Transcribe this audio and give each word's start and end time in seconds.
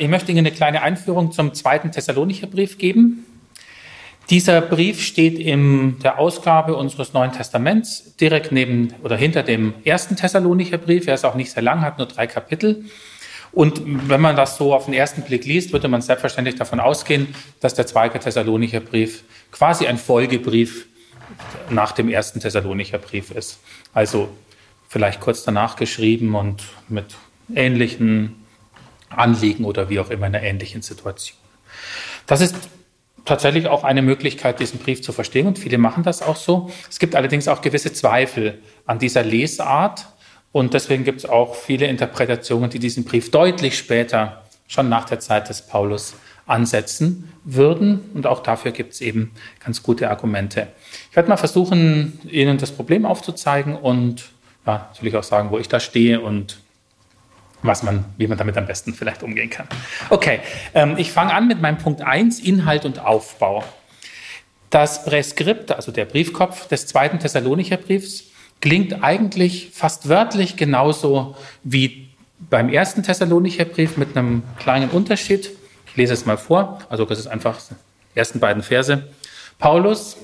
ich 0.00 0.08
möchte 0.08 0.32
Ihnen 0.32 0.38
eine 0.38 0.50
kleine 0.50 0.80
Einführung 0.80 1.30
zum 1.30 1.52
zweiten 1.52 1.92
Thessalonicher 1.92 2.46
Brief 2.46 2.78
geben. 2.78 3.26
Dieser 4.30 4.62
Brief 4.62 5.02
steht 5.02 5.38
in 5.38 5.98
der 5.98 6.18
Ausgabe 6.18 6.74
unseres 6.74 7.12
Neuen 7.12 7.32
Testaments 7.32 8.16
direkt 8.16 8.50
neben 8.50 8.94
oder 9.02 9.16
hinter 9.16 9.42
dem 9.42 9.74
ersten 9.84 10.16
Thessalonicher 10.16 10.78
Brief. 10.78 11.06
Er 11.06 11.14
ist 11.14 11.26
auch 11.26 11.34
nicht 11.34 11.50
sehr 11.50 11.62
lang, 11.62 11.82
hat 11.82 11.98
nur 11.98 12.06
drei 12.06 12.26
Kapitel. 12.26 12.86
Und 13.52 13.82
wenn 14.08 14.22
man 14.22 14.36
das 14.36 14.56
so 14.56 14.72
auf 14.72 14.86
den 14.86 14.94
ersten 14.94 15.20
Blick 15.20 15.44
liest, 15.44 15.72
würde 15.72 15.88
man 15.88 16.00
selbstverständlich 16.00 16.54
davon 16.54 16.80
ausgehen, 16.80 17.34
dass 17.60 17.74
der 17.74 17.86
zweite 17.86 18.18
Thessalonicher 18.18 18.80
Brief 18.80 19.24
quasi 19.52 19.86
ein 19.86 19.98
Folgebrief 19.98 20.86
nach 21.68 21.92
dem 21.92 22.08
ersten 22.08 22.40
Thessalonicher 22.40 22.98
Brief 22.98 23.32
ist. 23.32 23.58
Also 23.92 24.30
vielleicht 24.88 25.20
kurz 25.20 25.44
danach 25.44 25.76
geschrieben 25.76 26.34
und 26.36 26.62
mit 26.88 27.16
ähnlichen 27.54 28.39
Anliegen 29.10 29.64
oder 29.64 29.90
wie 29.90 30.00
auch 30.00 30.10
immer 30.10 30.26
in 30.26 30.34
einer 30.34 30.44
ähnlichen 30.44 30.82
Situation. 30.82 31.38
Das 32.26 32.40
ist 32.40 32.56
tatsächlich 33.24 33.66
auch 33.66 33.84
eine 33.84 34.02
Möglichkeit, 34.02 34.60
diesen 34.60 34.80
Brief 34.80 35.02
zu 35.02 35.12
verstehen 35.12 35.46
und 35.46 35.58
viele 35.58 35.78
machen 35.78 36.02
das 36.02 36.22
auch 36.22 36.36
so. 36.36 36.70
Es 36.88 36.98
gibt 36.98 37.14
allerdings 37.14 37.48
auch 37.48 37.60
gewisse 37.60 37.92
Zweifel 37.92 38.58
an 38.86 38.98
dieser 38.98 39.22
Lesart 39.22 40.06
und 40.52 40.74
deswegen 40.74 41.04
gibt 41.04 41.18
es 41.18 41.26
auch 41.26 41.54
viele 41.54 41.86
Interpretationen, 41.86 42.70
die 42.70 42.78
diesen 42.78 43.04
Brief 43.04 43.30
deutlich 43.30 43.76
später, 43.76 44.44
schon 44.66 44.88
nach 44.88 45.04
der 45.04 45.20
Zeit 45.20 45.48
des 45.48 45.62
Paulus, 45.62 46.14
ansetzen 46.46 47.32
würden. 47.44 48.00
Und 48.12 48.26
auch 48.26 48.42
dafür 48.42 48.72
gibt 48.72 48.94
es 48.94 49.00
eben 49.00 49.30
ganz 49.64 49.82
gute 49.82 50.10
Argumente. 50.10 50.66
Ich 51.10 51.16
werde 51.16 51.28
mal 51.28 51.36
versuchen, 51.36 52.18
Ihnen 52.28 52.58
das 52.58 52.72
Problem 52.72 53.06
aufzuzeigen 53.06 53.76
und 53.76 54.30
ja, 54.66 54.88
natürlich 54.90 55.16
auch 55.16 55.22
sagen, 55.22 55.50
wo 55.50 55.58
ich 55.58 55.68
da 55.68 55.80
stehe 55.80 56.20
und 56.20 56.59
was 57.62 57.82
man, 57.82 58.04
wie 58.16 58.26
man 58.26 58.38
damit 58.38 58.56
am 58.56 58.66
besten 58.66 58.94
vielleicht 58.94 59.22
umgehen 59.22 59.50
kann. 59.50 59.66
Okay, 60.08 60.40
ähm, 60.74 60.94
ich 60.96 61.12
fange 61.12 61.34
an 61.34 61.46
mit 61.46 61.60
meinem 61.60 61.78
Punkt 61.78 62.02
1, 62.02 62.40
Inhalt 62.40 62.84
und 62.84 62.98
Aufbau. 63.00 63.64
Das 64.70 65.04
Präskript, 65.04 65.72
also 65.72 65.92
der 65.92 66.04
Briefkopf 66.04 66.68
des 66.68 66.86
zweiten 66.86 67.18
Thessalonicher 67.18 67.76
Briefs, 67.76 68.24
klingt 68.60 69.02
eigentlich 69.02 69.70
fast 69.72 70.08
wörtlich 70.08 70.56
genauso 70.56 71.36
wie 71.64 72.08
beim 72.38 72.68
ersten 72.68 73.02
Thessalonicher 73.02 73.64
Brief 73.64 73.96
mit 73.96 74.16
einem 74.16 74.42
kleinen 74.58 74.90
Unterschied. 74.90 75.50
Ich 75.86 75.96
lese 75.96 76.14
es 76.14 76.24
mal 76.24 76.38
vor, 76.38 76.78
also 76.88 77.04
das 77.04 77.18
ist 77.18 77.26
einfach 77.26 77.58
die 78.14 78.18
ersten 78.18 78.40
beiden 78.40 78.62
Verse. 78.62 79.08
Paulus 79.58 80.16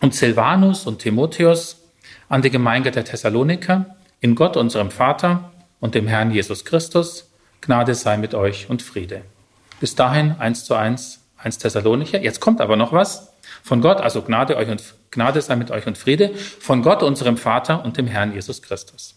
und 0.00 0.14
Silvanus 0.14 0.86
und 0.86 1.00
Timotheus 1.00 1.82
an 2.28 2.42
die 2.42 2.50
Gemeinde 2.50 2.90
der 2.90 3.04
Thessaloniker, 3.04 3.96
in 4.20 4.34
Gott 4.34 4.56
unserem 4.56 4.90
Vater 4.90 5.52
und 5.84 5.94
dem 5.94 6.06
Herrn 6.06 6.30
Jesus 6.30 6.64
Christus, 6.64 7.30
Gnade 7.60 7.94
sei 7.94 8.16
mit 8.16 8.32
euch 8.32 8.70
und 8.70 8.80
Friede. 8.80 9.20
Bis 9.80 9.94
dahin 9.94 10.34
eins 10.38 10.64
zu 10.64 10.74
eins, 10.74 11.20
eins 11.36 11.58
Thessalonicher. 11.58 12.22
Jetzt 12.22 12.40
kommt 12.40 12.62
aber 12.62 12.76
noch 12.76 12.94
was 12.94 13.34
von 13.62 13.82
Gott, 13.82 14.00
also 14.00 14.22
Gnade, 14.22 14.56
euch 14.56 14.70
und, 14.70 14.82
Gnade 15.10 15.42
sei 15.42 15.56
mit 15.56 15.70
euch 15.70 15.86
und 15.86 15.98
Friede, 15.98 16.34
von 16.34 16.80
Gott, 16.80 17.02
unserem 17.02 17.36
Vater 17.36 17.84
und 17.84 17.98
dem 17.98 18.06
Herrn 18.06 18.32
Jesus 18.32 18.62
Christus. 18.62 19.14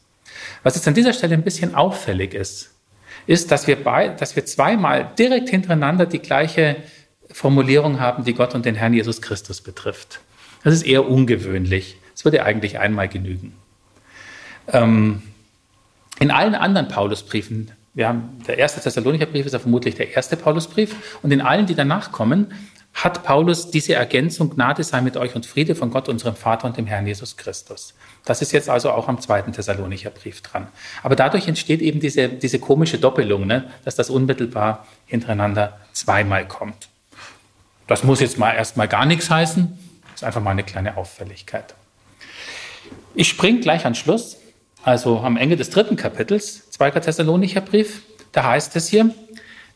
Was 0.64 0.76
jetzt 0.76 0.86
an 0.90 0.94
dieser 0.94 1.14
Stelle 1.14 1.36
ein 1.36 1.44
bisschen 1.44 1.74
auffällig 1.74 2.34
ist, 2.34 2.72
ist, 3.28 3.50
dass 3.50 3.66
wir, 3.68 3.82
bei, 3.82 4.10
dass 4.10 4.36
wir 4.36 4.46
zweimal 4.46 5.10
direkt 5.18 5.48
hintereinander 5.48 6.06
die 6.06 6.20
gleiche 6.20 6.76
Formulierung 7.32 8.02
haben, 8.02 8.26
die 8.26 8.34
Gott 8.34 8.54
und 8.56 8.66
den 8.66 8.76
Herrn 8.76 8.94
Jesus 8.94 9.22
Christus 9.22 9.62
betrifft. 9.62 10.20
Das 10.66 10.74
ist 10.74 10.84
eher 10.84 11.08
ungewöhnlich. 11.08 11.96
Es 12.14 12.26
würde 12.26 12.44
eigentlich 12.44 12.78
einmal 12.78 13.08
genügen. 13.08 13.56
Ähm, 14.74 15.22
in 16.20 16.32
allen 16.32 16.56
anderen 16.56 16.88
Paulusbriefen, 16.88 17.72
wir 17.94 18.08
haben, 18.08 18.44
der 18.48 18.58
erste 18.58 18.80
Thessalonicher 18.80 19.26
Brief 19.26 19.46
ist 19.46 19.54
ja 19.54 19.60
vermutlich 19.60 19.96
der 19.96 20.16
erste 20.16 20.38
Paulusbrief, 20.38 21.20
und 21.24 21.32
in 21.32 21.42
allen, 21.42 21.66
die 21.66 21.76
danach 21.76 22.12
kommen, 22.12 22.54
hat 22.94 23.24
Paulus 23.24 23.70
diese 23.70 23.94
Ergänzung, 23.94 24.50
Gnade 24.50 24.84
sei 24.84 25.02
mit 25.02 25.18
euch 25.18 25.36
und 25.36 25.46
Friede 25.46 25.76
von 25.76 25.92
Gott, 25.92 26.10
unserem 26.10 26.36
Vater 26.36 26.66
und 26.66 26.78
dem 26.78 26.88
Herrn 26.88 27.06
Jesus 27.06 27.38
Christus. 27.38 27.94
Das 28.26 28.42
ist 28.42 28.52
jetzt 28.52 28.70
also 28.70 28.92
auch 28.92 29.08
am 29.08 29.22
zweiten 29.22 29.54
Thessalonicher 29.54 30.10
Brief 30.10 30.42
dran. 30.42 30.68
Aber 31.04 31.16
dadurch 31.16 31.48
entsteht 31.48 31.82
eben 31.82 32.00
diese, 32.00 32.28
diese 32.28 32.58
komische 32.58 32.98
Doppelung, 32.98 33.46
ne, 33.46 33.72
dass 33.86 33.96
das 33.96 34.10
unmittelbar 34.10 34.88
hintereinander 35.06 35.78
zweimal 35.94 36.48
kommt. 36.48 36.90
Das 37.86 38.04
muss 38.04 38.20
jetzt 38.20 38.40
mal 38.40 38.54
erstmal 38.54 38.88
gar 38.88 39.06
nichts 39.06 39.30
heißen, 39.30 39.78
das 40.04 40.22
ist 40.22 40.24
einfach 40.24 40.42
mal 40.42 40.52
eine 40.52 40.64
kleine 40.64 40.98
Auffälligkeit. 40.98 41.76
Ich 43.14 43.28
springe 43.28 43.60
gleich 43.60 43.86
an 43.86 43.94
Schluss 43.94 44.38
also 44.88 45.20
am 45.20 45.36
Ende 45.36 45.58
des 45.58 45.70
dritten 45.70 45.98
Kapitels, 45.98 46.72
2. 46.72 46.92
Thessalonicher 46.92 47.60
Brief, 47.60 48.04
da 48.32 48.46
heißt 48.46 48.74
es 48.78 48.88
hier, 48.88 49.14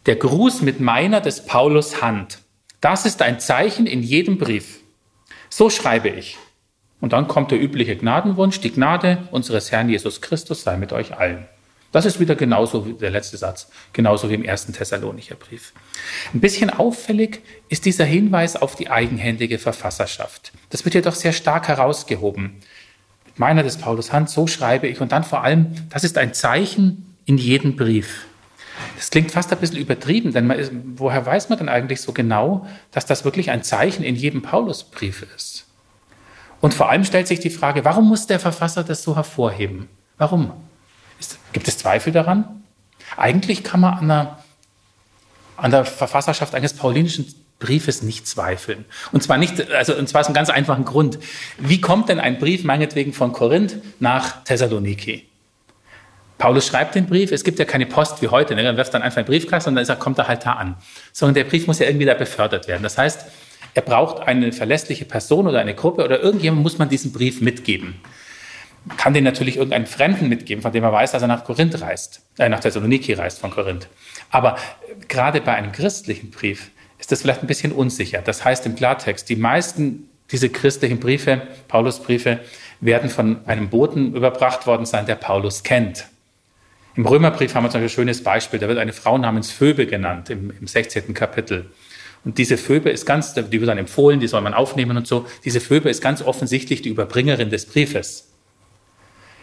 der 0.05 0.15
Gruß 0.15 0.61
mit 0.61 0.79
meiner 0.79 1.19
des 1.19 1.45
Paulus 1.45 2.01
Hand. 2.01 2.39
Das 2.79 3.05
ist 3.05 3.21
ein 3.21 3.41
Zeichen 3.41 3.87
in 3.87 4.03
jedem 4.03 4.37
Brief. 4.37 4.79
So 5.49 5.69
schreibe 5.69 6.07
ich. 6.07 6.37
Und 7.01 7.11
dann 7.11 7.27
kommt 7.27 7.51
der 7.51 7.61
übliche 7.61 7.97
Gnadenwunsch, 7.97 8.61
die 8.61 8.71
Gnade 8.71 9.27
unseres 9.31 9.69
Herrn 9.69 9.89
Jesus 9.89 10.21
Christus 10.21 10.63
sei 10.63 10.77
mit 10.77 10.93
euch 10.93 11.17
allen. 11.17 11.45
Das 11.91 12.05
ist 12.05 12.21
wieder 12.21 12.35
genauso 12.35 12.85
wie 12.85 12.93
der 12.93 13.09
letzte 13.09 13.35
Satz, 13.35 13.69
genauso 13.91 14.29
wie 14.29 14.35
im 14.35 14.45
ersten 14.45 14.71
Thessalonicher 14.71 15.35
Brief. 15.35 15.73
Ein 16.33 16.39
bisschen 16.39 16.69
auffällig 16.69 17.41
ist 17.67 17.83
dieser 17.83 18.05
Hinweis 18.05 18.55
auf 18.55 18.77
die 18.77 18.89
eigenhändige 18.89 19.59
Verfasserschaft. 19.59 20.53
Das 20.69 20.85
wird 20.85 20.95
jedoch 20.95 21.15
sehr 21.15 21.33
stark 21.33 21.67
herausgehoben 21.67 22.61
meiner 23.41 23.63
des 23.63 23.77
Paulus 23.77 24.13
Hand, 24.13 24.29
so 24.29 24.45
schreibe 24.45 24.87
ich. 24.87 25.01
Und 25.01 25.11
dann 25.11 25.23
vor 25.23 25.43
allem, 25.43 25.73
das 25.89 26.03
ist 26.03 26.17
ein 26.17 26.33
Zeichen 26.33 27.15
in 27.25 27.37
jedem 27.37 27.75
Brief. 27.75 28.27
Das 28.95 29.09
klingt 29.09 29.31
fast 29.31 29.51
ein 29.51 29.57
bisschen 29.57 29.77
übertrieben, 29.77 30.31
denn 30.31 30.49
ist, 30.51 30.71
woher 30.95 31.25
weiß 31.25 31.49
man 31.49 31.57
denn 31.57 31.67
eigentlich 31.67 32.01
so 32.01 32.13
genau, 32.13 32.67
dass 32.91 33.05
das 33.05 33.25
wirklich 33.25 33.49
ein 33.49 33.63
Zeichen 33.63 34.03
in 34.03 34.15
jedem 34.15 34.43
Paulusbrief 34.43 35.25
ist? 35.35 35.65
Und 36.61 36.75
vor 36.75 36.89
allem 36.89 37.03
stellt 37.03 37.27
sich 37.27 37.39
die 37.39 37.49
Frage, 37.49 37.83
warum 37.83 38.07
muss 38.07 38.27
der 38.27 38.39
Verfasser 38.39 38.83
das 38.83 39.01
so 39.01 39.15
hervorheben? 39.15 39.89
Warum? 40.19 40.51
Ist, 41.19 41.39
gibt 41.51 41.67
es 41.67 41.79
Zweifel 41.79 42.13
daran? 42.13 42.63
Eigentlich 43.17 43.63
kann 43.63 43.79
man 43.79 43.95
an 43.95 44.07
der, 44.07 44.39
an 45.57 45.71
der 45.71 45.85
Verfasserschaft 45.85 46.53
eines 46.53 46.73
paulinischen 46.73 47.25
Briefes 47.61 48.01
nicht 48.01 48.27
zweifeln. 48.27 48.83
Und 49.13 49.23
zwar 49.23 49.37
nicht, 49.37 49.71
also 49.71 49.95
und 49.95 50.09
zwar 50.09 50.19
aus 50.19 50.27
einem 50.27 50.35
ganz 50.35 50.49
einfachen 50.49 50.83
Grund. 50.83 51.19
Wie 51.57 51.79
kommt 51.79 52.09
denn 52.09 52.19
ein 52.19 52.39
Brief 52.39 52.65
meinetwegen 52.65 53.13
von 53.13 53.31
Korinth 53.31 53.77
nach 54.01 54.43
Thessaloniki? 54.43 55.25
Paulus 56.37 56.65
schreibt 56.65 56.95
den 56.95 57.05
Brief, 57.05 57.31
es 57.31 57.43
gibt 57.43 57.59
ja 57.59 57.65
keine 57.65 57.85
Post 57.85 58.21
wie 58.23 58.27
heute, 58.27 58.55
ne? 58.55 58.63
dann 58.63 58.75
wirft 58.75 58.95
dann 58.95 59.03
einfach 59.03 59.17
einen 59.17 59.27
Briefkasten 59.27 59.69
und 59.69 59.75
dann 59.75 59.85
er, 59.85 59.95
kommt 59.95 60.17
er 60.17 60.27
halt 60.27 60.43
da 60.43 60.53
an. 60.53 60.75
Sondern 61.13 61.35
der 61.35 61.43
Brief 61.43 61.67
muss 61.67 61.77
ja 61.77 61.85
irgendwie 61.85 62.07
da 62.07 62.15
befördert 62.15 62.67
werden. 62.67 62.81
Das 62.81 62.97
heißt, 62.97 63.25
er 63.75 63.81
braucht 63.83 64.27
eine 64.27 64.51
verlässliche 64.51 65.05
Person 65.05 65.47
oder 65.47 65.59
eine 65.59 65.75
Gruppe 65.75 66.03
oder 66.03 66.19
irgendjemand 66.19 66.63
muss 66.63 66.79
man 66.79 66.89
diesen 66.89 67.11
Brief 67.11 67.41
mitgeben. 67.41 68.01
Kann 68.97 69.13
den 69.13 69.23
natürlich 69.23 69.57
irgendeinen 69.57 69.85
Fremden 69.85 70.29
mitgeben, 70.29 70.63
von 70.63 70.71
dem 70.71 70.83
er 70.83 70.91
weiß, 70.91 71.11
dass 71.11 71.21
er 71.21 71.27
nach 71.27 71.43
Korinth 71.43 71.79
reist, 71.79 72.23
äh, 72.39 72.49
nach 72.49 72.59
Thessaloniki 72.59 73.13
reist 73.13 73.37
von 73.37 73.51
Korinth. 73.51 73.87
Aber 74.31 74.57
gerade 75.07 75.41
bei 75.41 75.53
einem 75.53 75.71
christlichen 75.71 76.31
Brief 76.31 76.71
ist 77.11 77.19
das 77.19 77.23
vielleicht 77.23 77.41
ein 77.41 77.47
bisschen 77.47 77.73
unsicher. 77.73 78.21
Das 78.23 78.45
heißt 78.45 78.65
im 78.65 78.75
Klartext, 78.75 79.27
die 79.27 79.35
meisten 79.35 80.09
dieser 80.31 80.47
christlichen 80.47 80.99
Briefe, 80.99 81.41
Paulusbriefe, 81.67 82.39
werden 82.79 83.09
von 83.09 83.45
einem 83.45 83.69
Boten 83.69 84.15
überbracht 84.15 84.65
worden 84.65 84.85
sein, 84.85 85.05
der 85.05 85.15
Paulus 85.15 85.63
kennt. 85.63 86.07
Im 86.95 87.05
Römerbrief 87.05 87.53
haben 87.53 87.65
wir 87.65 87.69
zum 87.69 87.81
Beispiel 87.81 88.03
ein 88.03 88.05
schönes 88.05 88.23
Beispiel. 88.23 88.59
Da 88.59 88.67
wird 88.69 88.79
eine 88.79 88.93
Frau 88.93 89.17
namens 89.17 89.51
Phoebe 89.51 89.87
genannt 89.87 90.29
im, 90.29 90.53
im 90.57 90.67
16. 90.67 91.13
Kapitel. 91.13 91.69
Und 92.23 92.37
diese 92.37 92.57
Phoebe 92.57 92.89
ist 92.89 93.05
ganz, 93.05 93.33
die 93.33 93.51
wird 93.51 93.67
dann 93.67 93.77
empfohlen, 93.77 94.21
die 94.21 94.27
soll 94.27 94.41
man 94.41 94.53
aufnehmen 94.53 94.95
und 94.95 95.05
so. 95.05 95.25
Diese 95.43 95.59
Phoebe 95.59 95.89
ist 95.89 96.01
ganz 96.01 96.21
offensichtlich 96.21 96.81
die 96.81 96.89
Überbringerin 96.89 97.49
des 97.49 97.65
Briefes. 97.65 98.31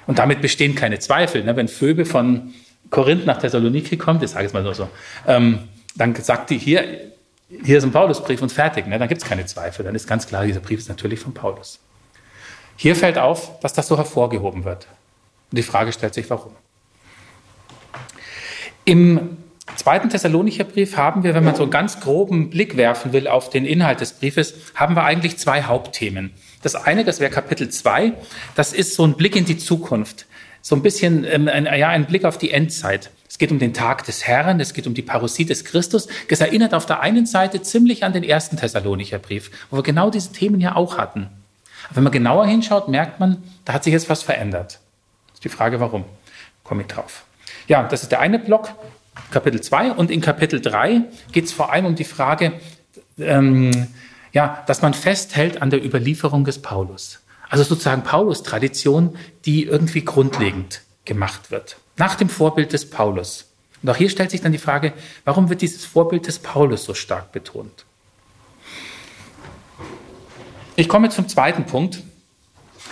Und 0.06 0.18
damit 0.18 0.40
bestehen 0.40 0.74
keine 0.74 0.98
Zweifel. 1.00 1.44
Ne? 1.44 1.54
Wenn 1.54 1.68
Phoebe 1.68 2.06
von 2.06 2.54
Korinth 2.88 3.26
nach 3.26 3.38
Thessaloniki 3.38 3.98
kommt, 3.98 4.22
ich 4.22 4.30
sage 4.30 4.46
es 4.46 4.54
mal 4.54 4.62
so, 4.62 4.72
so 4.72 4.88
ähm, 5.26 5.60
dann 5.96 6.14
sagt 6.14 6.50
die 6.50 6.58
hier, 6.58 7.12
hier 7.48 7.78
ist 7.78 7.84
ein 7.84 7.92
Paulusbrief 7.92 8.42
und 8.42 8.52
fertig, 8.52 8.86
ne? 8.86 8.98
dann 8.98 9.08
gibt 9.08 9.22
es 9.22 9.28
keine 9.28 9.46
Zweifel. 9.46 9.84
Dann 9.84 9.94
ist 9.94 10.06
ganz 10.06 10.26
klar, 10.26 10.44
dieser 10.44 10.60
Brief 10.60 10.80
ist 10.80 10.88
natürlich 10.88 11.20
von 11.20 11.32
Paulus. 11.32 11.80
Hier 12.76 12.94
fällt 12.94 13.18
auf, 13.18 13.58
dass 13.60 13.72
das 13.72 13.88
so 13.88 13.96
hervorgehoben 13.96 14.64
wird. 14.64 14.86
Und 15.50 15.56
die 15.56 15.62
Frage 15.62 15.92
stellt 15.92 16.14
sich, 16.14 16.28
warum. 16.28 16.52
Im 18.84 19.38
zweiten 19.76 20.10
Thessalonicher 20.10 20.64
Brief 20.64 20.96
haben 20.96 21.24
wir, 21.24 21.34
wenn 21.34 21.44
man 21.44 21.54
so 21.54 21.62
einen 21.62 21.70
ganz 21.70 22.00
groben 22.00 22.50
Blick 22.50 22.76
werfen 22.76 23.12
will 23.12 23.26
auf 23.26 23.50
den 23.50 23.64
Inhalt 23.64 24.00
des 24.00 24.12
Briefes, 24.12 24.54
haben 24.74 24.94
wir 24.94 25.04
eigentlich 25.04 25.38
zwei 25.38 25.62
Hauptthemen. 25.62 26.32
Das 26.62 26.74
eine, 26.74 27.04
das 27.04 27.20
wäre 27.20 27.30
Kapitel 27.30 27.68
2, 27.68 28.12
das 28.54 28.72
ist 28.72 28.94
so 28.94 29.04
ein 29.04 29.14
Blick 29.14 29.36
in 29.36 29.44
die 29.44 29.58
Zukunft, 29.58 30.26
so 30.60 30.76
ein 30.76 30.82
bisschen 30.82 31.24
ähm, 31.24 31.48
ein, 31.48 31.66
ja, 31.66 31.88
ein 31.88 32.06
Blick 32.06 32.24
auf 32.24 32.38
die 32.38 32.50
Endzeit. 32.50 33.10
Es 33.38 33.46
geht 33.46 33.52
um 33.52 33.60
den 33.60 33.72
Tag 33.72 34.04
des 34.04 34.26
Herrn, 34.26 34.58
es 34.58 34.74
geht 34.74 34.88
um 34.88 34.94
die 34.94 35.02
Parousie 35.02 35.44
des 35.44 35.64
Christus. 35.64 36.08
Es 36.26 36.40
erinnert 36.40 36.74
auf 36.74 36.86
der 36.86 37.02
einen 37.02 37.24
Seite 37.24 37.62
ziemlich 37.62 38.02
an 38.02 38.12
den 38.12 38.24
ersten 38.24 38.56
Thessalonicher 38.56 39.20
Brief, 39.20 39.52
wo 39.70 39.76
wir 39.76 39.84
genau 39.84 40.10
diese 40.10 40.32
Themen 40.32 40.60
ja 40.60 40.74
auch 40.74 40.98
hatten. 40.98 41.28
Aber 41.84 41.94
wenn 41.98 42.02
man 42.02 42.12
genauer 42.12 42.46
hinschaut, 42.46 42.88
merkt 42.88 43.20
man, 43.20 43.40
da 43.64 43.74
hat 43.74 43.84
sich 43.84 43.92
jetzt 43.92 44.10
was 44.10 44.24
verändert. 44.24 44.80
Das 45.28 45.34
ist 45.34 45.44
die 45.44 45.50
Frage, 45.50 45.78
warum? 45.78 46.04
Komme 46.64 46.82
ich 46.82 46.88
drauf. 46.88 47.26
Ja, 47.68 47.84
das 47.84 48.02
ist 48.02 48.10
der 48.10 48.18
eine 48.18 48.40
Block. 48.40 48.70
Kapitel 49.30 49.60
2 49.60 49.92
und 49.92 50.10
in 50.10 50.20
Kapitel 50.20 50.60
3 50.60 51.02
geht 51.30 51.44
es 51.44 51.52
vor 51.52 51.72
allem 51.72 51.86
um 51.86 51.94
die 51.94 52.02
Frage, 52.02 52.54
ähm, 53.18 53.86
ja, 54.32 54.64
dass 54.66 54.82
man 54.82 54.94
festhält 54.94 55.62
an 55.62 55.70
der 55.70 55.84
Überlieferung 55.84 56.44
des 56.44 56.60
Paulus. 56.60 57.20
Also 57.48 57.62
sozusagen 57.62 58.02
Paulus-Tradition, 58.02 59.16
die 59.44 59.62
irgendwie 59.62 60.04
grundlegend 60.04 60.80
gemacht 61.04 61.52
wird. 61.52 61.76
Nach 61.98 62.14
dem 62.14 62.28
Vorbild 62.28 62.72
des 62.72 62.88
Paulus. 62.88 63.46
Und 63.82 63.90
auch 63.90 63.96
hier 63.96 64.10
stellt 64.10 64.30
sich 64.30 64.40
dann 64.40 64.52
die 64.52 64.58
Frage, 64.58 64.92
warum 65.24 65.50
wird 65.50 65.62
dieses 65.62 65.84
Vorbild 65.84 66.26
des 66.26 66.38
Paulus 66.38 66.84
so 66.84 66.94
stark 66.94 67.32
betont? 67.32 67.84
Ich 70.76 70.88
komme 70.88 71.10
zum 71.10 71.28
zweiten 71.28 71.66
Punkt, 71.66 72.02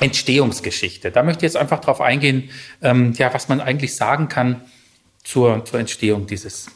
Entstehungsgeschichte. 0.01 1.11
Da 1.11 1.23
möchte 1.23 1.47
ich 1.47 1.53
jetzt 1.53 1.57
einfach 1.57 1.81
darauf 1.81 2.01
eingehen, 2.01 2.51
ähm, 2.83 3.15
ja, 3.15 3.33
was 3.33 3.49
man 3.49 3.61
eigentlich 3.61 3.97
sagen 3.97 4.29
kann 4.29 4.63
zur, 5.25 5.65
zur 5.65 5.81
Entstehung 5.81 6.27
dieses 6.27 6.67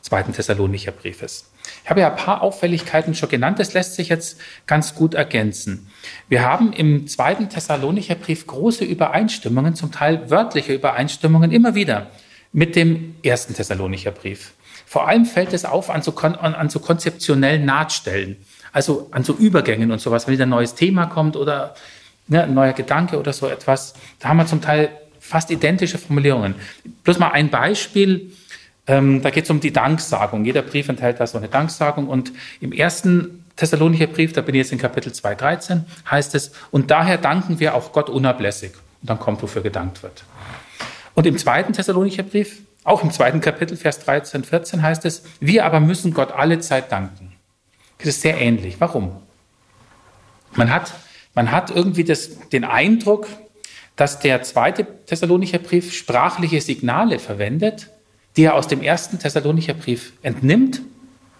zweiten 0.00 0.32
Thessalonicher 0.32 0.92
Briefes. 0.92 1.49
Ich 1.84 1.90
habe 1.90 2.00
ja 2.00 2.10
ein 2.10 2.16
paar 2.16 2.42
Auffälligkeiten 2.42 3.14
schon 3.14 3.28
genannt, 3.28 3.58
das 3.58 3.72
lässt 3.72 3.94
sich 3.94 4.08
jetzt 4.08 4.38
ganz 4.66 4.94
gut 4.94 5.14
ergänzen. 5.14 5.88
Wir 6.28 6.44
haben 6.44 6.72
im 6.72 7.06
zweiten 7.06 7.48
Thessalonicher 7.48 8.14
Brief 8.14 8.46
große 8.46 8.84
Übereinstimmungen, 8.84 9.74
zum 9.74 9.92
Teil 9.92 10.30
wörtliche 10.30 10.72
Übereinstimmungen, 10.72 11.52
immer 11.52 11.74
wieder 11.74 12.08
mit 12.52 12.76
dem 12.76 13.14
ersten 13.22 13.54
Thessalonicher 13.54 14.10
Brief. 14.10 14.52
Vor 14.86 15.06
allem 15.06 15.24
fällt 15.24 15.52
es 15.52 15.64
auf 15.64 15.88
an 15.88 16.02
so, 16.02 16.16
an, 16.16 16.34
an 16.34 16.68
so 16.68 16.80
konzeptionellen 16.80 17.64
Nahtstellen, 17.64 18.36
also 18.72 19.08
an 19.12 19.22
so 19.22 19.34
Übergängen 19.34 19.92
und 19.92 20.00
sowas, 20.00 20.26
wenn 20.26 20.34
wieder 20.34 20.46
ein 20.46 20.50
neues 20.50 20.74
Thema 20.74 21.06
kommt 21.06 21.36
oder 21.36 21.74
ne, 22.26 22.42
ein 22.42 22.54
neuer 22.54 22.72
Gedanke 22.72 23.18
oder 23.18 23.32
so 23.32 23.46
etwas. 23.46 23.94
Da 24.18 24.28
haben 24.28 24.38
wir 24.38 24.46
zum 24.46 24.60
Teil 24.60 24.90
fast 25.20 25.50
identische 25.50 25.98
Formulierungen. 25.98 26.54
Bloß 27.04 27.18
mal 27.18 27.30
ein 27.30 27.50
Beispiel. 27.50 28.32
Ähm, 28.90 29.22
da 29.22 29.30
geht 29.30 29.44
es 29.44 29.50
um 29.50 29.60
die 29.60 29.72
Danksagung. 29.72 30.44
Jeder 30.44 30.62
Brief 30.62 30.88
enthält 30.88 31.20
da 31.20 31.26
so 31.28 31.38
eine 31.38 31.46
Danksagung. 31.46 32.08
Und 32.08 32.32
im 32.60 32.72
ersten 32.72 33.44
Thessalonicher 33.54 34.08
Brief, 34.08 34.32
da 34.32 34.40
bin 34.40 34.56
ich 34.56 34.62
jetzt 34.62 34.72
in 34.72 34.78
Kapitel 34.78 35.12
2,13, 35.12 35.82
heißt 36.10 36.34
es, 36.34 36.50
und 36.72 36.90
daher 36.90 37.16
danken 37.16 37.60
wir 37.60 37.76
auch 37.76 37.92
Gott 37.92 38.10
unablässig. 38.10 38.72
Und 39.00 39.08
dann 39.08 39.20
kommt, 39.20 39.42
wofür 39.42 39.62
gedankt 39.62 40.02
wird. 40.02 40.24
Und 41.14 41.24
im 41.28 41.38
zweiten 41.38 41.72
Thessalonicher 41.72 42.24
Brief, 42.24 42.62
auch 42.82 43.04
im 43.04 43.12
zweiten 43.12 43.40
Kapitel, 43.40 43.76
Vers 43.76 44.00
13, 44.00 44.42
14 44.42 44.82
heißt 44.82 45.04
es, 45.04 45.22
wir 45.38 45.64
aber 45.64 45.78
müssen 45.78 46.12
Gott 46.12 46.32
alle 46.32 46.58
Zeit 46.58 46.90
danken. 46.90 47.32
Das 47.98 48.08
ist 48.08 48.22
sehr 48.22 48.40
ähnlich. 48.40 48.80
Warum? 48.80 49.22
Man 50.54 50.74
hat, 50.74 50.94
man 51.36 51.52
hat 51.52 51.70
irgendwie 51.70 52.02
das, 52.02 52.48
den 52.48 52.64
Eindruck, 52.64 53.28
dass 53.94 54.18
der 54.18 54.42
zweite 54.42 54.84
Thessalonicher 55.06 55.58
Brief 55.58 55.94
sprachliche 55.94 56.60
Signale 56.60 57.20
verwendet, 57.20 57.88
die 58.36 58.44
er 58.44 58.54
aus 58.54 58.68
dem 58.68 58.82
ersten 58.82 59.18
Thessalonicher 59.18 59.74
Brief 59.74 60.12
entnimmt, 60.22 60.82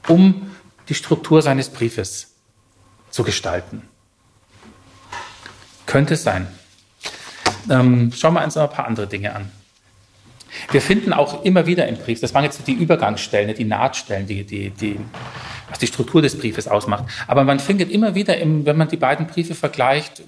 um 0.09 0.51
die 0.89 0.95
Struktur 0.95 1.43
seines 1.43 1.69
Briefes 1.69 2.35
zu 3.11 3.23
gestalten. 3.23 3.83
Könnte 5.87 6.15
es 6.15 6.23
sein. 6.23 6.47
Ähm, 7.69 8.13
schauen 8.13 8.35
wir 8.35 8.45
uns 8.45 8.55
noch 8.55 8.71
ein 8.71 8.77
paar 8.77 8.87
andere 8.87 9.07
Dinge 9.07 9.35
an. 9.35 9.51
Wir 10.73 10.81
finden 10.81 11.13
auch 11.13 11.45
immer 11.45 11.67
wieder 11.67 11.87
im 11.87 11.97
Brief, 11.97 12.21
das 12.21 12.35
waren 12.35 12.45
jetzt 12.45 12.67
die 12.67 12.73
Übergangsstellen, 12.73 13.55
die 13.55 13.65
Nahtstellen, 13.65 14.27
die, 14.27 14.45
die, 14.45 14.71
die, 14.71 14.99
was 15.69 15.79
die 15.79 15.87
Struktur 15.87 16.23
des 16.23 16.37
Briefes 16.37 16.67
ausmacht. 16.67 17.05
Aber 17.29 17.45
man 17.45 17.61
findet 17.61 17.91
immer 17.91 18.15
wieder, 18.15 18.37
im, 18.39 18.67
wenn 18.67 18.77
man 18.77 18.89
die 18.89 18.97
beiden 18.97 19.27
Briefe 19.27 19.55
vergleicht, 19.55 20.23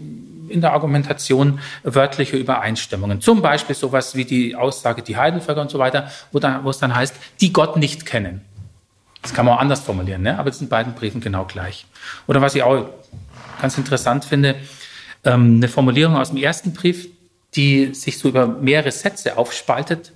in 0.52 0.60
der 0.60 0.72
Argumentation 0.72 1.60
wörtliche 1.82 2.36
Übereinstimmungen. 2.36 3.20
Zum 3.20 3.42
Beispiel 3.42 3.74
sowas 3.74 4.14
wie 4.14 4.24
die 4.24 4.54
Aussage, 4.54 5.02
die 5.02 5.16
Heidenvölker 5.16 5.60
und 5.60 5.70
so 5.70 5.78
weiter, 5.78 6.10
wo, 6.30 6.38
dann, 6.38 6.64
wo 6.64 6.70
es 6.70 6.78
dann 6.78 6.94
heißt, 6.94 7.14
die 7.40 7.52
Gott 7.52 7.76
nicht 7.76 8.06
kennen. 8.06 8.42
Das 9.22 9.32
kann 9.34 9.46
man 9.46 9.54
auch 9.54 9.60
anders 9.60 9.80
formulieren, 9.80 10.22
ne? 10.22 10.38
aber 10.38 10.50
das 10.50 10.58
sind 10.58 10.68
beiden 10.68 10.94
Briefen 10.94 11.20
genau 11.20 11.44
gleich. 11.44 11.86
Oder 12.26 12.40
was 12.40 12.54
ich 12.54 12.62
auch 12.62 12.86
ganz 13.60 13.78
interessant 13.78 14.24
finde, 14.24 14.56
ähm, 15.24 15.56
eine 15.56 15.68
Formulierung 15.68 16.16
aus 16.16 16.30
dem 16.30 16.38
ersten 16.38 16.72
Brief, 16.72 17.08
die 17.54 17.94
sich 17.94 18.18
so 18.18 18.28
über 18.28 18.46
mehrere 18.46 18.90
Sätze 18.90 19.38
aufspaltet, 19.38 20.12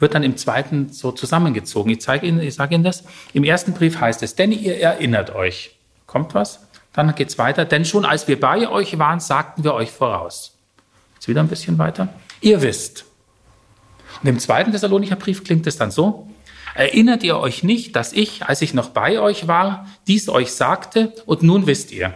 wird 0.00 0.14
dann 0.14 0.22
im 0.22 0.36
zweiten 0.36 0.92
so 0.92 1.12
zusammengezogen. 1.12 1.90
Ich 1.92 2.00
zeige 2.00 2.26
Ihnen, 2.26 2.40
ich 2.40 2.54
sage 2.54 2.74
Ihnen 2.74 2.84
das. 2.84 3.04
Im 3.32 3.44
ersten 3.44 3.72
Brief 3.72 4.00
heißt 4.00 4.22
es, 4.22 4.34
denn 4.34 4.52
ihr 4.52 4.80
erinnert 4.80 5.34
euch. 5.34 5.76
Kommt 6.06 6.34
was? 6.34 6.67
Dann 6.92 7.14
geht 7.14 7.28
es 7.28 7.38
weiter. 7.38 7.64
Denn 7.64 7.84
schon 7.84 8.04
als 8.04 8.28
wir 8.28 8.40
bei 8.40 8.68
euch 8.68 8.98
waren, 8.98 9.20
sagten 9.20 9.64
wir 9.64 9.74
euch 9.74 9.90
voraus. 9.90 10.56
Jetzt 11.14 11.28
wieder 11.28 11.42
ein 11.42 11.48
bisschen 11.48 11.78
weiter. 11.78 12.08
Ihr 12.40 12.62
wisst. 12.62 13.04
Und 14.22 14.28
im 14.28 14.38
zweiten 14.38 14.72
Thessalonicher 14.72 15.16
Brief 15.16 15.44
klingt 15.44 15.66
es 15.66 15.76
dann 15.76 15.90
so. 15.90 16.28
Erinnert 16.74 17.22
ihr 17.24 17.38
euch 17.38 17.62
nicht, 17.62 17.96
dass 17.96 18.12
ich, 18.12 18.46
als 18.46 18.62
ich 18.62 18.74
noch 18.74 18.90
bei 18.90 19.20
euch 19.20 19.48
war, 19.48 19.86
dies 20.06 20.28
euch 20.28 20.52
sagte 20.52 21.12
und 21.26 21.42
nun 21.42 21.66
wisst 21.66 21.90
ihr? 21.90 22.14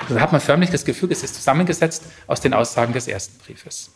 Also 0.00 0.14
da 0.14 0.20
hat 0.20 0.32
man 0.32 0.40
förmlich 0.40 0.70
das 0.70 0.84
Gefühl, 0.84 1.12
es 1.12 1.22
ist 1.22 1.34
zusammengesetzt 1.34 2.04
aus 2.26 2.40
den 2.40 2.54
Aussagen 2.54 2.92
des 2.92 3.08
ersten 3.08 3.38
Briefes. 3.38 3.90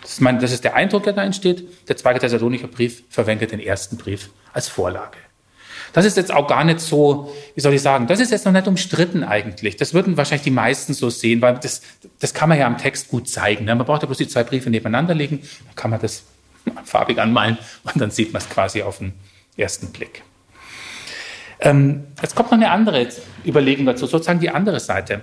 Das 0.00 0.12
ist, 0.12 0.20
mein, 0.20 0.40
das 0.40 0.52
ist 0.52 0.64
der 0.64 0.74
Eindruck, 0.74 1.04
der 1.04 1.12
da 1.12 1.22
entsteht. 1.22 1.88
Der 1.88 1.96
zweite 1.96 2.20
Thessalonicher 2.20 2.68
Brief 2.68 3.04
verwendet 3.08 3.52
den 3.52 3.60
ersten 3.60 3.96
Brief 3.96 4.30
als 4.52 4.68
Vorlage. 4.68 5.18
Das 5.92 6.04
ist 6.04 6.16
jetzt 6.16 6.32
auch 6.32 6.46
gar 6.46 6.64
nicht 6.64 6.80
so, 6.80 7.34
wie 7.54 7.60
soll 7.60 7.74
ich 7.74 7.82
sagen, 7.82 8.06
das 8.06 8.20
ist 8.20 8.30
jetzt 8.30 8.44
noch 8.44 8.52
nicht 8.52 8.68
umstritten 8.68 9.24
eigentlich. 9.24 9.76
Das 9.76 9.94
würden 9.94 10.16
wahrscheinlich 10.16 10.44
die 10.44 10.50
meisten 10.50 10.94
so 10.94 11.10
sehen, 11.10 11.40
weil 11.42 11.54
das, 11.54 11.82
das 12.20 12.34
kann 12.34 12.48
man 12.48 12.58
ja 12.58 12.66
am 12.66 12.78
Text 12.78 13.08
gut 13.08 13.28
zeigen. 13.28 13.64
Ne? 13.64 13.74
Man 13.74 13.86
braucht 13.86 14.02
ja 14.02 14.06
bloß 14.06 14.18
die 14.18 14.28
zwei 14.28 14.44
Briefe 14.44 14.70
nebeneinander 14.70 15.14
legen, 15.14 15.40
dann 15.66 15.74
kann 15.74 15.90
man 15.90 16.00
das 16.00 16.24
farbig 16.84 17.18
anmalen 17.18 17.58
und 17.84 18.00
dann 18.00 18.10
sieht 18.10 18.32
man 18.32 18.42
es 18.42 18.48
quasi 18.48 18.82
auf 18.82 18.98
den 18.98 19.12
ersten 19.56 19.90
Blick. 19.92 20.22
Ähm, 21.60 22.06
jetzt 22.22 22.34
kommt 22.34 22.50
noch 22.50 22.58
eine 22.58 22.70
andere 22.70 23.08
Überlegung 23.44 23.86
dazu, 23.86 24.06
sozusagen 24.06 24.40
die 24.40 24.50
andere 24.50 24.78
Seite. 24.78 25.22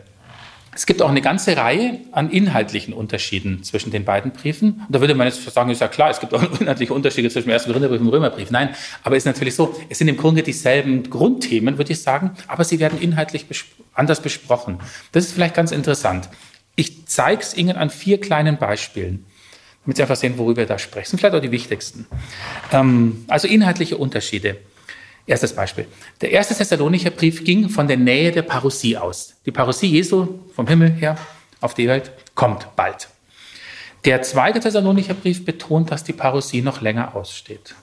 Es 0.76 0.86
gibt 0.86 1.02
auch 1.02 1.10
eine 1.10 1.22
ganze 1.22 1.56
Reihe 1.56 2.02
an 2.12 2.30
inhaltlichen 2.30 2.94
Unterschieden 2.94 3.64
zwischen 3.64 3.92
den 3.92 4.04
beiden 4.04 4.32
Briefen. 4.32 4.84
Und 4.86 4.94
da 4.94 5.00
würde 5.00 5.16
man 5.16 5.26
jetzt 5.26 5.42
sagen, 5.50 5.70
ist 5.70 5.80
ja 5.80 5.88
klar, 5.88 6.10
es 6.10 6.20
gibt 6.20 6.34
auch 6.34 6.44
inhaltliche 6.60 6.94
Unterschiede 6.94 7.30
zwischen 7.30 7.48
dem 7.48 7.54
ersten 7.54 7.70
Korintherbrief 7.70 8.02
und 8.02 8.08
dem 8.08 8.14
Römerbrief. 8.14 8.52
Nein, 8.52 8.76
aber 9.02 9.16
es 9.16 9.22
ist 9.22 9.28
natürlich 9.28 9.56
so, 9.56 9.74
es 9.88 9.98
sind 10.00 10.10
im 10.10 10.18
Grunde 10.18 10.44
dieselben 10.44 11.10
Grundthemen, 11.10 11.78
würde 11.78 11.94
ich 11.94 12.02
sagen, 12.02 12.32
aber 12.48 12.66
sie 12.66 12.80
werden 12.80 13.00
inhaltlich 13.00 13.48
bes 13.48 13.64
anders 13.94 14.22
besprochen. 14.22 14.80
Das 15.14 15.24
ist 15.24 15.32
vielleicht 15.32 15.56
ganz 15.56 15.72
interessant. 15.72 16.28
Ich 16.76 17.08
zeige 17.08 17.42
es 17.42 17.56
Ihnen 17.56 17.78
an 17.78 17.90
vier 17.90 18.20
kleinen 18.20 18.58
Beispielen, 18.58 19.26
damit 19.86 19.96
Sie 19.96 20.04
einfach 20.04 20.18
sehen, 20.18 20.38
worüber 20.38 20.58
wir 20.58 20.66
da 20.66 20.78
sprechen. 20.78 21.18
Vielleicht 21.18 21.36
auch 21.36 21.42
die 21.42 21.52
wichtigsten. 21.52 22.06
Ähm, 22.74 23.24
also 23.30 23.48
inhaltliche 23.48 23.96
Unterschiede. 23.96 24.58
Erstes 25.28 25.56
Beispiel. 25.56 25.88
Der 26.22 26.32
erste 26.32 26.56
Thessalonicher 26.56 27.10
Brief 27.10 27.44
ging 27.44 27.70
von 27.70 27.88
der 27.88 27.98
Nähe 27.98 28.32
der 28.32 28.44
Parousie 28.44 28.98
aus. 28.98 29.36
Die 29.46 29.52
Parousie 29.52 29.88
Jesu 29.88 30.40
vom 30.54 30.68
Himmel 30.68 30.92
her 30.92 31.18
auf 31.62 31.74
die 31.74 31.88
Welt 31.88 32.12
kommt 32.36 32.76
bald. 32.76 33.10
Der 34.06 34.22
zweite 34.22 34.60
Thessalonicher 34.60 35.16
Brief 35.16 35.44
betont, 35.44 35.90
dass 35.90 36.04
die 36.04 36.14
Parousie 36.14 36.62
noch 36.62 36.82
länger 36.82 37.16
aussteht. 37.16 37.74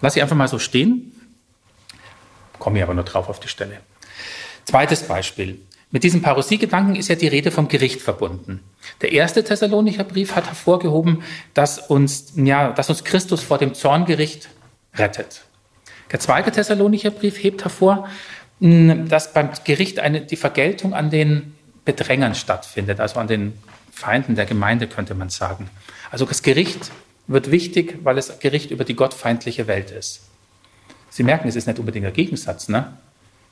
Lass 0.00 0.16
ich 0.16 0.22
einfach 0.22 0.36
mal 0.36 0.48
so 0.48 0.58
stehen. 0.58 1.12
Komme 2.58 2.78
ich 2.78 2.82
aber 2.82 2.94
nur 2.94 3.04
drauf 3.04 3.28
auf 3.28 3.38
die 3.38 3.48
Stelle. 3.48 3.80
Zweites 4.64 5.02
Beispiel. 5.02 5.60
Mit 5.90 6.02
diesem 6.02 6.22
Parousie-Gedanken 6.22 6.96
ist 6.96 7.08
ja 7.08 7.14
die 7.14 7.28
Rede 7.28 7.50
vom 7.50 7.68
Gericht 7.68 8.00
verbunden. 8.00 8.64
Der 9.02 9.12
erste 9.12 9.44
Thessalonicher 9.44 10.04
Brief 10.04 10.34
hat 10.34 10.46
hervorgehoben, 10.46 11.22
dass 11.54 11.78
uns, 11.78 12.32
ja, 12.34 12.72
dass 12.72 12.88
uns 12.88 13.04
Christus 13.04 13.42
vor 13.42 13.58
dem 13.58 13.74
Zorngericht 13.74 14.48
rettet. 14.94 15.42
Der 16.12 16.20
zweite 16.20 16.52
Thessalonicher 16.52 17.10
Brief 17.10 17.42
hebt 17.42 17.64
hervor, 17.64 18.08
dass 18.60 19.32
beim 19.32 19.50
Gericht 19.64 19.98
eine, 19.98 20.22
die 20.22 20.36
Vergeltung 20.36 20.94
an 20.94 21.10
den 21.10 21.54
Bedrängern 21.84 22.34
stattfindet, 22.34 23.00
also 23.00 23.20
an 23.20 23.28
den 23.28 23.58
Feinden 23.92 24.34
der 24.34 24.46
Gemeinde, 24.46 24.86
könnte 24.86 25.14
man 25.14 25.30
sagen. 25.30 25.68
Also 26.10 26.24
das 26.24 26.42
Gericht 26.42 26.90
wird 27.26 27.50
wichtig, 27.50 27.98
weil 28.02 28.18
es 28.18 28.38
Gericht 28.38 28.70
über 28.70 28.84
die 28.84 28.94
gottfeindliche 28.94 29.66
Welt 29.66 29.90
ist. 29.90 30.22
Sie 31.10 31.22
merken, 31.22 31.48
es 31.48 31.56
ist 31.56 31.66
nicht 31.66 31.78
unbedingt 31.78 32.04
der 32.04 32.12
Gegensatz. 32.12 32.68
Ne? 32.68 32.92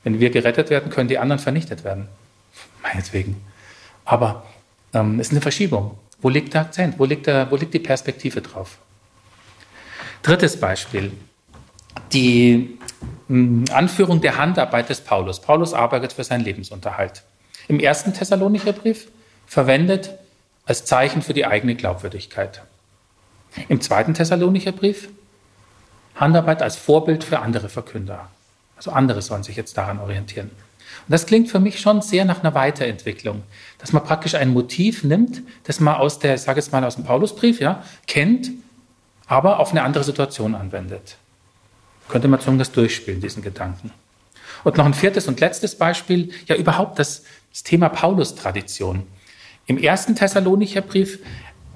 Wenn 0.03 0.19
wir 0.19 0.29
gerettet 0.29 0.69
werden, 0.69 0.89
können 0.89 1.09
die 1.09 1.17
anderen 1.17 1.39
vernichtet 1.39 1.83
werden. 1.83 2.07
Meinetwegen. 2.81 3.41
Aber 4.05 4.45
ähm, 4.93 5.19
es 5.19 5.27
ist 5.27 5.33
eine 5.33 5.41
Verschiebung. 5.41 5.97
Wo 6.21 6.29
liegt 6.29 6.53
der 6.53 6.61
Akzent? 6.61 6.99
Wo 6.99 7.05
liegt, 7.05 7.27
der, 7.27 7.49
wo 7.51 7.55
liegt 7.55 7.73
die 7.73 7.79
Perspektive 7.79 8.41
drauf? 8.41 8.77
Drittes 10.21 10.59
Beispiel 10.59 11.11
die 12.13 12.77
hm, 13.27 13.65
Anführung 13.71 14.21
der 14.21 14.37
Handarbeit 14.37 14.89
des 14.89 15.01
Paulus. 15.01 15.41
Paulus 15.41 15.73
arbeitet 15.73 16.13
für 16.13 16.23
seinen 16.23 16.43
Lebensunterhalt. 16.43 17.23
Im 17.67 17.79
ersten 17.79 18.13
Thessalonicher 18.13 18.73
Brief 18.73 19.07
verwendet 19.47 20.11
als 20.65 20.85
Zeichen 20.85 21.21
für 21.21 21.33
die 21.33 21.45
eigene 21.45 21.75
Glaubwürdigkeit. 21.75 22.63
Im 23.69 23.81
zweiten 23.81 24.13
Thessalonicher 24.13 24.71
Brief 24.71 25.09
Handarbeit 26.15 26.61
als 26.61 26.77
Vorbild 26.77 27.23
für 27.23 27.39
andere 27.39 27.69
Verkünder. 27.69 28.29
Also 28.77 28.91
andere 28.91 29.21
sollen 29.21 29.43
sich 29.43 29.55
jetzt 29.55 29.77
daran 29.77 29.99
orientieren. 29.99 30.49
Und 30.49 31.11
das 31.11 31.25
klingt 31.25 31.49
für 31.49 31.59
mich 31.59 31.79
schon 31.79 32.01
sehr 32.01 32.25
nach 32.25 32.41
einer 32.41 32.53
Weiterentwicklung, 32.53 33.43
dass 33.79 33.91
man 33.91 34.03
praktisch 34.03 34.35
ein 34.35 34.49
Motiv 34.49 35.03
nimmt, 35.03 35.41
das 35.65 35.79
man 35.79 35.95
aus 35.95 36.19
der, 36.19 36.35
ich 36.35 36.41
sage 36.41 36.59
jetzt 36.59 36.71
mal 36.71 36.83
aus 36.83 36.95
dem 36.95 37.03
Paulusbrief, 37.03 37.59
ja, 37.59 37.83
kennt 38.07 38.51
aber 39.27 39.59
auf 39.59 39.71
eine 39.71 39.83
andere 39.83 40.03
Situation 40.03 40.55
anwendet. 40.55 41.17
Könnte 42.09 42.27
man 42.27 42.39
zumindest 42.39 42.75
durchspielen, 42.77 43.21
diesen 43.21 43.41
Gedanken. 43.41 43.91
Und 44.63 44.77
noch 44.77 44.85
ein 44.85 44.93
viertes 44.93 45.27
und 45.27 45.39
letztes 45.39 45.75
Beispiel, 45.75 46.31
ja 46.47 46.55
überhaupt 46.55 46.99
das, 46.99 47.23
das 47.51 47.63
Thema 47.63 47.89
Paulus-Tradition. 47.89 49.03
Im 49.67 49.77
ersten 49.77 50.15
Thessalonicher 50.15 50.81
Brief 50.81 51.19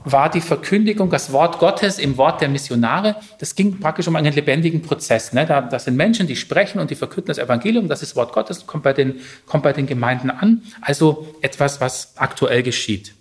war 0.05 0.29
die 0.29 0.41
Verkündigung, 0.41 1.09
das 1.09 1.31
Wort 1.31 1.59
Gottes 1.59 1.99
im 1.99 2.17
Wort 2.17 2.41
der 2.41 2.49
Missionare, 2.49 3.17
das 3.39 3.55
ging 3.55 3.79
praktisch 3.79 4.07
um 4.07 4.15
einen 4.15 4.33
lebendigen 4.33 4.81
Prozess. 4.81 5.33
Ne? 5.33 5.45
Da, 5.45 5.61
das 5.61 5.85
sind 5.85 5.97
Menschen, 5.97 6.25
die 6.27 6.35
sprechen 6.35 6.79
und 6.79 6.89
die 6.89 6.95
verkünden 6.95 7.27
das 7.27 7.37
Evangelium, 7.37 7.87
das 7.87 8.01
ist 8.01 8.15
Wort 8.15 8.33
Gottes, 8.33 8.65
kommt 8.65 8.83
bei, 8.83 8.93
den, 8.93 9.19
kommt 9.45 9.63
bei 9.63 9.73
den 9.73 9.87
Gemeinden 9.87 10.29
an. 10.29 10.63
Also 10.81 11.35
etwas, 11.41 11.81
was 11.81 12.13
aktuell 12.17 12.63
geschieht. 12.63 13.13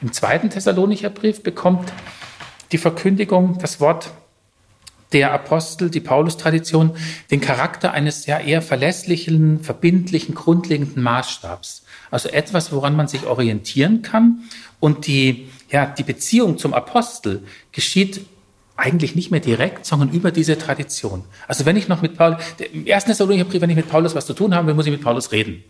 Im 0.00 0.12
zweiten 0.12 0.50
Thessalonicher 0.50 1.10
Brief 1.10 1.42
bekommt 1.42 1.92
die 2.72 2.78
Verkündigung, 2.78 3.58
das 3.58 3.80
Wort 3.80 4.10
der 5.12 5.32
Apostel, 5.32 5.90
die 5.90 6.00
Paulus-Tradition, 6.00 6.96
den 7.30 7.40
Charakter 7.40 7.92
eines 7.92 8.26
ja 8.26 8.38
eher 8.38 8.62
verlässlichen, 8.62 9.62
verbindlichen, 9.62 10.34
grundlegenden 10.34 11.02
Maßstabs. 11.02 11.84
Also 12.10 12.28
etwas, 12.28 12.72
woran 12.72 12.96
man 12.96 13.08
sich 13.08 13.26
orientieren 13.26 14.02
kann. 14.02 14.42
Und 14.80 15.06
die, 15.06 15.48
ja, 15.70 15.86
die 15.86 16.02
Beziehung 16.02 16.58
zum 16.58 16.74
Apostel 16.74 17.42
geschieht 17.72 18.26
eigentlich 18.76 19.14
nicht 19.14 19.30
mehr 19.30 19.40
direkt, 19.40 19.86
sondern 19.86 20.10
über 20.10 20.32
diese 20.32 20.58
Tradition. 20.58 21.24
Also 21.46 21.66
wenn 21.66 21.76
ich 21.76 21.88
noch 21.88 22.02
mit 22.02 22.16
Paulus, 22.16 22.42
im 22.72 22.86
ersten 22.86 23.10
Thessalonicher 23.10 23.46
wenn 23.60 23.70
ich 23.70 23.76
mit 23.76 23.88
Paulus 23.88 24.14
was 24.14 24.26
zu 24.26 24.34
tun 24.34 24.54
habe, 24.54 24.74
muss 24.74 24.86
ich 24.86 24.92
mit 24.92 25.02
Paulus 25.02 25.30
reden. 25.30 25.62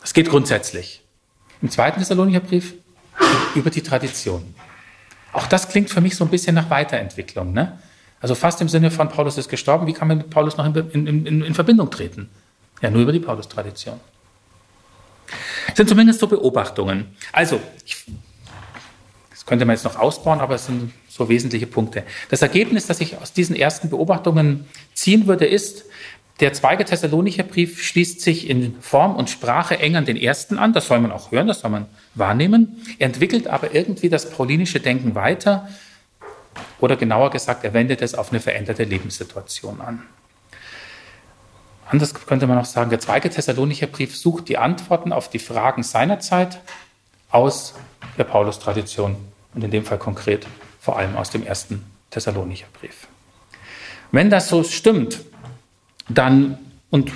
Das 0.00 0.12
geht 0.12 0.28
grundsätzlich. 0.28 1.02
Im 1.62 1.70
zweiten 1.70 1.98
Thessalonicher 1.98 2.40
Brief 2.40 2.74
über 3.54 3.70
die 3.70 3.80
Tradition. 3.80 4.54
Auch 5.32 5.46
das 5.46 5.68
klingt 5.68 5.90
für 5.90 6.00
mich 6.00 6.16
so 6.16 6.24
ein 6.24 6.30
bisschen 6.30 6.54
nach 6.54 6.70
Weiterentwicklung. 6.70 7.52
Ne? 7.52 7.78
Also 8.20 8.34
fast 8.34 8.60
im 8.60 8.68
Sinne 8.68 8.90
von 8.90 9.08
Paulus 9.08 9.38
ist 9.38 9.48
gestorben, 9.48 9.86
wie 9.86 9.92
kann 9.92 10.08
man 10.08 10.18
mit 10.18 10.30
Paulus 10.30 10.56
noch 10.56 10.64
in, 10.64 11.06
in, 11.06 11.26
in, 11.26 11.42
in 11.42 11.54
Verbindung 11.54 11.90
treten? 11.90 12.28
Ja, 12.80 12.90
nur 12.90 13.02
über 13.02 13.12
die 13.12 13.20
Paulus-Tradition. 13.20 14.00
Sind 15.74 15.88
zumindest 15.88 16.20
so 16.20 16.26
Beobachtungen. 16.26 17.16
Also, 17.32 17.60
ich, 17.84 18.06
das 19.30 19.44
könnte 19.44 19.64
man 19.64 19.74
jetzt 19.74 19.84
noch 19.84 19.96
ausbauen, 19.96 20.40
aber 20.40 20.54
es 20.54 20.66
sind 20.66 20.92
so 21.08 21.28
wesentliche 21.28 21.66
Punkte. 21.66 22.04
Das 22.30 22.42
Ergebnis, 22.42 22.86
das 22.86 23.00
ich 23.00 23.18
aus 23.18 23.32
diesen 23.32 23.56
ersten 23.56 23.90
Beobachtungen 23.90 24.66
ziehen 24.94 25.26
würde, 25.26 25.46
ist, 25.46 25.84
der 26.40 26.52
zweite 26.52 26.84
Thessalonicher 26.84 27.44
Brief 27.44 27.82
schließt 27.82 28.20
sich 28.20 28.50
in 28.50 28.76
Form 28.82 29.16
und 29.16 29.30
Sprache 29.30 29.78
eng 29.78 29.96
an 29.96 30.04
den 30.04 30.18
ersten 30.18 30.58
an. 30.58 30.74
Das 30.74 30.86
soll 30.86 31.00
man 31.00 31.10
auch 31.10 31.32
hören, 31.32 31.46
das 31.46 31.60
soll 31.60 31.70
man 31.70 31.86
wahrnehmen. 32.14 32.82
Er 32.98 33.06
entwickelt 33.06 33.46
aber 33.46 33.74
irgendwie 33.74 34.10
das 34.10 34.28
paulinische 34.28 34.80
Denken 34.80 35.14
weiter 35.14 35.68
oder 36.78 36.96
genauer 36.96 37.30
gesagt, 37.30 37.64
er 37.64 37.72
wendet 37.72 38.02
es 38.02 38.14
auf 38.14 38.30
eine 38.30 38.40
veränderte 38.40 38.84
Lebenssituation 38.84 39.80
an. 39.80 40.02
Anders 41.88 42.14
könnte 42.14 42.46
man 42.46 42.58
auch 42.58 42.64
sagen, 42.64 42.90
der 42.90 43.00
zweite 43.00 43.30
Thessalonicher 43.30 43.86
Brief 43.86 44.16
sucht 44.16 44.48
die 44.48 44.58
Antworten 44.58 45.12
auf 45.12 45.30
die 45.30 45.38
Fragen 45.38 45.82
seiner 45.82 46.18
Zeit 46.18 46.60
aus 47.30 47.74
der 48.18 48.24
Paulus-Tradition 48.24 49.16
und 49.54 49.64
in 49.64 49.70
dem 49.70 49.84
Fall 49.84 49.98
konkret 49.98 50.46
vor 50.80 50.98
allem 50.98 51.16
aus 51.16 51.30
dem 51.30 51.46
ersten 51.46 51.84
Thessalonicher 52.10 52.66
Brief. 52.80 53.06
Wenn 54.10 54.30
das 54.30 54.48
so 54.48 54.64
stimmt, 54.64 55.20
dann, 56.08 56.58
und 56.90 57.12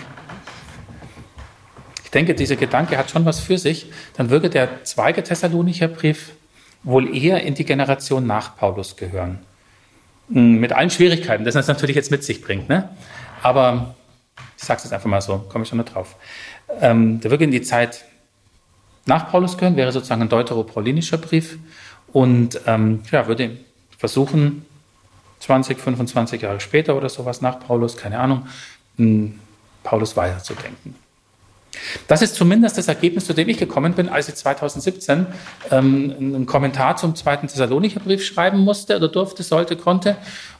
ich 2.04 2.10
denke, 2.10 2.34
dieser 2.34 2.56
Gedanke 2.56 2.96
hat 2.96 3.10
schon 3.10 3.24
was 3.24 3.40
für 3.40 3.58
sich, 3.58 3.86
dann 4.16 4.30
würde 4.30 4.50
der 4.50 4.84
zweite 4.84 5.22
Thessalonicher 5.22 5.88
Brief 5.88 6.32
wohl 6.82 7.14
eher 7.16 7.42
in 7.42 7.54
die 7.54 7.64
Generation 7.64 8.26
nach 8.26 8.56
Paulus 8.56 8.96
gehören. 8.96 9.44
Hm, 10.32 10.60
mit 10.60 10.72
allen 10.72 10.90
Schwierigkeiten, 10.90 11.44
das 11.44 11.54
das 11.54 11.68
natürlich 11.68 11.96
jetzt 11.96 12.10
mit 12.10 12.24
sich 12.24 12.42
bringt. 12.42 12.68
Ne? 12.68 12.88
Aber 13.42 13.94
ich 14.56 14.64
sage 14.64 14.78
es 14.78 14.84
jetzt 14.84 14.92
einfach 14.92 15.08
mal 15.08 15.20
so, 15.20 15.38
komme 15.48 15.64
ich 15.64 15.68
schon 15.68 15.78
noch 15.78 15.86
drauf. 15.86 16.16
Ähm, 16.80 17.20
der 17.20 17.30
würde 17.30 17.44
in 17.44 17.50
die 17.50 17.62
Zeit 17.62 18.04
nach 19.06 19.30
Paulus 19.30 19.56
gehören, 19.56 19.76
wäre 19.76 19.92
sozusagen 19.92 20.22
ein 20.22 20.28
deuteropaulinischer 20.28 21.18
Brief 21.18 21.58
und 22.12 22.60
ähm, 22.66 23.02
ja, 23.10 23.26
würde 23.26 23.58
versuchen, 23.98 24.66
20, 25.40 25.78
25 25.78 26.42
Jahre 26.42 26.60
später 26.60 26.96
oder 26.96 27.08
sowas 27.08 27.40
nach 27.40 27.58
Paulus, 27.60 27.96
keine 27.96 28.18
Ahnung, 28.18 28.46
Paulus 29.82 30.16
weiterzudenken. 30.16 30.94
Das 32.08 32.22
ist 32.22 32.34
zumindest 32.34 32.78
das 32.78 32.88
Ergebnis, 32.88 33.26
zu 33.26 33.32
dem 33.32 33.48
ich 33.48 33.58
gekommen 33.58 33.94
bin, 33.94 34.08
als 34.08 34.28
ich 34.28 34.34
2017 34.34 35.26
ähm, 35.70 36.14
einen 36.18 36.46
Kommentar 36.46 36.96
zum 36.96 37.14
zweiten 37.14 37.46
Thessalonicher 37.46 38.00
Brief 38.00 38.24
schreiben 38.24 38.58
musste 38.58 38.96
oder 38.96 39.08
durfte, 39.08 39.42
sollte, 39.42 39.76
konnte 39.76 40.16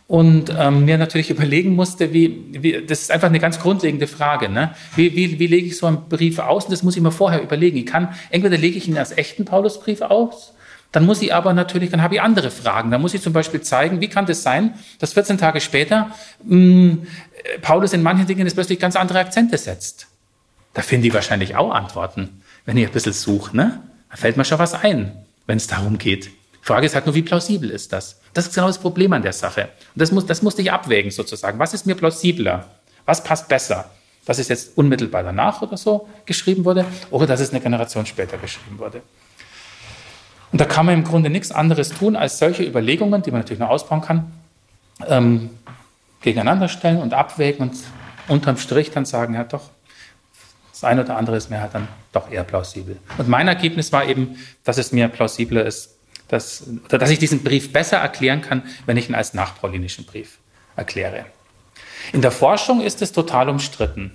und 0.07 0.52
ähm, 0.57 0.85
mir 0.85 0.99
natürlich 0.99 1.31
überlegen 1.31 1.75
musste, 1.75 2.12
wie, 2.12 2.45
wie, 2.50 2.85
das 2.85 3.02
ist 3.02 3.11
einfach 3.11 3.29
eine 3.29 3.40
ganz 3.40 3.61
grundlegende 3.61 4.07
Frage, 4.07 4.49
ne? 4.49 4.75
wie, 4.97 5.14
wie, 5.14 5.38
wie 5.38 5.47
lege 5.47 5.67
ich 5.69 5.79
so 5.79 5.87
einen 5.87 6.09
Brief 6.09 6.38
aus? 6.38 6.64
Und 6.64 6.73
das 6.73 6.83
muss 6.83 6.97
ich 6.97 7.02
mir 7.02 7.12
vorher 7.12 7.43
überlegen. 7.43 7.76
Ich 7.79 7.87
kann, 7.87 8.09
entweder 8.31 8.57
lege 8.57 8.76
ich 8.76 8.88
ihn 8.88 8.99
als 8.99 9.17
echten 9.17 9.45
Paulusbrief 9.45 10.02
aus, 10.02 10.55
dann 10.93 11.07
muss 11.07 11.23
ich 11.23 11.33
aber 11.33 11.52
natürlich, 11.52 11.90
dann 11.90 12.02
habe 12.02 12.17
ich 12.17 12.21
andere 12.21 12.50
Fragen. 12.50 12.90
Dann 12.90 13.00
muss 13.00 13.14
ich 13.14 13.23
zum 13.23 13.33
Beispiel 13.33 13.61
zeigen, 13.61 14.00
wie 14.00 14.09
kann 14.09 14.26
das 14.26 14.43
sein, 14.43 14.75
dass 14.99 15.12
14 15.12 15.38
Tage 15.38 15.61
später 15.61 16.11
mh, 16.43 16.57
mm, 16.57 17.07
Paulus 17.62 17.93
in 17.93 18.02
manchen 18.02 18.26
Dingen 18.26 18.40
jetzt 18.40 18.55
plötzlich 18.55 18.81
ganz 18.81 18.97
andere 18.97 19.21
Akzente 19.21 19.57
setzt. 19.57 20.10
Da 20.73 20.83
finde 20.83 21.09
ich 21.09 21.15
wahrscheinlich 21.15 21.57
auch 21.57 21.73
Antworten, 21.73 22.43
wenn 22.65 22.77
ich 22.77 22.87
ein 22.87 22.93
bisschen 22.93 23.12
suche. 23.12 23.57
Ne? 23.57 23.83
Da 24.11 24.17
fällt 24.17 24.37
mir 24.37 24.45
schon 24.45 24.59
was 24.59 24.75
ein, 24.75 25.12
wenn 25.47 25.57
es 25.57 25.67
darum 25.67 25.99
geht. 25.99 26.27
Die 26.27 26.67
Frage 26.67 26.87
ist 26.87 26.95
halt 26.95 27.07
nur, 27.07 27.15
wie 27.15 27.23
plausibel 27.23 27.71
ist 27.71 27.93
das? 27.93 28.21
Das 28.35 28.47
ist 28.47 28.55
genau 28.55 28.67
das 28.67 28.79
Problem 28.79 29.12
an 29.12 29.23
der 29.23 29.33
Sache. 29.33 29.62
Und 29.95 30.00
das, 30.00 30.12
muss, 30.12 30.27
das 30.27 30.43
musste 30.43 30.62
ich 30.62 30.71
abwägen 30.71 31.11
sozusagen. 31.11 31.59
Was 31.59 31.75
ist 31.75 31.87
mir 31.87 31.95
plausibler? 31.95 32.67
Was 33.07 33.25
passt 33.25 33.49
besser? 33.49 33.91
Dass 34.27 34.39
es 34.39 34.49
jetzt 34.49 34.77
unmittelbar 34.77 35.23
danach 35.23 35.62
oder 35.62 35.77
so 35.77 36.09
geschrieben 36.27 36.65
wurde 36.65 36.85
oder 37.11 37.27
dass 37.27 37.41
es 37.41 37.50
eine 37.50 37.61
Generation 37.61 38.07
später 38.07 38.37
geschrieben 38.37 38.79
wurde. 38.79 39.03
Und 40.53 40.61
da 40.61 40.65
kann 40.65 40.87
man 40.87 40.95
im 40.95 41.05
Grunde 41.05 41.31
nichts 41.31 41.50
anderes 41.50 41.91
tun, 41.91 42.17
als 42.17 42.39
solche 42.39 42.65
Überlegungen, 42.65 43.23
die 43.23 43.31
man 43.31 43.41
natürlich 43.41 43.61
noch 43.61 43.71
ausbauen 43.71 44.03
kann, 44.03 44.33
ähm, 45.07 45.50
gegeneinander 46.21 46.69
stellen 46.69 46.99
und 46.99 47.15
abwägen 47.15 47.71
und 47.71 47.77
unterm 48.29 48.57
Strich 48.59 48.91
dann 48.91 49.05
sagen, 49.05 49.35
ja 49.35 49.45
doch, 49.45 49.71
das 50.80 50.88
eine 50.88 51.04
oder 51.04 51.18
andere 51.18 51.37
ist 51.37 51.50
mir 51.50 51.60
halt 51.60 51.75
dann 51.75 51.88
doch 52.12 52.30
eher 52.30 52.42
plausibel. 52.42 52.96
Und 53.18 53.28
mein 53.28 53.49
Ergebnis 53.49 53.92
war 53.92 54.06
eben, 54.06 54.38
dass 54.64 54.78
es 54.78 54.92
mir 54.92 55.08
plausibler 55.08 55.66
ist, 55.66 55.96
dass, 56.28 56.64
dass 56.88 57.10
ich 57.10 57.18
diesen 57.18 57.42
Brief 57.42 57.70
besser 57.70 57.99
erklären 57.99 58.40
kann, 58.40 58.62
wenn 58.87 58.96
ich 58.96 59.08
ihn 59.08 59.14
als 59.14 59.34
nachpaulinischen 59.34 60.06
Brief 60.06 60.38
erkläre. 60.76 61.26
In 62.14 62.22
der 62.22 62.30
Forschung 62.30 62.80
ist 62.80 63.02
es 63.02 63.12
total 63.12 63.50
umstritten. 63.50 64.12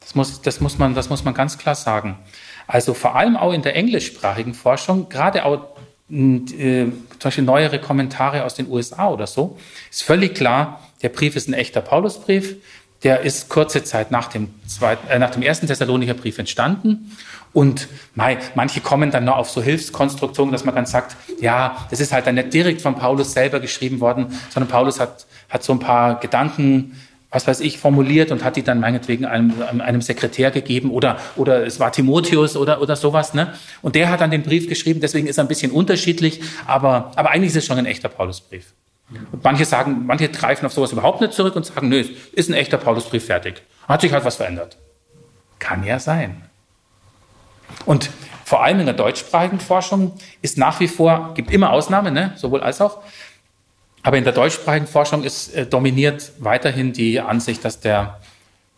Das 0.00 0.16
muss, 0.16 0.42
das 0.42 0.60
muss, 0.60 0.78
man, 0.78 0.94
das 0.94 1.10
muss 1.10 1.22
man 1.22 1.32
ganz 1.32 1.58
klar 1.58 1.76
sagen. 1.76 2.18
Also 2.66 2.92
vor 2.92 3.14
allem 3.14 3.36
auch 3.36 3.52
in 3.52 3.62
der 3.62 3.76
englischsprachigen 3.76 4.54
Forschung, 4.54 5.08
gerade 5.10 5.44
auch 5.44 5.76
äh, 6.10 6.86
zum 6.86 7.18
Beispiel 7.22 7.44
neuere 7.44 7.78
Kommentare 7.78 8.44
aus 8.44 8.54
den 8.54 8.68
USA 8.68 9.10
oder 9.10 9.28
so, 9.28 9.58
ist 9.90 10.02
völlig 10.02 10.34
klar, 10.34 10.80
der 11.02 11.10
Brief 11.10 11.36
ist 11.36 11.48
ein 11.48 11.54
echter 11.54 11.80
Paulusbrief. 11.80 12.56
Der 13.02 13.20
ist 13.20 13.48
kurze 13.48 13.82
Zeit 13.82 14.10
nach 14.10 14.28
dem, 14.28 14.50
zweiten, 14.66 15.08
äh, 15.08 15.18
nach 15.18 15.30
dem 15.30 15.42
ersten 15.42 15.66
Thessalonicher 15.66 16.14
Brief 16.14 16.38
entstanden. 16.38 17.16
Und 17.52 17.88
mei, 18.14 18.38
manche 18.54 18.80
kommen 18.80 19.10
dann 19.10 19.24
noch 19.24 19.36
auf 19.36 19.50
so 19.50 19.62
Hilfskonstruktionen, 19.62 20.52
dass 20.52 20.64
man 20.64 20.74
dann 20.74 20.86
sagt, 20.86 21.16
ja, 21.40 21.86
das 21.90 22.00
ist 22.00 22.12
halt 22.12 22.26
dann 22.26 22.36
nicht 22.36 22.52
direkt 22.52 22.82
von 22.82 22.94
Paulus 22.94 23.32
selber 23.32 23.58
geschrieben 23.58 24.00
worden, 24.00 24.38
sondern 24.50 24.68
Paulus 24.68 25.00
hat, 25.00 25.26
hat 25.48 25.64
so 25.64 25.72
ein 25.72 25.80
paar 25.80 26.20
Gedanken 26.20 26.96
was 27.30 27.46
weiß 27.46 27.60
ich, 27.60 27.78
formuliert 27.78 28.32
und 28.32 28.42
hat 28.42 28.56
die 28.56 28.62
dann 28.62 28.80
meinetwegen 28.80 29.24
einem, 29.24 29.52
einem 29.80 30.02
Sekretär 30.02 30.50
gegeben 30.50 30.90
oder, 30.90 31.18
oder 31.36 31.64
es 31.64 31.78
war 31.78 31.92
Timotheus 31.92 32.56
oder, 32.56 32.82
oder 32.82 32.96
sowas. 32.96 33.34
Ne? 33.34 33.54
Und 33.82 33.94
der 33.94 34.10
hat 34.10 34.20
dann 34.20 34.30
den 34.30 34.42
Brief 34.42 34.68
geschrieben, 34.68 35.00
deswegen 35.00 35.28
ist 35.28 35.38
er 35.38 35.44
ein 35.44 35.48
bisschen 35.48 35.70
unterschiedlich, 35.70 36.40
aber, 36.66 37.12
aber 37.14 37.30
eigentlich 37.30 37.50
ist 37.50 37.56
es 37.56 37.66
schon 37.66 37.78
ein 37.78 37.86
echter 37.86 38.08
Paulusbrief. 38.08 38.74
Und 39.32 39.42
manche 39.42 39.64
sagen, 39.64 40.06
manche 40.06 40.28
greifen 40.28 40.66
auf 40.66 40.72
sowas 40.72 40.92
überhaupt 40.92 41.20
nicht 41.20 41.32
zurück 41.32 41.56
und 41.56 41.66
sagen, 41.66 41.88
nö, 41.88 42.04
ist 42.32 42.48
ein 42.48 42.54
echter 42.54 42.78
Paulusbrief 42.78 43.26
fertig. 43.26 43.62
Hat 43.88 44.00
sich 44.02 44.12
halt 44.12 44.24
was 44.24 44.36
verändert. 44.36 44.76
Kann 45.58 45.84
ja 45.84 45.98
sein. 45.98 46.42
Und 47.84 48.10
vor 48.44 48.62
allem 48.62 48.80
in 48.80 48.86
der 48.86 48.94
deutschsprachigen 48.94 49.60
Forschung 49.60 50.14
ist 50.42 50.58
nach 50.58 50.80
wie 50.80 50.88
vor, 50.88 51.34
gibt 51.34 51.50
immer 51.50 51.70
Ausnahmen, 51.70 52.14
ne, 52.14 52.32
sowohl 52.36 52.62
als 52.62 52.80
auch, 52.80 53.00
aber 54.02 54.16
in 54.16 54.24
der 54.24 54.32
deutschsprachigen 54.32 54.86
Forschung 54.86 55.24
ist 55.24 55.54
äh, 55.54 55.66
dominiert 55.66 56.32
weiterhin 56.38 56.92
die 56.92 57.20
Ansicht, 57.20 57.64
dass 57.64 57.80
der, 57.80 58.20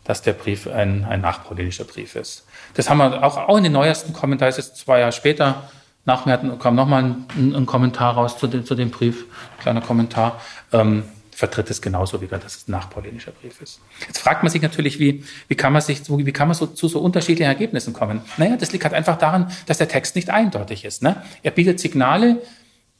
dass 0.03 0.21
der 0.21 0.33
Brief 0.33 0.67
ein, 0.67 1.05
ein 1.05 1.21
nachpaulinischer 1.21 1.85
Brief 1.85 2.15
ist. 2.15 2.45
Das 2.73 2.89
haben 2.89 2.97
wir 2.97 3.23
auch, 3.23 3.37
auch 3.37 3.57
in 3.57 3.63
den 3.63 3.73
neuesten 3.73 4.13
Kommentaren, 4.13 4.53
das 4.53 4.59
ist 4.59 4.77
zwei 4.77 4.99
Jahre 4.99 5.11
später, 5.11 5.69
nach 6.05 6.25
mir 6.25 6.37
kam 6.59 6.75
nochmal 6.75 7.03
ein, 7.03 7.55
ein 7.55 7.65
Kommentar 7.65 8.15
raus 8.15 8.37
zu 8.37 8.47
dem, 8.47 8.65
zu 8.65 8.75
dem 8.75 8.91
Brief, 8.91 9.25
ein 9.57 9.61
kleiner 9.61 9.81
Kommentar, 9.81 10.41
ähm, 10.71 11.03
vertritt 11.31 11.69
es 11.69 11.81
genauso 11.81 12.21
wieder, 12.21 12.37
dass 12.37 12.57
es 12.57 12.67
ein 12.67 12.71
nachpaulinischer 12.71 13.31
Brief 13.31 13.61
ist. 13.61 13.79
Jetzt 14.07 14.19
fragt 14.19 14.43
man 14.43 14.51
sich 14.51 14.61
natürlich, 14.61 14.99
wie, 14.99 15.23
wie 15.47 15.55
kann 15.55 15.73
man 15.73 15.81
sich, 15.81 16.01
wie 16.07 16.31
kann 16.31 16.47
man 16.47 16.55
so, 16.55 16.67
zu 16.67 16.87
so 16.87 16.99
unterschiedlichen 16.99 17.49
Ergebnissen 17.49 17.93
kommen? 17.93 18.21
Naja, 18.37 18.55
das 18.57 18.71
liegt 18.71 18.83
halt 18.83 18.93
einfach 18.93 19.17
daran, 19.17 19.51
dass 19.65 19.77
der 19.77 19.87
Text 19.87 20.15
nicht 20.15 20.29
eindeutig 20.29 20.85
ist. 20.85 21.01
Ne? 21.01 21.21
Er 21.41 21.51
bietet 21.51 21.79
Signale, 21.79 22.41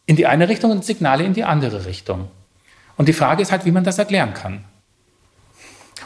in 0.06 0.16
die 0.16 0.26
eine 0.26 0.50
Richtung 0.50 0.72
und 0.72 0.84
Signale 0.84 1.24
in 1.24 1.34
die 1.34 1.44
andere 1.44 1.86
Richtung. 1.86 2.30
Und 2.98 3.08
die 3.08 3.14
Frage 3.14 3.42
ist 3.42 3.52
halt, 3.52 3.66
wie 3.66 3.72
man 3.72 3.84
das 3.84 3.98
erklären 3.98 4.34
kann. 4.34 4.66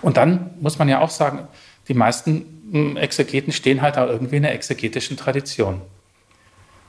Und 0.01 0.17
dann 0.17 0.51
muss 0.59 0.77
man 0.77 0.89
ja 0.89 0.99
auch 0.99 1.09
sagen, 1.09 1.47
die 1.87 1.93
meisten 1.93 2.45
hm, 2.71 2.97
Exegeten 2.97 3.51
stehen 3.51 3.81
halt 3.81 3.97
auch 3.97 4.07
irgendwie 4.07 4.37
in 4.37 4.43
der 4.43 4.53
exegetischen 4.53 5.17
Tradition. 5.17 5.81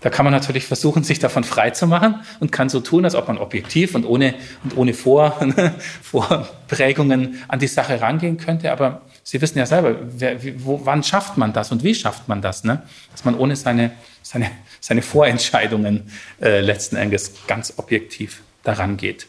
Da 0.00 0.10
kann 0.10 0.24
man 0.24 0.32
natürlich 0.32 0.64
versuchen, 0.64 1.02
sich 1.02 1.18
davon 1.18 1.42
frei 1.42 1.70
zu 1.70 1.86
machen 1.86 2.20
und 2.38 2.52
kann 2.52 2.68
so 2.68 2.78
tun, 2.80 3.04
als 3.04 3.16
ob 3.16 3.26
man 3.26 3.36
objektiv 3.38 3.96
und 3.96 4.04
ohne, 4.04 4.34
und 4.62 4.76
ohne 4.76 4.94
Vor, 4.94 5.36
Vorprägungen 6.02 7.42
an 7.48 7.58
die 7.58 7.66
Sache 7.66 8.00
rangehen 8.00 8.36
könnte. 8.36 8.70
Aber 8.70 9.02
Sie 9.24 9.42
wissen 9.42 9.58
ja 9.58 9.66
selber, 9.66 9.96
wer, 10.00 10.38
wo, 10.64 10.80
wann 10.84 11.02
schafft 11.02 11.36
man 11.36 11.52
das 11.52 11.72
und 11.72 11.82
wie 11.82 11.94
schafft 11.94 12.28
man 12.28 12.40
das? 12.40 12.64
Ne? 12.64 12.82
Dass 13.12 13.24
man 13.24 13.34
ohne 13.34 13.56
seine, 13.56 13.90
seine, 14.22 14.50
seine 14.80 15.02
Vorentscheidungen 15.02 16.10
äh, 16.40 16.60
letzten 16.60 16.96
Endes 16.96 17.32
ganz 17.46 17.74
objektiv 17.76 18.40
daran 18.62 18.96
geht. 18.96 19.26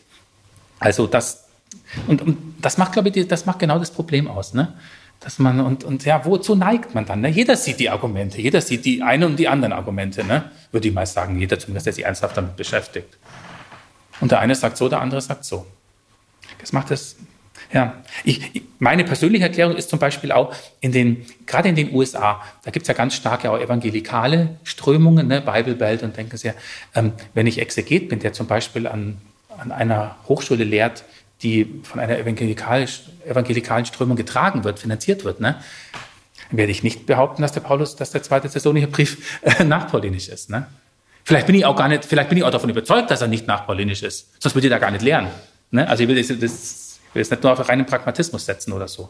Also 0.79 1.07
das, 1.07 1.45
und, 2.07 2.21
und 2.21 2.37
das 2.61 2.77
macht, 2.77 2.93
glaube 2.93 3.09
ich, 3.09 3.27
das 3.27 3.45
macht 3.45 3.59
genau 3.59 3.79
das 3.79 3.91
Problem 3.91 4.27
aus. 4.27 4.53
Ne? 4.53 4.73
Dass 5.19 5.37
man, 5.37 5.59
und, 5.59 5.83
und 5.83 6.05
ja, 6.05 6.23
wozu 6.23 6.55
neigt 6.55 6.95
man 6.95 7.05
dann? 7.05 7.21
Ne? 7.21 7.29
Jeder 7.29 7.57
sieht 7.57 7.79
die 7.79 7.89
Argumente, 7.89 8.41
jeder 8.41 8.61
sieht 8.61 8.85
die 8.85 9.01
einen 9.01 9.23
und 9.23 9.35
die 9.37 9.49
anderen 9.49 9.73
Argumente, 9.73 10.23
ne? 10.23 10.49
würde 10.71 10.87
ich 10.87 10.93
mal 10.93 11.05
sagen, 11.05 11.37
jeder 11.37 11.59
zumindest, 11.59 11.87
der 11.87 11.93
sich 11.93 12.05
ernsthaft 12.05 12.37
damit 12.37 12.55
beschäftigt. 12.55 13.17
Und 14.21 14.31
der 14.31 14.39
eine 14.39 14.55
sagt 14.55 14.77
so, 14.77 14.87
der 14.87 15.01
andere 15.01 15.21
sagt 15.21 15.43
so. 15.43 15.65
Das 16.59 16.71
macht 16.71 16.91
es, 16.91 17.17
ja. 17.71 18.01
Ich, 18.23 18.63
meine 18.79 19.03
persönliche 19.03 19.45
Erklärung 19.45 19.75
ist 19.75 19.89
zum 19.89 19.99
Beispiel 19.99 20.31
auch 20.31 20.53
in 20.79 20.91
den, 20.91 21.25
gerade 21.45 21.69
in 21.69 21.75
den 21.75 21.93
USA, 21.93 22.41
da 22.63 22.71
gibt 22.71 22.83
es 22.83 22.87
ja 22.87 22.93
ganz 22.93 23.13
starke 23.13 23.51
auch 23.51 23.59
evangelikale 23.59 24.57
Strömungen, 24.63 25.27
ne? 25.27 25.41
Bible 25.41 25.75
Belt 25.75 26.03
und 26.03 26.17
denken 26.17 26.37
sehr, 26.37 26.55
ähm, 26.95 27.13
wenn 27.33 27.45
ich 27.47 27.59
Exeget 27.59 28.09
bin, 28.09 28.19
der 28.19 28.33
zum 28.33 28.47
Beispiel 28.47 28.87
an, 28.87 29.17
an 29.57 29.71
einer 29.71 30.15
Hochschule 30.27 30.63
lehrt, 30.63 31.03
die 31.41 31.81
von 31.83 31.99
einer 31.99 32.17
evangelikalen 32.17 33.85
Strömung 33.85 34.17
getragen 34.17 34.63
wird, 34.63 34.79
finanziert 34.79 35.23
wird, 35.23 35.39
ne, 35.39 35.61
werde 36.51 36.71
ich 36.71 36.83
nicht 36.83 37.05
behaupten, 37.05 37.41
dass 37.41 37.51
der 37.51 37.61
Paulus, 37.61 37.95
dass 37.95 38.11
der 38.11 38.23
zweite 38.23 38.49
Thessalonicher 38.49 38.87
Brief 38.87 39.39
äh, 39.41 39.63
nachpaulinisch 39.63 40.29
ist. 40.29 40.49
Ne? 40.49 40.67
Vielleicht 41.23 41.45
bin 41.45 41.55
ich 41.55 41.65
auch 41.65 41.75
gar 41.75 41.87
nicht, 41.87 42.05
vielleicht 42.05 42.29
bin 42.29 42.37
ich 42.37 42.43
auch 42.43 42.51
davon 42.51 42.69
überzeugt, 42.69 43.11
dass 43.11 43.21
er 43.21 43.27
nicht 43.27 43.47
nachpaulinisch 43.47 44.03
ist. 44.03 44.41
Sonst 44.41 44.55
würde 44.55 44.67
ich 44.67 44.71
da 44.71 44.79
gar 44.79 44.91
nicht 44.91 45.03
lernen. 45.03 45.29
Ne? 45.71 45.87
Also 45.87 46.03
ich 46.03 46.09
will, 46.09 46.15
das, 46.15 46.27
das, 46.27 46.99
will 47.13 47.21
das 47.21 47.29
nicht 47.29 47.43
nur 47.43 47.53
auf 47.53 47.69
reinen 47.69 47.85
Pragmatismus 47.85 48.45
setzen 48.45 48.73
oder 48.73 48.87
so. 48.87 49.09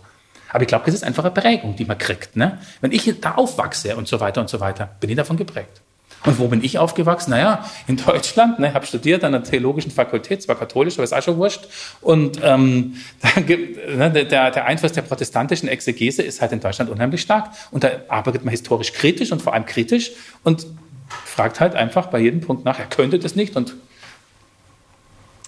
Aber 0.52 0.62
ich 0.62 0.68
glaube, 0.68 0.86
das 0.86 0.96
ist 0.96 1.04
einfach 1.04 1.24
eine 1.24 1.34
Prägung, 1.34 1.76
die 1.76 1.86
man 1.86 1.98
kriegt. 1.98 2.36
Ne? 2.36 2.60
Wenn 2.82 2.92
ich 2.92 3.14
da 3.22 3.36
aufwachse 3.36 3.96
und 3.96 4.08
so 4.08 4.20
weiter 4.20 4.42
und 4.42 4.50
so 4.50 4.60
weiter, 4.60 4.90
bin 5.00 5.10
ich 5.10 5.16
davon 5.16 5.38
geprägt. 5.38 5.82
Und 6.26 6.38
wo 6.38 6.48
bin 6.48 6.64
ich 6.64 6.78
aufgewachsen? 6.78 7.32
Naja, 7.32 7.66
in 7.88 7.98
Deutschland. 7.98 8.60
Ne, 8.60 8.74
habe 8.74 8.86
studiert 8.86 9.24
an 9.24 9.32
der 9.32 9.44
Theologischen 9.44 9.92
Fakultät, 9.92 10.42
zwar 10.42 10.56
katholisch, 10.58 10.96
aber 10.96 11.04
ist 11.04 11.14
auch 11.14 11.24
schon 11.24 11.38
wurscht. 11.38 11.68
Und 12.02 12.40
ähm, 12.44 12.96
gibt, 13.46 13.96
ne, 13.96 14.12
der, 14.12 14.52
der 14.52 14.66
Einfluss 14.66 14.92
der 14.92 15.04
protestantischen 15.04 15.70
Exegese 15.70 16.22
ist 16.22 16.42
halt 16.42 16.52
in 16.52 16.60
Deutschland 16.60 16.90
unheimlich 16.90 17.22
stark. 17.22 17.52
Und 17.72 17.84
da 17.84 17.92
arbeitet 18.10 18.44
man 18.44 18.52
historisch 18.52 18.92
kritisch 18.94 19.32
und 19.32 19.42
vor 19.42 19.54
allem 19.54 19.66
kritisch 19.66 20.12
und 20.44 20.68
fragt 21.26 21.60
halt 21.60 21.76
einfach 21.76 22.08
bei 22.08 22.20
jedem 22.20 22.42
Punkt 22.42 22.66
nach, 22.66 22.80
er 22.80 22.86
könnte 22.86 23.18
das 23.18 23.36
nicht. 23.36 23.56
Und 23.56 23.76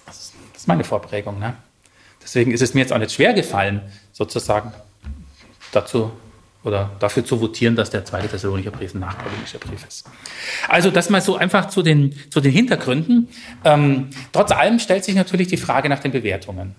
das 0.06 0.32
ist 0.56 0.68
meine 0.68 0.84
Vorprägung. 0.84 1.38
Ne? 1.38 1.54
Deswegen 2.22 2.52
ist 2.52 2.62
es 2.62 2.72
mir 2.72 2.80
jetzt 2.80 2.92
auch 2.92 2.98
nicht 2.98 3.12
schwer 3.12 3.34
gefallen, 3.34 3.82
sozusagen 4.12 4.72
dazu 5.72 6.12
oder 6.64 6.90
dafür 7.00 7.24
zu 7.24 7.40
votieren, 7.40 7.74
dass 7.76 7.90
der 7.90 8.04
zweite 8.04 8.28
Thessalonicher 8.28 8.70
Brief 8.70 8.94
ein 8.94 9.00
nachpaulinischer 9.00 9.58
Brief 9.58 9.84
ist. 9.86 10.04
Also 10.68 10.90
das 10.90 11.10
mal 11.10 11.20
so 11.20 11.36
einfach 11.36 11.68
zu 11.68 11.82
den, 11.82 12.14
zu 12.30 12.40
den 12.40 12.52
Hintergründen. 12.52 13.28
Ähm, 13.64 14.10
trotz 14.32 14.52
allem 14.52 14.78
stellt 14.78 15.04
sich 15.04 15.14
natürlich 15.14 15.48
die 15.48 15.56
Frage 15.56 15.88
nach 15.88 15.98
den 15.98 16.12
Bewertungen. 16.12 16.74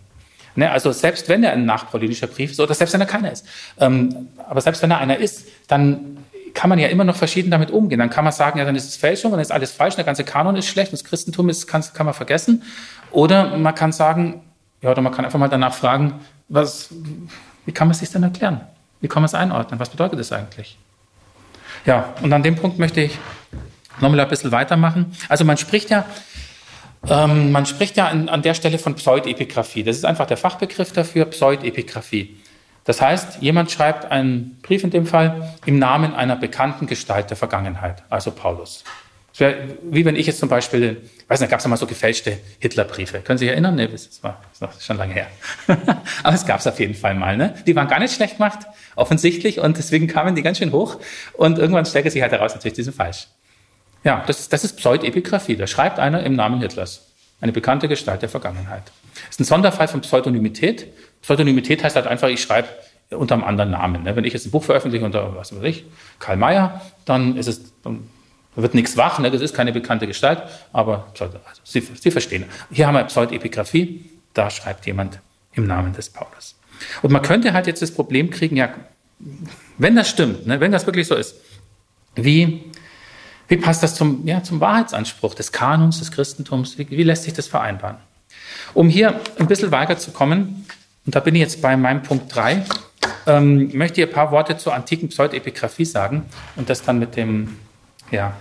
Ne, 0.55 0.69
also 0.71 0.91
selbst 0.91 1.29
wenn 1.29 1.43
er 1.43 1.53
ein 1.53 1.65
nachpaulinischer 1.65 2.27
Brief 2.27 2.51
ist, 2.51 2.59
oder 2.59 2.75
selbst 2.75 2.93
wenn 2.93 3.01
er 3.01 3.07
keiner 3.07 3.31
ist, 3.31 3.45
ähm, 3.79 4.27
aber 4.47 4.61
selbst 4.61 4.83
wenn 4.83 4.91
er 4.91 4.99
einer 4.99 5.17
ist, 5.17 5.47
dann 5.67 6.17
kann 6.53 6.69
man 6.69 6.77
ja 6.77 6.87
immer 6.89 7.03
noch 7.03 7.15
verschieden 7.15 7.49
damit 7.49 7.71
umgehen. 7.71 7.97
Dann 7.97 8.11
kann 8.11 8.23
man 8.23 8.31
sagen, 8.31 8.59
ja, 8.59 8.65
dann 8.65 8.75
ist 8.75 8.87
es 8.87 8.95
Fälschung, 8.95 9.31
dann 9.31 9.39
ist 9.39 9.51
alles 9.51 9.71
falsch, 9.71 9.95
der 9.95 10.03
ganze 10.03 10.23
Kanon 10.23 10.55
ist 10.55 10.67
schlecht, 10.67 10.93
das 10.93 11.03
Christentum 11.03 11.49
ist, 11.49 11.65
kann, 11.65 11.83
kann 11.93 12.05
man 12.05 12.13
vergessen. 12.13 12.61
Oder 13.11 13.57
man 13.57 13.73
kann 13.73 13.91
sagen, 13.91 14.43
ja, 14.81 14.91
oder 14.91 15.01
man 15.01 15.11
kann 15.11 15.25
einfach 15.25 15.39
mal 15.39 15.47
danach 15.47 15.73
fragen, 15.73 16.19
was, 16.49 16.89
wie 17.65 17.71
kann 17.71 17.87
man 17.87 17.93
es 17.93 17.99
sich 17.99 18.11
denn 18.11 18.21
erklären? 18.21 18.61
Wie 19.03 19.09
kann 19.09 19.21
man 19.21 19.25
es 19.25 19.33
einordnen? 19.33 19.81
Was 19.81 19.89
bedeutet 19.89 20.17
das 20.17 20.31
eigentlich? 20.31 20.77
Ja, 21.85 22.13
und 22.21 22.31
an 22.31 22.41
dem 22.41 22.55
Punkt 22.55 22.79
möchte 22.79 23.01
ich 23.01 23.19
nochmal 23.99 24.21
ein 24.21 24.29
bisschen 24.29 24.53
weitermachen. 24.53 25.13
Also 25.27 25.43
man 25.43 25.57
spricht 25.57 25.89
ja, 25.89 26.05
ähm, 27.09 27.51
man 27.51 27.65
spricht 27.65 27.97
ja 27.97 28.07
an, 28.07 28.29
an 28.29 28.41
der 28.43 28.53
Stelle 28.53 28.79
von 28.79 28.95
Pseudepigraphie. 28.95 29.83
Das 29.83 29.97
ist 29.97 30.05
einfach 30.05 30.25
der 30.25 30.37
Fachbegriff 30.37 30.93
dafür, 30.93 31.25
Pseudepigraphie. 31.25 32.37
Das 32.85 33.01
heißt, 33.01 33.41
jemand 33.41 33.71
schreibt 33.71 34.09
einen 34.09 34.61
Brief 34.61 34.85
in 34.85 34.89
dem 34.89 35.05
Fall 35.05 35.53
im 35.65 35.79
Namen 35.79 36.13
einer 36.15 36.37
bekannten 36.37 36.87
Gestalt 36.87 37.29
der 37.29 37.35
Vergangenheit, 37.35 38.03
also 38.09 38.31
Paulus. 38.31 38.85
Es 39.33 39.39
wäre 39.39 39.77
wie 39.81 40.05
wenn 40.05 40.15
ich 40.15 40.27
jetzt 40.27 40.37
zum 40.37 40.47
Beispiel, 40.47 41.01
weiß 41.27 41.39
nicht, 41.39 41.49
gab 41.49 41.59
es 41.59 41.67
mal 41.67 41.75
so 41.75 41.87
gefälschte 41.87 42.37
Hitlerbriefe. 42.59 43.19
Können 43.21 43.39
Sie 43.39 43.45
sich 43.45 43.51
erinnern? 43.51 43.73
Nee, 43.75 43.87
das 43.87 44.21
war 44.21 44.39
das 44.59 44.77
ist 44.77 44.85
schon 44.85 44.97
lange 44.97 45.15
her. 45.15 45.27
Aber 46.23 46.35
es 46.35 46.45
gab 46.45 46.59
es 46.59 46.67
auf 46.67 46.79
jeden 46.79 46.93
Fall 46.93 47.15
mal. 47.15 47.35
Ne? 47.35 47.55
Die 47.65 47.75
waren 47.75 47.87
gar 47.87 47.99
nicht 47.99 48.13
schlecht 48.13 48.37
gemacht, 48.37 48.59
offensichtlich, 48.95 49.59
und 49.59 49.77
deswegen 49.77 50.07
kamen 50.07 50.35
die 50.35 50.43
ganz 50.43 50.59
schön 50.59 50.71
hoch. 50.71 50.99
Und 51.33 51.57
irgendwann 51.57 51.85
stellte 51.85 52.11
sich 52.11 52.21
halt 52.21 52.31
heraus, 52.31 52.53
natürlich, 52.53 52.75
die 52.75 52.83
sind 52.83 52.95
falsch. 52.95 53.27
Ja, 54.03 54.23
das, 54.27 54.49
das 54.49 54.63
ist 54.63 54.77
Pseudepigraphie. 54.77 55.55
Da 55.55 55.65
schreibt 55.65 55.97
einer 55.97 56.23
im 56.23 56.35
Namen 56.35 56.61
Hitlers. 56.61 57.07
Eine 57.41 57.51
bekannte 57.51 57.87
Gestalt 57.87 58.21
der 58.21 58.29
Vergangenheit. 58.29 58.83
Das 59.15 59.31
ist 59.31 59.39
ein 59.39 59.45
Sonderfall 59.45 59.87
von 59.87 60.01
Pseudonymität. 60.01 60.87
Pseudonymität 61.23 61.83
heißt 61.83 61.95
halt 61.95 62.05
einfach, 62.05 62.27
ich 62.27 62.41
schreibe 62.41 62.67
unter 63.09 63.35
einem 63.35 63.43
anderen 63.43 63.71
Namen. 63.71 64.03
Ne? 64.03 64.15
Wenn 64.15 64.25
ich 64.25 64.33
jetzt 64.33 64.45
ein 64.45 64.51
Buch 64.51 64.63
veröffentliche 64.63 65.03
unter, 65.03 65.35
was 65.35 65.55
weiß 65.55 65.63
ich, 65.63 65.85
Karl 66.19 66.37
Mayer, 66.37 66.81
dann 67.05 67.35
ist 67.35 67.47
es, 67.47 67.73
dann 67.81 68.09
da 68.55 68.61
wird 68.61 68.73
nichts 68.73 68.97
wach, 68.97 69.19
ne? 69.19 69.31
das 69.31 69.41
ist 69.41 69.55
keine 69.55 69.71
bekannte 69.71 70.07
Gestalt, 70.07 70.43
aber 70.71 71.07
also, 71.19 71.29
Sie, 71.63 71.81
Sie 71.81 72.11
verstehen. 72.11 72.45
Hier 72.71 72.87
haben 72.87 72.95
wir 72.95 73.03
Pseudepigraphie, 73.05 74.09
da 74.33 74.49
schreibt 74.49 74.85
jemand 74.85 75.19
im 75.53 75.67
Namen 75.67 75.93
des 75.93 76.09
Paulus. 76.09 76.55
Und 77.01 77.11
man 77.11 77.21
könnte 77.21 77.53
halt 77.53 77.67
jetzt 77.67 77.81
das 77.81 77.91
Problem 77.91 78.29
kriegen, 78.29 78.57
ja, 78.57 78.73
wenn 79.77 79.95
das 79.95 80.09
stimmt, 80.09 80.45
ne, 80.47 80.59
wenn 80.59 80.71
das 80.71 80.85
wirklich 80.85 81.07
so 81.07 81.15
ist, 81.15 81.35
wie, 82.15 82.71
wie 83.47 83.57
passt 83.57 83.83
das 83.83 83.95
zum, 83.95 84.27
ja, 84.27 84.43
zum 84.43 84.59
Wahrheitsanspruch 84.59 85.33
des 85.33 85.51
Kanons, 85.51 85.99
des 85.99 86.11
Christentums? 86.11 86.77
Wie, 86.77 86.89
wie 86.89 87.03
lässt 87.03 87.23
sich 87.23 87.33
das 87.33 87.47
vereinbaren? 87.47 87.97
Um 88.73 88.89
hier 88.89 89.19
ein 89.39 89.47
bisschen 89.47 89.71
weiterzukommen, 89.71 90.65
und 91.05 91.15
da 91.15 91.19
bin 91.19 91.35
ich 91.35 91.41
jetzt 91.41 91.61
bei 91.61 91.75
meinem 91.75 92.03
Punkt 92.03 92.33
3, 92.33 92.63
ähm, 93.25 93.71
möchte 93.73 94.01
ich 94.01 94.07
ein 94.07 94.13
paar 94.13 94.31
Worte 94.31 94.57
zur 94.57 94.73
antiken 94.73 95.09
Pseudepigraphie 95.09 95.85
sagen 95.85 96.25
und 96.55 96.69
das 96.69 96.83
dann 96.83 96.99
mit 96.99 97.15
dem 97.15 97.57
ja, 98.13 98.33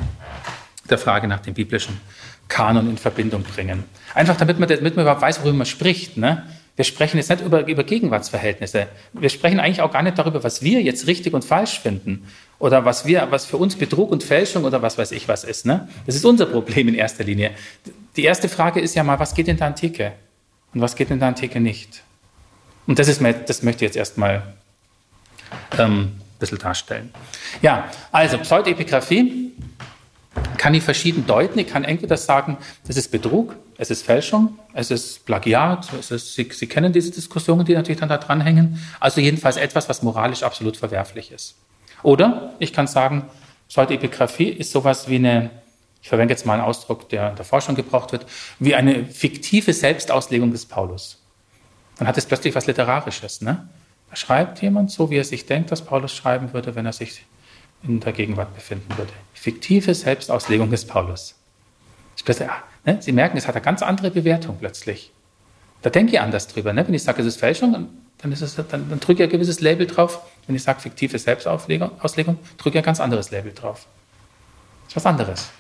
der 0.88 0.98
Frage 0.98 1.26
nach 1.26 1.40
dem 1.40 1.54
biblischen 1.54 2.00
Kanon 2.48 2.88
in 2.90 2.98
Verbindung 2.98 3.42
bringen. 3.42 3.84
Einfach 4.14 4.36
damit 4.36 4.58
man, 4.58 4.68
damit 4.68 4.94
man 4.94 5.04
überhaupt 5.04 5.22
weiß, 5.22 5.40
worüber 5.40 5.58
man 5.58 5.66
spricht. 5.66 6.16
Ne? 6.16 6.46
Wir 6.76 6.84
sprechen 6.84 7.16
jetzt 7.16 7.30
nicht 7.30 7.42
über, 7.42 7.66
über 7.66 7.84
Gegenwartsverhältnisse. 7.84 8.88
Wir 9.12 9.28
sprechen 9.30 9.58
eigentlich 9.58 9.80
auch 9.80 9.92
gar 9.92 10.02
nicht 10.02 10.18
darüber, 10.18 10.44
was 10.44 10.62
wir 10.62 10.82
jetzt 10.82 11.06
richtig 11.06 11.32
und 11.32 11.44
falsch 11.44 11.80
finden 11.80 12.26
oder 12.58 12.84
was 12.84 13.06
wir, 13.06 13.26
was 13.30 13.46
für 13.46 13.56
uns 13.56 13.76
Betrug 13.76 14.10
und 14.10 14.22
Fälschung 14.22 14.64
oder 14.64 14.82
was 14.82 14.98
weiß 14.98 15.12
ich 15.12 15.28
was 15.28 15.44
ist. 15.44 15.66
Ne? 15.66 15.88
Das 16.06 16.14
ist 16.14 16.24
unser 16.24 16.46
Problem 16.46 16.88
in 16.88 16.94
erster 16.94 17.24
Linie. 17.24 17.52
Die 18.16 18.24
erste 18.24 18.48
Frage 18.48 18.80
ist 18.80 18.94
ja 18.94 19.02
mal, 19.02 19.18
was 19.18 19.34
geht 19.34 19.48
in 19.48 19.56
der 19.56 19.66
Antike 19.66 20.12
und 20.74 20.80
was 20.80 20.94
geht 20.94 21.10
in 21.10 21.18
der 21.18 21.28
Antike 21.28 21.60
nicht? 21.60 22.02
Und 22.86 22.98
das, 22.98 23.08
ist, 23.08 23.22
das 23.22 23.62
möchte 23.62 23.84
ich 23.84 23.90
jetzt 23.90 23.96
erstmal 23.96 24.42
ähm, 25.78 26.12
bisschen 26.42 26.58
darstellen. 26.58 27.10
Ja, 27.62 27.88
also 28.10 28.36
Pseudepigraphie 28.38 29.52
kann 30.58 30.74
ich 30.74 30.82
verschieden 30.82 31.26
deuten. 31.26 31.58
Ich 31.58 31.66
kann 31.66 31.84
entweder 31.84 32.16
sagen, 32.16 32.58
das 32.86 32.96
ist 32.96 33.10
Betrug, 33.10 33.56
es 33.78 33.90
ist 33.90 34.04
Fälschung, 34.04 34.58
es 34.74 34.90
ist 34.90 35.24
Plagiat, 35.26 35.92
es 35.98 36.10
ist, 36.10 36.34
Sie, 36.34 36.48
Sie 36.52 36.66
kennen 36.66 36.92
diese 36.92 37.10
Diskussionen, 37.10 37.64
die 37.64 37.74
natürlich 37.74 38.00
dann 38.00 38.08
da 38.08 38.18
dranhängen. 38.18 38.78
Also 39.00 39.20
jedenfalls 39.20 39.56
etwas, 39.56 39.88
was 39.88 40.02
moralisch 40.02 40.42
absolut 40.42 40.76
verwerflich 40.76 41.32
ist. 41.32 41.56
Oder 42.02 42.54
ich 42.58 42.72
kann 42.72 42.86
sagen, 42.86 43.24
Pseudepigraphie 43.68 44.48
ist 44.48 44.72
sowas 44.72 45.08
wie 45.08 45.16
eine, 45.16 45.50
ich 46.02 46.08
verwende 46.08 46.32
jetzt 46.32 46.46
mal 46.46 46.54
einen 46.54 46.62
Ausdruck, 46.62 47.08
der 47.08 47.30
in 47.30 47.36
der 47.36 47.44
Forschung 47.44 47.74
gebraucht 47.74 48.12
wird, 48.12 48.26
wie 48.58 48.74
eine 48.74 49.06
fiktive 49.06 49.72
Selbstauslegung 49.72 50.50
des 50.50 50.66
Paulus. 50.66 51.18
Dann 51.98 52.08
hat 52.08 52.18
es 52.18 52.26
plötzlich 52.26 52.54
was 52.54 52.66
Literarisches. 52.66 53.40
Ne? 53.42 53.68
Schreibt 54.14 54.62
jemand 54.62 54.90
so, 54.90 55.10
wie 55.10 55.16
er 55.16 55.24
sich 55.24 55.46
denkt, 55.46 55.70
dass 55.70 55.84
Paulus 55.84 56.14
schreiben 56.14 56.52
würde, 56.52 56.74
wenn 56.74 56.86
er 56.86 56.92
sich 56.92 57.24
in 57.82 58.00
der 58.00 58.12
Gegenwart 58.12 58.54
befinden 58.54 58.96
würde. 58.96 59.12
Fiktive 59.34 59.94
Selbstauslegung 59.94 60.70
des 60.70 60.86
Paulus. 60.86 61.34
Ah, 62.28 62.62
ne? 62.84 62.98
Sie 63.00 63.12
merken, 63.12 63.36
es 63.36 63.48
hat 63.48 63.56
eine 63.56 63.64
ganz 63.64 63.82
andere 63.82 64.10
Bewertung 64.10 64.58
plötzlich. 64.58 65.10
Da 65.80 65.90
denke 65.90 66.12
ich 66.12 66.20
anders 66.20 66.46
drüber. 66.46 66.72
Ne? 66.72 66.86
Wenn 66.86 66.94
ich 66.94 67.02
sage, 67.02 67.22
es 67.22 67.26
ist 67.26 67.40
Fälschung, 67.40 67.88
dann, 68.18 68.32
ist 68.32 68.42
es, 68.42 68.54
dann, 68.54 68.88
dann 68.88 69.00
drücke 69.00 69.24
ich 69.24 69.28
ein 69.28 69.32
gewisses 69.32 69.60
Label 69.60 69.86
drauf. 69.86 70.20
Wenn 70.46 70.54
ich 70.54 70.62
sage, 70.62 70.80
fiktive 70.80 71.18
Selbstauslegung, 71.18 71.90
drücke 71.98 72.38
ich 72.70 72.76
ein 72.76 72.84
ganz 72.84 73.00
anderes 73.00 73.30
Label 73.30 73.52
drauf. 73.52 73.86
Das 74.84 74.92
ist 74.92 74.96
was 74.96 75.06
anderes. 75.06 75.50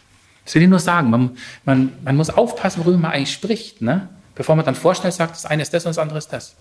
Das 0.44 0.54
will 0.54 0.62
ich 0.62 0.68
nur 0.68 0.78
sagen. 0.78 1.10
Man, 1.10 1.36
man, 1.64 1.92
man 2.04 2.16
muss 2.16 2.30
aufpassen, 2.30 2.84
worüber 2.84 2.98
man 2.98 3.12
eigentlich 3.12 3.32
spricht. 3.32 3.82
Ne? 3.82 4.08
bevor 4.34 4.56
man 4.56 4.64
dann 4.64 4.74
vorschnell 4.74 5.12
sagt, 5.12 5.34
das 5.34 5.46
eine 5.46 5.62
ist 5.62 5.72
das 5.74 5.84
und 5.84 5.90
das 5.90 5.98
andere 5.98 6.18
ist 6.18 6.28
das. 6.32 6.54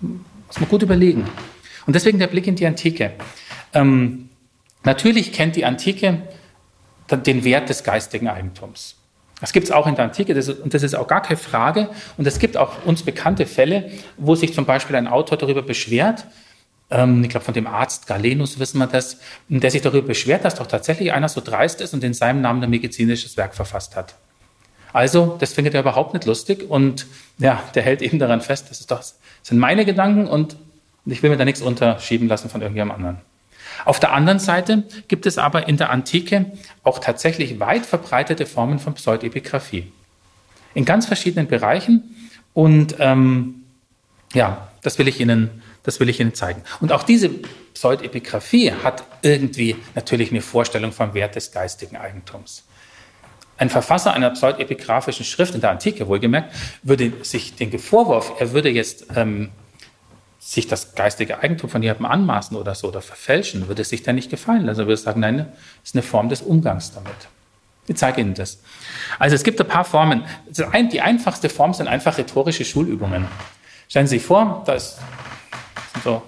Muss 0.00 0.60
man 0.60 0.68
gut 0.68 0.82
überlegen. 0.82 1.26
Und 1.86 1.94
deswegen 1.94 2.18
der 2.18 2.26
Blick 2.26 2.46
in 2.46 2.56
die 2.56 2.66
Antike. 2.66 3.12
Ähm, 3.72 4.28
natürlich 4.84 5.32
kennt 5.32 5.56
die 5.56 5.64
Antike 5.64 6.22
den 7.10 7.44
Wert 7.44 7.68
des 7.68 7.84
geistigen 7.84 8.28
Eigentums. 8.28 8.96
Das 9.40 9.52
gibt 9.52 9.66
es 9.66 9.72
auch 9.72 9.86
in 9.86 9.94
der 9.94 10.04
Antike 10.04 10.32
das 10.32 10.48
und 10.48 10.72
das 10.72 10.82
ist 10.82 10.94
auch 10.94 11.06
gar 11.06 11.20
keine 11.20 11.36
Frage. 11.36 11.90
Und 12.16 12.26
es 12.26 12.38
gibt 12.38 12.56
auch 12.56 12.84
uns 12.84 13.02
bekannte 13.02 13.46
Fälle, 13.46 13.90
wo 14.16 14.34
sich 14.34 14.54
zum 14.54 14.64
Beispiel 14.64 14.96
ein 14.96 15.06
Autor 15.06 15.36
darüber 15.36 15.62
beschwert, 15.62 16.26
ähm, 16.90 17.22
ich 17.24 17.30
glaube 17.30 17.44
von 17.44 17.54
dem 17.54 17.66
Arzt 17.66 18.06
Galenus 18.06 18.58
wissen 18.58 18.78
wir 18.78 18.86
das, 18.86 19.18
der 19.48 19.70
sich 19.70 19.82
darüber 19.82 20.06
beschwert, 20.06 20.44
dass 20.44 20.54
doch 20.54 20.66
tatsächlich 20.66 21.12
einer 21.12 21.28
so 21.28 21.40
dreist 21.40 21.80
ist 21.80 21.94
und 21.94 22.04
in 22.04 22.14
seinem 22.14 22.40
Namen 22.40 22.62
ein 22.62 22.70
medizinisches 22.70 23.36
Werk 23.36 23.54
verfasst 23.54 23.96
hat. 23.96 24.14
Also, 24.94 25.36
das 25.40 25.52
findet 25.52 25.74
er 25.74 25.80
überhaupt 25.80 26.14
nicht 26.14 26.24
lustig 26.24 26.70
und 26.70 27.06
ja, 27.38 27.60
der 27.74 27.82
hält 27.82 28.00
eben 28.00 28.20
daran 28.20 28.40
fest, 28.40 28.70
das, 28.70 28.78
ist 28.78 28.92
doch, 28.92 28.98
das 28.98 29.18
sind 29.42 29.58
meine 29.58 29.84
Gedanken 29.84 30.28
und 30.28 30.56
ich 31.04 31.20
will 31.20 31.30
mir 31.30 31.36
da 31.36 31.44
nichts 31.44 31.60
unterschieben 31.60 32.28
lassen 32.28 32.48
von 32.48 32.62
irgendjemand 32.62 32.98
anderen. 32.98 33.16
Auf 33.84 33.98
der 33.98 34.12
anderen 34.12 34.38
Seite 34.38 34.84
gibt 35.08 35.26
es 35.26 35.36
aber 35.36 35.66
in 35.66 35.78
der 35.78 35.90
Antike 35.90 36.46
auch 36.84 37.00
tatsächlich 37.00 37.58
weit 37.58 37.84
verbreitete 37.84 38.46
Formen 38.46 38.78
von 38.78 38.94
Pseudepigraphie. 38.94 39.90
In 40.74 40.84
ganz 40.84 41.06
verschiedenen 41.06 41.48
Bereichen. 41.48 42.30
Und 42.52 42.94
ähm, 43.00 43.64
ja, 44.32 44.68
das 44.82 45.00
will 45.00 45.08
ich 45.08 45.18
Ihnen, 45.18 45.60
das 45.82 45.98
will 45.98 46.08
ich 46.08 46.20
Ihnen 46.20 46.34
zeigen. 46.34 46.62
Und 46.80 46.92
auch 46.92 47.02
diese 47.02 47.30
Pseudepigraphie 47.74 48.70
hat 48.70 49.02
irgendwie 49.22 49.74
natürlich 49.96 50.30
eine 50.30 50.40
Vorstellung 50.40 50.92
vom 50.92 51.14
Wert 51.14 51.34
des 51.34 51.50
geistigen 51.50 51.96
Eigentums. 51.96 52.62
Ein 53.56 53.70
Verfasser 53.70 54.12
einer 54.12 54.30
pseudepigraphischen 54.30 55.24
Schrift 55.24 55.54
in 55.54 55.60
der 55.60 55.70
Antike, 55.70 56.08
wohlgemerkt, 56.08 56.54
würde 56.82 57.12
sich 57.22 57.54
den 57.54 57.78
Vorwurf, 57.78 58.32
er 58.38 58.52
würde 58.52 58.68
jetzt 58.68 59.06
ähm, 59.14 59.50
sich 60.40 60.66
das 60.66 60.94
geistige 60.94 61.38
Eigentum 61.38 61.70
von 61.70 61.82
jemandem 61.82 62.06
anmaßen 62.06 62.56
oder 62.56 62.74
so 62.74 62.88
oder 62.88 63.00
verfälschen, 63.00 63.68
würde 63.68 63.82
es 63.82 63.88
sich 63.88 64.02
dann 64.02 64.16
nicht 64.16 64.30
gefallen 64.30 64.66
lassen. 64.66 64.80
Er 64.80 64.86
würde 64.86 64.96
sagen, 64.96 65.20
nein, 65.20 65.38
das 65.38 65.46
ist 65.84 65.94
eine 65.94 66.02
Form 66.02 66.28
des 66.28 66.42
Umgangs 66.42 66.92
damit. 66.92 67.14
Ich 67.86 67.96
zeige 67.96 68.20
Ihnen 68.20 68.34
das. 68.34 68.60
Also 69.18 69.36
es 69.36 69.42
gibt 69.42 69.60
ein 69.60 69.68
paar 69.68 69.84
Formen. 69.84 70.24
Die 70.48 71.00
einfachste 71.00 71.48
Form 71.48 71.74
sind 71.74 71.86
einfach 71.86 72.18
rhetorische 72.18 72.64
Schulübungen. 72.64 73.26
Stellen 73.88 74.06
Sie 74.06 74.18
sich 74.18 74.26
vor, 74.26 74.62
da 74.66 74.74
ist 74.74 74.98
so 76.02 76.22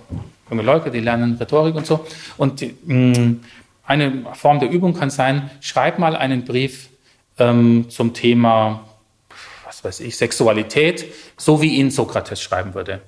junge 0.50 0.62
Leute, 0.62 0.90
die 0.90 1.00
lernen 1.00 1.36
Rhetorik 1.36 1.74
und 1.74 1.86
so. 1.86 2.06
Und 2.36 2.60
die, 2.60 2.76
mm, 2.84 3.40
eine 3.84 4.26
Form 4.34 4.60
der 4.60 4.70
Übung 4.70 4.94
kann 4.94 5.10
sein, 5.10 5.50
schreib 5.60 5.98
mal 5.98 6.16
einen 6.16 6.44
Brief 6.44 6.88
ähm, 7.38 7.86
zum 7.88 8.14
Thema, 8.14 8.88
was 9.64 9.84
weiß 9.84 10.00
ich, 10.00 10.16
Sexualität, 10.16 11.06
so 11.36 11.60
wie 11.60 11.76
ihn 11.76 11.90
Sokrates 11.90 12.40
schreiben 12.40 12.74
würde 12.74 13.02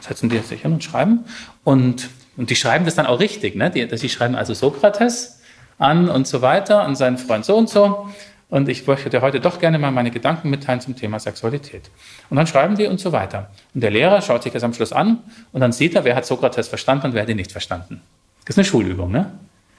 setzen 0.00 0.28
die 0.28 0.38
sich 0.38 0.62
hin 0.62 0.72
und 0.72 0.84
schreiben. 0.84 1.24
Und, 1.64 2.08
und 2.36 2.50
die 2.50 2.56
schreiben 2.56 2.84
das 2.84 2.94
dann 2.94 3.06
auch 3.06 3.20
richtig. 3.20 3.54
Ne? 3.54 3.70
Die, 3.70 3.86
die 3.86 4.08
schreiben 4.08 4.34
also 4.34 4.54
Sokrates 4.54 5.40
an 5.78 6.08
und 6.08 6.26
so 6.26 6.42
weiter, 6.42 6.82
an 6.82 6.96
seinen 6.96 7.18
Freund 7.18 7.44
so 7.44 7.56
und 7.56 7.68
so. 7.68 8.08
Und 8.48 8.68
ich 8.68 8.86
möchte 8.86 9.10
dir 9.10 9.22
heute 9.22 9.40
doch 9.40 9.58
gerne 9.58 9.78
mal 9.78 9.90
meine 9.90 10.12
Gedanken 10.12 10.50
mitteilen 10.50 10.80
zum 10.80 10.94
Thema 10.94 11.18
Sexualität. 11.18 11.90
Und 12.30 12.36
dann 12.36 12.46
schreiben 12.46 12.76
die 12.76 12.86
und 12.86 13.00
so 13.00 13.10
weiter. 13.10 13.50
Und 13.74 13.80
der 13.80 13.90
Lehrer 13.90 14.22
schaut 14.22 14.44
sich 14.44 14.52
das 14.52 14.62
am 14.62 14.72
Schluss 14.72 14.92
an 14.92 15.18
und 15.52 15.60
dann 15.60 15.72
sieht 15.72 15.96
er, 15.96 16.04
wer 16.04 16.14
hat 16.14 16.26
Sokrates 16.26 16.68
verstanden 16.68 17.06
und 17.06 17.14
wer 17.14 17.22
hat 17.22 17.28
ihn 17.28 17.36
nicht 17.36 17.50
verstanden. 17.50 18.00
Das 18.44 18.54
ist 18.54 18.58
eine 18.58 18.64
Schulübung, 18.64 19.10
ne? 19.10 19.32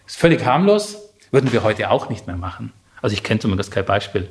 Ist 0.05 0.17
völlig 0.17 0.45
harmlos, 0.45 0.97
würden 1.31 1.51
wir 1.53 1.63
heute 1.63 1.89
auch 1.89 2.09
nicht 2.09 2.27
mehr 2.27 2.35
machen. 2.35 2.73
Also 3.07 3.13
ich 3.13 3.23
kenne 3.23 3.39
zumindest 3.39 3.71
kein 3.71 3.85
Beispiel 3.85 4.27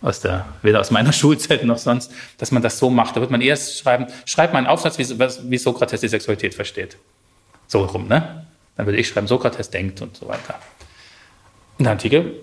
aus 0.00 0.20
der, 0.20 0.46
weder 0.62 0.78
aus 0.78 0.92
meiner 0.92 1.12
Schulzeit 1.20 1.64
noch 1.64 1.78
sonst, 1.78 2.12
dass 2.38 2.52
man 2.52 2.62
das 2.62 2.78
so 2.78 2.90
macht. 2.90 3.16
Da 3.16 3.20
wird 3.20 3.32
man 3.32 3.40
erst 3.40 3.76
schreiben, 3.76 4.06
schreib 4.24 4.52
mal 4.52 4.58
einen 4.58 4.68
Aufsatz, 4.68 4.98
wie, 4.98 5.18
wie 5.50 5.58
Sokrates 5.58 6.00
die 6.00 6.06
Sexualität 6.06 6.54
versteht. 6.54 6.96
So 7.66 7.84
rum, 7.84 8.06
ne? 8.06 8.46
Dann 8.76 8.86
würde 8.86 9.00
ich 9.00 9.08
schreiben, 9.08 9.26
Sokrates 9.26 9.68
denkt 9.68 10.00
und 10.00 10.16
so 10.16 10.28
weiter. 10.28 10.60
In 11.78 11.86
der 11.86 11.92
Antike 11.94 12.34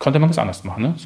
konnte 0.00 0.18
man 0.18 0.30
das 0.30 0.38
anders 0.38 0.64
machen. 0.64 0.82
Ne? 0.82 0.96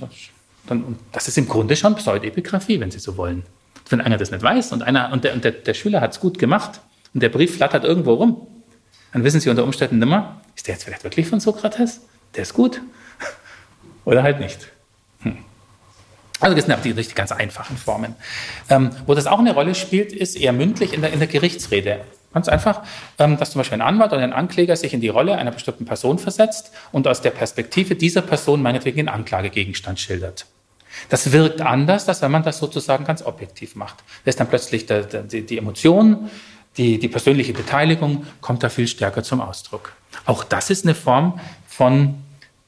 Dann, 0.69 0.99
das 1.13 1.29
ist 1.29 1.37
im 1.37 1.47
Grunde 1.47 1.77
schon 1.77 1.95
Pseudepigraphie, 1.95 2.81
wenn 2.81 2.91
Sie 2.91 2.99
so 2.99 3.19
wollen. 3.19 3.43
Wenn 3.91 4.01
einer 4.01 4.17
das 4.17 4.31
nicht 4.31 4.43
weiß 4.43 4.73
und, 4.73 4.83
einer, 4.83 5.13
und, 5.13 5.23
der, 5.25 5.35
und 5.35 5.45
der, 5.45 5.53
der 5.53 5.75
Schüler 5.75 6.01
hat 6.01 6.13
es 6.13 6.21
gut 6.21 6.39
gemacht 6.39 6.81
und 7.13 7.23
der 7.23 7.29
Brief 7.29 7.57
flattert 7.57 7.85
irgendwo 7.85 8.15
rum, 8.15 8.47
dann 9.13 9.23
wissen 9.23 9.39
Sie 9.39 9.51
unter 9.51 9.65
Umständen 9.65 9.99
nimmer, 9.99 10.41
ist 10.57 10.67
der 10.67 10.77
jetzt 10.77 10.85
vielleicht 10.85 11.05
wirklich 11.05 11.29
von 11.29 11.41
Sokrates? 11.41 12.01
Der 12.37 12.45
ist 12.45 12.55
gut. 12.55 12.81
Oder 14.05 14.23
halt 14.23 14.41
nicht. 14.41 14.69
Hm. 15.23 15.39
Also 16.41 16.57
das 16.57 16.67
sind 16.67 16.75
auch 16.75 16.83
die 16.83 16.91
richtig 16.91 17.15
ganz 17.15 17.33
einfachen 17.33 17.77
Formen. 17.77 18.17
Ähm, 18.69 18.91
wo 19.07 19.15
das 19.15 19.27
auch 19.27 19.39
eine 19.39 19.55
Rolle 19.55 19.75
spielt, 19.75 20.13
ist 20.13 20.37
eher 20.37 20.53
mündlich 20.53 20.93
in 20.93 21.03
der, 21.03 21.13
in 21.13 21.21
der 21.21 21.29
Gerichtsrede. 21.29 22.01
Ganz 22.33 22.49
einfach, 22.49 22.83
ähm, 23.19 23.37
dass 23.37 23.53
zum 23.53 23.61
Beispiel 23.61 23.79
ein 23.79 23.87
Anwalt 23.87 24.13
oder 24.13 24.23
ein 24.23 24.33
Ankläger 24.33 24.75
sich 24.77 24.95
in 24.95 25.01
die 25.01 25.09
Rolle 25.09 25.37
einer 25.37 25.51
bestimmten 25.51 25.85
Person 25.85 26.19
versetzt 26.19 26.73
und 26.91 27.07
aus 27.07 27.21
der 27.21 27.31
Perspektive 27.31 27.95
dieser 27.95 28.23
Person 28.23 28.63
meinetwegen 28.63 28.97
den 28.97 29.09
Anklagegegenstand 29.09 30.01
schildert. 30.01 30.47
Das 31.09 31.33
wirkt 31.33 31.61
anders, 31.61 32.09
als 32.09 32.23
wenn 32.23 32.31
man 32.31 32.43
das 32.43 32.59
sozusagen 32.59 33.05
ganz 33.05 33.23
objektiv 33.23 33.77
macht. 33.77 33.99
Da 34.25 34.31
ist 34.31 34.41
dann 34.41 34.49
plötzlich 34.49 34.87
der, 34.87 35.03
der, 35.03 35.23
die 35.23 35.59
Emotion, 35.59 36.31
die, 36.77 36.99
die 36.99 37.09
persönliche 37.09 37.53
Beteiligung 37.53 38.27
kommt 38.41 38.63
da 38.63 38.69
viel 38.69 38.89
stärker 38.89 39.23
zum 39.23 39.41
Ausdruck. 39.41 39.93
Auch 40.25 40.45
das 40.45 40.71
ist 40.71 40.85
eine 40.85 40.95
Form 40.95 41.39
von 41.67 42.22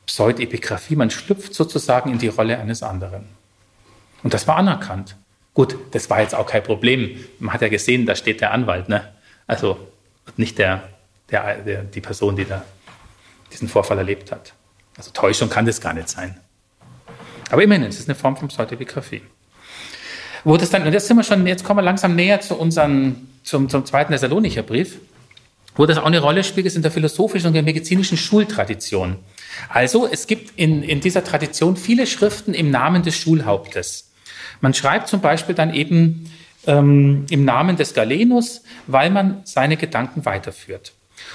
Pseudepigraphie. 0.06 0.96
Man 0.96 1.10
schlüpft 1.10 1.54
sozusagen 1.54 2.10
in 2.10 2.18
die 2.18 2.28
Rolle 2.28 2.58
eines 2.58 2.82
anderen. 2.82 3.26
Und 4.22 4.34
das 4.34 4.46
war 4.46 4.56
anerkannt. 4.56 5.16
Gut, 5.52 5.76
das 5.92 6.10
war 6.10 6.20
jetzt 6.20 6.34
auch 6.34 6.46
kein 6.46 6.62
Problem. 6.62 7.24
Man 7.38 7.54
hat 7.54 7.62
ja 7.62 7.68
gesehen, 7.68 8.06
da 8.06 8.16
steht 8.16 8.40
der 8.40 8.52
Anwalt, 8.52 8.88
ne? 8.88 9.12
Also 9.46 9.78
nicht 10.36 10.58
der, 10.58 10.88
der, 11.30 11.58
der, 11.58 11.82
die 11.84 12.00
Person, 12.00 12.34
die 12.36 12.44
da 12.44 12.64
diesen 13.52 13.68
Vorfall 13.68 13.98
erlebt 13.98 14.32
hat. 14.32 14.54
Also 14.96 15.10
Täuschung 15.12 15.48
kann 15.48 15.66
das 15.66 15.80
gar 15.80 15.92
nicht 15.92 16.08
sein. 16.08 16.38
Aber 17.50 17.62
immerhin, 17.62 17.84
es 17.84 17.98
ist 17.98 18.08
eine 18.08 18.14
Form 18.14 18.36
von 18.36 18.48
Pseudepigraphie. 18.48 19.22
Wo 20.44 20.56
das 20.56 20.70
dann, 20.70 20.86
und 20.86 20.92
jetzt 20.92 21.06
sind 21.06 21.16
wir 21.16 21.22
schon, 21.22 21.46
jetzt 21.46 21.64
kommen 21.64 21.78
wir 21.78 21.82
langsam 21.82 22.14
näher 22.16 22.40
zu 22.40 22.56
unserem, 22.56 23.28
zum, 23.42 23.68
zum 23.68 23.84
zweiten 23.86 24.12
Thessalonicher 24.12 24.62
Brief. 24.62 24.98
Wo 25.76 25.87
das 25.87 25.98
auch 25.98 26.06
eine 26.06 26.20
Rolle 26.20 26.44
spielt, 26.44 26.66
ist 26.66 26.76
in 26.76 26.82
der 26.82 26.90
philosophischen 26.90 27.48
und 27.48 27.54
der 27.54 27.62
medizinischen 27.62 28.16
Schultradition. 28.16 29.16
Also 29.68 30.08
es 30.10 30.26
gibt 30.26 30.58
in, 30.58 30.82
in 30.82 31.00
dieser 31.00 31.24
Tradition 31.24 31.76
viele 31.76 32.06
Schriften 32.06 32.54
im 32.54 32.70
Namen 32.70 33.02
des 33.02 33.16
Schulhauptes. 33.16 34.12
Man 34.60 34.72
schreibt 34.72 35.08
zum 35.08 35.20
Beispiel 35.20 35.54
dann 35.54 35.74
eben 35.74 36.30
ähm, 36.66 37.26
im 37.28 37.44
Namen 37.44 37.76
des 37.76 37.94
Galenus, 37.94 38.62
weil 38.87 39.10
man 39.10 39.40
seine 39.44 39.76
Gedanken 39.76 40.24
weiterführt. 40.24 40.92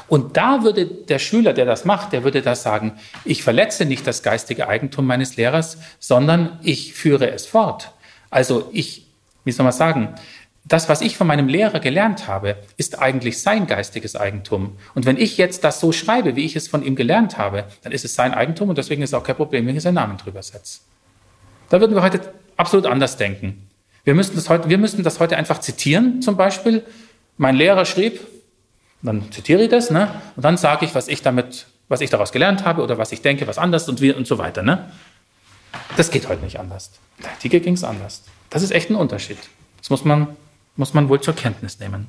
Und 0.08 0.38
da 0.38 0.64
würde 0.64 0.86
der 0.86 1.20
Schüler, 1.20 1.54
der 1.54 1.66
das 1.66 1.86
macht, 1.86 2.14
der 2.14 2.24
würde 2.24 2.42
da 2.42 2.56
sagen, 2.56 2.94
ich 3.26 3.44
verletze 3.44 3.86
nicht 3.86 4.08
das 4.08 4.24
geistige 4.24 4.68
Eigentum 4.68 5.06
meines 5.06 5.36
Lehrers, 5.36 5.78
sondern 6.00 6.60
ich 6.64 6.94
führe 6.94 7.32
es 7.32 7.46
fort. 7.46 7.92
Also 8.30 8.70
ich, 8.72 9.08
wie 9.44 9.52
soll 9.52 9.64
man 9.64 9.74
sagen, 9.74 10.16
das, 10.70 10.88
was 10.88 11.02
ich 11.02 11.18
von 11.18 11.28
meinem 11.28 11.48
Lehrer 11.48 11.80
gelernt 11.80 12.28
habe, 12.28 12.56
ist 12.78 13.00
eigentlich 13.00 13.42
sein 13.42 13.66
geistiges 13.66 14.16
Eigentum. 14.16 14.78
Und 14.94 15.06
wenn 15.06 15.18
ich 15.18 15.38
jetzt 15.38 15.64
das 15.64 15.80
so 15.80 15.92
schreibe, 15.92 16.36
wie 16.36 16.46
ich 16.46 16.56
es 16.56 16.68
von 16.68 16.84
ihm 16.84 16.96
gelernt 16.96 17.38
habe, 17.38 17.66
dann 17.82 17.92
ist 17.92 18.06
es 18.06 18.14
sein 18.14 18.34
Eigentum 18.34 18.70
und 18.70 18.78
deswegen 18.78 19.02
ist 19.02 19.10
es 19.10 19.14
auch 19.16 19.24
kein 19.24 19.36
Problem, 19.36 19.66
wenn 19.66 19.76
ich 19.76 19.82
seinen 19.82 19.96
Namen 19.96 20.18
drüber 20.18 20.44
setze. 20.44 20.82
Da 21.70 21.82
würden 21.82 21.96
wir 21.96 22.04
heute 22.04 22.22
absolut 22.56 22.86
anders 22.86 23.18
denken. 23.18 23.68
Wir 24.04 24.14
müssten 24.14 24.36
das 24.36 24.48
heute, 24.48 24.70
wir 24.70 24.78
müssten 24.78 25.04
das 25.04 25.20
heute 25.20 25.38
einfach 25.38 25.60
zitieren, 25.60 26.22
zum 26.22 26.38
Beispiel. 26.38 26.84
Mein 27.38 27.56
Lehrer 27.56 27.86
schrieb, 27.86 28.20
dann 29.02 29.32
zitiere 29.32 29.64
ich 29.64 29.70
das, 29.70 29.90
ne? 29.90 30.22
Und 30.36 30.46
dann 30.46 30.58
sage 30.58 30.86
ich, 30.86 30.94
was 30.94 31.08
ich 31.08 31.22
damit, 31.22 31.68
was 31.88 32.02
ich 32.02 32.12
daraus 32.12 32.32
gelernt 32.32 32.64
habe 32.64 32.84
oder 32.84 32.98
was 32.98 33.12
ich 33.12 33.22
denke, 33.22 33.48
was 33.48 33.58
anders 33.58 33.90
und 33.90 34.02
wie 34.02 34.12
und 34.12 34.28
so 34.28 34.38
weiter, 34.38 34.62
ne? 34.62 34.92
Das 35.98 36.12
geht 36.12 36.30
heute 36.30 36.44
nicht 36.44 36.60
anders. 36.60 36.92
In 37.18 37.24
der 37.24 37.32
Antike 37.34 37.60
ging 37.60 37.74
es 37.74 37.84
anders. 37.84 38.24
Das 38.50 38.62
ist 38.62 38.72
echt 38.72 38.90
ein 38.90 38.96
Unterschied. 38.96 39.38
Das 39.80 39.90
muss 39.90 40.06
man 40.06 40.36
muss 40.80 40.94
man 40.94 41.10
wohl 41.10 41.20
zur 41.20 41.36
Kenntnis 41.36 41.80
nehmen. 41.80 42.08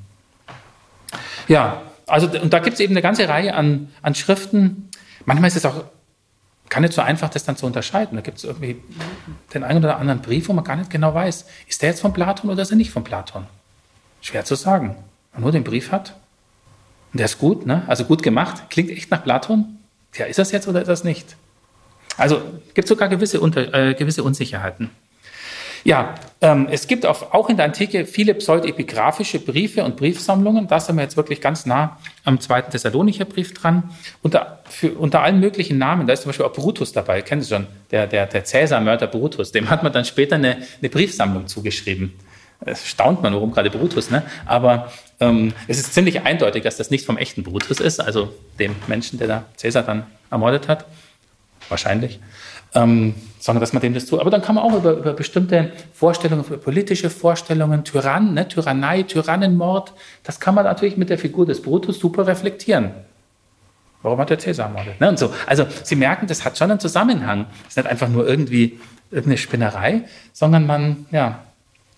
Ja, 1.48 1.82
also 2.06 2.28
und 2.28 2.52
da 2.52 2.60
gibt 2.60 2.74
es 2.74 2.80
eben 2.80 2.92
eine 2.92 3.02
ganze 3.02 3.28
Reihe 3.28 3.54
an, 3.54 3.90
an 4.00 4.14
Schriften. 4.14 4.88
Manchmal 5.24 5.48
ist 5.48 5.56
es 5.56 5.66
auch 5.66 5.84
gar 6.68 6.80
nicht 6.80 6.92
so 6.92 7.02
einfach, 7.02 7.28
das 7.28 7.44
dann 7.44 7.56
zu 7.56 7.66
unterscheiden. 7.66 8.14
Da 8.16 8.22
gibt 8.22 8.38
es 8.38 8.44
irgendwie 8.44 8.80
den 9.52 9.64
einen 9.64 9.84
oder 9.84 9.98
anderen 9.98 10.22
Brief, 10.22 10.48
wo 10.48 10.52
man 10.52 10.64
gar 10.64 10.76
nicht 10.76 10.88
genau 10.88 11.12
weiß, 11.12 11.46
ist 11.66 11.82
der 11.82 11.90
jetzt 11.90 12.00
von 12.00 12.12
Platon 12.12 12.48
oder 12.48 12.62
ist 12.62 12.70
er 12.70 12.76
nicht 12.76 12.92
von 12.92 13.02
Platon? 13.02 13.46
Schwer 14.20 14.44
zu 14.44 14.54
sagen. 14.54 14.96
Man 15.32 15.42
nur 15.42 15.52
den 15.52 15.64
Brief 15.64 15.90
hat 15.90 16.14
und 17.12 17.18
der 17.18 17.24
ist 17.24 17.38
gut, 17.38 17.66
ne? 17.66 17.82
also 17.88 18.04
gut 18.04 18.22
gemacht, 18.22 18.70
klingt 18.70 18.90
echt 18.90 19.10
nach 19.10 19.24
Platon. 19.24 19.78
Ja, 20.14 20.26
ist 20.26 20.38
das 20.38 20.52
jetzt 20.52 20.68
oder 20.68 20.80
ist 20.80 20.88
das 20.88 21.02
nicht? 21.02 21.36
Also 22.16 22.40
gibt 22.74 22.84
es 22.84 22.88
sogar 22.88 23.08
gewisse, 23.08 23.38
äh, 23.38 23.94
gewisse 23.94 24.22
Unsicherheiten. 24.22 24.90
Ja, 25.84 26.14
Ähm, 26.42 26.68
es 26.70 26.86
gibt 26.86 27.04
auch, 27.04 27.34
auch 27.34 27.50
in 27.50 27.58
der 27.58 27.66
Antike 27.66 28.06
viele 28.06 28.32
pseudepigraphische 28.32 29.40
Briefe 29.40 29.84
und 29.84 29.96
Briefsammlungen. 29.96 30.68
Da 30.68 30.80
sind 30.80 30.96
wir 30.96 31.02
jetzt 31.02 31.18
wirklich 31.18 31.42
ganz 31.42 31.66
nah 31.66 31.98
am 32.24 32.40
zweiten 32.40 32.70
Thessalonicher 32.70 33.26
Brief 33.26 33.52
dran. 33.52 33.90
Unter, 34.22 34.60
für, 34.64 34.92
unter 34.92 35.20
allen 35.20 35.38
möglichen 35.38 35.76
Namen. 35.76 36.06
Da 36.06 36.14
ist 36.14 36.22
zum 36.22 36.30
Beispiel 36.30 36.46
auch 36.46 36.52
Brutus 36.54 36.92
dabei. 36.92 37.20
Kennen 37.20 37.42
Sie 37.42 37.50
schon? 37.50 37.66
Der, 37.90 38.06
der, 38.06 38.26
der 38.26 38.44
Cäsar-Mörder 38.44 39.06
Brutus. 39.06 39.52
Dem 39.52 39.68
hat 39.68 39.82
man 39.82 39.92
dann 39.92 40.06
später 40.06 40.36
eine, 40.36 40.56
eine 40.80 40.88
Briefsammlung 40.88 41.46
zugeschrieben. 41.46 42.14
Es 42.64 42.86
staunt 42.86 43.22
man, 43.22 43.34
warum 43.34 43.52
gerade 43.52 43.70
Brutus, 43.70 44.10
ne? 44.10 44.22
Aber 44.46 44.90
ähm, 45.18 45.52
es 45.66 45.78
ist 45.78 45.94
ziemlich 45.94 46.22
eindeutig, 46.22 46.62
dass 46.62 46.76
das 46.76 46.90
nicht 46.90 47.04
vom 47.06 47.16
echten 47.16 47.42
Brutus 47.42 47.80
ist, 47.80 48.00
also 48.00 48.34
dem 48.58 48.76
Menschen, 48.86 49.18
der 49.18 49.28
da 49.28 49.44
Cäsar 49.56 49.82
dann 49.82 50.06
ermordet 50.30 50.68
hat. 50.68 50.86
Wahrscheinlich 51.70 52.20
ähm, 52.74 53.14
sondern 53.38 53.60
dass 53.60 53.72
man 53.72 53.82
dem 53.82 53.94
das 53.94 54.06
tut. 54.06 54.20
Aber 54.20 54.30
dann 54.30 54.42
kann 54.42 54.54
man 54.54 54.64
auch 54.64 54.74
über, 54.74 54.92
über 54.92 55.12
bestimmte 55.12 55.72
Vorstellungen, 55.92 56.44
über 56.44 56.58
politische 56.58 57.10
Vorstellungen, 57.10 57.84
Tyrann, 57.84 58.34
ne, 58.34 58.46
Tyrannei, 58.48 59.02
Tyrannenmord, 59.02 59.92
das 60.22 60.40
kann 60.40 60.54
man 60.54 60.64
natürlich 60.64 60.96
mit 60.96 61.10
der 61.10 61.18
Figur 61.18 61.46
des 61.46 61.62
Brutus 61.62 61.98
super 61.98 62.26
reflektieren. 62.26 62.90
Warum 64.02 64.18
hat 64.18 64.30
der 64.30 64.38
Cäsar 64.38 64.66
ermordet? 64.66 65.00
Ne, 65.00 65.08
und 65.08 65.18
so. 65.18 65.32
Also 65.46 65.66
Sie 65.82 65.96
merken, 65.96 66.26
das 66.26 66.44
hat 66.44 66.56
schon 66.56 66.70
einen 66.70 66.80
Zusammenhang. 66.80 67.46
Es 67.62 67.70
ist 67.70 67.76
nicht 67.76 67.88
einfach 67.88 68.08
nur 68.08 68.26
irgendwie 68.26 68.78
irgendeine 69.10 69.38
Spinnerei, 69.38 70.02
sondern 70.32 70.66
man, 70.66 71.06
ja, 71.10 71.40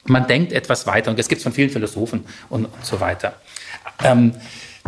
man 0.05 0.27
denkt 0.27 0.53
etwas 0.53 0.87
weiter. 0.87 1.11
Und 1.11 1.19
das 1.19 1.29
gibt 1.29 1.41
es 1.41 1.43
von 1.45 1.53
vielen 1.53 1.71
Philosophen 1.71 2.25
und, 2.49 2.65
und 2.65 2.85
so 2.85 2.99
weiter. 2.99 3.35
Ähm, 4.03 4.33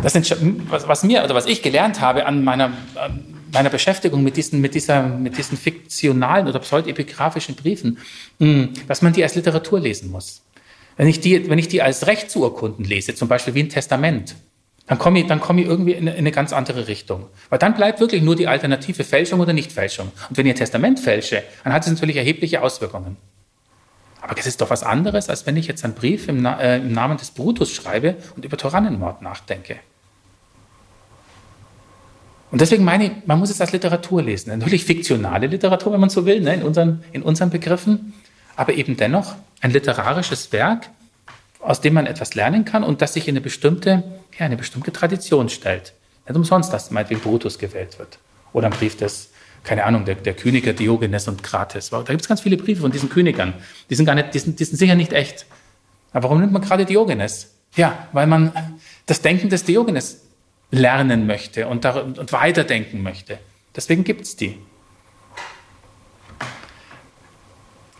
das 0.01 0.11
sind, 0.11 0.29
was, 0.69 0.87
was 0.89 1.03
mir 1.03 1.23
oder 1.23 1.35
was 1.35 1.45
ich 1.45 1.61
gelernt 1.61 2.01
habe 2.01 2.25
an 2.25 2.43
meiner, 2.43 2.71
meiner 3.55 3.71
Beschäftigung 3.71 4.23
mit 4.23 4.37
diesen, 4.37 4.61
mit 4.61 4.75
dieser, 4.75 5.01
mit 5.03 5.37
diesen 5.37 5.57
fiktionalen 5.57 6.47
oder 6.47 6.59
pseudepigraphischen 6.59 7.55
Briefen, 7.55 7.97
hm, 8.39 8.73
dass 8.87 9.01
man 9.01 9.13
die 9.13 9.23
als 9.23 9.33
Literatur 9.33 9.79
lesen 9.79 10.11
muss. 10.11 10.43
Wenn 10.97 11.07
ich 11.07 11.19
die, 11.19 11.49
wenn 11.49 11.57
ich 11.57 11.67
die 11.67 11.81
als 11.81 12.05
Rechtsurkunden 12.05 12.85
lese, 12.85 13.15
zum 13.15 13.27
Beispiel 13.27 13.55
wie 13.55 13.63
ein 13.63 13.69
Testament, 13.69 14.35
dann 14.87 14.99
komme 14.99 15.19
ich, 15.19 15.25
dann 15.25 15.39
komme 15.39 15.61
ich 15.61 15.67
irgendwie 15.67 15.93
in, 15.93 16.07
in 16.07 16.13
eine 16.13 16.31
ganz 16.31 16.53
andere 16.53 16.87
Richtung. 16.87 17.27
Weil 17.49 17.57
dann 17.57 17.73
bleibt 17.73 17.99
wirklich 17.99 18.21
nur 18.21 18.35
die 18.35 18.47
Alternative 18.47 19.03
Fälschung 19.03 19.39
oder 19.39 19.51
Nichtfälschung. 19.51 20.11
Und 20.29 20.37
wenn 20.37 20.45
ich 20.45 20.53
ein 20.53 20.57
Testament 20.57 20.99
fälsche, 20.99 21.43
dann 21.63 21.73
hat 21.73 21.83
es 21.83 21.91
natürlich 21.91 22.17
erhebliche 22.17 22.61
Auswirkungen. 22.61 23.17
Aber 24.21 24.35
das 24.35 24.47
ist 24.47 24.61
doch 24.61 24.69
was 24.69 24.83
anderes, 24.83 25.29
als 25.29 25.45
wenn 25.45 25.57
ich 25.57 25.67
jetzt 25.67 25.83
einen 25.83 25.95
Brief 25.95 26.27
im, 26.27 26.45
äh, 26.45 26.77
im 26.77 26.91
Namen 26.91 27.17
des 27.17 27.31
Brutus 27.31 27.71
schreibe 27.71 28.15
und 28.35 28.45
über 28.45 28.57
Tyrannenmord 28.57 29.21
nachdenke. 29.21 29.77
Und 32.55 32.61
deswegen 32.61 32.85
meine 32.85 33.07
ich, 33.07 33.11
man 33.25 33.37
muss 33.37 33.49
es 33.49 33.59
als 33.59 33.73
Literatur 33.73 34.23
lesen. 34.23 34.57
Natürlich 34.57 34.85
fiktionale 34.85 35.47
Literatur, 35.47 35.91
wenn 35.91 35.99
man 35.99 36.09
so 36.09 36.25
will, 36.25 36.39
ne, 36.39 36.53
in, 36.53 36.63
unseren, 36.63 37.03
in 37.11 37.21
unseren 37.21 37.49
Begriffen, 37.49 38.13
aber 38.55 38.75
eben 38.75 38.95
dennoch 38.95 39.35
ein 39.59 39.71
literarisches 39.71 40.53
Werk, 40.53 40.87
aus 41.59 41.81
dem 41.81 41.95
man 41.95 42.05
etwas 42.05 42.33
lernen 42.33 42.63
kann 42.63 42.85
und 42.85 43.01
das 43.01 43.13
sich 43.13 43.27
in 43.27 43.33
eine 43.33 43.41
bestimmte, 43.41 44.05
ja, 44.39 44.45
eine 44.45 44.55
bestimmte 44.55 44.93
Tradition 44.93 45.49
stellt. 45.49 45.95
Nicht 46.25 46.37
umsonst, 46.37 46.71
dass 46.71 46.91
meinetwegen 46.91 47.19
Brutus 47.19 47.59
gewählt 47.59 47.99
wird. 47.99 48.19
Oder 48.53 48.67
ein 48.67 48.71
Brief 48.71 48.95
des, 48.95 49.31
keine 49.65 49.83
Ahnung, 49.83 50.05
der, 50.05 50.15
der 50.15 50.33
Königer 50.33 50.71
Diogenes 50.71 51.27
und 51.27 51.43
Krates. 51.43 51.89
Da 51.89 52.03
gibt 52.03 52.21
es 52.21 52.29
ganz 52.29 52.39
viele 52.39 52.55
Briefe 52.55 52.83
von 52.83 52.91
diesen 52.91 53.09
Königern. 53.09 53.55
Die 53.89 53.95
sind, 53.95 54.05
gar 54.05 54.15
nicht, 54.15 54.33
die 54.33 54.39
sind, 54.39 54.61
die 54.61 54.63
sind 54.63 54.77
sicher 54.77 54.95
nicht 54.95 55.11
echt. 55.11 55.45
Aber 56.13 56.23
warum 56.23 56.39
nimmt 56.39 56.53
man 56.53 56.61
gerade 56.61 56.85
Diogenes? 56.85 57.53
Ja, 57.75 58.07
weil 58.13 58.27
man 58.27 58.53
das 59.07 59.19
Denken 59.19 59.49
des 59.49 59.65
Diogenes 59.65 60.21
lernen 60.77 61.27
möchte 61.27 61.67
und, 61.67 61.85
und 61.85 62.31
weiterdenken 62.31 63.03
möchte. 63.03 63.39
Deswegen 63.75 64.03
gibt 64.03 64.21
es 64.21 64.35
die. 64.35 64.57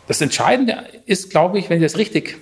Das 0.07 0.21
Entscheidende 0.21 0.85
ist, 1.05 1.29
glaube 1.29 1.57
ich, 1.57 1.69
wenn 1.69 1.77
ich 1.77 1.91
das 1.91 1.97
richtig 1.97 2.37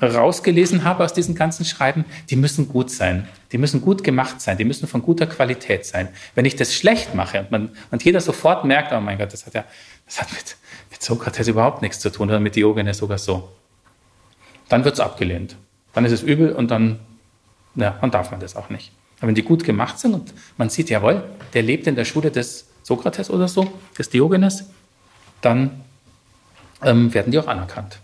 rausgelesen 0.00 0.84
habe 0.84 1.04
aus 1.04 1.12
diesen 1.12 1.34
ganzen 1.34 1.64
Schreiben, 1.64 2.04
die 2.30 2.36
müssen 2.36 2.68
gut 2.68 2.88
sein. 2.88 3.26
Die 3.50 3.58
müssen 3.58 3.80
gut 3.80 4.04
gemacht 4.04 4.40
sein. 4.40 4.56
Die 4.56 4.64
müssen 4.64 4.86
von 4.86 5.02
guter 5.02 5.26
Qualität 5.26 5.84
sein. 5.86 6.08
Wenn 6.36 6.44
ich 6.44 6.54
das 6.54 6.72
schlecht 6.72 7.16
mache 7.16 7.40
und, 7.40 7.50
man, 7.50 7.70
und 7.90 8.04
jeder 8.04 8.20
sofort 8.20 8.64
merkt, 8.64 8.92
oh 8.92 9.00
mein 9.00 9.18
Gott, 9.18 9.32
das 9.32 9.44
hat 9.44 9.54
ja 9.54 9.64
das 10.08 10.22
hat 10.22 10.32
mit, 10.32 10.56
mit 10.90 11.02
Sokrates 11.02 11.48
überhaupt 11.48 11.82
nichts 11.82 12.00
zu 12.00 12.10
tun 12.10 12.28
oder 12.28 12.40
mit 12.40 12.56
Diogenes 12.56 12.98
sogar 12.98 13.18
so, 13.18 13.50
dann 14.68 14.84
wird 14.84 14.94
es 14.94 15.00
abgelehnt. 15.00 15.56
Dann 15.92 16.04
ist 16.04 16.12
es 16.12 16.22
übel 16.22 16.52
und 16.52 16.70
dann, 16.70 16.98
ja, 17.74 17.96
dann 18.00 18.10
darf 18.10 18.30
man 18.30 18.40
das 18.40 18.56
auch 18.56 18.70
nicht. 18.70 18.92
Aber 19.18 19.28
wenn 19.28 19.34
die 19.34 19.42
gut 19.42 19.64
gemacht 19.64 19.98
sind 19.98 20.14
und 20.14 20.34
man 20.56 20.70
sieht, 20.70 20.90
jawohl, 20.90 21.24
der 21.54 21.62
lebt 21.62 21.86
in 21.86 21.96
der 21.96 22.04
Schule 22.04 22.30
des 22.30 22.66
Sokrates 22.82 23.30
oder 23.30 23.48
so, 23.48 23.70
des 23.98 24.10
Diogenes, 24.10 24.70
dann 25.40 25.82
ähm, 26.82 27.12
werden 27.12 27.32
die 27.32 27.38
auch 27.38 27.46
anerkannt. 27.46 27.98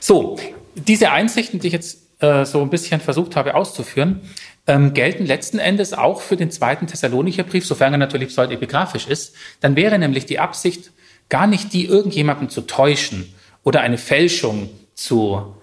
So, 0.00 0.38
diese 0.74 1.10
Einsichten, 1.10 1.60
die 1.60 1.68
ich 1.68 1.72
jetzt 1.72 1.98
äh, 2.20 2.44
so 2.44 2.62
ein 2.62 2.70
bisschen 2.70 3.00
versucht 3.00 3.36
habe 3.36 3.54
auszuführen, 3.54 4.20
ähm, 4.66 4.94
gelten 4.94 5.26
letzten 5.26 5.58
Endes 5.58 5.92
auch 5.92 6.20
für 6.20 6.36
den 6.36 6.50
zweiten 6.50 6.86
Thessalonicher 6.86 7.42
Brief, 7.42 7.66
sofern 7.66 7.92
er 7.94 7.98
natürlich 7.98 8.28
pseudepigraphisch 8.28 9.08
ist. 9.08 9.34
Dann 9.60 9.76
wäre 9.76 9.98
nämlich 9.98 10.26
die 10.26 10.38
Absicht 10.38 10.92
gar 11.28 11.46
nicht 11.46 11.72
die, 11.72 11.86
irgendjemanden 11.86 12.48
zu 12.48 12.62
täuschen 12.62 13.34
oder 13.64 13.80
eine 13.80 13.98
Fälschung 13.98 14.70
zu 14.94 15.54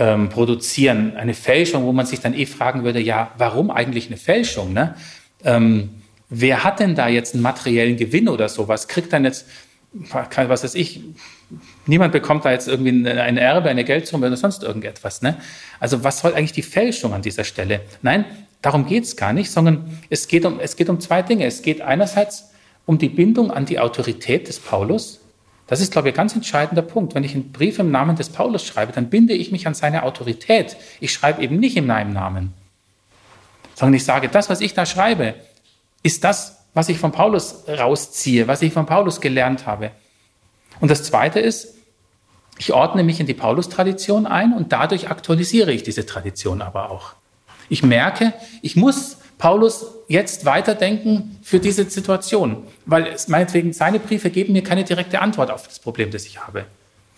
ähm, 0.00 0.30
produzieren. 0.30 1.14
Eine 1.16 1.34
Fälschung, 1.34 1.84
wo 1.84 1.92
man 1.92 2.06
sich 2.06 2.20
dann 2.20 2.32
eh 2.32 2.46
fragen 2.46 2.84
würde, 2.84 3.00
ja, 3.00 3.32
warum 3.36 3.70
eigentlich 3.70 4.06
eine 4.06 4.16
Fälschung? 4.16 4.72
Ne? 4.72 4.94
Ähm, 5.44 5.90
wer 6.30 6.64
hat 6.64 6.80
denn 6.80 6.94
da 6.94 7.06
jetzt 7.06 7.34
einen 7.34 7.42
materiellen 7.42 7.98
Gewinn 7.98 8.30
oder 8.30 8.48
sowas? 8.48 8.88
Kriegt 8.88 9.12
dann 9.12 9.24
jetzt, 9.24 9.46
was 9.92 10.64
weiß 10.64 10.74
ich, 10.74 11.02
niemand 11.84 12.12
bekommt 12.12 12.46
da 12.46 12.50
jetzt 12.50 12.66
irgendwie 12.66 13.06
ein 13.10 13.36
Erbe, 13.36 13.68
eine 13.68 13.84
Geldsumme 13.84 14.28
oder 14.28 14.38
sonst 14.38 14.62
irgendetwas. 14.62 15.20
Ne? 15.20 15.36
Also 15.80 16.02
was 16.02 16.20
soll 16.20 16.32
eigentlich 16.32 16.52
die 16.52 16.62
Fälschung 16.62 17.12
an 17.12 17.20
dieser 17.20 17.44
Stelle? 17.44 17.82
Nein, 18.00 18.24
darum 18.62 18.86
geht 18.86 19.04
es 19.04 19.16
gar 19.16 19.34
nicht, 19.34 19.50
sondern 19.50 19.98
es 20.08 20.28
geht, 20.28 20.46
um, 20.46 20.60
es 20.60 20.76
geht 20.76 20.88
um 20.88 20.98
zwei 20.98 21.20
Dinge. 21.20 21.44
Es 21.44 21.60
geht 21.60 21.82
einerseits 21.82 22.52
um 22.86 22.96
die 22.96 23.10
Bindung 23.10 23.50
an 23.50 23.66
die 23.66 23.78
Autorität 23.78 24.48
des 24.48 24.60
Paulus, 24.60 25.19
das 25.70 25.80
ist, 25.80 25.92
glaube 25.92 26.08
ich, 26.08 26.14
ein 26.14 26.16
ganz 26.16 26.34
entscheidender 26.34 26.82
Punkt. 26.82 27.14
Wenn 27.14 27.22
ich 27.22 27.32
einen 27.32 27.52
Brief 27.52 27.78
im 27.78 27.92
Namen 27.92 28.16
des 28.16 28.28
Paulus 28.28 28.66
schreibe, 28.66 28.92
dann 28.92 29.08
binde 29.08 29.34
ich 29.34 29.52
mich 29.52 29.68
an 29.68 29.74
seine 29.74 30.02
Autorität. 30.02 30.76
Ich 30.98 31.12
schreibe 31.12 31.40
eben 31.42 31.60
nicht 31.60 31.76
in 31.76 31.86
meinem 31.86 32.12
Namen, 32.12 32.52
sondern 33.76 33.94
ich 33.94 34.04
sage, 34.04 34.28
das, 34.28 34.50
was 34.50 34.60
ich 34.60 34.74
da 34.74 34.84
schreibe, 34.84 35.36
ist 36.02 36.24
das, 36.24 36.64
was 36.74 36.88
ich 36.88 36.98
von 36.98 37.12
Paulus 37.12 37.62
rausziehe, 37.68 38.48
was 38.48 38.62
ich 38.62 38.72
von 38.72 38.84
Paulus 38.84 39.20
gelernt 39.20 39.66
habe. 39.66 39.92
Und 40.80 40.90
das 40.90 41.04
Zweite 41.04 41.38
ist, 41.38 41.76
ich 42.58 42.72
ordne 42.72 43.04
mich 43.04 43.20
in 43.20 43.26
die 43.26 43.34
Paulus-Tradition 43.34 44.26
ein 44.26 44.52
und 44.52 44.72
dadurch 44.72 45.08
aktualisiere 45.08 45.72
ich 45.72 45.84
diese 45.84 46.04
Tradition 46.04 46.62
aber 46.62 46.90
auch. 46.90 47.12
Ich 47.68 47.84
merke, 47.84 48.32
ich 48.60 48.74
muss 48.74 49.18
Paulus 49.40 49.86
jetzt 50.06 50.44
weiterdenken 50.44 51.38
für 51.42 51.58
diese 51.58 51.88
Situation, 51.88 52.62
weil 52.84 53.06
es 53.06 53.26
meinetwegen 53.26 53.72
seine 53.72 53.98
Briefe 53.98 54.28
geben 54.28 54.52
mir 54.52 54.62
keine 54.62 54.84
direkte 54.84 55.20
Antwort 55.20 55.50
auf 55.50 55.66
das 55.66 55.78
Problem, 55.78 56.10
das 56.10 56.26
ich 56.26 56.38
habe. 56.46 56.66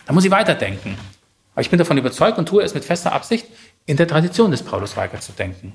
Da 0.05 0.13
muss 0.13 0.23
ich 0.23 0.31
weiterdenken. 0.31 0.97
Aber 1.53 1.61
ich 1.61 1.69
bin 1.69 1.77
davon 1.77 1.97
überzeugt 1.97 2.37
und 2.37 2.47
tue 2.47 2.63
es 2.63 2.73
mit 2.73 2.85
fester 2.85 3.11
Absicht, 3.11 3.45
in 3.85 3.97
der 3.97 4.07
Tradition 4.07 4.51
des 4.51 4.63
Paulus 4.63 4.95
weiterzudenken. 4.95 5.73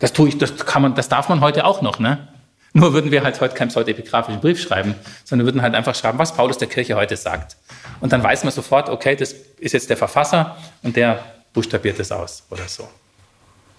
Das 0.00 0.12
tue 0.12 0.28
ich, 0.28 0.36
das 0.36 0.54
kann 0.66 0.82
man, 0.82 0.94
das 0.94 1.08
darf 1.08 1.30
man 1.30 1.40
heute 1.40 1.64
auch 1.64 1.80
noch, 1.80 1.98
ne? 1.98 2.28
Nur 2.74 2.92
würden 2.92 3.10
wir 3.10 3.22
halt 3.22 3.40
heute 3.40 3.54
keinen 3.54 3.68
pseudepigraphischen 3.68 4.40
Brief 4.40 4.60
schreiben, 4.60 4.94
sondern 5.24 5.46
würden 5.46 5.62
halt 5.62 5.74
einfach 5.74 5.94
schreiben, 5.94 6.18
was 6.18 6.34
Paulus 6.34 6.58
der 6.58 6.68
Kirche 6.68 6.94
heute 6.94 7.16
sagt. 7.16 7.56
Und 8.00 8.12
dann 8.12 8.22
weiß 8.22 8.44
man 8.44 8.52
sofort, 8.52 8.90
okay, 8.90 9.16
das 9.16 9.34
ist 9.58 9.72
jetzt 9.72 9.88
der 9.88 9.96
Verfasser 9.96 10.58
und 10.82 10.94
der 10.96 11.24
buchstabiert 11.54 11.98
es 12.00 12.12
aus 12.12 12.44
oder 12.50 12.68
so. 12.68 12.86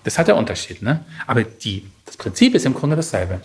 Das 0.04 0.18
hat 0.18 0.28
der 0.28 0.36
Unterschied. 0.36 0.82
Ne? 0.82 1.06
Aber 1.28 1.44
die, 1.44 1.86
das 2.06 2.18
Prinzip 2.18 2.56
ist 2.56 2.66
im 2.66 2.74
Grunde 2.74 2.96
dasselbe. 2.96 3.42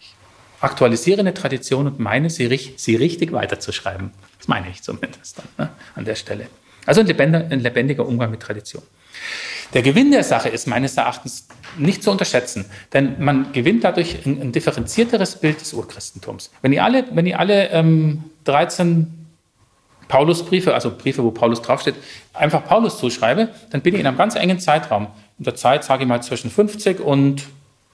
Ich 0.00 0.14
aktualisiere 0.60 1.20
eine 1.20 1.34
Tradition 1.34 1.86
und 1.86 1.98
meine, 1.98 2.30
sie, 2.30 2.74
sie 2.76 2.96
richtig 2.96 3.32
weiterzuschreiben. 3.32 4.10
Das 4.38 4.48
meine 4.48 4.70
ich 4.70 4.82
zumindest 4.82 5.38
dann, 5.38 5.66
ne? 5.66 5.72
an 5.94 6.04
der 6.04 6.14
Stelle. 6.14 6.46
Also 6.86 7.00
ein 7.02 7.06
lebendiger, 7.06 7.46
ein 7.50 7.60
lebendiger 7.60 8.06
Umgang 8.06 8.30
mit 8.30 8.40
Tradition. 8.40 8.82
Der 9.74 9.82
Gewinn 9.82 10.10
der 10.10 10.24
Sache 10.24 10.48
ist 10.48 10.66
meines 10.66 10.96
Erachtens 10.96 11.46
nicht 11.78 12.02
zu 12.02 12.10
unterschätzen, 12.10 12.64
denn 12.92 13.22
man 13.22 13.52
gewinnt 13.52 13.84
dadurch 13.84 14.26
ein, 14.26 14.40
ein 14.40 14.52
differenzierteres 14.52 15.36
Bild 15.36 15.60
des 15.60 15.72
Urchristentums. 15.72 16.50
Wenn 16.62 16.72
ihr 16.72 16.82
alle, 16.82 17.04
wenn 17.12 17.26
ihr 17.26 17.38
alle 17.38 17.68
ähm, 17.68 18.24
13 18.44 19.06
Paulusbriefe, 20.08 20.74
also 20.74 20.90
Briefe, 20.90 21.22
wo 21.22 21.30
Paulus 21.30 21.62
draufsteht, 21.62 21.94
einfach 22.32 22.64
Paulus 22.64 22.98
zuschreibe, 22.98 23.50
dann 23.70 23.80
bin 23.80 23.94
ich 23.94 24.00
in 24.00 24.06
einem 24.06 24.18
ganz 24.18 24.34
engen 24.34 24.58
Zeitraum 24.58 25.06
in 25.40 25.44
der 25.44 25.56
Zeit, 25.56 25.84
sage 25.84 26.02
ich 26.02 26.08
mal, 26.08 26.22
zwischen 26.22 26.50
50 26.50 27.00
und 27.00 27.44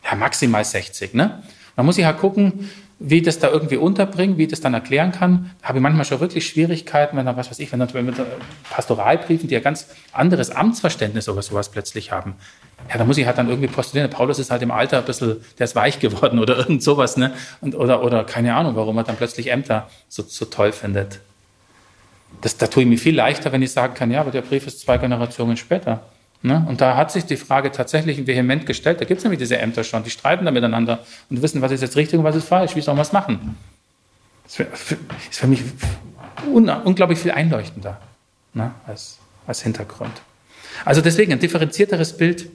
ja, 0.05 0.17
maximal 0.17 0.65
60. 0.65 1.15
Ne? 1.15 1.43
Man 1.77 1.87
muss 1.87 1.97
ich 1.97 2.05
halt 2.05 2.19
gucken, 2.19 2.69
wie 2.99 3.23
das 3.23 3.39
da 3.39 3.51
irgendwie 3.51 3.77
unterbringen, 3.77 4.37
wie 4.37 4.45
ich 4.45 4.49
das 4.49 4.61
dann 4.61 4.75
erklären 4.75 5.13
kann. 5.13 5.53
Da 5.63 5.69
habe 5.69 5.79
ich 5.79 5.83
manchmal 5.83 6.05
schon 6.05 6.19
wirklich 6.19 6.47
Schwierigkeiten, 6.47 7.17
wenn 7.17 7.27
da, 7.27 7.37
was 7.37 7.51
weiß 7.51 7.61
ich, 7.61 7.71
wenn 7.71 7.79
da 7.79 7.87
mit 8.03 8.17
Pastoralbriefen, 8.71 9.49
die 9.49 9.55
ja 9.55 9.61
ganz 9.61 9.89
anderes 10.13 10.51
Amtsverständnis 10.51 11.29
oder 11.29 11.43
sowas 11.43 11.69
plötzlich 11.69 12.11
haben. 12.11 12.35
Ja, 12.91 12.99
da 12.99 13.05
muss 13.05 13.17
ich 13.17 13.27
halt 13.27 13.39
dann 13.39 13.49
irgendwie 13.49 13.69
postulieren. 13.69 14.11
Paulus 14.11 14.41
ist 14.41 14.51
halt 14.51 14.63
im 14.63 14.73
Alter 14.73 14.99
ein 14.99 15.05
bisschen, 15.05 15.37
der 15.59 15.65
ist 15.65 15.77
weich 15.77 16.01
geworden 16.01 16.41
oder 16.41 16.57
irgend 16.59 16.83
sowas, 16.83 17.17
ne? 17.17 17.33
Und, 17.61 17.77
oder, 17.77 18.03
oder 18.03 18.25
keine 18.25 18.57
Ahnung, 18.57 18.75
warum 18.75 18.97
er 18.97 19.05
dann 19.05 19.17
plötzlich 19.17 19.53
Ämter 19.53 19.89
so, 20.09 20.25
so 20.27 20.47
toll 20.47 20.73
findet. 20.73 21.21
Das, 22.41 22.57
da 22.57 22.67
tue 22.67 22.83
ich 22.83 22.89
mir 22.89 22.99
viel 22.99 23.15
leichter, 23.15 23.53
wenn 23.53 23.63
ich 23.63 23.71
sagen 23.73 23.95
kann, 23.95 24.11
ja, 24.11 24.21
aber 24.21 24.33
der 24.33 24.43
Brief 24.43 24.67
ist 24.67 24.81
zwei 24.81 24.99
Generationen 24.99 25.57
später. 25.57 26.03
Ne? 26.47 26.65
Und 26.69 26.81
da 26.81 26.97
hat 26.97 27.11
sich 27.11 27.25
die 27.25 27.37
Frage 27.37 27.73
tatsächlich 27.73 28.25
vehement 28.25 28.67
gestellt. 28.67 29.01
Da 29.01 29.05
gibt 29.05 29.19
es 29.19 29.25
nämlich 29.25 29.41
diese 29.41 29.59
Ämter 29.59 29.83
schon, 29.83 30.05
die 30.05 30.11
streiten 30.11 30.45
da 30.45 30.53
miteinander 30.53 31.01
und 31.29 31.43
wissen, 31.43 31.61
was 31.61 31.73
ist 31.73 31.81
jetzt 31.81 31.97
richtig 31.97 32.21
und 32.21 32.25
was 32.25 32.37
ist 32.37 32.47
falsch, 32.47 32.77
wie 32.77 32.81
soll 32.81 32.95
man 32.95 33.03
es 33.03 33.13
machen. 33.13 33.57
Das 34.45 34.61
ist 34.61 35.39
für 35.41 35.49
mich 35.49 35.65
unglaublich 36.53 37.19
viel 37.19 37.33
einleuchtender 37.33 38.01
ne? 38.55 38.71
als, 38.87 39.19
als 39.49 39.63
Hintergrund. 39.65 40.13
Also 40.85 41.01
deswegen 41.01 41.33
ein 41.33 41.41
differenzierteres 41.41 42.17
Bild 42.17 42.49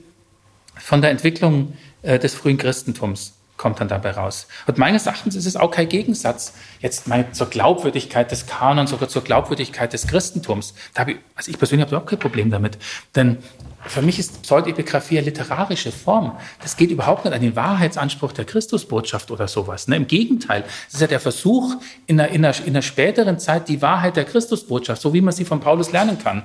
von 0.76 1.02
der 1.02 1.10
Entwicklung 1.10 1.76
äh, 2.00 2.18
des 2.18 2.34
frühen 2.34 2.56
Christentums 2.56 3.34
kommt 3.62 3.78
dann 3.78 3.86
dabei 3.86 4.10
raus. 4.10 4.48
Und 4.66 4.76
meines 4.76 5.06
Erachtens 5.06 5.36
ist 5.36 5.46
es 5.46 5.54
auch 5.54 5.70
kein 5.70 5.88
Gegensatz 5.88 6.52
jetzt 6.80 7.06
mal 7.06 7.30
zur 7.30 7.48
Glaubwürdigkeit 7.48 8.28
des 8.32 8.46
Kanons, 8.46 8.90
sogar 8.90 9.08
zur 9.08 9.22
Glaubwürdigkeit 9.22 9.92
des 9.92 10.08
Christentums. 10.08 10.74
Da 10.94 11.02
habe 11.02 11.12
ich, 11.12 11.18
also 11.36 11.50
ich 11.52 11.58
persönlich 11.58 11.82
habe 11.82 11.90
überhaupt 11.90 12.10
kein 12.10 12.18
Problem 12.18 12.50
damit. 12.50 12.76
Denn 13.14 13.38
für 13.86 14.02
mich 14.02 14.18
ist 14.18 14.42
Pseudepigraphie 14.42 15.18
eine 15.18 15.26
literarische 15.26 15.92
Form. 15.92 16.36
Das 16.60 16.76
geht 16.76 16.90
überhaupt 16.90 17.24
nicht 17.24 17.34
an 17.34 17.40
den 17.40 17.54
Wahrheitsanspruch 17.54 18.32
der 18.32 18.46
Christusbotschaft 18.46 19.30
oder 19.30 19.46
sowas. 19.46 19.86
Ne? 19.86 19.94
Im 19.94 20.08
Gegenteil, 20.08 20.64
es 20.88 20.94
ist 20.94 21.00
ja 21.00 21.06
der 21.06 21.20
Versuch, 21.20 21.76
in 22.08 22.20
einer, 22.20 22.30
in, 22.30 22.44
einer, 22.44 22.58
in 22.58 22.70
einer 22.70 22.82
späteren 22.82 23.38
Zeit 23.38 23.68
die 23.68 23.80
Wahrheit 23.80 24.16
der 24.16 24.24
Christusbotschaft, 24.24 25.00
so 25.00 25.14
wie 25.14 25.20
man 25.20 25.32
sie 25.32 25.44
von 25.44 25.60
Paulus 25.60 25.92
lernen 25.92 26.18
kann, 26.18 26.42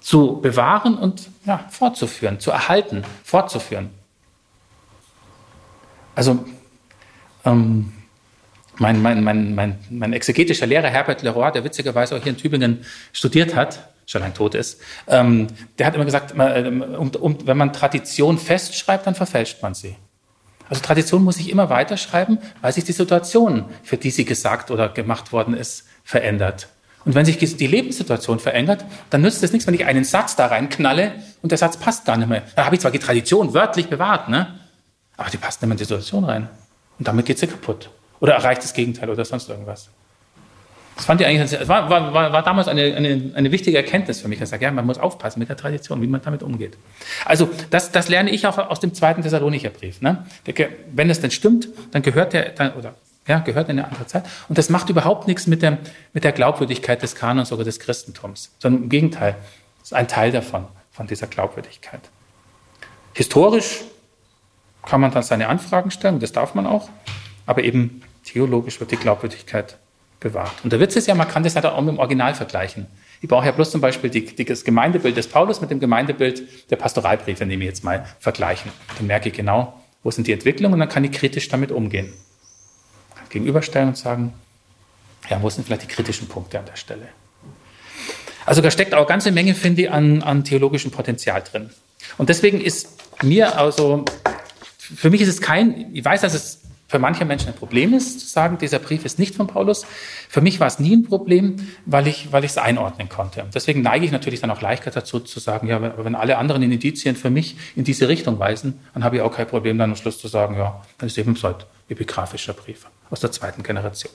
zu 0.00 0.40
bewahren 0.40 0.98
und 0.98 1.28
ja, 1.46 1.64
fortzuführen, 1.70 2.40
zu 2.40 2.50
erhalten, 2.50 3.04
fortzuführen. 3.22 4.01
Also 6.14 6.44
ähm, 7.44 7.92
mein, 8.78 9.02
mein, 9.02 9.22
mein, 9.22 9.54
mein, 9.54 9.78
mein 9.90 10.12
exegetischer 10.12 10.66
Lehrer 10.66 10.88
Herbert 10.88 11.22
Leroy, 11.22 11.52
der 11.52 11.64
witzigerweise 11.64 12.16
auch 12.16 12.22
hier 12.22 12.32
in 12.32 12.38
Tübingen 12.38 12.84
studiert 13.12 13.54
hat, 13.54 13.88
schon 14.06 14.22
lange 14.22 14.34
tot 14.34 14.54
ist, 14.54 14.80
ähm, 15.06 15.48
der 15.78 15.86
hat 15.86 15.94
immer 15.94 16.04
gesagt, 16.04 16.34
ähm, 16.38 16.82
um, 16.82 17.10
um, 17.10 17.46
wenn 17.46 17.56
man 17.56 17.72
Tradition 17.72 18.38
festschreibt, 18.38 19.06
dann 19.06 19.14
verfälscht 19.14 19.62
man 19.62 19.74
sie. 19.74 19.96
Also 20.68 20.82
Tradition 20.82 21.22
muss 21.22 21.36
sich 21.36 21.50
immer 21.50 21.68
weiterschreiben, 21.70 22.38
weil 22.60 22.72
sich 22.72 22.84
die 22.84 22.92
Situation, 22.92 23.66
für 23.82 23.96
die 23.96 24.10
sie 24.10 24.24
gesagt 24.24 24.70
oder 24.70 24.88
gemacht 24.88 25.32
worden 25.32 25.54
ist, 25.54 25.86
verändert. 26.02 26.68
Und 27.04 27.14
wenn 27.14 27.26
sich 27.26 27.36
die 27.36 27.66
Lebenssituation 27.66 28.38
verändert, 28.38 28.84
dann 29.10 29.22
nützt 29.22 29.42
es 29.42 29.52
nichts, 29.52 29.66
wenn 29.66 29.74
ich 29.74 29.84
einen 29.84 30.04
Satz 30.04 30.36
da 30.36 30.46
reinknalle 30.46 31.12
und 31.42 31.50
der 31.50 31.58
Satz 31.58 31.76
passt 31.76 32.04
gar 32.04 32.16
nicht 32.16 32.28
mehr. 32.28 32.42
Da 32.54 32.64
habe 32.64 32.76
ich 32.76 32.80
zwar 32.80 32.92
die 32.92 33.00
Tradition 33.00 33.54
wörtlich 33.54 33.88
bewahrt, 33.88 34.28
ne? 34.28 34.58
Aber 35.16 35.30
die 35.30 35.36
passt 35.36 35.62
nicht 35.62 35.68
mehr 35.68 35.74
in 35.74 35.78
die 35.78 35.84
Situation 35.84 36.24
rein. 36.24 36.48
Und 36.98 37.08
damit 37.08 37.26
geht 37.26 37.38
sie 37.38 37.46
kaputt. 37.46 37.90
Oder 38.20 38.34
erreicht 38.34 38.62
das 38.62 38.72
Gegenteil 38.72 39.10
oder 39.10 39.24
sonst 39.24 39.48
irgendwas. 39.48 39.88
Das 40.96 41.06
fand 41.06 41.20
ich 41.20 41.26
eigentlich, 41.26 41.68
war, 41.68 41.88
war, 41.88 42.12
war, 42.12 42.32
war 42.32 42.42
damals 42.42 42.68
eine, 42.68 42.94
eine, 42.94 43.32
eine 43.34 43.50
wichtige 43.50 43.76
Erkenntnis 43.76 44.20
für 44.20 44.28
mich. 44.28 44.40
Ich 44.40 44.48
sage, 44.48 44.64
ja, 44.64 44.70
man 44.70 44.84
muss 44.84 44.98
aufpassen 44.98 45.38
mit 45.38 45.48
der 45.48 45.56
Tradition, 45.56 46.02
wie 46.02 46.06
man 46.06 46.20
damit 46.22 46.42
umgeht. 46.42 46.76
Also, 47.24 47.48
das, 47.70 47.92
das 47.92 48.08
lerne 48.08 48.30
ich 48.30 48.46
auch 48.46 48.58
aus 48.58 48.80
dem 48.80 48.92
zweiten 48.94 49.22
Thessalonicher 49.22 49.70
Brief. 49.70 50.02
Ne? 50.02 50.26
Wenn 50.92 51.08
es 51.08 51.20
denn 51.20 51.30
stimmt, 51.30 51.68
dann 51.92 52.02
gehört 52.02 52.34
der, 52.34 52.50
dann, 52.50 52.74
oder 52.74 52.94
ja, 53.26 53.38
gehört 53.38 53.68
in 53.68 53.78
eine 53.78 53.88
andere 53.88 54.06
Zeit. 54.06 54.24
Und 54.48 54.58
das 54.58 54.68
macht 54.68 54.90
überhaupt 54.90 55.28
nichts 55.28 55.46
mit 55.46 55.62
der, 55.62 55.78
mit 56.12 56.24
der 56.24 56.32
Glaubwürdigkeit 56.32 57.02
des 57.02 57.14
Kanons 57.14 57.52
oder 57.52 57.64
des 57.64 57.78
Christentums, 57.78 58.50
sondern 58.58 58.84
im 58.84 58.88
Gegenteil, 58.88 59.36
das 59.80 59.88
ist 59.88 59.94
ein 59.94 60.08
Teil 60.08 60.32
davon, 60.32 60.66
von 60.90 61.06
dieser 61.06 61.26
Glaubwürdigkeit. 61.26 62.00
Historisch 63.14 63.82
kann 64.86 65.00
man 65.00 65.10
dann 65.10 65.22
seine 65.22 65.48
Anfragen 65.48 65.90
stellen, 65.90 66.20
das 66.20 66.32
darf 66.32 66.54
man 66.54 66.66
auch, 66.66 66.88
aber 67.46 67.62
eben 67.62 68.02
theologisch 68.24 68.80
wird 68.80 68.90
die 68.90 68.96
Glaubwürdigkeit 68.96 69.78
bewahrt. 70.20 70.52
Und 70.62 70.72
der 70.72 70.80
Witz 70.80 70.96
ist 70.96 71.08
ja, 71.08 71.14
man 71.14 71.28
kann 71.28 71.42
das 71.42 71.54
halt 71.54 71.66
auch 71.66 71.80
mit 71.80 71.90
dem 71.90 71.98
Original 71.98 72.34
vergleichen. 72.34 72.86
Ich 73.20 73.28
brauche 73.28 73.46
ja 73.46 73.52
bloß 73.52 73.70
zum 73.70 73.80
Beispiel 73.80 74.10
die, 74.10 74.24
die, 74.24 74.44
das 74.44 74.64
Gemeindebild 74.64 75.16
des 75.16 75.28
Paulus 75.28 75.60
mit 75.60 75.70
dem 75.70 75.80
Gemeindebild 75.80 76.70
der 76.70 76.76
Pastoralbriefe, 76.76 77.46
nehme 77.46 77.64
ich 77.64 77.68
jetzt 77.68 77.84
mal 77.84 78.06
vergleichen. 78.18 78.70
Dann 78.98 79.06
merke 79.06 79.28
ich 79.28 79.34
genau, 79.34 79.80
wo 80.02 80.10
sind 80.10 80.26
die 80.26 80.32
Entwicklungen 80.32 80.74
und 80.74 80.80
dann 80.80 80.88
kann 80.88 81.04
ich 81.04 81.12
kritisch 81.12 81.48
damit 81.48 81.70
umgehen 81.70 82.12
gegenüberstellen 83.32 83.88
und 83.88 83.96
sagen, 83.96 84.34
ja, 85.28 85.42
wo 85.42 85.50
sind 85.50 85.64
vielleicht 85.64 85.82
die 85.82 85.86
kritischen 85.88 86.28
Punkte 86.28 86.58
an 86.58 86.66
der 86.66 86.76
Stelle? 86.76 87.08
Also 88.44 88.60
da 88.60 88.70
steckt 88.70 88.92
auch 88.94 88.98
eine 88.98 89.06
ganze 89.06 89.32
Menge, 89.32 89.54
finde 89.54 89.82
ich, 89.82 89.90
an, 89.90 90.22
an 90.22 90.44
theologischem 90.44 90.90
Potenzial 90.90 91.42
drin. 91.42 91.70
Und 92.18 92.28
deswegen 92.28 92.60
ist 92.60 92.88
mir 93.22 93.56
also, 93.56 94.04
für 94.82 95.10
mich 95.10 95.20
ist 95.20 95.28
es 95.28 95.40
kein, 95.40 95.94
ich 95.94 96.04
weiß, 96.04 96.22
dass 96.22 96.34
es 96.34 96.60
für 96.88 96.98
manche 96.98 97.24
Menschen 97.24 97.48
ein 97.48 97.54
Problem 97.54 97.94
ist, 97.94 98.20
zu 98.20 98.26
sagen, 98.26 98.58
dieser 98.58 98.78
Brief 98.78 99.06
ist 99.06 99.18
nicht 99.18 99.34
von 99.34 99.46
Paulus. 99.46 99.86
Für 100.28 100.42
mich 100.42 100.60
war 100.60 100.66
es 100.66 100.78
nie 100.78 100.94
ein 100.94 101.04
Problem, 101.04 101.56
weil 101.86 102.06
ich, 102.06 102.32
weil 102.32 102.44
ich 102.44 102.50
es 102.50 102.58
einordnen 102.58 103.08
konnte. 103.08 103.46
Deswegen 103.54 103.80
neige 103.80 104.04
ich 104.04 104.12
natürlich 104.12 104.40
dann 104.40 104.50
auch 104.50 104.60
leichter 104.60 104.90
dazu 104.90 105.18
zu 105.18 105.40
sagen, 105.40 105.68
ja, 105.68 105.76
aber 105.76 106.04
wenn 106.04 106.14
alle 106.14 106.36
anderen 106.36 106.62
Indizien 106.62 107.16
für 107.16 107.30
mich 107.30 107.56
in 107.76 107.84
diese 107.84 108.08
Richtung 108.08 108.38
weisen, 108.38 108.78
dann 108.92 109.04
habe 109.04 109.16
ich 109.16 109.22
auch 109.22 109.34
kein 109.34 109.46
Problem, 109.46 109.78
dann 109.78 109.90
am 109.90 109.96
Schluss 109.96 110.18
zu 110.18 110.28
sagen, 110.28 110.56
ja, 110.58 110.82
dann 110.98 111.06
ist 111.06 111.16
eben 111.16 111.34
so 111.34 111.48
ein 111.48 111.54
epigraphischer 111.88 112.52
Brief 112.52 112.86
aus 113.08 113.20
der 113.20 113.32
zweiten 113.32 113.62
Generation. 113.62 114.12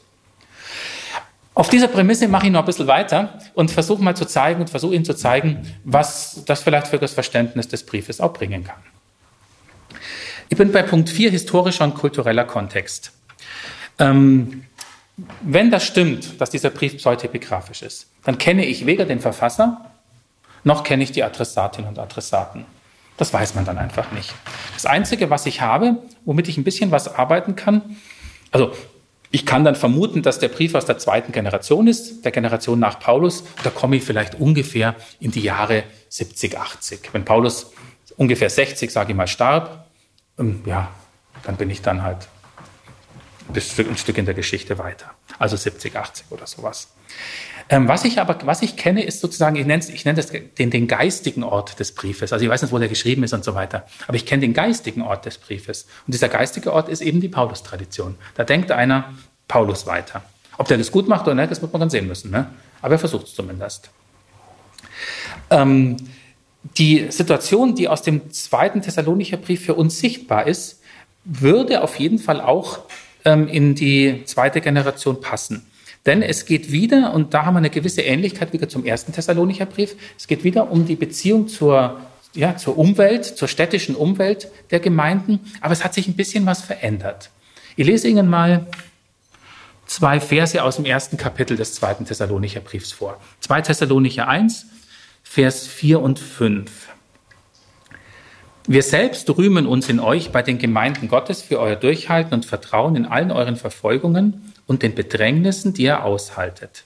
Auf 1.55 1.69
dieser 1.69 1.87
Prämisse 1.87 2.27
mache 2.27 2.45
ich 2.45 2.51
noch 2.51 2.59
ein 2.59 2.65
bisschen 2.67 2.85
weiter 2.85 3.39
und 3.55 3.71
versuche 3.71 4.03
mal 4.03 4.15
zu 4.15 4.25
zeigen 4.25 4.61
und 4.61 4.69
versuche 4.69 4.93
Ihnen 4.93 5.05
zu 5.05 5.15
zeigen, 5.15 5.65
was 5.83 6.43
das 6.45 6.61
vielleicht 6.61 6.85
für 6.85 6.99
das 6.99 7.13
Verständnis 7.13 7.67
des 7.67 7.83
Briefes 7.83 8.21
auch 8.21 8.33
bringen 8.33 8.63
kann. 8.63 8.77
Ich 10.49 10.57
bin 10.57 10.71
bei 10.71 10.83
Punkt 10.83 11.09
4 11.09 11.31
historischer 11.31 11.83
und 11.83 11.95
kultureller 11.95 12.45
Kontext. 12.45 13.11
Ähm, 13.99 14.63
wenn 15.41 15.71
das 15.71 15.83
stimmt, 15.83 16.39
dass 16.39 16.49
dieser 16.49 16.69
Brief 16.69 16.97
pseudepigraphisch 16.97 17.81
ist, 17.81 18.07
dann 18.23 18.37
kenne 18.37 18.65
ich 18.65 18.85
weder 18.85 19.05
den 19.05 19.19
Verfasser, 19.19 19.91
noch 20.63 20.83
kenne 20.83 21.03
ich 21.03 21.11
die 21.11 21.23
Adressatinnen 21.23 21.89
und 21.89 21.99
Adressaten. 21.99 22.65
Das 23.17 23.33
weiß 23.33 23.55
man 23.55 23.65
dann 23.65 23.77
einfach 23.77 24.11
nicht. 24.11 24.33
Das 24.75 24.85
Einzige, 24.85 25.29
was 25.29 25.45
ich 25.47 25.61
habe, 25.61 25.97
womit 26.23 26.47
ich 26.47 26.57
ein 26.57 26.63
bisschen 26.63 26.91
was 26.91 27.13
arbeiten 27.13 27.55
kann, 27.55 27.97
also 28.51 28.71
ich 29.31 29.45
kann 29.45 29.65
dann 29.65 29.75
vermuten, 29.75 30.21
dass 30.21 30.39
der 30.39 30.47
Brief 30.47 30.75
aus 30.75 30.85
der 30.85 30.97
zweiten 30.97 31.31
Generation 31.31 31.87
ist, 31.87 32.23
der 32.23 32.31
Generation 32.31 32.79
nach 32.79 32.99
Paulus. 32.99 33.43
Da 33.63 33.69
komme 33.69 33.97
ich 33.97 34.03
vielleicht 34.03 34.35
ungefähr 34.35 34.95
in 35.19 35.31
die 35.31 35.41
Jahre 35.41 35.83
70, 36.09 36.57
80. 36.57 37.09
Wenn 37.11 37.25
Paulus 37.25 37.71
ungefähr 38.15 38.49
60, 38.49 38.89
sage 38.89 39.11
ich 39.11 39.17
mal, 39.17 39.27
starb, 39.27 39.86
ähm, 40.39 40.61
ja, 40.65 40.89
dann 41.43 41.55
bin 41.55 41.69
ich 41.69 41.81
dann 41.81 42.03
halt 42.03 42.27
ein 43.53 43.97
Stück 43.97 44.17
in 44.17 44.25
der 44.25 44.33
Geschichte 44.33 44.77
weiter. 44.77 45.11
Also 45.39 45.55
70, 45.55 45.95
80 45.95 46.25
oder 46.31 46.47
sowas. 46.47 46.89
Ähm, 47.69 47.87
was 47.87 48.05
ich 48.05 48.19
aber, 48.19 48.37
was 48.45 48.61
ich 48.61 48.77
kenne, 48.77 49.03
ist 49.03 49.19
sozusagen, 49.19 49.55
ich 49.55 49.65
nenne, 49.65 49.83
ich 49.83 50.05
nenne 50.05 50.15
das 50.15 50.31
den, 50.31 50.69
den 50.69 50.87
geistigen 50.87 51.43
Ort 51.43 51.79
des 51.79 51.93
Briefes. 51.93 52.31
Also 52.31 52.45
ich 52.45 52.51
weiß 52.51 52.61
nicht, 52.61 52.71
wo 52.71 52.79
der 52.79 52.87
geschrieben 52.87 53.23
ist 53.23 53.33
und 53.33 53.43
so 53.43 53.55
weiter. 53.55 53.85
Aber 54.07 54.15
ich 54.15 54.25
kenne 54.25 54.41
den 54.41 54.53
geistigen 54.53 55.01
Ort 55.01 55.25
des 55.25 55.37
Briefes. 55.37 55.83
Und 56.05 56.13
dieser 56.13 56.29
geistige 56.29 56.71
Ort 56.73 56.89
ist 56.89 57.01
eben 57.01 57.19
die 57.19 57.29
Paulus-Tradition. 57.29 58.15
Da 58.35 58.43
denkt 58.43 58.71
einer 58.71 59.13
Paulus 59.47 59.85
weiter. 59.85 60.23
Ob 60.57 60.67
der 60.67 60.77
das 60.77 60.91
gut 60.91 61.07
macht 61.07 61.25
oder 61.25 61.35
nicht, 61.35 61.51
das 61.51 61.61
wird 61.61 61.71
man 61.73 61.81
dann 61.81 61.89
sehen 61.89 62.07
müssen. 62.07 62.31
Ne? 62.31 62.49
Aber 62.81 62.95
er 62.95 62.99
versucht 62.99 63.27
es 63.27 63.35
zumindest. 63.35 63.89
Ähm, 65.49 65.97
die 66.77 67.07
Situation, 67.09 67.75
die 67.75 67.87
aus 67.87 68.01
dem 68.01 68.31
zweiten 68.31 68.81
Thessalonicher 68.81 69.37
Brief 69.37 69.65
für 69.65 69.75
uns 69.75 69.99
sichtbar 69.99 70.47
ist, 70.47 70.81
würde 71.23 71.83
auf 71.83 71.99
jeden 71.99 72.19
Fall 72.19 72.41
auch 72.41 72.79
ähm, 73.25 73.47
in 73.47 73.75
die 73.75 74.23
zweite 74.25 74.61
Generation 74.61 75.21
passen. 75.21 75.65
Denn 76.05 76.21
es 76.21 76.45
geht 76.45 76.71
wieder, 76.71 77.13
und 77.13 77.33
da 77.33 77.45
haben 77.45 77.55
wir 77.55 77.59
eine 77.59 77.69
gewisse 77.69 78.01
Ähnlichkeit 78.01 78.53
wieder 78.53 78.69
zum 78.69 78.85
ersten 78.85 79.11
Thessalonicher 79.11 79.65
Brief, 79.65 79.95
es 80.17 80.27
geht 80.27 80.43
wieder 80.43 80.71
um 80.71 80.85
die 80.85 80.95
Beziehung 80.95 81.49
zur, 81.49 81.99
ja, 82.33 82.55
zur 82.55 82.77
Umwelt, 82.77 83.25
zur 83.25 83.49
städtischen 83.49 83.93
Umwelt 83.93 84.49
der 84.71 84.79
Gemeinden, 84.79 85.39
aber 85.59 85.73
es 85.73 85.83
hat 85.83 85.93
sich 85.93 86.07
ein 86.07 86.15
bisschen 86.15 86.45
was 86.45 86.61
verändert. 86.61 87.29
Ich 87.75 87.85
lese 87.85 88.07
Ihnen 88.07 88.29
mal 88.29 88.67
zwei 89.85 90.19
Verse 90.19 90.63
aus 90.63 90.77
dem 90.77 90.85
ersten 90.85 91.17
Kapitel 91.17 91.57
des 91.57 91.73
zweiten 91.73 92.05
Thessalonicher 92.05 92.61
Briefs 92.61 92.91
vor. 92.91 93.19
2 93.41 93.61
Thessalonicher 93.61 94.27
1, 94.27 94.65
Vers 95.29 95.67
4 95.67 96.01
und 96.01 96.19
5. 96.19 96.87
Wir 98.65 98.81
selbst 98.81 99.29
rühmen 99.37 99.67
uns 99.67 99.87
in 99.87 99.99
euch 99.99 100.31
bei 100.31 100.41
den 100.41 100.57
Gemeinden 100.57 101.09
Gottes 101.09 101.43
für 101.43 101.59
euer 101.59 101.75
Durchhalten 101.75 102.33
und 102.33 102.45
Vertrauen 102.45 102.95
in 102.95 103.05
allen 103.05 103.31
euren 103.31 103.55
Verfolgungen 103.55 104.53
und 104.65 104.81
den 104.81 104.95
Bedrängnissen, 104.95 105.73
die 105.73 105.83
ihr 105.83 106.03
aushaltet. 106.03 106.85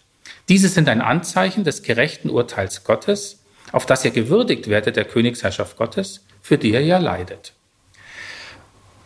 Diese 0.50 0.68
sind 0.68 0.89
ein 0.89 1.00
Anzeichen 1.00 1.64
des 1.64 1.82
gerechten 1.84 2.30
Urteils 2.30 2.84
Gottes, 2.84 3.42
auf 3.72 3.86
das 3.86 4.04
ihr 4.04 4.12
gewürdigt 4.12 4.68
werdet 4.68 4.98
der 4.98 5.06
Königsherrschaft 5.06 5.78
Gottes, 5.78 6.26
für 6.42 6.58
die 6.58 6.72
ihr 6.72 6.82
ja 6.82 6.98
leidet. 6.98 7.54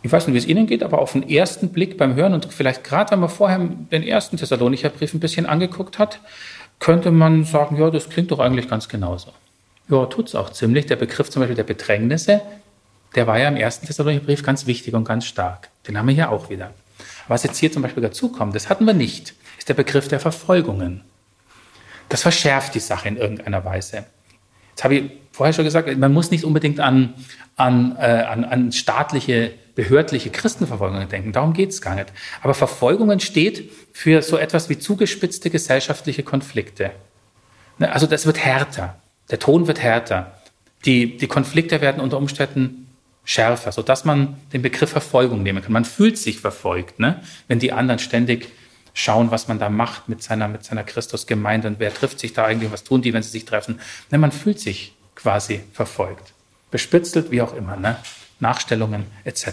Ich 0.02 0.10
weiß 0.10 0.26
nicht, 0.26 0.34
wie 0.34 0.38
es 0.38 0.46
Ihnen 0.46 0.66
geht, 0.66 0.82
aber 0.82 1.00
auf 1.00 1.12
den 1.12 1.28
ersten 1.28 1.70
Blick 1.70 1.98
beim 1.98 2.14
Hören 2.14 2.32
und 2.32 2.52
vielleicht 2.52 2.84
gerade, 2.84 3.12
wenn 3.12 3.20
man 3.20 3.28
vorher 3.28 3.58
den 3.58 4.02
ersten 4.02 4.38
Thessalonicher 4.38 4.88
Brief 4.88 5.14
ein 5.14 5.20
bisschen 5.20 5.46
angeguckt 5.46 5.98
hat, 5.98 6.20
könnte 6.78 7.10
man 7.10 7.44
sagen, 7.44 7.76
ja, 7.76 7.90
das 7.90 8.08
klingt 8.08 8.30
doch 8.30 8.38
eigentlich 8.38 8.68
ganz 8.68 8.88
genauso. 8.88 9.32
Ja, 9.88 10.06
tut 10.06 10.28
es 10.28 10.34
auch 10.34 10.50
ziemlich. 10.50 10.86
Der 10.86 10.96
Begriff 10.96 11.30
zum 11.30 11.40
Beispiel 11.40 11.56
der 11.56 11.64
Bedrängnisse, 11.64 12.42
der 13.14 13.26
war 13.26 13.38
ja 13.38 13.48
im 13.48 13.56
ersten 13.56 13.86
Thessalonicher 13.86 14.24
Brief 14.24 14.42
ganz 14.42 14.66
wichtig 14.66 14.94
und 14.94 15.04
ganz 15.04 15.26
stark. 15.26 15.70
Den 15.86 15.96
haben 15.96 16.08
wir 16.08 16.14
hier 16.14 16.30
auch 16.30 16.50
wieder. 16.50 16.72
Was 17.28 17.42
jetzt 17.42 17.58
hier 17.58 17.72
zum 17.72 17.82
Beispiel 17.82 18.02
dazukommt, 18.02 18.54
das 18.54 18.68
hatten 18.68 18.84
wir 18.84 18.94
nicht, 18.94 19.34
ist 19.58 19.68
der 19.68 19.74
Begriff 19.74 20.08
der 20.08 20.20
Verfolgungen. 20.20 21.02
Das 22.08 22.22
verschärft 22.22 22.74
die 22.74 22.80
Sache 22.80 23.08
in 23.08 23.16
irgendeiner 23.16 23.64
Weise. 23.64 24.04
Jetzt 24.70 24.84
habe 24.84 24.94
ich 24.94 25.10
vorher 25.36 25.52
schon 25.52 25.66
gesagt, 25.66 25.94
man 25.98 26.14
muss 26.14 26.30
nicht 26.30 26.44
unbedingt 26.44 26.80
an, 26.80 27.12
an, 27.56 27.94
äh, 27.98 28.04
an, 28.04 28.44
an 28.44 28.72
staatliche, 28.72 29.52
behördliche 29.74 30.30
Christenverfolgungen 30.30 31.10
denken. 31.10 31.32
Darum 31.32 31.52
geht 31.52 31.70
es 31.70 31.82
gar 31.82 31.94
nicht. 31.94 32.10
Aber 32.42 32.54
Verfolgungen 32.54 33.20
steht 33.20 33.70
für 33.92 34.22
so 34.22 34.38
etwas 34.38 34.70
wie 34.70 34.78
zugespitzte 34.78 35.50
gesellschaftliche 35.50 36.22
Konflikte. 36.22 36.92
Ne, 37.76 37.92
also 37.92 38.06
das 38.06 38.24
wird 38.24 38.38
härter. 38.38 38.96
Der 39.30 39.38
Ton 39.38 39.66
wird 39.66 39.82
härter. 39.82 40.32
Die, 40.86 41.18
die 41.18 41.26
Konflikte 41.26 41.82
werden 41.82 42.00
unter 42.00 42.16
Umständen 42.16 42.86
schärfer, 43.22 43.72
sodass 43.72 44.06
man 44.06 44.38
den 44.54 44.62
Begriff 44.62 44.88
Verfolgung 44.88 45.42
nehmen 45.42 45.62
kann. 45.62 45.72
Man 45.72 45.84
fühlt 45.84 46.16
sich 46.16 46.40
verfolgt, 46.40 46.98
ne? 46.98 47.20
wenn 47.46 47.58
die 47.58 47.72
anderen 47.72 47.98
ständig 47.98 48.48
schauen, 48.94 49.30
was 49.30 49.48
man 49.48 49.58
da 49.58 49.68
macht 49.68 50.08
mit 50.08 50.22
seiner, 50.22 50.48
mit 50.48 50.64
seiner 50.64 50.82
Christusgemeinde 50.84 51.68
und 51.68 51.78
wer 51.78 51.92
trifft 51.92 52.20
sich 52.20 52.32
da 52.32 52.46
eigentlich, 52.46 52.72
was 52.72 52.84
tun 52.84 53.02
die, 53.02 53.12
wenn 53.12 53.22
sie 53.22 53.28
sich 53.28 53.44
treffen. 53.44 53.80
Ne, 54.10 54.16
man 54.16 54.32
fühlt 54.32 54.60
sich 54.60 54.95
quasi 55.16 55.62
verfolgt, 55.72 56.32
bespitzelt, 56.70 57.30
wie 57.32 57.42
auch 57.42 57.54
immer, 57.54 57.76
ne? 57.76 57.96
Nachstellungen 58.38 59.06
etc. 59.24 59.46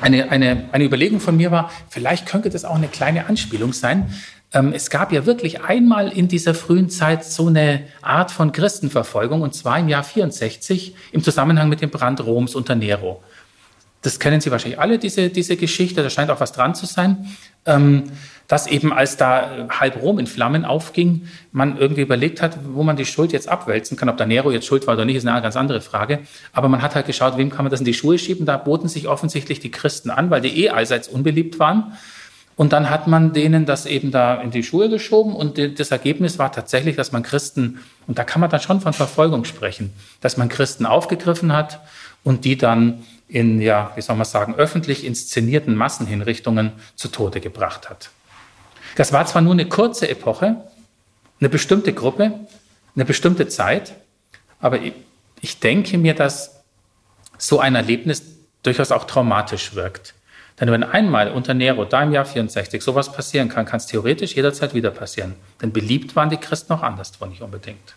Eine, 0.00 0.30
eine, 0.30 0.68
eine 0.72 0.84
Überlegung 0.84 1.20
von 1.20 1.36
mir 1.36 1.50
war, 1.50 1.70
vielleicht 1.88 2.26
könnte 2.26 2.50
das 2.50 2.64
auch 2.64 2.76
eine 2.76 2.88
kleine 2.88 3.26
Anspielung 3.26 3.72
sein. 3.72 4.14
Ähm, 4.52 4.72
es 4.72 4.88
gab 4.88 5.12
ja 5.12 5.26
wirklich 5.26 5.62
einmal 5.62 6.08
in 6.08 6.28
dieser 6.28 6.54
frühen 6.54 6.88
Zeit 6.88 7.24
so 7.24 7.48
eine 7.48 7.84
Art 8.00 8.30
von 8.30 8.52
Christenverfolgung, 8.52 9.42
und 9.42 9.54
zwar 9.54 9.78
im 9.78 9.88
Jahr 9.88 10.02
64 10.02 10.94
im 11.12 11.22
Zusammenhang 11.22 11.68
mit 11.68 11.82
dem 11.82 11.90
Brand 11.90 12.20
Roms 12.24 12.54
unter 12.54 12.74
Nero. 12.74 13.22
Das 14.02 14.18
kennen 14.18 14.40
Sie 14.40 14.50
wahrscheinlich 14.50 14.80
alle, 14.80 14.98
diese, 14.98 15.28
diese 15.28 15.56
Geschichte, 15.56 16.02
da 16.02 16.08
scheint 16.08 16.30
auch 16.30 16.40
was 16.40 16.52
dran 16.52 16.74
zu 16.74 16.86
sein 16.86 17.28
ähm, 17.66 18.04
dass 18.50 18.66
eben 18.66 18.92
als 18.92 19.16
da 19.16 19.68
halb 19.70 20.02
Rom 20.02 20.18
in 20.18 20.26
Flammen 20.26 20.64
aufging, 20.64 21.28
man 21.52 21.78
irgendwie 21.78 22.00
überlegt 22.00 22.42
hat, 22.42 22.58
wo 22.72 22.82
man 22.82 22.96
die 22.96 23.06
Schuld 23.06 23.32
jetzt 23.32 23.48
abwälzen 23.48 23.96
kann. 23.96 24.08
Ob 24.08 24.16
da 24.16 24.26
Nero 24.26 24.50
jetzt 24.50 24.66
schuld 24.66 24.88
war 24.88 24.94
oder 24.94 25.04
nicht, 25.04 25.14
ist 25.14 25.26
eine 25.26 25.40
ganz 25.40 25.54
andere 25.54 25.80
Frage. 25.80 26.18
Aber 26.52 26.68
man 26.68 26.82
hat 26.82 26.96
halt 26.96 27.06
geschaut, 27.06 27.36
wem 27.36 27.50
kann 27.50 27.64
man 27.64 27.70
das 27.70 27.78
in 27.78 27.86
die 27.86 27.94
Schuhe 27.94 28.18
schieben. 28.18 28.46
Da 28.46 28.56
boten 28.56 28.88
sich 28.88 29.06
offensichtlich 29.06 29.60
die 29.60 29.70
Christen 29.70 30.10
an, 30.10 30.30
weil 30.30 30.40
die 30.40 30.64
eh 30.64 30.70
allseits 30.70 31.06
unbeliebt 31.06 31.60
waren. 31.60 31.92
Und 32.56 32.72
dann 32.72 32.90
hat 32.90 33.06
man 33.06 33.32
denen 33.32 33.66
das 33.66 33.86
eben 33.86 34.10
da 34.10 34.34
in 34.34 34.50
die 34.50 34.62
Schuhe 34.62 34.90
geschoben 34.90 35.34
und 35.34 35.56
das 35.78 35.92
Ergebnis 35.92 36.38
war 36.38 36.52
tatsächlich, 36.52 36.94
dass 36.94 37.10
man 37.10 37.22
Christen, 37.22 37.78
und 38.06 38.18
da 38.18 38.24
kann 38.24 38.40
man 38.40 38.50
dann 38.50 38.60
schon 38.60 38.82
von 38.82 38.92
Verfolgung 38.92 39.46
sprechen, 39.46 39.94
dass 40.20 40.36
man 40.36 40.50
Christen 40.50 40.84
aufgegriffen 40.84 41.54
hat 41.54 41.80
und 42.22 42.44
die 42.44 42.58
dann 42.58 43.02
in, 43.30 43.60
ja, 43.60 43.92
wie 43.94 44.02
soll 44.02 44.16
man 44.16 44.24
sagen, 44.24 44.54
öffentlich 44.56 45.04
inszenierten 45.04 45.76
Massenhinrichtungen 45.76 46.72
zu 46.96 47.08
Tode 47.08 47.40
gebracht 47.40 47.88
hat. 47.88 48.10
Das 48.96 49.12
war 49.12 49.24
zwar 49.26 49.42
nur 49.42 49.52
eine 49.52 49.66
kurze 49.66 50.08
Epoche, 50.08 50.56
eine 51.38 51.48
bestimmte 51.48 51.92
Gruppe, 51.92 52.32
eine 52.94 53.04
bestimmte 53.04 53.48
Zeit, 53.48 53.94
aber 54.60 54.78
ich 55.40 55.60
denke 55.60 55.96
mir, 55.96 56.14
dass 56.14 56.62
so 57.38 57.60
ein 57.60 57.74
Erlebnis 57.74 58.22
durchaus 58.62 58.90
auch 58.92 59.04
traumatisch 59.04 59.74
wirkt. 59.74 60.14
Denn 60.58 60.70
wenn 60.70 60.82
einmal 60.82 61.30
unter 61.30 61.54
Nero, 61.54 61.86
da 61.86 62.02
im 62.02 62.12
Jahr 62.12 62.26
64, 62.26 62.82
sowas 62.82 63.12
passieren 63.12 63.48
kann, 63.48 63.64
kann 63.64 63.78
es 63.78 63.86
theoretisch 63.86 64.34
jederzeit 64.34 64.74
wieder 64.74 64.90
passieren. 64.90 65.34
Denn 65.62 65.72
beliebt 65.72 66.16
waren 66.16 66.28
die 66.28 66.36
Christen 66.36 66.74
auch 66.74 66.82
anderswo 66.82 67.24
nicht 67.24 67.40
unbedingt. 67.40 67.94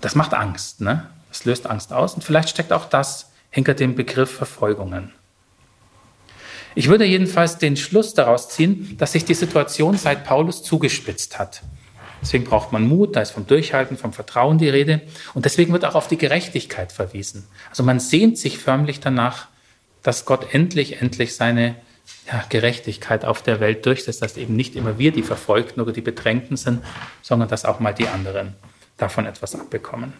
Das 0.00 0.16
macht 0.16 0.34
Angst, 0.34 0.80
ne? 0.80 1.06
Das 1.28 1.44
löst 1.44 1.66
Angst 1.66 1.92
aus 1.92 2.14
und 2.14 2.24
vielleicht 2.24 2.48
steckt 2.48 2.72
auch 2.72 2.86
das 2.86 3.27
hinter 3.50 3.74
dem 3.74 3.94
Begriff 3.94 4.30
Verfolgungen. 4.30 5.12
Ich 6.74 6.88
würde 6.88 7.04
jedenfalls 7.04 7.58
den 7.58 7.76
Schluss 7.76 8.14
daraus 8.14 8.48
ziehen, 8.50 8.96
dass 8.98 9.12
sich 9.12 9.24
die 9.24 9.34
Situation 9.34 9.96
seit 9.96 10.24
Paulus 10.24 10.62
zugespitzt 10.62 11.38
hat. 11.38 11.62
Deswegen 12.20 12.44
braucht 12.44 12.72
man 12.72 12.86
Mut, 12.86 13.16
da 13.16 13.20
ist 13.20 13.30
vom 13.30 13.46
Durchhalten, 13.46 13.96
vom 13.96 14.12
Vertrauen 14.12 14.58
die 14.58 14.68
Rede. 14.68 15.00
Und 15.34 15.44
deswegen 15.44 15.72
wird 15.72 15.84
auch 15.84 15.94
auf 15.94 16.08
die 16.08 16.18
Gerechtigkeit 16.18 16.92
verwiesen. 16.92 17.46
Also 17.70 17.82
man 17.82 18.00
sehnt 18.00 18.38
sich 18.38 18.58
förmlich 18.58 19.00
danach, 19.00 19.48
dass 20.02 20.24
Gott 20.24 20.54
endlich, 20.54 21.00
endlich 21.00 21.36
seine 21.36 21.76
ja, 22.26 22.44
Gerechtigkeit 22.48 23.24
auf 23.24 23.42
der 23.42 23.60
Welt 23.60 23.86
durchsetzt, 23.86 24.22
dass 24.22 24.36
eben 24.36 24.56
nicht 24.56 24.76
immer 24.76 24.98
wir 24.98 25.12
die 25.12 25.22
Verfolgten 25.22 25.80
oder 25.80 25.92
die 25.92 26.00
Bedrängten 26.00 26.56
sind, 26.56 26.84
sondern 27.22 27.48
dass 27.48 27.64
auch 27.64 27.80
mal 27.80 27.94
die 27.94 28.08
anderen 28.08 28.54
davon 28.96 29.26
etwas 29.26 29.54
abbekommen. 29.54 30.12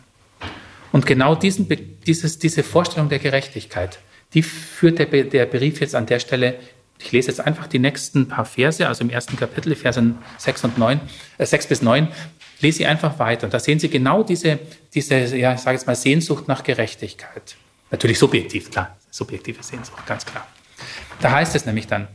Und 0.93 1.07
genau 1.07 1.35
diesen, 1.35 1.69
dieses, 2.07 2.39
diese 2.39 2.63
Vorstellung 2.63 3.09
der 3.09 3.19
Gerechtigkeit, 3.19 3.99
die 4.35 4.43
führt 4.43 4.99
der, 4.99 5.07
der 5.07 5.47
Brief 5.47 5.81
jetzt 5.81 5.95
an 5.95 6.07
der 6.07 6.19
Stelle 6.19 6.59
ich 7.01 7.13
lese 7.13 7.29
jetzt 7.29 7.41
einfach 7.41 7.67
die 7.67 7.79
nächsten 7.79 8.29
paar 8.29 8.45
Verse, 8.45 8.87
also 8.87 9.05
im 9.05 9.11
ersten 9.11 9.37
Kapitel, 9.37 9.75
Verse 9.75 10.15
6 10.39 10.65
und 10.65 10.79
9, 10.79 11.01
äh 11.39 11.47
6 11.47 11.67
bis 11.69 11.83
9, 11.83 12.09
lese 12.61 12.83
ich 12.83 12.89
einfach 12.89 13.19
weiter. 13.19 13.47
Und 13.47 13.55
da 13.55 13.61
sehen 13.61 13.79
Sie 13.79 13.89
genau 13.89 14.23
diese, 14.23 14.59
diese 14.95 15.37
ja, 15.37 15.55
ich 15.55 15.61
sage 15.61 15.77
jetzt 15.77 15.87
mal, 15.87 15.95
Sehnsucht 15.95 16.49
nach 16.49 16.65
Gerechtigkeit. 16.65 17.57
Natürlich 17.91 18.19
subjektiv, 18.19 18.71
klar, 18.71 18.97
subjektive 19.11 19.63
Sehnsucht, 19.63 20.05
ganz 20.07 20.27
klar. 20.27 20.47
Da 21.21 21.33
heißt 21.33 21.55
es 21.55 21.67
nämlich 21.67 21.87
dann, 21.87 22.09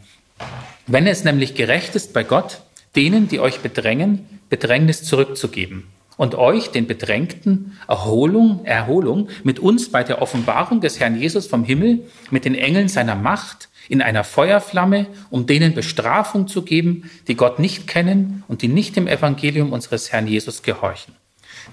wenn 0.85 1.07
es 1.07 1.23
nämlich 1.23 1.55
gerecht 1.55 1.95
ist 1.95 2.13
bei 2.13 2.23
Gott, 2.23 2.61
denen, 2.95 3.27
die 3.27 3.39
euch 3.39 3.59
bedrängen, 3.59 4.41
Bedrängnis 4.49 5.03
zurückzugeben 5.03 5.87
und 6.17 6.35
euch, 6.35 6.69
den 6.71 6.87
Bedrängten, 6.87 7.77
Erholung, 7.87 8.65
Erholung 8.65 9.29
mit 9.43 9.59
uns 9.59 9.91
bei 9.91 10.03
der 10.03 10.21
Offenbarung 10.21 10.81
des 10.81 10.99
Herrn 10.99 11.19
Jesus 11.19 11.47
vom 11.47 11.63
Himmel, 11.63 12.07
mit 12.29 12.45
den 12.45 12.55
Engeln 12.55 12.87
seiner 12.87 13.15
Macht, 13.15 13.69
in 13.89 14.01
einer 14.01 14.23
Feuerflamme, 14.23 15.07
um 15.29 15.45
denen 15.45 15.73
Bestrafung 15.73 16.47
zu 16.47 16.63
geben, 16.63 17.09
die 17.27 17.35
Gott 17.35 17.59
nicht 17.59 17.87
kennen 17.87 18.43
und 18.47 18.61
die 18.61 18.67
nicht 18.67 18.95
dem 18.95 19.07
Evangelium 19.07 19.73
unseres 19.73 20.11
Herrn 20.11 20.27
Jesus 20.27 20.63
gehorchen, 20.63 21.15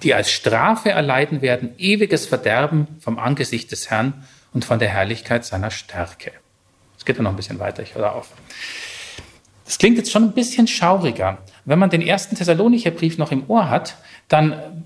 die 0.02 0.14
als 0.14 0.30
Strafe 0.30 0.90
erleiden 0.90 1.42
werden 1.42 1.74
ewiges 1.78 2.26
Verderben 2.26 2.88
vom 2.98 3.18
Angesicht 3.18 3.70
des 3.70 3.90
Herrn 3.90 4.24
und 4.52 4.64
von 4.64 4.78
der 4.78 4.88
Herrlichkeit 4.88 5.44
seiner 5.44 5.70
Stärke. 5.70 6.32
Es 6.98 7.04
geht 7.04 7.16
dann 7.16 7.24
noch 7.24 7.30
ein 7.30 7.36
bisschen 7.36 7.60
weiter, 7.60 7.82
ich 7.82 7.94
höre 7.94 8.14
auf. 8.14 8.30
Das 9.64 9.78
klingt 9.78 9.98
jetzt 9.98 10.10
schon 10.10 10.24
ein 10.24 10.32
bisschen 10.32 10.66
schauriger. 10.66 11.38
Wenn 11.64 11.78
man 11.78 11.90
den 11.90 12.02
ersten 12.02 12.34
Thessalonicher 12.34 12.90
Brief 12.90 13.18
noch 13.18 13.30
im 13.30 13.48
Ohr 13.48 13.70
hat, 13.70 13.96
dann 14.30 14.84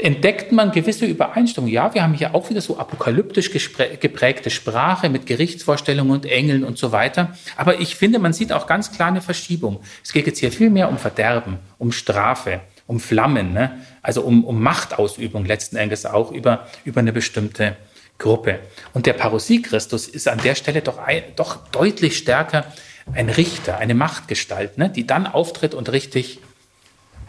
entdeckt 0.00 0.52
man 0.52 0.72
gewisse 0.72 1.04
Übereinstimmungen. 1.04 1.74
Ja, 1.74 1.92
wir 1.92 2.02
haben 2.02 2.14
hier 2.14 2.34
auch 2.34 2.48
wieder 2.48 2.62
so 2.62 2.78
apokalyptisch 2.78 3.50
geprägte 3.52 4.48
Sprache 4.48 5.10
mit 5.10 5.26
Gerichtsvorstellungen 5.26 6.12
und 6.12 6.24
Engeln 6.24 6.64
und 6.64 6.78
so 6.78 6.92
weiter. 6.92 7.36
Aber 7.56 7.80
ich 7.80 7.96
finde, 7.96 8.18
man 8.18 8.32
sieht 8.32 8.52
auch 8.52 8.66
ganz 8.66 8.92
klar 8.92 9.08
eine 9.08 9.20
Verschiebung. 9.20 9.80
Es 10.02 10.12
geht 10.12 10.26
jetzt 10.26 10.38
hier 10.38 10.52
viel 10.52 10.70
mehr 10.70 10.88
um 10.88 10.96
Verderben, 10.96 11.58
um 11.78 11.92
Strafe, 11.92 12.60
um 12.86 13.00
Flammen, 13.00 13.52
ne? 13.52 13.80
also 14.00 14.22
um, 14.22 14.44
um 14.44 14.62
Machtausübung 14.62 15.44
letzten 15.44 15.76
Endes 15.76 16.06
auch 16.06 16.32
über, 16.32 16.66
über 16.84 17.00
eine 17.00 17.12
bestimmte 17.12 17.76
Gruppe. 18.16 18.60
Und 18.94 19.06
der 19.06 19.14
Parousie 19.14 19.62
Christus 19.62 20.08
ist 20.08 20.28
an 20.28 20.38
der 20.38 20.54
Stelle 20.54 20.80
doch, 20.80 20.98
ein, 20.98 21.22
doch 21.36 21.58
deutlich 21.72 22.16
stärker 22.16 22.64
ein 23.12 23.28
Richter, 23.28 23.78
eine 23.78 23.94
Machtgestalt, 23.94 24.78
ne? 24.78 24.88
die 24.88 25.06
dann 25.06 25.26
auftritt 25.26 25.74
und 25.74 25.90
richtig 25.90 26.38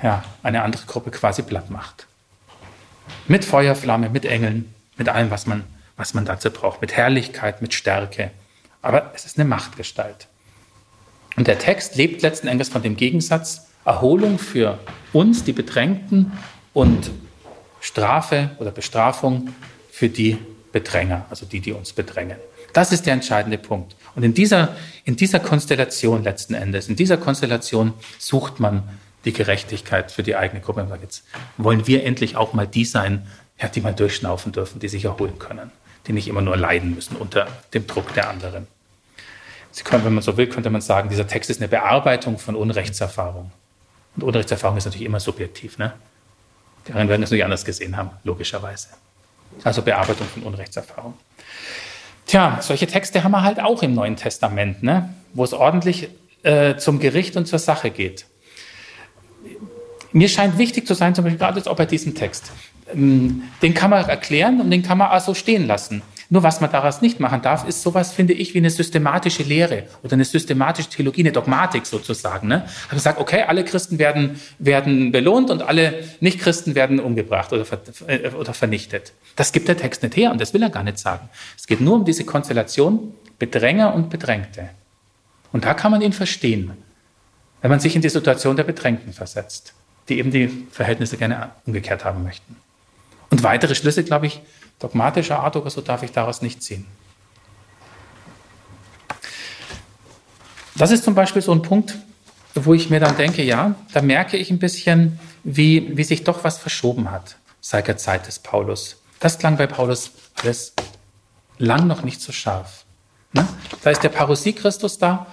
ja, 0.01 0.23
eine 0.43 0.63
andere 0.63 0.85
Gruppe 0.85 1.11
quasi 1.11 1.41
platt 1.41 1.69
macht. 1.69 2.07
Mit 3.27 3.45
Feuerflamme, 3.45 4.09
mit 4.09 4.25
Engeln, 4.25 4.73
mit 4.97 5.09
allem, 5.09 5.31
was 5.31 5.45
man, 5.45 5.63
was 5.97 6.13
man 6.13 6.25
dazu 6.25 6.49
braucht, 6.49 6.81
mit 6.81 6.95
Herrlichkeit, 6.95 7.61
mit 7.61 7.73
Stärke. 7.73 8.31
Aber 8.81 9.11
es 9.15 9.25
ist 9.25 9.37
eine 9.37 9.47
Machtgestalt. 9.47 10.27
Und 11.37 11.47
der 11.47 11.59
Text 11.59 11.95
lebt 11.95 12.21
letzten 12.21 12.47
Endes 12.47 12.69
von 12.69 12.81
dem 12.81 12.97
Gegensatz 12.97 13.67
Erholung 13.85 14.37
für 14.37 14.79
uns, 15.13 15.43
die 15.43 15.53
Bedrängten, 15.53 16.31
und 16.73 17.11
Strafe 17.79 18.51
oder 18.59 18.71
Bestrafung 18.71 19.53
für 19.91 20.09
die 20.09 20.37
Bedränger, 20.71 21.25
also 21.29 21.45
die, 21.45 21.59
die 21.59 21.73
uns 21.73 21.93
bedrängen. 21.93 22.37
Das 22.73 22.93
ist 22.93 23.05
der 23.05 23.13
entscheidende 23.13 23.57
Punkt. 23.57 23.95
Und 24.15 24.23
in 24.23 24.33
dieser, 24.33 24.75
in 25.03 25.17
dieser 25.17 25.39
Konstellation 25.39 26.23
letzten 26.23 26.53
Endes, 26.53 26.87
in 26.87 26.95
dieser 26.95 27.17
Konstellation 27.17 27.93
sucht 28.17 28.59
man 28.59 28.83
die 29.25 29.33
Gerechtigkeit 29.33 30.11
für 30.11 30.23
die 30.23 30.35
eigene 30.35 30.61
Gruppe. 30.61 30.83
Und 30.83 31.01
jetzt 31.01 31.23
wollen 31.57 31.87
wir 31.87 32.03
endlich 32.03 32.35
auch 32.35 32.53
mal 32.53 32.67
die 32.67 32.85
sein, 32.85 33.27
ja, 33.59 33.67
die 33.67 33.81
mal 33.81 33.93
durchschnaufen 33.93 34.51
dürfen, 34.51 34.79
die 34.79 34.87
sich 34.87 35.05
erholen 35.05 35.37
können, 35.39 35.71
die 36.07 36.13
nicht 36.13 36.27
immer 36.27 36.41
nur 36.41 36.57
leiden 36.57 36.95
müssen 36.95 37.15
unter 37.15 37.47
dem 37.73 37.85
Druck 37.87 38.13
der 38.13 38.29
anderen. 38.29 38.67
Sie 39.71 39.83
können, 39.83 40.03
wenn 40.03 40.13
man 40.13 40.23
so 40.23 40.35
will, 40.35 40.47
könnte 40.47 40.69
man 40.69 40.81
sagen, 40.81 41.09
dieser 41.09 41.27
Text 41.27 41.49
ist 41.49 41.61
eine 41.61 41.69
Bearbeitung 41.69 42.37
von 42.37 42.55
Unrechtserfahrung. 42.55 43.51
Und 44.15 44.23
Unrechtserfahrung 44.23 44.77
ist 44.77 44.85
natürlich 44.85 45.05
immer 45.05 45.21
subjektiv. 45.21 45.77
Ne? 45.77 45.93
Die 46.87 46.91
anderen 46.91 47.09
werden 47.09 47.23
es 47.23 47.29
natürlich 47.29 47.45
anders 47.45 47.63
gesehen 47.63 47.95
haben, 47.95 48.09
logischerweise. 48.23 48.89
Also 49.63 49.81
Bearbeitung 49.81 50.27
von 50.27 50.43
Unrechtserfahrung. 50.43 51.13
Tja, 52.25 52.59
solche 52.61 52.87
Texte 52.87 53.23
haben 53.23 53.31
wir 53.31 53.43
halt 53.43 53.59
auch 53.59 53.83
im 53.83 53.93
Neuen 53.93 54.15
Testament, 54.15 54.83
ne? 54.83 55.13
wo 55.33 55.43
es 55.43 55.53
ordentlich 55.53 56.09
äh, 56.43 56.75
zum 56.75 56.99
Gericht 56.99 57.37
und 57.37 57.45
zur 57.45 57.59
Sache 57.59 57.91
geht. 57.91 58.25
Mir 60.13 60.29
scheint 60.29 60.57
wichtig 60.57 60.87
zu 60.87 60.93
sein, 60.93 61.15
zum 61.15 61.23
Beispiel 61.23 61.39
gerade 61.39 61.57
jetzt 61.57 61.67
auch 61.67 61.75
bei 61.75 61.85
diesem 61.85 62.15
Text. 62.15 62.51
Ähm, 62.93 63.43
den 63.61 63.73
kann 63.73 63.89
man 63.89 64.07
erklären 64.07 64.59
und 64.61 64.71
den 64.71 64.83
kann 64.83 64.97
man 64.97 65.09
also 65.09 65.33
stehen 65.33 65.67
lassen. 65.67 66.01
Nur 66.29 66.43
was 66.43 66.61
man 66.61 66.71
daraus 66.71 67.01
nicht 67.01 67.19
machen 67.19 67.41
darf, 67.41 67.67
ist 67.67 67.81
sowas, 67.81 68.13
finde 68.13 68.31
ich, 68.31 68.53
wie 68.53 68.59
eine 68.59 68.69
systematische 68.69 69.43
Lehre 69.43 69.83
oder 70.01 70.13
eine 70.13 70.23
systematische 70.23 70.89
Theologie, 70.89 71.21
eine 71.21 71.33
Dogmatik 71.33 71.85
sozusagen. 71.85 72.47
Ne? 72.47 72.65
Man 72.89 72.99
sagt, 73.01 73.19
okay, 73.19 73.43
alle 73.43 73.65
Christen 73.65 73.99
werden, 73.99 74.39
werden 74.57 75.11
belohnt 75.11 75.49
und 75.49 75.61
alle 75.61 76.05
Nichtchristen 76.21 76.73
werden 76.73 77.01
umgebracht 77.01 77.51
oder, 77.51 77.65
äh, 78.07 78.29
oder 78.29 78.53
vernichtet. 78.53 79.11
Das 79.35 79.51
gibt 79.51 79.67
der 79.67 79.75
Text 79.75 80.03
nicht 80.03 80.15
her 80.15 80.31
und 80.31 80.39
das 80.39 80.53
will 80.53 80.63
er 80.63 80.69
gar 80.69 80.83
nicht 80.83 80.99
sagen. 80.99 81.27
Es 81.57 81.67
geht 81.67 81.81
nur 81.81 81.95
um 81.95 82.05
diese 82.05 82.23
Konstellation 82.23 83.13
Bedränger 83.37 83.93
und 83.93 84.09
Bedrängte. 84.09 84.69
Und 85.51 85.65
da 85.65 85.73
kann 85.73 85.91
man 85.91 86.01
ihn 86.01 86.13
verstehen, 86.13 86.71
wenn 87.61 87.71
man 87.71 87.81
sich 87.81 87.95
in 87.95 88.01
die 88.01 88.09
Situation 88.09 88.55
der 88.55 88.63
Bedrängten 88.63 89.11
versetzt, 89.11 89.73
die 90.11 90.19
eben 90.19 90.31
die 90.31 90.67
Verhältnisse 90.71 91.15
gerne 91.15 91.51
umgekehrt 91.65 92.03
haben 92.03 92.23
möchten. 92.23 92.57
Und 93.29 93.43
weitere 93.43 93.75
Schlüsse, 93.75 94.03
glaube 94.03 94.27
ich, 94.27 94.41
dogmatischer 94.79 95.39
Art 95.39 95.55
oder 95.55 95.69
so 95.69 95.79
darf 95.79 96.03
ich 96.03 96.11
daraus 96.11 96.41
nicht 96.41 96.61
ziehen. 96.61 96.85
Das 100.75 100.91
ist 100.91 101.05
zum 101.05 101.15
Beispiel 101.15 101.41
so 101.41 101.53
ein 101.53 101.61
Punkt, 101.61 101.97
wo 102.55 102.73
ich 102.73 102.89
mir 102.89 102.99
dann 102.99 103.15
denke, 103.15 103.41
ja, 103.41 103.75
da 103.93 104.01
merke 104.01 104.35
ich 104.35 104.51
ein 104.51 104.59
bisschen, 104.59 105.17
wie, 105.45 105.95
wie 105.95 106.03
sich 106.03 106.25
doch 106.25 106.43
was 106.43 106.57
verschoben 106.57 107.09
hat 107.09 107.37
seit 107.61 107.87
der 107.87 107.97
Zeit 107.97 108.27
des 108.27 108.39
Paulus. 108.39 108.97
Das 109.21 109.37
klang 109.37 109.55
bei 109.55 109.67
Paulus 109.67 110.11
alles 110.41 110.73
lang 111.57 111.87
noch 111.87 112.03
nicht 112.03 112.19
so 112.19 112.33
scharf. 112.33 112.83
Ne? 113.31 113.47
Da 113.83 113.91
ist 113.91 114.03
der 114.03 114.09
Parousie 114.09 114.53
Christus 114.53 114.97
da 114.97 115.27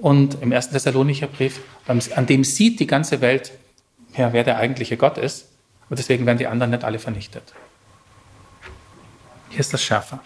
und 0.00 0.40
im 0.40 0.52
ersten 0.52 0.72
Thessalonicher 0.72 1.26
Brief, 1.26 1.60
an 1.86 2.26
dem 2.26 2.44
sieht 2.44 2.80
die 2.80 2.86
ganze 2.86 3.20
Welt, 3.20 3.52
ja, 4.16 4.32
wer 4.32 4.44
der 4.44 4.58
eigentliche 4.58 4.96
Gott 4.96 5.18
ist. 5.18 5.48
Und 5.88 5.98
deswegen 5.98 6.26
werden 6.26 6.38
die 6.38 6.46
anderen 6.46 6.70
nicht 6.70 6.84
alle 6.84 6.98
vernichtet. 6.98 7.42
Hier 9.50 9.60
ist 9.60 9.72
das 9.72 9.82
schärfer. 9.82 10.20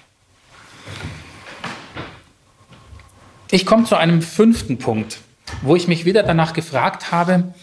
Ich 3.50 3.66
komme 3.66 3.84
zu 3.84 3.96
einem 3.96 4.22
fünften 4.22 4.78
Punkt, 4.78 5.18
wo 5.62 5.76
ich 5.76 5.88
mich 5.88 6.04
wieder 6.04 6.22
danach 6.22 6.52
gefragt 6.52 7.12
habe, 7.12 7.54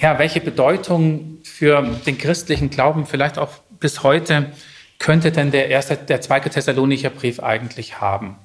ja, 0.00 0.18
welche 0.18 0.40
Bedeutung 0.40 1.38
für 1.44 1.82
den 2.06 2.18
christlichen 2.18 2.70
Glauben 2.70 3.06
vielleicht 3.06 3.38
auch 3.38 3.50
bis 3.80 4.02
heute 4.02 4.52
könnte 4.98 5.32
denn 5.32 5.50
der 5.50 5.68
erste, 5.68 5.96
der 5.96 6.20
zweite 6.20 6.50
Thessalonicher 6.50 7.10
Brief 7.10 7.40
eigentlich 7.40 8.00
haben? 8.00 8.36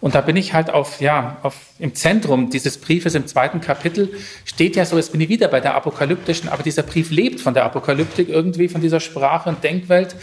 Und 0.00 0.14
da 0.14 0.20
bin 0.20 0.36
ich 0.36 0.52
halt 0.54 0.70
auf, 0.70 1.00
ja, 1.00 1.38
auf, 1.42 1.56
im 1.78 1.94
Zentrum 1.94 2.50
dieses 2.50 2.78
Briefes, 2.78 3.14
im 3.14 3.26
zweiten 3.26 3.60
Kapitel, 3.60 4.10
steht 4.44 4.76
ja 4.76 4.84
so, 4.84 4.96
jetzt 4.96 5.10
bin 5.12 5.20
ich 5.20 5.28
wieder 5.28 5.48
bei 5.48 5.60
der 5.60 5.74
apokalyptischen, 5.74 6.48
aber 6.48 6.62
dieser 6.62 6.84
Brief 6.84 7.10
lebt 7.10 7.40
von 7.40 7.54
der 7.54 7.64
Apokalyptik 7.64 8.28
irgendwie, 8.28 8.68
von 8.68 8.80
dieser 8.80 9.00
Sprache 9.00 9.48
und 9.48 9.64
Denkwelt. 9.64 10.14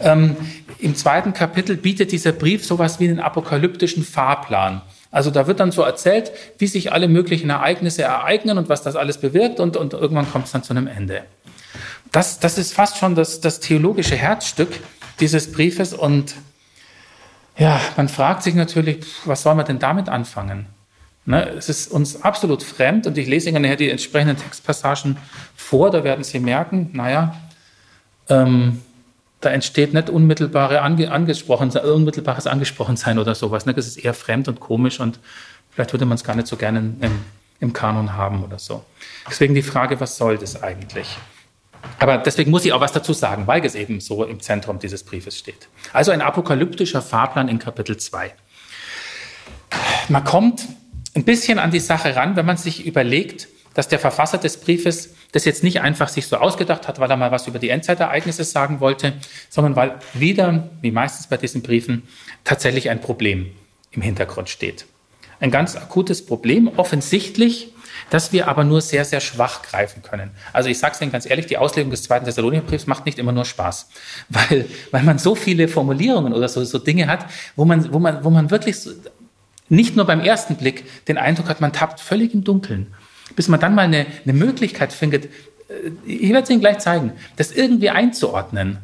Ähm, 0.00 0.36
Im 0.78 0.94
zweiten 0.96 1.32
Kapitel 1.32 1.76
bietet 1.76 2.12
dieser 2.12 2.32
Brief 2.32 2.66
sowas 2.66 3.00
wie 3.00 3.08
einen 3.08 3.20
apokalyptischen 3.20 4.04
Fahrplan. 4.04 4.82
Also 5.10 5.30
da 5.30 5.46
wird 5.46 5.60
dann 5.60 5.70
so 5.70 5.82
erzählt, 5.82 6.32
wie 6.58 6.66
sich 6.66 6.92
alle 6.92 7.06
möglichen 7.08 7.48
Ereignisse 7.48 8.02
ereignen 8.02 8.58
und 8.58 8.68
was 8.68 8.82
das 8.82 8.96
alles 8.96 9.18
bewirkt 9.18 9.60
und, 9.60 9.76
und 9.76 9.92
irgendwann 9.92 10.30
kommt 10.30 10.46
es 10.46 10.52
dann 10.52 10.64
zu 10.64 10.72
einem 10.72 10.88
Ende. 10.88 11.22
Das, 12.10 12.40
das 12.40 12.58
ist 12.58 12.74
fast 12.74 12.98
schon 12.98 13.14
das, 13.14 13.40
das 13.40 13.60
theologische 13.60 14.16
Herzstück 14.16 14.80
dieses 15.20 15.52
Briefes 15.52 15.94
und 15.94 16.34
ja, 17.56 17.80
man 17.96 18.08
fragt 18.08 18.42
sich 18.42 18.54
natürlich, 18.54 19.04
was 19.24 19.42
soll 19.42 19.54
man 19.54 19.66
denn 19.66 19.78
damit 19.78 20.08
anfangen? 20.08 20.66
Ne, 21.26 21.48
es 21.50 21.70
ist 21.70 21.90
uns 21.90 22.22
absolut 22.22 22.62
fremd 22.62 23.06
und 23.06 23.16
ich 23.16 23.26
lese 23.26 23.48
Ihnen 23.48 23.62
nachher 23.62 23.76
die 23.76 23.88
entsprechenden 23.88 24.36
Textpassagen 24.36 25.16
vor, 25.56 25.90
da 25.90 26.04
werden 26.04 26.22
Sie 26.22 26.38
merken, 26.38 26.90
naja, 26.92 27.34
ähm, 28.28 28.82
da 29.40 29.50
entsteht 29.50 29.94
nicht 29.94 30.10
unmittelbare 30.10 30.82
ange, 30.82 31.10
angesprochen, 31.10 31.70
unmittelbares 31.70 32.46
Angesprochensein 32.46 33.18
oder 33.18 33.34
sowas. 33.34 33.64
Ne? 33.64 33.74
Das 33.74 33.86
ist 33.86 33.96
eher 33.96 34.14
fremd 34.14 34.48
und 34.48 34.60
komisch 34.60 35.00
und 35.00 35.18
vielleicht 35.70 35.92
würde 35.92 36.04
man 36.06 36.16
es 36.16 36.24
gar 36.24 36.36
nicht 36.36 36.46
so 36.46 36.56
gerne 36.56 36.78
im, 36.78 37.24
im 37.60 37.72
Kanon 37.72 38.14
haben 38.14 38.44
oder 38.44 38.58
so. 38.58 38.84
Deswegen 39.28 39.54
die 39.54 39.62
Frage, 39.62 40.00
was 40.00 40.16
soll 40.16 40.36
das 40.36 40.62
eigentlich? 40.62 41.16
Aber 41.98 42.18
deswegen 42.18 42.50
muss 42.50 42.64
ich 42.64 42.72
auch 42.72 42.80
was 42.80 42.92
dazu 42.92 43.12
sagen, 43.12 43.46
weil 43.46 43.64
es 43.64 43.74
eben 43.74 44.00
so 44.00 44.24
im 44.24 44.40
Zentrum 44.40 44.78
dieses 44.78 45.04
Briefes 45.04 45.38
steht. 45.38 45.68
Also 45.92 46.10
ein 46.10 46.22
apokalyptischer 46.22 47.02
Fahrplan 47.02 47.48
in 47.48 47.58
Kapitel 47.58 47.96
2. 47.96 48.32
Man 50.08 50.24
kommt 50.24 50.66
ein 51.14 51.24
bisschen 51.24 51.58
an 51.58 51.70
die 51.70 51.80
Sache 51.80 52.16
ran, 52.16 52.36
wenn 52.36 52.46
man 52.46 52.56
sich 52.56 52.84
überlegt, 52.86 53.48
dass 53.74 53.88
der 53.88 53.98
Verfasser 53.98 54.38
des 54.38 54.58
Briefes 54.58 55.14
das 55.32 55.44
jetzt 55.44 55.64
nicht 55.64 55.80
einfach 55.80 56.08
sich 56.08 56.28
so 56.28 56.36
ausgedacht 56.36 56.86
hat, 56.86 57.00
weil 57.00 57.10
er 57.10 57.16
mal 57.16 57.32
was 57.32 57.48
über 57.48 57.58
die 57.58 57.70
Endzeitereignisse 57.70 58.44
sagen 58.44 58.80
wollte, 58.80 59.14
sondern 59.50 59.74
weil 59.74 59.98
wieder, 60.14 60.70
wie 60.80 60.92
meistens 60.92 61.26
bei 61.26 61.36
diesen 61.36 61.62
Briefen, 61.62 62.04
tatsächlich 62.44 62.88
ein 62.88 63.00
Problem 63.00 63.50
im 63.90 64.02
Hintergrund 64.02 64.48
steht. 64.48 64.86
Ein 65.40 65.50
ganz 65.50 65.76
akutes 65.76 66.24
Problem, 66.24 66.70
offensichtlich 66.76 67.73
das 68.10 68.32
wir 68.32 68.48
aber 68.48 68.64
nur 68.64 68.80
sehr, 68.80 69.04
sehr 69.04 69.20
schwach 69.20 69.62
greifen 69.62 70.02
können. 70.02 70.30
Also 70.52 70.68
ich 70.68 70.78
sage 70.78 70.94
es 70.94 71.00
Ihnen 71.00 71.12
ganz 71.12 71.28
ehrlich, 71.28 71.46
die 71.46 71.58
Auslegung 71.58 71.90
des 71.90 72.02
zweiten 72.02 72.24
Thessalonicherbriefs 72.24 72.86
macht 72.86 73.06
nicht 73.06 73.18
immer 73.18 73.32
nur 73.32 73.44
Spaß, 73.44 73.88
weil, 74.28 74.66
weil 74.90 75.02
man 75.02 75.18
so 75.18 75.34
viele 75.34 75.68
Formulierungen 75.68 76.32
oder 76.32 76.48
so, 76.48 76.64
so 76.64 76.78
Dinge 76.78 77.06
hat, 77.06 77.26
wo 77.56 77.64
man, 77.64 77.92
wo 77.92 77.98
man, 77.98 78.24
wo 78.24 78.30
man 78.30 78.50
wirklich 78.50 78.78
so, 78.78 78.90
nicht 79.68 79.96
nur 79.96 80.04
beim 80.04 80.20
ersten 80.20 80.56
Blick 80.56 80.84
den 81.06 81.18
Eindruck 81.18 81.48
hat, 81.48 81.60
man 81.60 81.72
tappt 81.72 82.00
völlig 82.00 82.34
im 82.34 82.44
Dunkeln, 82.44 82.94
bis 83.34 83.48
man 83.48 83.60
dann 83.60 83.74
mal 83.74 83.82
eine, 83.82 84.06
eine 84.24 84.32
Möglichkeit 84.32 84.92
findet, 84.92 85.26
äh, 85.26 85.90
ich 86.06 86.30
werde 86.30 86.42
es 86.42 86.50
Ihnen 86.50 86.60
gleich 86.60 86.78
zeigen, 86.78 87.12
das 87.36 87.52
irgendwie 87.52 87.90
einzuordnen 87.90 88.78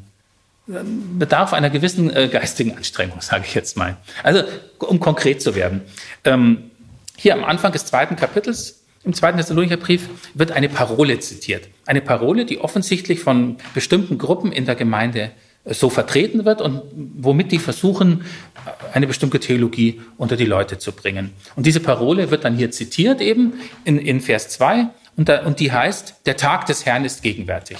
äh, 0.68 0.78
bedarf 1.18 1.52
einer 1.52 1.70
gewissen 1.70 2.14
äh, 2.14 2.28
geistigen 2.28 2.76
Anstrengung, 2.76 3.20
sage 3.20 3.44
ich 3.46 3.54
jetzt 3.54 3.76
mal. 3.76 3.96
Also, 4.22 4.42
um 4.78 5.00
konkret 5.00 5.42
zu 5.42 5.54
werden. 5.54 5.82
Ähm, 6.24 6.70
hier 7.16 7.34
am 7.34 7.44
Anfang 7.44 7.72
des 7.72 7.84
zweiten 7.84 8.16
Kapitels 8.16 8.79
im 9.02 9.14
zweiten 9.14 9.38
Thessalonicher 9.38 9.78
Brief 9.78 10.08
wird 10.34 10.52
eine 10.52 10.68
Parole 10.68 11.18
zitiert. 11.20 11.68
Eine 11.86 12.02
Parole, 12.02 12.44
die 12.44 12.60
offensichtlich 12.60 13.20
von 13.20 13.56
bestimmten 13.72 14.18
Gruppen 14.18 14.52
in 14.52 14.66
der 14.66 14.74
Gemeinde 14.74 15.30
äh, 15.64 15.72
so 15.72 15.88
vertreten 15.88 16.44
wird 16.44 16.60
und 16.60 16.82
womit 16.94 17.50
die 17.50 17.58
versuchen, 17.58 18.24
äh, 18.66 18.94
eine 18.94 19.06
bestimmte 19.06 19.40
Theologie 19.40 20.02
unter 20.18 20.36
die 20.36 20.44
Leute 20.44 20.78
zu 20.78 20.92
bringen. 20.92 21.32
Und 21.56 21.64
diese 21.64 21.80
Parole 21.80 22.30
wird 22.30 22.44
dann 22.44 22.56
hier 22.56 22.70
zitiert 22.70 23.20
eben 23.22 23.54
in, 23.84 23.98
in 23.98 24.20
Vers 24.20 24.50
2 24.50 24.88
und, 25.16 25.28
da, 25.28 25.44
und 25.44 25.60
die 25.60 25.72
heißt, 25.72 26.26
der 26.26 26.36
Tag 26.36 26.66
des 26.66 26.84
Herrn 26.84 27.04
ist 27.04 27.22
gegenwärtig. 27.22 27.78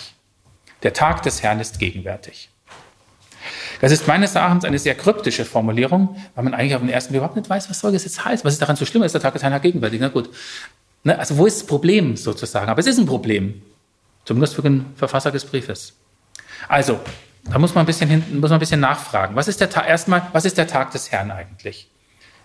Der 0.83 0.95
Tag 0.95 1.23
des 1.23 1.43
Herrn 1.43 1.61
ist 1.61 1.79
gegenwärtig. 1.79 2.49
Das 3.83 3.93
ist 3.93 4.07
meines 4.07 4.35
Erachtens 4.35 4.65
eine 4.65 4.79
sehr 4.79 4.95
kryptische 4.95 5.45
Formulierung, 5.45 6.17
weil 6.35 6.45
man 6.45 6.55
eigentlich 6.55 6.75
auf 6.75 6.83
den 6.83 6.91
ersten 6.91 7.13
Blick 7.13 7.19
überhaupt 7.19 7.37
nicht 7.37 7.49
weiß, 7.49 7.71
was 7.71 7.81
soll 7.81 7.93
das 7.93 8.05
jetzt 8.05 8.25
heißen. 8.25 8.45
Was 8.45 8.55
ist 8.55 8.63
daran 8.63 8.77
so 8.77 8.85
schlimm? 8.85 9.03
Ist 9.03 9.13
der 9.13 9.21
Tag 9.21 9.35
des 9.35 9.43
Herrn 9.43 9.61
gegenwärtig? 9.61 10.01
Na 10.01 10.09
gut. 10.09 10.31
Ne, 11.03 11.19
also 11.19 11.39
wo 11.39 11.47
ist 11.47 11.61
das 11.61 11.67
Problem 11.67 12.17
sozusagen? 12.17 12.69
Aber 12.69 12.81
es 12.81 12.87
ist 12.87 12.99
ein 12.99 13.07
Problem, 13.07 13.63
zumindest 14.25 14.55
für 14.55 14.63
den 14.63 14.87
Verfasser 14.97 15.31
des 15.31 15.45
Briefes. 15.45 15.95
Also, 16.69 17.01
da 17.45 17.59
muss 17.59 17.75
man 17.75 17.85
ein 17.85 17.87
bisschen, 17.87 18.11
hinten, 18.11 18.39
muss 18.41 18.51
man 18.51 18.59
ein 18.59 18.61
bisschen 18.61 18.81
nachfragen. 18.81 19.35
Was 19.35 19.49
ist 19.49 19.61
der 19.61 19.71
erstmal, 19.87 20.29
was 20.33 20.45
ist 20.45 20.59
der 20.59 20.67
Tag 20.67 20.91
des 20.91 21.11
Herrn 21.11 21.31
eigentlich? 21.31 21.89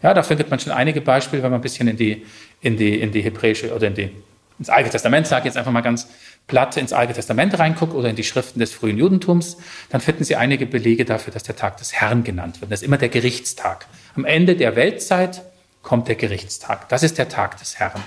Ja, 0.01 0.13
da 0.13 0.23
findet 0.23 0.49
man 0.49 0.59
schon 0.59 0.71
einige 0.71 1.01
Beispiele, 1.01 1.43
wenn 1.43 1.51
man 1.51 1.59
ein 1.59 1.63
bisschen 1.63 1.87
in 1.87 1.97
die, 1.97 2.25
in 2.61 2.77
die, 2.77 2.99
in 2.99 3.11
die 3.11 3.21
hebräische 3.21 3.73
oder 3.73 3.87
in 3.87 3.95
die, 3.95 4.11
ins 4.57 4.69
Alte 4.69 4.89
Testament, 4.89 5.27
sage 5.27 5.41
ich 5.41 5.45
jetzt 5.45 5.57
einfach 5.57 5.71
mal 5.71 5.81
ganz 5.81 6.07
platt, 6.47 6.77
ins 6.77 6.93
Alte 6.93 7.13
Testament 7.13 7.57
reinguckt 7.57 7.93
oder 7.93 8.09
in 8.09 8.15
die 8.15 8.23
Schriften 8.23 8.59
des 8.59 8.71
frühen 8.71 8.97
Judentums, 8.97 9.57
dann 9.89 9.99
finden 9.99 10.23
Sie 10.23 10.35
einige 10.35 10.65
Belege 10.65 11.05
dafür, 11.05 11.33
dass 11.33 11.43
der 11.43 11.55
Tag 11.55 11.77
des 11.77 11.93
Herrn 11.93 12.23
genannt 12.23 12.61
wird. 12.61 12.71
Das 12.71 12.81
ist 12.81 12.87
immer 12.87 12.97
der 12.97 13.09
Gerichtstag. 13.09 13.87
Am 14.15 14.25
Ende 14.25 14.55
der 14.55 14.75
Weltzeit 14.75 15.41
kommt 15.81 16.07
der 16.07 16.15
Gerichtstag. 16.15 16.87
Das 16.89 17.03
ist 17.03 17.17
der 17.17 17.27
Tag 17.27 17.57
des 17.57 17.79
Herrn. 17.79 18.01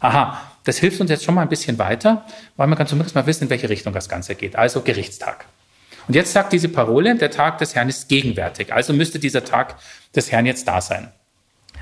Aha, 0.00 0.40
das 0.64 0.78
hilft 0.78 1.00
uns 1.00 1.10
jetzt 1.10 1.24
schon 1.24 1.34
mal 1.34 1.42
ein 1.42 1.48
bisschen 1.48 1.78
weiter, 1.78 2.24
weil 2.56 2.66
man 2.66 2.76
kann 2.76 2.86
zumindest 2.86 3.14
mal 3.14 3.26
wissen, 3.26 3.44
in 3.44 3.50
welche 3.50 3.68
Richtung 3.68 3.92
das 3.92 4.08
Ganze 4.08 4.34
geht. 4.34 4.56
Also 4.56 4.80
Gerichtstag. 4.80 5.46
Und 6.08 6.14
jetzt 6.14 6.32
sagt 6.32 6.52
diese 6.52 6.68
Parole, 6.68 7.14
der 7.16 7.30
Tag 7.30 7.58
des 7.58 7.74
Herrn 7.74 7.88
ist 7.88 8.08
gegenwärtig. 8.08 8.72
Also 8.72 8.92
müsste 8.92 9.18
dieser 9.18 9.44
Tag 9.44 9.76
des 10.16 10.32
Herrn 10.32 10.46
jetzt 10.46 10.66
da 10.66 10.80
sein. 10.80 11.12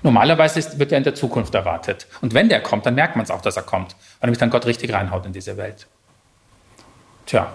Normalerweise 0.03 0.79
wird 0.79 0.93
er 0.93 0.99
in 0.99 1.05
der 1.05 1.15
Zukunft 1.15 1.55
erwartet. 1.55 2.07
Und 2.21 2.35
wenn 2.35 2.49
der 2.49 2.61
kommt, 2.61 2.87
dann 2.87 2.95
merkt 2.95 3.17
man 3.17 3.25
es 3.25 3.31
auch, 3.31 3.41
dass 3.41 3.57
er 3.57 3.63
kommt, 3.63 3.97
weil 4.21 4.29
nämlich 4.29 4.39
dann 4.39 4.51
Gott 4.51 4.67
richtig 4.67 4.93
reinhaut 4.93 5.27
in 5.27 5.33
diese 5.33 5.57
Welt. 5.57 5.87
Tja, 7.27 7.53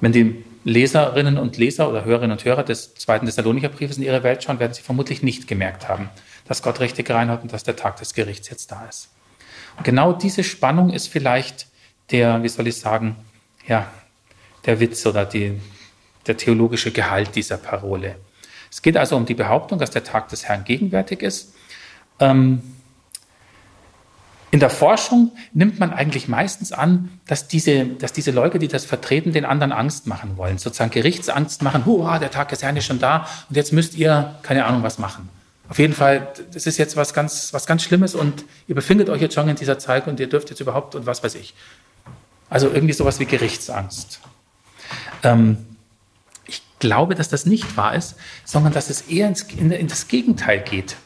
wenn 0.00 0.12
die 0.12 0.44
Leserinnen 0.64 1.38
und 1.38 1.56
Leser 1.56 1.88
oder 1.88 2.04
Hörerinnen 2.04 2.32
und 2.32 2.44
Hörer 2.44 2.64
des 2.64 2.94
zweiten 2.94 3.26
Thessalonicher 3.26 3.68
Briefes 3.68 3.96
in 3.96 4.02
ihre 4.02 4.22
Welt 4.22 4.42
schauen, 4.42 4.58
werden 4.58 4.74
sie 4.74 4.82
vermutlich 4.82 5.22
nicht 5.22 5.46
gemerkt 5.48 5.88
haben, 5.88 6.10
dass 6.48 6.62
Gott 6.62 6.80
richtig 6.80 7.10
reinhaut 7.10 7.42
und 7.42 7.52
dass 7.52 7.64
der 7.64 7.76
Tag 7.76 7.96
des 7.96 8.14
Gerichts 8.14 8.48
jetzt 8.48 8.70
da 8.72 8.84
ist. 8.86 9.08
Und 9.76 9.84
genau 9.84 10.12
diese 10.12 10.44
Spannung 10.44 10.90
ist 10.90 11.08
vielleicht 11.08 11.66
der, 12.10 12.42
wie 12.42 12.48
soll 12.48 12.66
ich 12.66 12.78
sagen, 12.78 13.16
ja, 13.66 13.90
der 14.64 14.80
Witz 14.80 15.04
oder 15.06 15.24
die, 15.24 15.60
der 16.26 16.36
theologische 16.36 16.92
Gehalt 16.92 17.34
dieser 17.34 17.56
Parole. 17.56 18.16
Es 18.70 18.82
geht 18.82 18.96
also 18.96 19.16
um 19.16 19.26
die 19.26 19.34
Behauptung, 19.34 19.78
dass 19.78 19.90
der 19.90 20.04
Tag 20.04 20.28
des 20.28 20.44
Herrn 20.44 20.64
gegenwärtig 20.64 21.22
ist. 21.22 21.54
Ähm, 22.20 22.62
In 24.52 24.60
der 24.60 24.70
Forschung 24.70 25.32
nimmt 25.52 25.78
man 25.78 25.92
eigentlich 25.92 26.28
meistens 26.28 26.72
an, 26.72 27.20
dass 27.26 27.48
diese, 27.48 27.84
dass 27.84 28.12
diese 28.12 28.30
Leute, 28.30 28.58
die 28.58 28.68
das 28.68 28.84
vertreten, 28.84 29.32
den 29.32 29.44
anderen 29.44 29.72
Angst 29.72 30.06
machen 30.06 30.36
wollen, 30.36 30.58
sozusagen 30.58 30.90
Gerichtsangst 30.90 31.62
machen. 31.62 31.84
Hurra, 31.84 32.18
der 32.18 32.30
Tag 32.30 32.48
des 32.48 32.62
Herrn 32.62 32.76
ist 32.76 32.86
schon 32.86 32.98
da 32.98 33.26
und 33.48 33.56
jetzt 33.56 33.72
müsst 33.72 33.94
ihr 33.96 34.36
keine 34.42 34.64
Ahnung 34.64 34.82
was 34.82 34.98
machen. 34.98 35.28
Auf 35.68 35.78
jeden 35.78 35.94
Fall, 35.94 36.32
das 36.52 36.66
ist 36.66 36.78
jetzt 36.78 36.96
was 36.96 37.12
ganz, 37.12 37.52
was 37.52 37.66
ganz 37.66 37.82
Schlimmes 37.82 38.14
und 38.14 38.44
ihr 38.68 38.74
befindet 38.74 39.08
euch 39.08 39.20
jetzt 39.20 39.34
schon 39.34 39.48
in 39.48 39.56
dieser 39.56 39.78
Zeit 39.78 40.06
und 40.06 40.20
ihr 40.20 40.28
dürft 40.28 40.50
jetzt 40.50 40.60
überhaupt 40.60 40.94
und 40.94 41.06
was 41.06 41.24
weiß 41.24 41.34
ich. 41.34 41.54
Also 42.48 42.68
irgendwie 42.68 42.92
sowas 42.92 43.18
wie 43.18 43.26
Gerichtsangst. 43.26 44.20
Ähm, 45.24 45.66
ich 46.46 46.62
glaube, 46.78 47.16
dass 47.16 47.28
das 47.28 47.46
nicht 47.46 47.76
wahr 47.76 47.94
ist, 47.94 48.14
sondern 48.44 48.72
dass 48.72 48.90
es 48.90 49.02
eher 49.02 49.26
ins, 49.26 49.42
in, 49.42 49.72
in 49.72 49.88
das 49.88 50.06
Gegenteil 50.06 50.60
geht. 50.60 50.96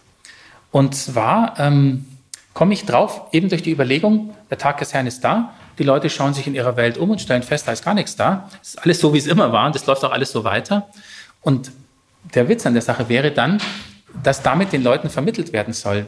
Und 0.71 0.95
zwar 0.95 1.59
ähm, 1.59 2.07
komme 2.53 2.75
ich 2.75 2.85
drauf, 2.85 3.29
eben 3.33 3.49
durch 3.49 3.63
die 3.63 3.73
Überlegung, 3.73 4.35
der 4.51 4.59
Tag 4.59 4.79
des 4.79 4.93
Herrn 4.93 5.07
ist 5.07 5.25
da, 5.25 5.55
die 5.79 5.85
Leute 5.85 6.11
schauen 6.11 6.35
sich 6.35 6.47
in 6.47 6.55
ihrer 6.55 6.77
Welt 6.77 6.99
um 6.99 7.11
und 7.11 7.23
stellen 7.23 7.43
fest, 7.43 7.67
da 7.67 7.73
ist 7.73 7.83
gar 7.83 7.95
nichts 7.95 8.15
da. 8.15 8.51
Es 8.61 8.71
ist 8.71 8.83
alles 8.83 9.01
so, 9.01 9.15
wie 9.15 9.19
es 9.19 9.27
immer 9.27 9.51
war 9.51 9.67
und 9.67 9.75
es 9.75 9.87
läuft 9.87 10.05
auch 10.05 10.13
alles 10.13 10.31
so 10.31 10.45
weiter. 10.45 10.89
Und 11.41 11.73
der 12.35 12.49
Witz 12.51 12.67
an 12.67 12.75
der 12.75 12.83
Sache 12.83 13.09
wäre 13.09 13.31
dann, 13.31 13.63
dass 14.23 14.43
damit 14.43 14.73
den 14.73 14.83
Leuten 14.83 15.11
vermittelt 15.11 15.53
werden 15.53 15.75
soll, 15.75 16.07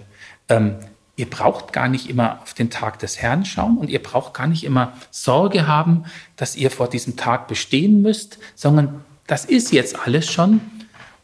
ähm, 0.49 0.77
ihr 1.17 1.29
braucht 1.29 1.73
gar 1.73 1.89
nicht 1.89 2.09
immer 2.09 2.41
auf 2.43 2.55
den 2.55 2.71
Tag 2.71 2.99
des 2.99 3.19
Herrn 3.21 3.45
schauen 3.45 3.77
und 3.79 3.91
ihr 3.91 4.03
braucht 4.03 4.35
gar 4.35 4.47
nicht 4.47 4.65
immer 4.65 4.95
Sorge 5.11 5.67
haben, 5.67 6.05
dass 6.37 6.57
ihr 6.57 6.71
vor 6.71 6.89
diesem 6.89 7.17
Tag 7.17 7.49
bestehen 7.49 8.03
müsst, 8.03 8.39
sondern 8.55 9.05
das 9.27 9.45
ist 9.45 9.73
jetzt 9.73 9.99
alles 10.07 10.31
schon 10.31 10.61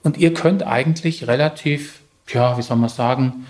und 0.02 0.16
ihr 0.18 0.34
könnt 0.34 0.62
eigentlich 0.62 1.26
relativ, 1.26 2.00
ja, 2.28 2.58
wie 2.58 2.62
soll 2.62 2.76
man 2.76 2.90
sagen, 2.90 3.46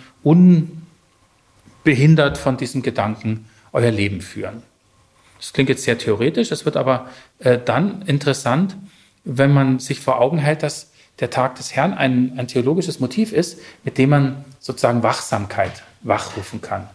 unbehindert 1.85 2.39
von 2.39 2.57
diesem 2.57 2.83
Gedanken 2.83 3.47
euer 3.73 3.91
Leben 3.91 4.21
führen. 4.21 4.63
Das 5.39 5.53
klingt 5.53 5.69
jetzt 5.69 5.85
sehr 5.85 5.99
theoretisch, 5.99 6.51
es 6.51 6.65
wird 6.65 6.77
aber 6.77 7.09
äh, 7.39 7.59
dann 7.63 8.03
interessant, 8.03 8.77
wenn 9.25 9.53
man 9.53 9.79
sich 9.79 10.01
vor 10.01 10.21
Augen 10.21 10.39
hält, 10.39 10.63
dass 10.63 10.91
der 11.21 11.31
Tag 11.31 11.57
des 11.57 11.75
Herrn 11.75 11.95
ein, 11.95 12.35
ein 12.39 12.49
theologisches 12.49 13.01
Motiv 13.01 13.33
ist, 13.33 13.59
mit 13.85 13.99
dem 13.99 14.11
man 14.11 14.45
sozusagen 14.61 15.03
Wachsamkeit 15.03 15.83
wachrufen 16.03 16.61
kann. 16.61 16.89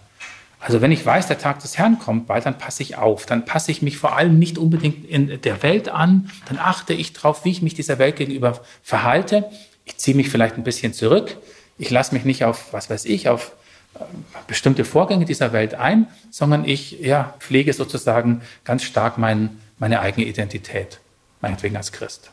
Also 0.60 0.80
wenn 0.80 0.94
ich 0.94 1.06
weiß, 1.06 1.28
der 1.28 1.38
Tag 1.38 1.60
des 1.60 1.78
Herrn 1.78 2.00
kommt 2.00 2.28
bald, 2.28 2.46
dann 2.46 2.58
passe 2.58 2.84
ich 2.84 2.96
auf. 2.96 3.26
Dann 3.26 3.44
passe 3.44 3.70
ich 3.70 3.82
mich 3.82 3.98
vor 3.98 4.16
allem 4.16 4.40
nicht 4.40 4.58
unbedingt 4.58 5.06
in 5.06 5.42
der 5.42 5.62
Welt 5.62 5.90
an. 5.90 6.30
Dann 6.48 6.58
achte 6.58 6.94
ich 6.94 7.12
darauf, 7.12 7.44
wie 7.44 7.52
ich 7.52 7.62
mich 7.62 7.74
dieser 7.74 8.00
Welt 8.00 8.16
gegenüber 8.16 8.62
verhalte. 8.82 9.50
Ich 9.84 9.98
ziehe 9.98 10.16
mich 10.16 10.30
vielleicht 10.30 10.56
ein 10.56 10.64
bisschen 10.64 10.94
zurück. 10.94 11.36
Ich 11.78 11.90
lasse 11.90 12.14
mich 12.14 12.24
nicht 12.24 12.46
auf, 12.46 12.72
was 12.72 12.90
weiß 12.90 13.04
ich, 13.06 13.28
auf 13.28 13.52
äh, 13.96 14.04
bestimmte 14.48 14.86
Vorgänge 14.86 15.26
dieser 15.26 15.52
Welt 15.52 15.74
ein, 15.74 16.08
sondern 16.32 16.64
ich 16.64 16.98
ja, 17.02 17.34
pflege 17.40 17.74
sozusagen 17.74 18.42
ganz 18.64 18.84
stark 18.84 19.18
mein, 19.18 19.60
meine 19.80 20.00
eigene 20.00 20.26
Identität, 20.26 21.02
meinetwegen 21.42 21.76
als 21.76 21.92
Christ 21.92 22.32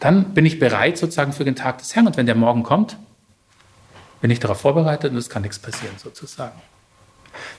dann 0.00 0.34
bin 0.34 0.46
ich 0.46 0.58
bereit 0.58 0.98
sozusagen 0.98 1.32
für 1.32 1.44
den 1.44 1.54
Tag 1.54 1.78
des 1.78 1.94
Herrn. 1.94 2.06
Und 2.06 2.16
wenn 2.16 2.26
der 2.26 2.34
Morgen 2.34 2.62
kommt, 2.62 2.96
bin 4.20 4.30
ich 4.30 4.40
darauf 4.40 4.60
vorbereitet 4.60 5.12
und 5.12 5.18
es 5.18 5.30
kann 5.30 5.42
nichts 5.42 5.58
passieren 5.58 5.94
sozusagen. 5.98 6.60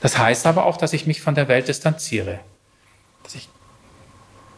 Das 0.02 0.18
heißt 0.18 0.46
aber 0.48 0.66
auch, 0.66 0.78
dass 0.78 0.94
ich 0.94 1.08
mich 1.08 1.22
von 1.22 1.36
der 1.36 1.48
Welt 1.48 1.68
distanziere, 1.68 2.40
dass 3.24 3.36
ich 3.36 3.48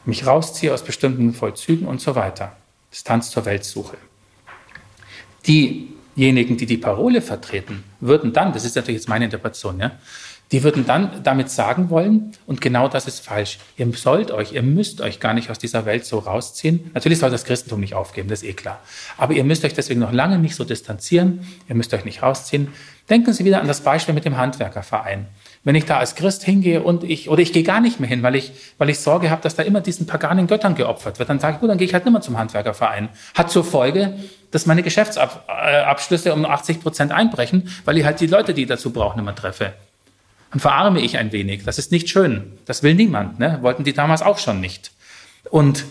mich 0.05 0.25
rausziehe 0.25 0.73
aus 0.73 0.83
bestimmten 0.83 1.33
Vollzügen 1.33 1.87
und 1.87 2.01
so 2.01 2.15
weiter. 2.15 2.55
Distanz 2.91 3.29
zur 3.31 3.45
Weltsuche. 3.45 3.97
Diejenigen, 5.47 6.57
die 6.57 6.65
die 6.65 6.77
Parole 6.77 7.21
vertreten, 7.21 7.83
würden 7.99 8.33
dann, 8.33 8.53
das 8.53 8.65
ist 8.65 8.75
natürlich 8.75 9.01
jetzt 9.01 9.09
meine 9.09 9.25
Interpretation, 9.25 9.79
ja, 9.79 9.91
die 10.51 10.63
würden 10.63 10.85
dann 10.85 11.23
damit 11.23 11.49
sagen 11.49 11.89
wollen, 11.89 12.33
und 12.45 12.61
genau 12.61 12.87
das 12.87 13.07
ist 13.07 13.25
falsch, 13.25 13.57
ihr 13.77 13.91
sollt 13.93 14.29
euch, 14.29 14.53
ihr 14.53 14.61
müsst 14.61 15.01
euch 15.01 15.19
gar 15.19 15.33
nicht 15.33 15.49
aus 15.49 15.57
dieser 15.57 15.85
Welt 15.85 16.05
so 16.05 16.19
rausziehen. 16.19 16.91
Natürlich 16.93 17.19
soll 17.19 17.31
das 17.31 17.45
Christentum 17.45 17.79
nicht 17.79 17.95
aufgeben, 17.95 18.29
das 18.29 18.43
ist 18.43 18.49
eh 18.49 18.53
klar. 18.53 18.79
Aber 19.17 19.33
ihr 19.33 19.43
müsst 19.43 19.65
euch 19.65 19.73
deswegen 19.73 19.99
noch 19.99 20.11
lange 20.11 20.37
nicht 20.37 20.55
so 20.55 20.63
distanzieren, 20.63 21.47
ihr 21.67 21.75
müsst 21.75 21.93
euch 21.93 22.05
nicht 22.05 22.21
rausziehen. 22.21 22.67
Denken 23.09 23.33
Sie 23.33 23.43
wieder 23.43 23.59
an 23.59 23.67
das 23.67 23.81
Beispiel 23.81 24.13
mit 24.13 24.25
dem 24.25 24.37
Handwerkerverein. 24.37 25.27
Wenn 25.65 25.75
ich 25.75 25.85
da 25.85 25.97
als 25.97 26.15
Christ 26.15 26.43
hingehe 26.43 26.83
und 26.83 27.03
ich, 27.03 27.29
oder 27.29 27.41
ich 27.41 27.51
gehe 27.51 27.63
gar 27.63 27.81
nicht 27.81 27.99
mehr 27.99 28.07
hin, 28.07 28.21
weil 28.21 28.35
ich, 28.35 28.51
weil 28.77 28.89
ich 28.89 28.99
Sorge 28.99 29.29
habe, 29.29 29.41
dass 29.41 29.55
da 29.55 29.63
immer 29.63 29.81
diesen 29.81 30.05
paganen 30.05 30.47
Göttern 30.47 30.75
geopfert 30.75 31.19
wird, 31.19 31.29
dann 31.29 31.39
sage 31.39 31.55
ich, 31.55 31.59
gut, 31.61 31.69
dann 31.69 31.77
gehe 31.77 31.87
ich 31.87 31.93
halt 31.93 32.05
nicht 32.05 32.13
mehr 32.13 32.21
zum 32.21 32.37
Handwerkerverein. 32.37 33.09
Hat 33.33 33.49
zur 33.49 33.63
Folge, 33.63 34.19
dass 34.51 34.65
meine 34.65 34.83
Geschäftsabschlüsse 34.83 36.33
um 36.33 36.45
80 36.45 36.81
Prozent 36.81 37.11
einbrechen, 37.11 37.69
weil 37.85 37.97
ich 37.97 38.05
halt 38.05 38.19
die 38.19 38.27
Leute, 38.27 38.53
die 38.53 38.63
ich 38.63 38.67
dazu 38.67 38.91
brauche, 38.91 39.17
nicht 39.17 39.25
mehr 39.25 39.35
treffe. 39.35 39.73
Dann 40.53 40.59
verarme 40.59 41.01
ich 41.01 41.17
ein 41.17 41.31
wenig. 41.31 41.63
Das 41.63 41.79
ist 41.79 41.91
nicht 41.91 42.09
schön. 42.09 42.59
Das 42.65 42.83
will 42.83 42.93
niemand. 42.93 43.39
Ne? 43.39 43.57
Wollten 43.61 43.83
die 43.83 43.93
damals 43.93 44.21
auch 44.21 44.37
schon 44.37 44.61
nicht. 44.61 44.91
Und 45.49 45.85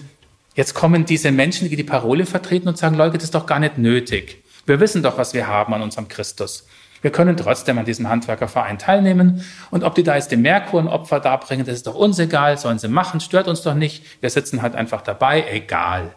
jetzt 0.54 0.74
kommen 0.74 1.04
diese 1.04 1.32
Menschen, 1.32 1.68
die 1.68 1.74
die 1.74 1.82
Parole 1.82 2.26
vertreten 2.26 2.68
und 2.68 2.78
sagen, 2.78 2.94
Leute, 2.94 3.14
das 3.14 3.24
ist 3.24 3.34
doch 3.34 3.46
gar 3.46 3.58
nicht 3.58 3.76
nötig. 3.76 4.44
Wir 4.64 4.78
wissen 4.78 5.02
doch, 5.02 5.18
was 5.18 5.34
wir 5.34 5.48
haben 5.48 5.74
an 5.74 5.82
unserem 5.82 6.06
Christus. 6.06 6.68
Wir 7.00 7.10
können 7.10 7.36
trotzdem 7.36 7.76
an 7.76 7.84
diesem 7.84 8.08
Handwerkerverein 8.08 8.78
teilnehmen. 8.78 9.44
Und 9.72 9.82
ob 9.82 9.96
die 9.96 10.04
da 10.04 10.14
jetzt 10.14 10.30
dem 10.30 10.42
Merkur 10.42 10.80
ein 10.80 10.86
Opfer 10.86 11.18
darbringen, 11.18 11.66
das 11.66 11.74
ist 11.74 11.88
doch 11.88 11.96
uns 11.96 12.20
egal, 12.20 12.56
sollen 12.56 12.78
sie 12.78 12.86
machen, 12.86 13.18
stört 13.18 13.48
uns 13.48 13.62
doch 13.62 13.74
nicht. 13.74 14.04
Wir 14.22 14.30
sitzen 14.30 14.62
halt 14.62 14.76
einfach 14.76 15.02
dabei, 15.02 15.44
egal. 15.50 16.14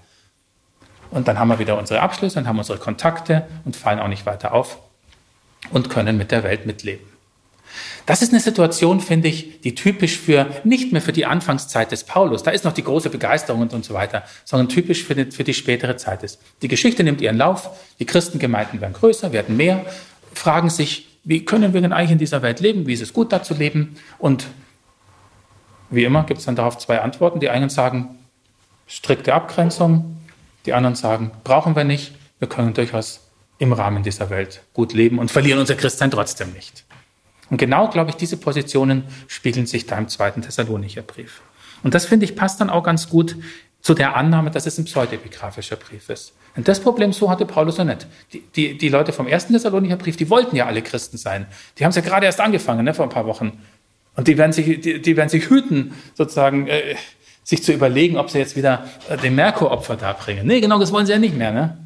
Und 1.10 1.28
dann 1.28 1.39
haben 1.39 1.48
wir 1.48 1.58
wieder 1.58 1.80
unsere 1.80 2.02
Abschlüsse 2.02 2.38
und 2.38 2.48
haben 2.48 2.60
unsere 2.60 2.78
Kontakte 2.78 3.48
und 3.64 3.76
fallen 3.76 4.00
auch 4.00 4.08
nicht 4.08 4.28
weiter 4.28 4.54
auf 4.54 4.78
und 5.72 5.89
können 5.89 6.16
mit 6.18 6.30
der 6.30 6.43
Welt 6.43 6.68
mitleben. 6.68 7.14
Das 8.06 8.22
ist 8.22 8.32
eine 8.32 8.39
Situation, 8.39 8.99
finde 8.99 9.28
ich, 9.28 9.62
die 9.62 9.74
typisch 9.74 10.18
für, 10.20 10.47
nicht 10.64 10.91
mehr 10.91 11.01
für 11.01 11.14
die 11.14 11.26
Anfangszeit 11.26 11.91
des 11.91 12.03
Paulus, 12.03 12.43
da 12.43 12.51
ist 12.51 12.64
noch 12.64 12.74
die 12.74 12.84
große 12.84 13.10
Begeisterung 13.10 13.62
und, 13.62 13.74
und 13.74 13.84
so 13.84 13.93
weiter, 13.93 14.24
sondern 14.43 14.70
typisch 14.70 15.03
für 15.03 15.16
die, 15.16 15.32
für 15.32 15.43
die 15.43 15.56
spätere 15.56 15.97
Zeit 15.97 16.22
ist. 16.22 16.39
Die 16.62 16.68
Geschichte 16.68 17.03
nimmt 17.03 17.22
ihren 17.22 17.38
Lauf, 17.38 17.70
die 17.99 18.06
Christengemeinden 18.06 18.80
werden 18.80 18.93
größer, 18.93 19.32
werden 19.32 19.58
mehr, 19.58 19.86
fragen 20.34 20.70
sich, 20.70 21.08
wie 21.24 21.43
können 21.43 21.74
wir 21.74 21.82
denn 21.82 21.93
eigentlich 21.93 22.12
in 22.12 22.18
dieser 22.20 22.43
Welt 22.43 22.60
leben, 22.60 22.86
wie 22.86 22.93
ist 22.93 23.01
es 23.01 23.12
gut 23.12 23.32
da 23.34 23.41
zu 23.41 23.56
leben 23.56 23.95
und 24.20 24.45
wie 25.89 26.03
immer 26.03 26.24
gibt 26.24 26.39
es 26.39 26.45
dann 26.45 26.56
darauf 26.56 26.78
zwei 26.78 27.01
Antworten. 27.01 27.39
Die 27.39 27.49
einen 27.49 27.70
sagen, 27.70 28.20
strikte 28.86 29.34
Abgrenzung, 29.34 30.18
die 30.68 30.74
anderen 30.74 30.95
sagen, 30.95 31.32
brauchen 31.43 31.76
wir 31.76 31.84
nicht, 31.84 32.14
wir 32.38 32.47
können 32.47 32.74
durchaus 32.74 33.22
im 33.58 33.74
Rahmen 33.74 34.03
dieser 34.03 34.30
Welt 34.30 34.62
gut 34.74 34.93
leben 34.93 35.18
und 35.18 35.32
verlieren 35.32 35.60
unser 35.60 35.76
Christsein 35.76 36.12
trotzdem 36.12 36.51
nicht. 36.53 36.84
Und 37.50 37.58
genau, 37.58 37.89
glaube 37.89 38.10
ich, 38.10 38.16
diese 38.16 38.38
Positionen 38.38 39.04
spiegeln 39.28 39.66
sich 39.66 39.86
da 39.86 39.98
im 39.98 40.08
zweiten 40.08 40.41
Thessalonicher 40.41 41.04
Brief. 41.04 41.41
Und 41.84 41.93
das, 41.93 42.06
finde 42.06 42.26
ich, 42.26 42.36
passt 42.36 42.60
dann 42.62 42.70
auch 42.70 42.84
ganz 42.84 43.10
gut 43.10 43.36
zu 43.82 43.93
der 43.93 44.16
Annahme, 44.16 44.50
dass 44.50 44.66
es 44.66 44.80
ein 44.80 44.86
pseudepigraphischer 44.86 45.76
Brief 45.76 46.10
ist. 46.10 46.34
Und 46.56 46.68
das 46.68 46.80
Problem 46.80 47.14
so 47.14 47.30
hatte 47.30 47.46
Paulus 47.46 47.78
noch 47.78 47.86
nicht. 47.86 48.08
Die, 48.34 48.41
die, 48.56 48.78
die 48.78 48.89
Leute 48.89 49.14
vom 49.14 49.28
ersten 49.28 49.54
Thessalonicher 49.54 49.98
Brief, 49.98 50.18
die 50.18 50.30
wollten 50.30 50.56
ja 50.56 50.66
alle 50.66 50.82
Christen 50.82 51.18
sein. 51.18 51.46
Die 51.78 51.84
haben 51.84 51.91
es 51.91 51.96
ja 51.96 52.02
gerade 52.02 52.26
erst 52.26 52.41
angefangen, 52.41 52.84
ne, 52.86 52.93
vor 52.93 53.06
ein 53.06 53.12
paar 53.12 53.28
Wochen. 53.28 53.62
Und 54.16 54.28
die 54.28 54.38
werden 54.38 54.54
sich, 54.54 54.82
die, 54.82 55.02
die 55.02 55.18
werden 55.18 55.30
sich 55.30 55.50
hüten, 55.50 55.93
sozusagen, 56.16 56.68
äh, 56.68 56.96
sich 57.43 57.64
zu 57.64 57.74
überlegen, 57.74 58.18
ob 58.18 58.32
sie 58.32 58.39
jetzt 58.39 58.56
wieder 58.56 58.86
äh, 59.08 59.18
den 59.18 59.36
Merkuropfer 59.36 59.98
darbringen. 59.98 60.48
Nee, 60.48 60.62
genau, 60.62 60.80
das 60.80 60.91
wollen 60.91 61.06
sie 61.06 61.12
ja 61.12 61.20
nicht 61.20 61.36
mehr. 61.36 61.52
Ne? 61.52 61.78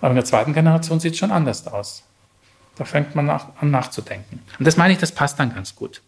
Aber 0.00 0.10
in 0.10 0.16
der 0.16 0.24
zweiten 0.24 0.52
Generation 0.52 1.00
sieht 1.00 1.14
es 1.14 1.18
schon 1.18 1.32
anders 1.32 1.66
aus. 1.66 2.04
Da 2.76 2.84
fängt 2.84 3.14
man 3.14 3.26
nach, 3.26 3.48
an 3.60 3.70
nachzudenken. 3.70 4.40
Und 4.58 4.64
das 4.66 4.76
meine 4.76 4.92
ich, 4.92 4.98
das 4.98 5.12
passt 5.12 5.38
dann 5.38 5.54
ganz 5.54 5.74
gut. 5.74 6.00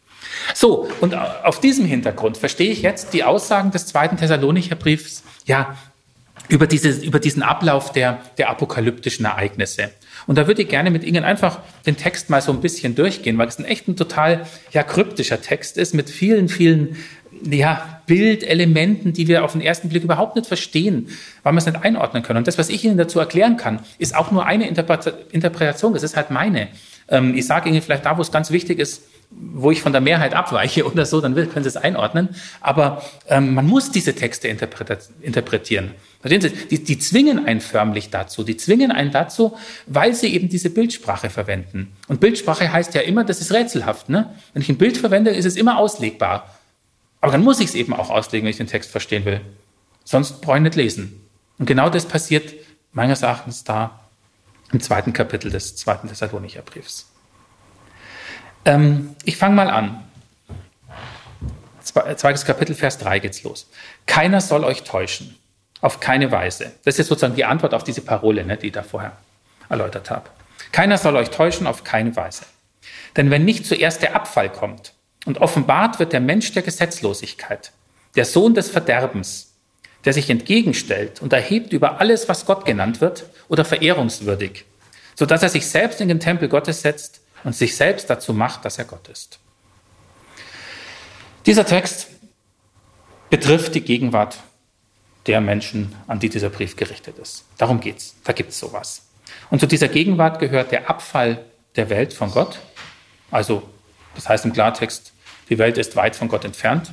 So, 0.54 0.88
und 1.00 1.14
auf 1.14 1.60
diesem 1.60 1.84
Hintergrund 1.84 2.36
verstehe 2.36 2.70
ich 2.70 2.82
jetzt 2.82 3.12
die 3.12 3.24
Aussagen 3.24 3.70
des 3.70 3.86
zweiten 3.86 4.16
Thessalonicher 4.16 4.76
Briefs, 4.76 5.22
ja, 5.44 5.76
über, 6.48 6.66
dieses, 6.66 7.02
über 7.02 7.18
diesen 7.18 7.42
Ablauf 7.42 7.92
der, 7.92 8.20
der 8.38 8.50
apokalyptischen 8.50 9.24
Ereignisse. 9.24 9.90
Und 10.26 10.36
da 10.38 10.46
würde 10.46 10.62
ich 10.62 10.68
gerne 10.68 10.90
mit 10.90 11.04
Ihnen 11.04 11.24
einfach 11.24 11.60
den 11.86 11.96
Text 11.96 12.30
mal 12.30 12.42
so 12.42 12.52
ein 12.52 12.60
bisschen 12.60 12.94
durchgehen, 12.94 13.38
weil 13.38 13.48
es 13.48 13.58
ein 13.58 13.64
echt 13.64 13.88
ein 13.88 13.96
total 13.96 14.46
ja, 14.72 14.82
kryptischer 14.82 15.40
Text 15.40 15.76
ist 15.78 15.94
mit 15.94 16.10
vielen, 16.10 16.48
vielen 16.48 16.96
ja, 17.50 18.00
Bildelementen, 18.06 19.12
die 19.12 19.28
wir 19.28 19.44
auf 19.44 19.52
den 19.52 19.60
ersten 19.60 19.88
Blick 19.88 20.04
überhaupt 20.04 20.36
nicht 20.36 20.46
verstehen, 20.46 21.08
weil 21.42 21.52
wir 21.52 21.58
es 21.58 21.66
nicht 21.66 21.82
einordnen 21.82 22.22
können. 22.22 22.38
Und 22.38 22.48
das, 22.48 22.58
was 22.58 22.68
ich 22.68 22.84
Ihnen 22.84 22.98
dazu 22.98 23.18
erklären 23.18 23.56
kann, 23.56 23.80
ist 23.98 24.14
auch 24.14 24.30
nur 24.30 24.46
eine 24.46 24.68
Interpretation. 24.68 25.92
Das 25.92 26.02
ist 26.02 26.16
halt 26.16 26.30
meine. 26.30 26.68
Ähm, 27.08 27.34
ich 27.34 27.46
sage 27.46 27.68
Ihnen 27.68 27.80
vielleicht 27.80 28.04
da, 28.04 28.16
wo 28.16 28.22
es 28.22 28.32
ganz 28.32 28.50
wichtig 28.50 28.78
ist, 28.78 29.02
wo 29.30 29.70
ich 29.70 29.80
von 29.80 29.92
der 29.92 30.00
Mehrheit 30.00 30.34
abweiche 30.34 30.84
oder 30.90 31.06
so, 31.06 31.20
dann 31.20 31.34
können 31.34 31.62
Sie 31.62 31.68
es 31.68 31.76
einordnen. 31.76 32.30
Aber 32.60 33.02
ähm, 33.28 33.54
man 33.54 33.66
muss 33.66 33.90
diese 33.90 34.14
Texte 34.14 34.48
interpretieren. 34.48 35.92
Verstehen 36.20 36.40
Sie? 36.40 36.50
Die, 36.70 36.84
die 36.84 36.98
zwingen 36.98 37.46
einen 37.46 37.60
förmlich 37.60 38.10
dazu. 38.10 38.44
Die 38.44 38.56
zwingen 38.56 38.92
einen 38.92 39.10
dazu, 39.10 39.56
weil 39.86 40.14
sie 40.14 40.34
eben 40.34 40.48
diese 40.48 40.70
Bildsprache 40.70 41.30
verwenden. 41.30 41.92
Und 42.08 42.20
Bildsprache 42.20 42.72
heißt 42.72 42.94
ja 42.94 43.00
immer, 43.00 43.24
das 43.24 43.40
ist 43.40 43.52
rätselhaft. 43.52 44.08
Ne? 44.08 44.30
Wenn 44.52 44.62
ich 44.62 44.68
ein 44.68 44.78
Bild 44.78 44.96
verwende, 44.96 45.30
ist 45.30 45.46
es 45.46 45.56
immer 45.56 45.78
auslegbar. 45.78 46.48
Aber 47.22 47.32
dann 47.32 47.44
muss 47.44 47.60
ich 47.60 47.68
es 47.68 47.74
eben 47.74 47.94
auch 47.94 48.10
auslegen, 48.10 48.44
wenn 48.44 48.50
ich 48.50 48.56
den 48.58 48.66
Text 48.66 48.90
verstehen 48.90 49.24
will. 49.24 49.40
Sonst 50.04 50.42
brauche 50.42 50.56
ich 50.56 50.62
nicht 50.62 50.74
lesen. 50.74 51.24
Und 51.56 51.66
genau 51.66 51.88
das 51.88 52.04
passiert 52.04 52.52
meines 52.92 53.22
Erachtens 53.22 53.62
da 53.64 54.00
im 54.72 54.80
zweiten 54.80 55.12
Kapitel 55.12 55.50
des 55.50 55.76
zweiten 55.76 56.08
Thessalonicher 56.08 56.62
Briefs. 56.62 57.08
Ähm, 58.64 59.14
ich 59.24 59.36
fange 59.36 59.54
mal 59.54 59.70
an. 59.70 60.02
Zweites 62.16 62.44
Kapitel, 62.44 62.74
Vers 62.74 62.98
3 62.98 63.20
geht's 63.20 63.42
los. 63.44 63.70
Keiner 64.06 64.40
soll 64.40 64.64
euch 64.64 64.82
täuschen. 64.82 65.36
Auf 65.80 66.00
keine 66.00 66.32
Weise. 66.32 66.72
Das 66.84 66.98
ist 66.98 67.06
sozusagen 67.06 67.36
die 67.36 67.44
Antwort 67.44 67.74
auf 67.74 67.84
diese 67.84 68.02
Parole, 68.02 68.44
ne, 68.44 68.56
die 68.56 68.68
ich 68.68 68.72
da 68.72 68.82
vorher 68.82 69.16
erläutert 69.68 70.10
habe. 70.10 70.28
Keiner 70.72 70.98
soll 70.98 71.14
euch 71.16 71.30
täuschen, 71.30 71.68
auf 71.68 71.84
keine 71.84 72.16
Weise. 72.16 72.46
Denn 73.16 73.30
wenn 73.30 73.44
nicht 73.44 73.64
zuerst 73.66 74.02
der 74.02 74.16
Abfall 74.16 74.50
kommt 74.50 74.92
und 75.24 75.38
offenbart 75.38 75.98
wird 75.98 76.12
der 76.12 76.20
Mensch 76.20 76.52
der 76.52 76.62
Gesetzlosigkeit, 76.62 77.72
der 78.16 78.24
Sohn 78.24 78.54
des 78.54 78.70
Verderbens, 78.70 79.52
der 80.04 80.12
sich 80.12 80.30
entgegenstellt 80.30 81.22
und 81.22 81.32
erhebt 81.32 81.72
über 81.72 82.00
alles, 82.00 82.28
was 82.28 82.46
Gott 82.46 82.64
genannt 82.64 83.00
wird 83.00 83.26
oder 83.48 83.64
verehrungswürdig, 83.64 84.64
so 85.14 85.26
dass 85.26 85.42
er 85.42 85.48
sich 85.48 85.66
selbst 85.66 86.00
in 86.00 86.08
den 86.08 86.20
Tempel 86.20 86.48
Gottes 86.48 86.82
setzt 86.82 87.20
und 87.44 87.54
sich 87.54 87.76
selbst 87.76 88.10
dazu 88.10 88.32
macht, 88.32 88.64
dass 88.64 88.78
er 88.78 88.84
Gott 88.84 89.08
ist. 89.08 89.38
Dieser 91.46 91.66
Text 91.66 92.08
betrifft 93.30 93.74
die 93.74 93.80
Gegenwart 93.80 94.38
der 95.26 95.40
Menschen, 95.40 95.94
an 96.06 96.20
die 96.20 96.28
dieser 96.28 96.50
Brief 96.50 96.76
gerichtet 96.76 97.18
ist. 97.18 97.44
Darum 97.58 97.80
geht's. 97.80 98.14
Da 98.24 98.32
gibt's 98.32 98.58
sowas. 98.58 99.06
Und 99.50 99.60
zu 99.60 99.66
dieser 99.66 99.88
Gegenwart 99.88 100.38
gehört 100.38 100.72
der 100.72 100.90
Abfall 100.90 101.44
der 101.76 101.88
Welt 101.90 102.12
von 102.12 102.30
Gott. 102.30 102.58
Also, 103.30 103.68
das 104.14 104.28
heißt 104.28 104.44
im 104.44 104.52
Klartext, 104.52 105.12
die 105.48 105.58
Welt 105.58 105.78
ist 105.78 105.96
weit 105.96 106.16
von 106.16 106.28
Gott 106.28 106.44
entfernt. 106.44 106.92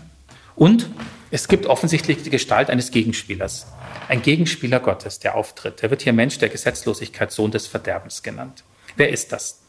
Und 0.56 0.90
es 1.32 1.48
gibt 1.48 1.68
offensichtlich 1.68 2.24
die 2.24 2.30
Gestalt 2.30 2.70
eines 2.70 2.92
Gegenspielers. 2.92 3.68
Ein 4.08 4.22
Gegenspieler 4.22 4.80
Gottes, 4.80 5.20
der 5.20 5.36
auftritt. 5.36 5.82
Der 5.82 5.90
wird 5.90 6.02
hier 6.02 6.14
Mensch 6.14 6.38
der 6.40 6.50
Gesetzlosigkeit, 6.50 7.32
Sohn 7.32 7.52
des 7.52 7.68
Verderbens 7.68 8.24
genannt. 8.24 8.64
Wer 8.96 9.10
ist 9.10 9.32
das? 9.32 9.62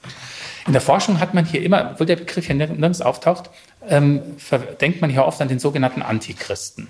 In 0.67 0.73
der 0.73 0.83
Forschung 0.83 1.21
hat 1.21 1.35
man 1.35 1.45
hier 1.45 1.63
immer, 1.63 1.93
obwohl 1.93 2.07
der 2.07 2.17
Begriff 2.17 2.47
hier 2.47 2.55
nirgends 2.55 3.01
auftaucht, 3.01 3.51
ähm, 3.89 4.23
denkt 4.81 5.01
man 5.01 5.11
hier 5.11 5.25
oft 5.25 5.41
an 5.41 5.49
den 5.49 5.59
sogenannten 5.59 6.03
Antichristen. 6.03 6.89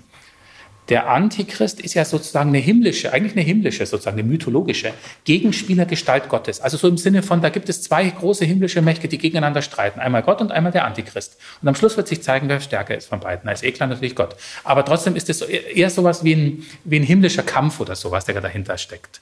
Der 0.91 1.07
Antichrist 1.07 1.79
ist 1.79 1.93
ja 1.93 2.03
sozusagen 2.03 2.49
eine 2.49 2.57
himmlische, 2.57 3.13
eigentlich 3.13 3.31
eine 3.31 3.43
himmlische, 3.43 3.85
sozusagen 3.85 4.19
eine 4.19 4.27
mythologische 4.27 4.91
Gegenspielergestalt 5.23 6.27
Gottes. 6.27 6.59
Also 6.59 6.75
so 6.75 6.89
im 6.89 6.97
Sinne 6.97 7.23
von, 7.23 7.41
da 7.41 7.47
gibt 7.47 7.69
es 7.69 7.81
zwei 7.81 8.09
große 8.09 8.43
himmlische 8.43 8.81
Mächte, 8.81 9.07
die 9.07 9.17
gegeneinander 9.17 9.61
streiten. 9.61 10.01
Einmal 10.01 10.21
Gott 10.21 10.41
und 10.41 10.51
einmal 10.51 10.73
der 10.73 10.83
Antichrist. 10.83 11.37
Und 11.61 11.69
am 11.69 11.75
Schluss 11.75 11.95
wird 11.95 12.09
sich 12.09 12.21
zeigen, 12.21 12.49
wer 12.49 12.59
stärker 12.59 12.97
ist 12.97 13.07
von 13.07 13.21
beiden. 13.21 13.45
Da 13.45 13.53
ist 13.53 13.63
eh 13.63 13.71
klar 13.71 13.87
natürlich 13.87 14.17
Gott. 14.17 14.35
Aber 14.65 14.83
trotzdem 14.83 15.15
ist 15.15 15.29
es 15.29 15.41
eher 15.41 15.89
sowas 15.89 16.25
wie 16.25 16.35
ein, 16.35 16.65
wie 16.83 16.99
ein 16.99 17.03
himmlischer 17.03 17.43
Kampf 17.43 17.79
oder 17.79 17.95
sowas, 17.95 18.25
der 18.25 18.41
dahinter 18.41 18.77
steckt. 18.77 19.21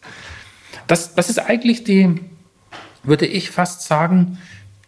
Das, 0.87 1.13
das 1.13 1.29
ist 1.29 1.37
eigentlich 1.37 1.83
die, 1.83 2.19
würde 3.03 3.27
ich 3.27 3.51
fast 3.51 3.83
sagen, 3.83 4.39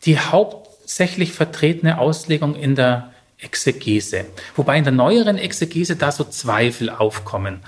die 0.05 0.17
hauptsächlich 0.17 1.31
vertretene 1.31 1.99
Auslegung 1.99 2.55
in 2.55 2.73
der 2.73 3.10
Exegese. 3.41 4.25
Wobei 4.55 4.77
in 4.77 4.83
der 4.83 4.93
neueren 4.93 5.37
Exegese 5.37 5.95
da 5.95 6.11
so 6.11 6.23
Zweifel 6.23 6.89
aufkommen, 6.89 7.61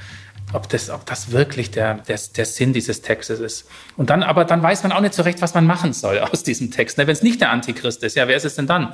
ob 0.53 0.69
das, 0.69 0.89
ob 0.89 1.05
das 1.05 1.31
wirklich 1.31 1.71
der, 1.71 1.95
der, 1.95 2.19
der 2.35 2.45
Sinn 2.45 2.73
dieses 2.73 3.01
Textes 3.01 3.39
ist. 3.39 3.67
Und 3.97 4.09
dann, 4.09 4.23
aber 4.23 4.45
dann 4.45 4.61
weiß 4.61 4.83
man 4.83 4.91
auch 4.91 5.01
nicht 5.01 5.13
so 5.13 5.23
recht, 5.23 5.41
was 5.41 5.53
man 5.53 5.65
machen 5.65 5.93
soll 5.93 6.19
aus 6.19 6.43
diesem 6.43 6.71
Text. 6.71 6.97
Ne, 6.97 7.07
Wenn 7.07 7.13
es 7.13 7.23
nicht 7.23 7.41
der 7.41 7.49
Antichrist 7.49 8.03
ist, 8.03 8.15
ja, 8.15 8.27
wer 8.27 8.37
ist 8.37 8.45
es 8.45 8.55
denn 8.55 8.67
dann? 8.67 8.93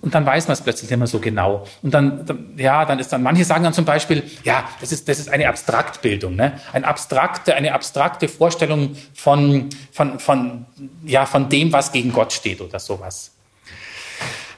Und 0.00 0.14
dann 0.14 0.24
weiß 0.24 0.46
man 0.46 0.52
es 0.52 0.60
plötzlich 0.60 0.96
mehr 0.96 1.08
so 1.08 1.18
genau. 1.18 1.66
Und 1.82 1.92
dann, 1.92 2.24
dann, 2.24 2.54
ja, 2.56 2.84
dann 2.84 3.00
ist 3.00 3.12
dann, 3.12 3.22
manche 3.22 3.44
sagen 3.44 3.64
dann 3.64 3.72
zum 3.72 3.84
Beispiel, 3.84 4.22
ja, 4.44 4.68
das 4.80 4.92
ist, 4.92 5.08
das 5.08 5.18
ist 5.18 5.28
eine 5.28 5.48
Abstraktbildung, 5.48 6.36
ne? 6.36 6.60
Eine 6.72 6.86
abstrakte, 6.86 7.56
eine 7.56 7.74
abstrakte 7.74 8.28
Vorstellung 8.28 8.96
von, 9.12 9.70
von, 9.90 10.20
von, 10.20 10.66
ja, 11.04 11.26
von 11.26 11.48
dem, 11.48 11.72
was 11.72 11.90
gegen 11.90 12.12
Gott 12.12 12.32
steht 12.32 12.60
oder 12.60 12.78
sowas. 12.78 13.32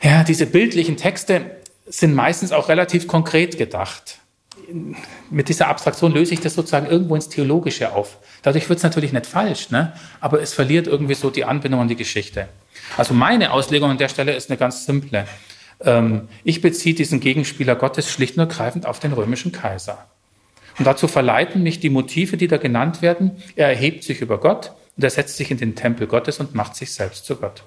Ja, 0.03 0.25
diese 0.25 0.47
bildlichen 0.47 0.97
Texte 0.97 1.57
sind 1.87 2.15
meistens 2.15 2.53
auch 2.53 2.69
relativ 2.69 3.07
konkret 3.07 3.59
gedacht. 3.59 4.19
Mit 5.31 5.49
dieser 5.49 5.69
Abstraktion 5.69 6.13
löse 6.13 6.33
ich 6.33 6.41
das 6.41 6.55
sozusagen 6.55 6.87
irgendwo 6.87 7.17
ins 7.17 7.29
Theologische 7.29 7.93
auf. 7.93 8.19
Dadurch 8.43 8.69
wird 8.69 8.79
es 8.79 8.83
natürlich 8.83 9.13
nicht 9.13 9.27
falsch, 9.27 9.71
ne? 9.71 9.93
aber 10.21 10.41
es 10.41 10.55
verliert 10.55 10.87
irgendwie 10.87 11.15
so 11.15 11.31
die 11.31 11.45
Anbindung 11.45 11.81
an 11.81 11.89
die 11.89 11.97
Geschichte. 11.97 12.49
Also 12.97 13.13
meine 13.15 13.53
Auslegung 13.53 13.91
an 13.91 13.99
der 13.99 14.09
Stelle 14.09 14.35
ist 14.35 14.49
eine 14.49 14.59
ganz 14.59 14.87
simple. 14.87 15.27
Ähm, 15.81 16.29
ich 16.45 16.61
beziehe 16.61 16.95
diesen 16.95 17.21
Gegenspieler 17.21 17.75
Gottes 17.75 18.11
schlicht 18.11 18.37
und 18.37 18.41
ergreifend 18.41 18.87
auf 18.87 19.01
den 19.01 19.13
römischen 19.13 19.53
Kaiser. 19.53 20.07
Und 20.79 20.87
dazu 20.87 21.09
verleiten 21.09 21.63
mich 21.63 21.81
die 21.81 21.91
Motive, 21.91 22.37
die 22.37 22.49
da 22.49 22.57
genannt 22.57 23.03
werden. 23.03 23.43
Er 23.57 23.69
erhebt 23.69 24.05
sich 24.05 24.21
über 24.21 24.39
Gott 24.39 24.73
und 24.97 25.05
er 25.05 25.11
setzt 25.11 25.37
sich 25.37 25.51
in 25.51 25.59
den 25.59 25.75
Tempel 25.75 26.07
Gottes 26.07 26.39
und 26.39 26.55
macht 26.55 26.77
sich 26.77 26.93
selbst 26.93 27.27
zu 27.27 27.37
Gott. 27.37 27.65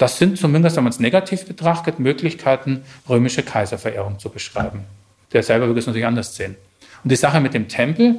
Das 0.00 0.16
sind 0.16 0.38
zumindest, 0.38 0.76
wenn 0.76 0.84
man 0.84 0.94
es 0.94 0.98
negativ 0.98 1.44
betrachtet, 1.44 1.98
Möglichkeiten, 1.98 2.84
römische 3.06 3.42
Kaiserverehrung 3.42 4.18
zu 4.18 4.30
beschreiben. 4.30 4.86
Der 5.34 5.42
selber 5.42 5.66
würde 5.66 5.80
es 5.80 5.86
natürlich 5.86 6.06
anders 6.06 6.34
sehen. 6.34 6.56
Und 7.04 7.12
die 7.12 7.16
Sache 7.16 7.38
mit 7.38 7.52
dem 7.52 7.68
Tempel, 7.68 8.18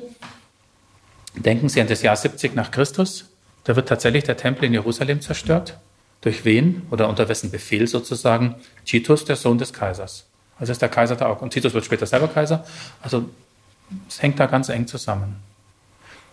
denken 1.36 1.70
Sie 1.70 1.82
an 1.82 1.88
das 1.88 2.04
Jahr 2.04 2.16
70 2.16 2.54
nach 2.54 2.70
Christus, 2.70 3.32
da 3.64 3.76
wird 3.76 3.90
tatsächlich 3.90 4.26
der 4.26 4.38
Tempel 4.38 4.66
in 4.66 4.74
Jerusalem 4.74 5.22
zerstört. 5.22 5.80
Durch 6.22 6.46
wen 6.46 6.84
oder 6.92 7.10
unter 7.10 7.28
wessen 7.28 7.50
Befehl 7.50 7.88
sozusagen? 7.88 8.58
Titus, 8.86 9.26
der 9.26 9.36
Sohn 9.36 9.58
des 9.58 9.74
Kaisers. 9.74 10.28
Also 10.60 10.74
ist 10.74 10.84
der 10.84 10.90
Kaiser 10.90 11.16
da 11.16 11.26
auch. 11.26 11.42
Und 11.42 11.50
Titus 11.50 11.74
wird 11.74 11.84
später 11.84 12.06
selber 12.06 12.28
Kaiser. 12.28 12.64
Also 13.02 13.28
es 14.08 14.22
hängt 14.22 14.40
da 14.40 14.46
ganz 14.46 14.70
eng 14.70 14.86
zusammen. 14.86 15.38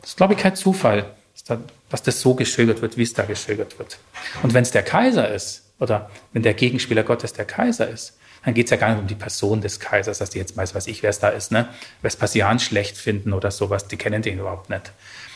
Das 0.03 0.11
ist, 0.11 0.16
glaube 0.18 0.34
ich, 0.34 0.40
kein 0.40 0.57
Zufall, 0.57 1.07
dass 1.45 2.03
das 2.03 2.20
so 2.20 2.34
geschildert 2.34 2.82
wird, 2.82 2.97
wie 2.97 3.03
es 3.03 3.14
da 3.14 3.24
geschildert 3.24 3.78
wird. 3.78 3.99
Und 4.43 4.55
wenn 4.55 4.62
es 4.62 4.70
der 4.70 4.82
Kaiser 4.82 5.32
ist, 5.32 5.64
oder 5.78 6.11
wenn 6.32 6.43
der 6.43 6.55
Gegenspieler 6.55 7.05
Gottes 7.05 7.32
der 7.32 7.45
Kaiser 7.45 7.89
ist, 7.89 8.18
dann 8.45 8.55
geht 8.55 8.66
es 8.66 8.70
ja 8.70 8.76
gar 8.76 8.91
nicht 8.91 9.01
um 9.01 9.07
die 9.07 9.14
Person 9.14 9.61
des 9.61 9.80
Kaisers, 9.80 10.18
dass 10.18 10.30
die 10.30 10.39
jetzt 10.39 10.57
weiß, 10.57 10.74
weiß 10.74 10.86
ich, 10.86 11.03
wer 11.03 11.11
es 11.11 11.18
da 11.18 11.28
ist, 11.28 11.53
ne? 11.53 11.68
Vespasian 12.03 12.59
schlecht 12.59 12.97
finden 12.97 13.32
oder 13.32 13.51
sowas, 13.51 13.89
die 13.89 13.97
kennen 13.97 14.22
den 14.22 14.39
überhaupt 14.39 14.70
nicht. 14.70 14.93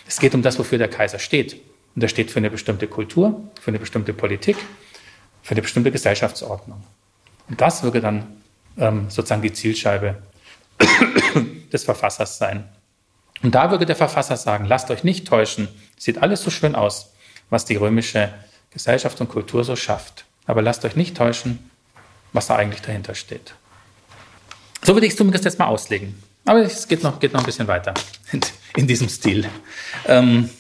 Es 0.06 0.18
geht 0.18 0.34
um 0.34 0.42
das, 0.42 0.58
wofür 0.58 0.78
der 0.78 0.88
Kaiser 0.88 1.18
steht. 1.18 1.60
Und 1.94 2.02
er 2.02 2.08
steht 2.08 2.30
für 2.30 2.38
eine 2.38 2.50
bestimmte 2.50 2.86
Kultur, 2.86 3.42
für 3.60 3.70
eine 3.70 3.78
bestimmte 3.78 4.14
Politik, 4.14 4.56
für 5.42 5.52
eine 5.52 5.62
bestimmte 5.62 5.90
Gesellschaftsordnung. 5.90 6.82
Und 7.48 7.60
das 7.60 7.82
würde 7.82 8.00
dann 8.00 8.42
ähm, 8.78 9.10
sozusagen 9.10 9.42
die 9.42 9.52
Zielscheibe 9.52 10.16
des 11.72 11.84
Verfassers 11.84 12.38
sein. 12.38 12.64
Und 13.42 13.54
da 13.54 13.70
würde 13.70 13.84
der 13.84 13.96
Verfasser 13.96 14.36
sagen, 14.36 14.64
lasst 14.64 14.90
euch 14.90 15.04
nicht 15.04 15.26
täuschen, 15.26 15.68
sieht 16.02 16.18
alles 16.18 16.42
so 16.42 16.50
schön 16.50 16.74
aus, 16.74 17.12
was 17.48 17.64
die 17.64 17.76
römische 17.76 18.34
Gesellschaft 18.72 19.20
und 19.20 19.28
Kultur 19.28 19.62
so 19.62 19.76
schafft. 19.76 20.24
Aber 20.46 20.60
lasst 20.60 20.84
euch 20.84 20.96
nicht 20.96 21.16
täuschen, 21.16 21.70
was 22.32 22.48
da 22.48 22.56
eigentlich 22.56 22.82
dahinter 22.82 23.14
steht. 23.14 23.54
So 24.82 24.94
würde 24.94 25.06
ich 25.06 25.12
es 25.12 25.16
zumindest 25.16 25.44
jetzt 25.44 25.60
mal 25.60 25.66
auslegen. 25.66 26.20
Aber 26.44 26.58
es 26.58 26.88
geht 26.88 27.04
noch, 27.04 27.20
geht 27.20 27.32
noch 27.32 27.40
ein 27.40 27.46
bisschen 27.46 27.68
weiter 27.68 27.94
in, 28.32 28.40
in 28.76 28.88
diesem 28.88 29.08
Stil. 29.08 29.46
Ähm, 30.08 30.50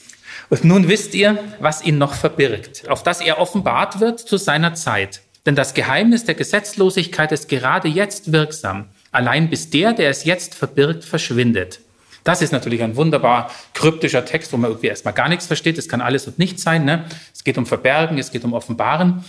und 0.48 0.62
nun 0.62 0.86
wisst 0.86 1.12
ihr, 1.14 1.42
was 1.58 1.82
ihn 1.82 1.98
noch 1.98 2.14
verbirgt, 2.14 2.88
auf 2.88 3.02
das 3.02 3.20
er 3.20 3.40
offenbart 3.40 3.98
wird 3.98 4.20
zu 4.20 4.36
seiner 4.36 4.74
Zeit. 4.74 5.22
Denn 5.44 5.56
das 5.56 5.74
Geheimnis 5.74 6.24
der 6.24 6.36
Gesetzlosigkeit 6.36 7.32
ist 7.32 7.48
gerade 7.48 7.88
jetzt 7.88 8.30
wirksam, 8.30 8.90
allein 9.10 9.50
bis 9.50 9.70
der, 9.70 9.92
der 9.92 10.10
es 10.10 10.22
jetzt 10.22 10.54
verbirgt, 10.54 11.02
verschwindet. 11.04 11.80
Das 12.24 12.42
ist 12.42 12.52
natürlich 12.52 12.82
ein 12.82 12.96
wunderbar 12.96 13.50
kryptischer 13.74 14.24
Text, 14.24 14.52
wo 14.52 14.56
man 14.56 14.70
irgendwie 14.70 14.88
erstmal 14.88 15.14
gar 15.14 15.28
nichts 15.28 15.46
versteht. 15.46 15.78
Es 15.78 15.88
kann 15.88 16.00
alles 16.00 16.26
und 16.26 16.38
nichts 16.38 16.62
sein. 16.62 16.84
Ne? 16.84 17.04
Es 17.34 17.44
geht 17.44 17.58
um 17.58 17.66
Verbergen, 17.66 18.18
es 18.18 18.30
geht 18.30 18.44
um 18.44 18.52
Offenbaren. 18.52 19.24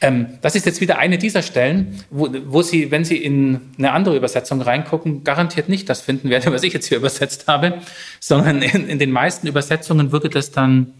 Ähm, 0.00 0.38
das 0.40 0.54
ist 0.54 0.64
jetzt 0.64 0.80
wieder 0.80 0.98
eine 0.98 1.18
dieser 1.18 1.42
Stellen, 1.42 2.04
wo, 2.10 2.28
wo 2.46 2.62
Sie, 2.62 2.90
wenn 2.90 3.04
Sie 3.04 3.16
in 3.16 3.60
eine 3.78 3.92
andere 3.92 4.16
Übersetzung 4.16 4.60
reingucken, 4.62 5.24
garantiert 5.24 5.68
nicht 5.68 5.88
das 5.88 6.00
finden 6.00 6.30
werden, 6.30 6.52
was 6.52 6.62
ich 6.62 6.72
jetzt 6.72 6.86
hier 6.86 6.98
übersetzt 6.98 7.48
habe, 7.48 7.80
sondern 8.20 8.62
in, 8.62 8.88
in 8.88 8.98
den 8.98 9.10
meisten 9.10 9.46
Übersetzungen 9.46 10.12
würde 10.12 10.28
das 10.28 10.52
dann, 10.52 10.94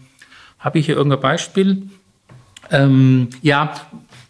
habe 0.59 0.79
ich 0.79 0.85
hier 0.85 0.97
irgendein 0.97 1.21
Beispiel? 1.21 1.83
Ähm, 2.71 3.29
ja, 3.41 3.73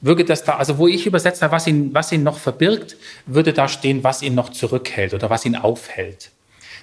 würde 0.01 0.23
das 0.23 0.43
da, 0.43 0.57
also 0.57 0.77
wo 0.77 0.87
ich 0.87 1.05
übersetzt 1.05 1.41
habe, 1.41 1.51
was 1.51 1.67
ihn, 1.67 1.93
was 1.93 2.11
ihn 2.11 2.23
noch 2.23 2.37
verbirgt, 2.37 2.95
würde 3.25 3.53
da 3.53 3.67
stehen, 3.67 4.03
was 4.03 4.21
ihn 4.21 4.35
noch 4.35 4.49
zurückhält 4.49 5.13
oder 5.13 5.29
was 5.29 5.45
ihn 5.45 5.55
aufhält. 5.55 6.31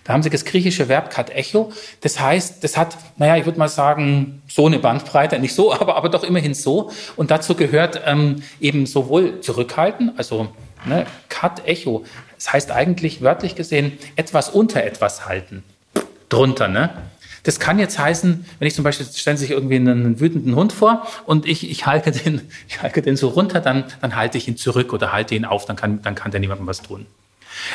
Da 0.06 0.12
haben 0.12 0.22
sie 0.22 0.30
das 0.30 0.44
griechische 0.44 0.88
Verb 0.88 1.10
kat 1.10 1.30
echo. 1.30 1.72
Das 2.00 2.20
heißt, 2.20 2.62
das 2.62 2.76
hat, 2.76 2.96
naja, 3.16 3.36
ich 3.36 3.44
würde 3.44 3.58
mal 3.58 3.68
sagen, 3.68 4.40
so 4.46 4.66
eine 4.66 4.78
Bandbreite, 4.78 5.38
nicht 5.38 5.54
so, 5.54 5.72
aber, 5.80 5.96
aber 5.96 6.08
doch 6.08 6.22
immerhin 6.22 6.54
so. 6.54 6.90
Und 7.16 7.30
dazu 7.30 7.54
gehört 7.54 8.00
ähm, 8.06 8.42
eben 8.60 8.86
sowohl 8.86 9.40
zurückhalten, 9.40 10.12
also 10.16 10.48
ne, 10.84 11.06
kat 11.28 11.66
echo. 11.66 12.04
Das 12.36 12.52
heißt 12.52 12.70
eigentlich 12.70 13.20
wörtlich 13.20 13.56
gesehen 13.56 13.98
etwas 14.14 14.48
unter 14.48 14.84
etwas 14.84 15.26
halten. 15.26 15.64
Drunter, 16.28 16.68
ne? 16.68 16.90
Das 17.42 17.60
kann 17.60 17.78
jetzt 17.78 17.98
heißen, 17.98 18.44
wenn 18.58 18.68
ich 18.68 18.74
zum 18.74 18.82
Beispiel, 18.82 19.06
stellen 19.06 19.36
Sie 19.36 19.44
sich 19.44 19.52
irgendwie 19.52 19.76
einen 19.76 20.18
wütenden 20.18 20.56
Hund 20.56 20.72
vor 20.72 21.06
und 21.26 21.46
ich, 21.46 21.70
ich, 21.70 21.86
halte, 21.86 22.10
den, 22.10 22.42
ich 22.68 22.82
halte 22.82 23.02
den 23.02 23.16
so 23.16 23.28
runter, 23.28 23.60
dann, 23.60 23.84
dann 24.00 24.14
halte 24.14 24.38
ich 24.38 24.46
ihn 24.46 24.56
zurück 24.56 24.92
oder 24.92 25.12
halte 25.12 25.34
ihn 25.34 25.44
auf, 25.44 25.64
dann 25.64 25.76
kann, 25.76 26.02
dann 26.02 26.14
kann 26.14 26.30
der 26.30 26.40
niemandem 26.40 26.66
was 26.66 26.82
tun. 26.82 27.06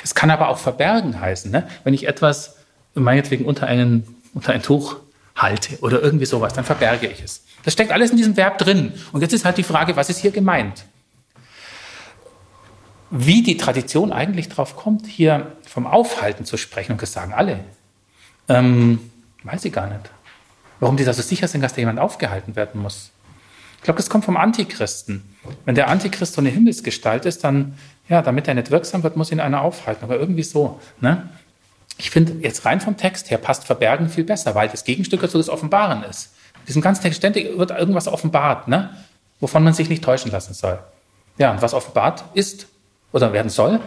Es 0.03 0.15
kann 0.15 0.29
aber 0.29 0.49
auch 0.49 0.57
verbergen 0.57 1.19
heißen. 1.19 1.51
Ne? 1.51 1.67
Wenn 1.83 1.93
ich 1.93 2.07
etwas 2.07 2.57
meinetwegen 2.93 3.45
unter, 3.45 3.67
einen, 3.67 4.15
unter 4.33 4.53
ein 4.53 4.61
Tuch 4.61 4.97
halte 5.35 5.79
oder 5.79 6.01
irgendwie 6.01 6.25
sowas, 6.25 6.53
dann 6.53 6.65
verberge 6.65 7.07
ich 7.07 7.21
es. 7.23 7.43
Das 7.63 7.73
steckt 7.73 7.91
alles 7.91 8.11
in 8.11 8.17
diesem 8.17 8.37
Verb 8.37 8.57
drin. 8.57 8.93
Und 9.11 9.21
jetzt 9.21 9.33
ist 9.33 9.45
halt 9.45 9.57
die 9.57 9.63
Frage, 9.63 9.95
was 9.95 10.09
ist 10.09 10.19
hier 10.19 10.31
gemeint? 10.31 10.85
Wie 13.09 13.43
die 13.43 13.57
Tradition 13.57 14.11
eigentlich 14.11 14.49
drauf 14.49 14.75
kommt, 14.75 15.05
hier 15.05 15.51
vom 15.67 15.85
Aufhalten 15.85 16.45
zu 16.45 16.57
sprechen, 16.57 16.93
und 16.93 17.01
das 17.01 17.13
sagen 17.13 17.33
alle, 17.33 17.59
ähm, 18.47 19.11
weiß 19.43 19.65
ich 19.65 19.73
gar 19.73 19.87
nicht. 19.87 20.09
Warum 20.79 20.97
die 20.97 21.03
da 21.03 21.13
so 21.13 21.21
sicher 21.21 21.47
sind, 21.47 21.61
dass 21.61 21.73
da 21.73 21.79
jemand 21.79 21.99
aufgehalten 21.99 22.55
werden 22.55 22.81
muss. 22.81 23.11
Ich 23.77 23.83
glaube, 23.83 23.97
das 23.97 24.09
kommt 24.09 24.25
vom 24.25 24.37
Antichristen. 24.37 25.23
Wenn 25.65 25.75
der 25.75 25.89
Antichrist 25.89 26.33
so 26.33 26.41
eine 26.41 26.49
Himmelsgestalt 26.49 27.25
ist, 27.25 27.43
dann, 27.43 27.77
ja, 28.09 28.21
damit 28.21 28.47
er 28.47 28.53
nicht 28.53 28.71
wirksam 28.71 29.03
wird, 29.03 29.15
muss 29.15 29.31
ihn 29.31 29.39
einer 29.39 29.61
aufhalten. 29.61 30.03
Aber 30.03 30.17
irgendwie 30.17 30.43
so. 30.43 30.79
Ne? 30.99 31.29
Ich 31.97 32.09
finde, 32.09 32.33
jetzt 32.41 32.65
rein 32.65 32.81
vom 32.81 32.97
Text 32.97 33.29
her 33.29 33.37
passt 33.37 33.65
Verbergen 33.65 34.09
viel 34.09 34.23
besser, 34.23 34.55
weil 34.55 34.69
das 34.69 34.83
Gegenstück 34.83 35.21
dazu 35.21 35.37
das 35.37 35.49
Offenbaren 35.49 36.03
ist. 36.03 36.33
In 36.61 36.65
diesem 36.67 36.81
ganzen 36.81 37.03
Text 37.03 37.17
ständig 37.17 37.57
wird 37.57 37.71
irgendwas 37.71 38.07
offenbart, 38.07 38.67
ne? 38.67 38.89
wovon 39.39 39.63
man 39.63 39.73
sich 39.73 39.89
nicht 39.89 40.03
täuschen 40.03 40.31
lassen 40.31 40.53
soll. 40.53 40.79
Ja, 41.37 41.51
und 41.51 41.61
was 41.61 41.73
offenbart 41.73 42.23
ist 42.33 42.67
oder 43.11 43.33
werden 43.33 43.49
soll, 43.49 43.79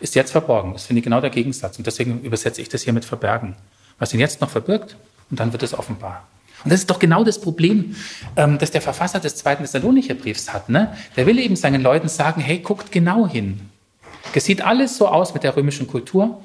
ist 0.00 0.14
jetzt 0.14 0.32
verborgen. 0.32 0.72
Das 0.72 0.86
finde 0.86 1.00
ich 1.00 1.04
genau 1.04 1.20
der 1.20 1.30
Gegensatz. 1.30 1.78
Und 1.78 1.86
deswegen 1.86 2.20
übersetze 2.22 2.60
ich 2.60 2.68
das 2.68 2.82
hier 2.82 2.92
mit 2.92 3.04
Verbergen. 3.04 3.56
Was 3.98 4.12
ihn 4.12 4.20
jetzt 4.20 4.40
noch 4.40 4.50
verbirgt, 4.50 4.96
und 5.32 5.40
dann 5.40 5.52
wird 5.52 5.62
es 5.62 5.76
offenbar. 5.76 6.28
Und 6.64 6.72
das 6.72 6.80
ist 6.80 6.90
doch 6.90 6.98
genau 6.98 7.24
das 7.24 7.40
Problem, 7.40 7.96
ähm, 8.36 8.58
das 8.58 8.70
der 8.70 8.80
Verfasser 8.80 9.20
des 9.20 9.36
zweiten 9.36 9.62
Thessalonicher 9.62 10.14
Briefs 10.14 10.52
hat. 10.52 10.68
Ne? 10.68 10.96
Der 11.16 11.26
will 11.26 11.38
eben 11.38 11.56
seinen 11.56 11.82
Leuten 11.82 12.08
sagen, 12.08 12.40
hey, 12.40 12.58
guckt 12.58 12.92
genau 12.92 13.26
hin. 13.26 13.60
Es 14.34 14.44
sieht 14.44 14.62
alles 14.62 14.96
so 14.96 15.08
aus 15.08 15.34
mit 15.34 15.42
der 15.42 15.56
römischen 15.56 15.86
Kultur, 15.86 16.42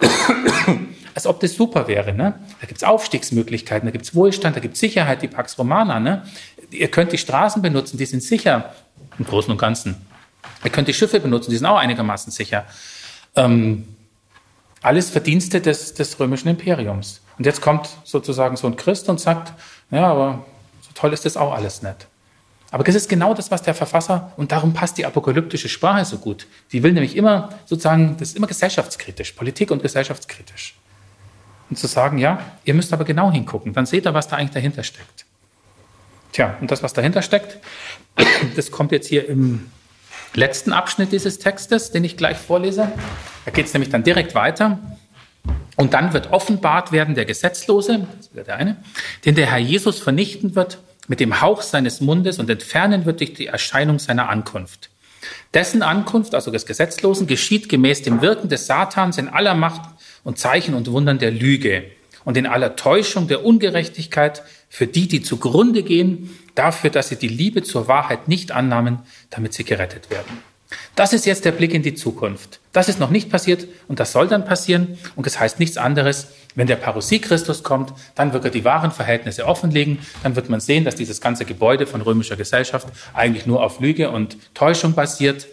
als 1.14 1.26
ob 1.26 1.40
das 1.40 1.54
super 1.54 1.86
wäre. 1.88 2.12
Ne? 2.12 2.34
Da 2.60 2.66
gibt 2.66 2.78
es 2.78 2.84
Aufstiegsmöglichkeiten, 2.84 3.86
da 3.86 3.92
gibt 3.92 4.04
es 4.04 4.14
Wohlstand, 4.14 4.56
da 4.56 4.60
gibt 4.60 4.74
es 4.74 4.80
Sicherheit, 4.80 5.22
die 5.22 5.28
Pax 5.28 5.58
Romana. 5.58 6.00
Ne? 6.00 6.22
Ihr 6.70 6.88
könnt 6.88 7.12
die 7.12 7.18
Straßen 7.18 7.62
benutzen, 7.62 7.98
die 7.98 8.06
sind 8.06 8.22
sicher 8.22 8.74
im 9.18 9.24
Großen 9.24 9.50
und 9.50 9.58
Ganzen. 9.58 9.96
Ihr 10.64 10.70
könnt 10.70 10.88
die 10.88 10.94
Schiffe 10.94 11.20
benutzen, 11.20 11.50
die 11.50 11.56
sind 11.56 11.66
auch 11.66 11.78
einigermaßen 11.78 12.32
sicher. 12.32 12.66
Ähm, 13.36 13.86
alles 14.82 15.10
Verdienste 15.10 15.60
des, 15.60 15.94
des 15.94 16.18
römischen 16.18 16.48
Imperiums. 16.48 17.21
Und 17.38 17.46
jetzt 17.46 17.60
kommt 17.60 17.88
sozusagen 18.04 18.56
so 18.56 18.66
ein 18.66 18.76
Christ 18.76 19.08
und 19.08 19.20
sagt, 19.20 19.52
ja, 19.90 20.06
aber 20.06 20.44
so 20.80 20.90
toll 20.94 21.12
ist 21.12 21.24
das 21.24 21.36
auch 21.36 21.52
alles 21.52 21.82
nicht. 21.82 22.06
Aber 22.70 22.84
das 22.84 22.94
ist 22.94 23.08
genau 23.08 23.34
das, 23.34 23.50
was 23.50 23.62
der 23.62 23.74
Verfasser, 23.74 24.32
und 24.38 24.50
darum 24.50 24.72
passt 24.72 24.96
die 24.96 25.04
apokalyptische 25.04 25.68
Sprache 25.68 26.06
so 26.06 26.16
gut. 26.16 26.46
Die 26.72 26.82
will 26.82 26.92
nämlich 26.92 27.16
immer 27.16 27.50
sozusagen, 27.66 28.16
das 28.16 28.30
ist 28.30 28.36
immer 28.36 28.46
gesellschaftskritisch, 28.46 29.32
Politik 29.32 29.70
und 29.70 29.82
gesellschaftskritisch. 29.82 30.74
Und 31.68 31.78
zu 31.78 31.86
sagen, 31.86 32.16
ja, 32.18 32.40
ihr 32.64 32.72
müsst 32.72 32.92
aber 32.92 33.04
genau 33.04 33.30
hingucken, 33.30 33.74
dann 33.74 33.84
seht 33.84 34.06
ihr, 34.06 34.14
was 34.14 34.28
da 34.28 34.36
eigentlich 34.36 34.52
dahinter 34.52 34.82
steckt. 34.84 35.26
Tja, 36.32 36.56
und 36.62 36.70
das, 36.70 36.82
was 36.82 36.94
dahinter 36.94 37.20
steckt, 37.20 37.58
das 38.56 38.70
kommt 38.70 38.90
jetzt 38.92 39.06
hier 39.06 39.28
im 39.28 39.70
letzten 40.34 40.72
Abschnitt 40.72 41.12
dieses 41.12 41.38
Textes, 41.38 41.90
den 41.90 42.04
ich 42.04 42.16
gleich 42.16 42.38
vorlese. 42.38 42.90
Da 43.44 43.50
geht 43.50 43.66
es 43.66 43.74
nämlich 43.74 43.90
dann 43.90 44.02
direkt 44.02 44.34
weiter. 44.34 44.78
Und 45.76 45.94
dann 45.94 46.12
wird 46.12 46.32
offenbart 46.32 46.92
werden 46.92 47.14
der 47.14 47.24
Gesetzlose, 47.24 48.06
das 48.16 48.34
wäre 48.34 48.46
der 48.46 48.56
eine, 48.56 48.76
den 49.24 49.34
der 49.34 49.46
Herr 49.46 49.58
Jesus 49.58 49.98
vernichten 49.98 50.54
wird 50.54 50.78
mit 51.08 51.20
dem 51.20 51.40
Hauch 51.40 51.62
seines 51.62 52.00
Mundes 52.00 52.38
und 52.38 52.48
entfernen 52.48 53.04
wird 53.04 53.20
durch 53.20 53.34
die 53.34 53.46
Erscheinung 53.46 53.98
seiner 53.98 54.28
Ankunft. 54.28 54.90
Dessen 55.54 55.82
Ankunft, 55.82 56.34
also 56.34 56.50
des 56.50 56.66
Gesetzlosen, 56.66 57.26
geschieht 57.26 57.68
gemäß 57.68 58.02
dem 58.02 58.22
Wirken 58.22 58.48
des 58.48 58.66
Satans 58.66 59.18
in 59.18 59.28
aller 59.28 59.54
Macht 59.54 59.82
und 60.24 60.38
Zeichen 60.38 60.74
und 60.74 60.90
Wundern 60.90 61.18
der 61.18 61.30
Lüge 61.30 61.84
und 62.24 62.36
in 62.36 62.46
aller 62.46 62.76
Täuschung 62.76 63.28
der 63.28 63.44
Ungerechtigkeit 63.44 64.42
für 64.68 64.86
die, 64.86 65.08
die 65.08 65.22
zugrunde 65.22 65.82
gehen, 65.82 66.30
dafür, 66.54 66.90
dass 66.90 67.08
sie 67.08 67.16
die 67.16 67.28
Liebe 67.28 67.62
zur 67.62 67.88
Wahrheit 67.88 68.28
nicht 68.28 68.52
annahmen, 68.52 69.00
damit 69.30 69.54
sie 69.54 69.64
gerettet 69.64 70.10
werden. 70.10 70.51
Das 70.94 71.12
ist 71.12 71.26
jetzt 71.26 71.44
der 71.44 71.52
Blick 71.52 71.74
in 71.74 71.82
die 71.82 71.94
Zukunft. 71.94 72.60
Das 72.72 72.88
ist 72.88 73.00
noch 73.00 73.10
nicht 73.10 73.30
passiert 73.30 73.66
und 73.88 74.00
das 74.00 74.12
soll 74.12 74.28
dann 74.28 74.44
passieren. 74.44 74.98
Und 75.16 75.26
das 75.26 75.38
heißt 75.38 75.58
nichts 75.58 75.76
anderes, 75.76 76.28
wenn 76.54 76.66
der 76.66 76.76
Parousie 76.76 77.20
Christus 77.20 77.62
kommt, 77.62 77.92
dann 78.14 78.32
wird 78.32 78.44
er 78.44 78.50
die 78.50 78.64
wahren 78.64 78.92
Verhältnisse 78.92 79.46
offenlegen. 79.46 79.98
Dann 80.22 80.36
wird 80.36 80.48
man 80.48 80.60
sehen, 80.60 80.84
dass 80.84 80.94
dieses 80.94 81.20
ganze 81.20 81.44
Gebäude 81.44 81.86
von 81.86 82.02
römischer 82.02 82.36
Gesellschaft 82.36 82.88
eigentlich 83.14 83.46
nur 83.46 83.62
auf 83.62 83.80
Lüge 83.80 84.10
und 84.10 84.36
Täuschung 84.54 84.94
basiert. 84.94 85.46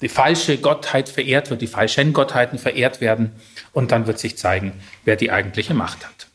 Die 0.00 0.08
falsche 0.08 0.58
Gottheit 0.58 1.08
verehrt 1.08 1.50
wird, 1.50 1.62
die 1.62 1.66
falschen 1.66 2.12
Gottheiten 2.12 2.58
verehrt 2.58 3.00
werden. 3.00 3.32
Und 3.72 3.92
dann 3.92 4.06
wird 4.06 4.18
sich 4.18 4.36
zeigen, 4.36 4.72
wer 5.04 5.16
die 5.16 5.30
eigentliche 5.30 5.74
Macht 5.74 6.06
hat. 6.06 6.26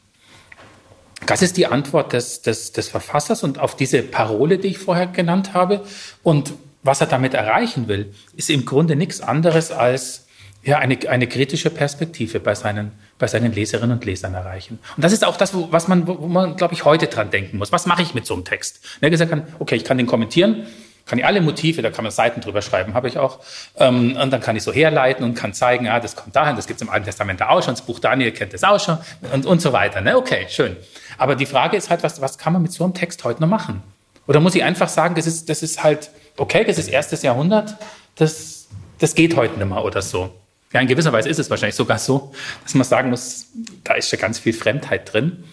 Das 1.28 1.42
ist 1.42 1.58
die 1.58 1.68
Antwort 1.68 2.14
des, 2.14 2.42
des, 2.42 2.72
des 2.72 2.90
Verfassers 2.90 3.44
und 3.44 3.60
auf 3.60 3.76
diese 3.76 4.02
Parole, 4.02 4.58
die 4.58 4.70
ich 4.70 4.80
vorher 4.80 5.08
genannt 5.08 5.54
habe. 5.54 5.84
Und 6.24 6.54
was 6.84 7.02
er 7.02 7.08
damit 7.08 7.34
erreichen 7.34 7.88
will, 7.88 8.14
ist 8.36 8.50
im 8.50 8.66
Grunde 8.66 8.96
nichts 8.96 9.22
anderes 9.22 9.72
als 9.72 10.26
ja, 10.64 10.78
eine, 10.78 10.98
eine 11.10 11.28
kritische 11.28 11.70
Perspektive 11.70 12.40
bei 12.40 12.54
seinen, 12.54 12.92
bei 13.18 13.28
seinen 13.28 13.52
Leserinnen 13.52 13.98
und 13.98 14.06
Lesern 14.06 14.34
erreichen. 14.34 14.80
Und 14.96 15.04
das 15.04 15.12
ist 15.12 15.26
auch 15.26 15.38
das, 15.38 15.54
was 15.54 15.88
man, 15.88 16.08
wo 16.08 16.28
man, 16.28 16.56
glaube 16.56 16.74
ich, 16.74 16.86
heute 16.86 17.08
dran 17.08 17.32
denken 17.32 17.58
muss. 17.58 17.72
Was 17.72 17.86
mache 17.86 18.04
ich 18.04 18.14
mit 18.14 18.26
so 18.26 18.36
einem 18.36 18.46
Text? 18.46 18.80
Er 19.02 19.10
gesagt 19.10 19.32
kann, 19.32 19.48
okay, 19.60 19.76
ich 19.76 19.84
kann 19.84 19.98
den 19.98 20.06
kommentieren, 20.06 20.68
kann 21.08 21.18
ich 21.18 21.26
alle 21.26 21.42
Motive, 21.42 21.82
da 21.82 21.90
kann 21.90 22.04
man 22.04 22.12
Seiten 22.12 22.42
drüber 22.42 22.62
schreiben, 22.62 22.94
habe 22.94 23.08
ich 23.08 23.18
auch. 23.18 23.40
Ähm, 23.78 24.16
und 24.16 24.32
dann 24.32 24.40
kann 24.40 24.56
ich 24.56 24.62
so 24.62 24.72
herleiten 24.72 25.26
und 25.26 25.34
kann 25.34 25.54
zeigen, 25.54 25.86
ja, 25.86 26.00
das 26.00 26.16
kommt 26.16 26.36
dahin, 26.36 26.56
das 26.56 26.68
gibt 26.68 26.80
es 26.80 26.84
im 26.84 26.90
Alten 26.90 27.06
Testament 27.06 27.42
da 27.42 27.50
auch 27.50 27.64
schon, 27.64 27.74
das 27.74 27.82
Buch 27.82 28.00
Daniel 28.00 28.32
kennt 28.32 28.54
das 28.54 28.64
auch 28.64 28.80
schon 28.80 29.00
und, 29.34 29.48
und 29.48 29.62
so 29.62 29.74
weiter. 29.74 30.02
Ne? 30.02 30.16
Okay, 30.16 30.46
schön. 30.48 30.78
Aber 31.18 31.36
die 31.36 31.48
Frage 31.48 31.76
ist 31.76 31.90
halt, 31.90 32.04
was, 32.04 32.22
was 32.22 32.38
kann 32.38 32.54
man 32.54 32.62
mit 32.62 32.72
so 32.72 32.84
einem 32.84 32.94
Text 32.94 33.24
heute 33.24 33.42
noch 33.42 33.50
machen? 33.50 33.82
Oder 34.28 34.40
muss 34.40 34.54
ich 34.54 34.64
einfach 34.64 34.90
sagen, 34.90 35.16
das 35.16 35.26
ist, 35.26 35.50
das 35.50 35.64
ist 35.64 35.84
halt, 35.84 36.12
okay, 36.42 36.66
das 36.66 36.78
ist 36.80 36.88
erstes 36.88 37.22
Jahrhundert, 37.22 37.76
das, 38.16 38.68
das 38.98 39.16
geht 39.16 39.36
heute 39.36 39.58
nicht 39.58 39.70
mehr 39.70 39.84
oder 39.84 40.02
so. 40.02 40.34
Ja, 40.74 40.80
in 40.80 40.88
gewisser 40.88 41.14
Weise 41.14 41.30
ist 41.30 41.38
es 41.38 41.50
wahrscheinlich 41.50 41.76
sogar 41.76 42.00
so, 42.00 42.34
dass 42.64 42.74
man 42.74 42.84
sagen 42.84 43.10
muss, 43.10 43.48
da 43.84 43.94
ist 43.94 44.12
ja 44.12 44.18
ganz 44.18 44.40
viel 44.40 44.54
Fremdheit 44.54 45.14
drin. 45.14 45.44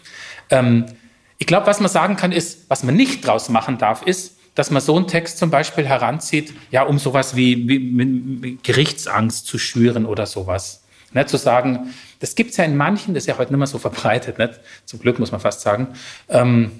Ähm, 0.50 0.86
ich 1.36 1.46
glaube, 1.46 1.66
was 1.66 1.80
man 1.80 1.90
sagen 1.90 2.16
kann, 2.16 2.32
ist, 2.32 2.70
was 2.70 2.82
man 2.84 2.96
nicht 2.96 3.26
draus 3.26 3.48
machen 3.48 3.78
darf, 3.78 4.02
ist, 4.02 4.36
dass 4.54 4.70
man 4.70 4.80
so 4.80 4.96
einen 4.96 5.06
Text 5.06 5.38
zum 5.38 5.50
Beispiel 5.50 5.86
heranzieht, 5.86 6.54
ja, 6.70 6.82
um 6.82 6.98
sowas 6.98 7.36
wie, 7.36 7.68
wie, 7.68 8.58
Gerichtsangst 8.62 9.46
zu 9.46 9.58
schüren 9.58 10.06
oder 10.06 10.26
sowas. 10.26 10.82
Ne, 11.12 11.24
zu 11.26 11.36
sagen, 11.36 11.94
das 12.20 12.34
gibt 12.34 12.50
es 12.50 12.56
ja 12.58 12.64
in 12.64 12.76
manchen, 12.76 13.14
das 13.14 13.22
ist 13.22 13.28
ja 13.28 13.38
heute 13.38 13.52
nicht 13.52 13.58
mehr 13.58 13.66
so 13.66 13.78
verbreitet, 13.78 14.38
nicht? 14.38 14.60
zum 14.84 15.00
Glück 15.00 15.18
muss 15.18 15.32
man 15.32 15.40
fast 15.40 15.60
sagen. 15.62 15.88
Ähm, 16.28 16.72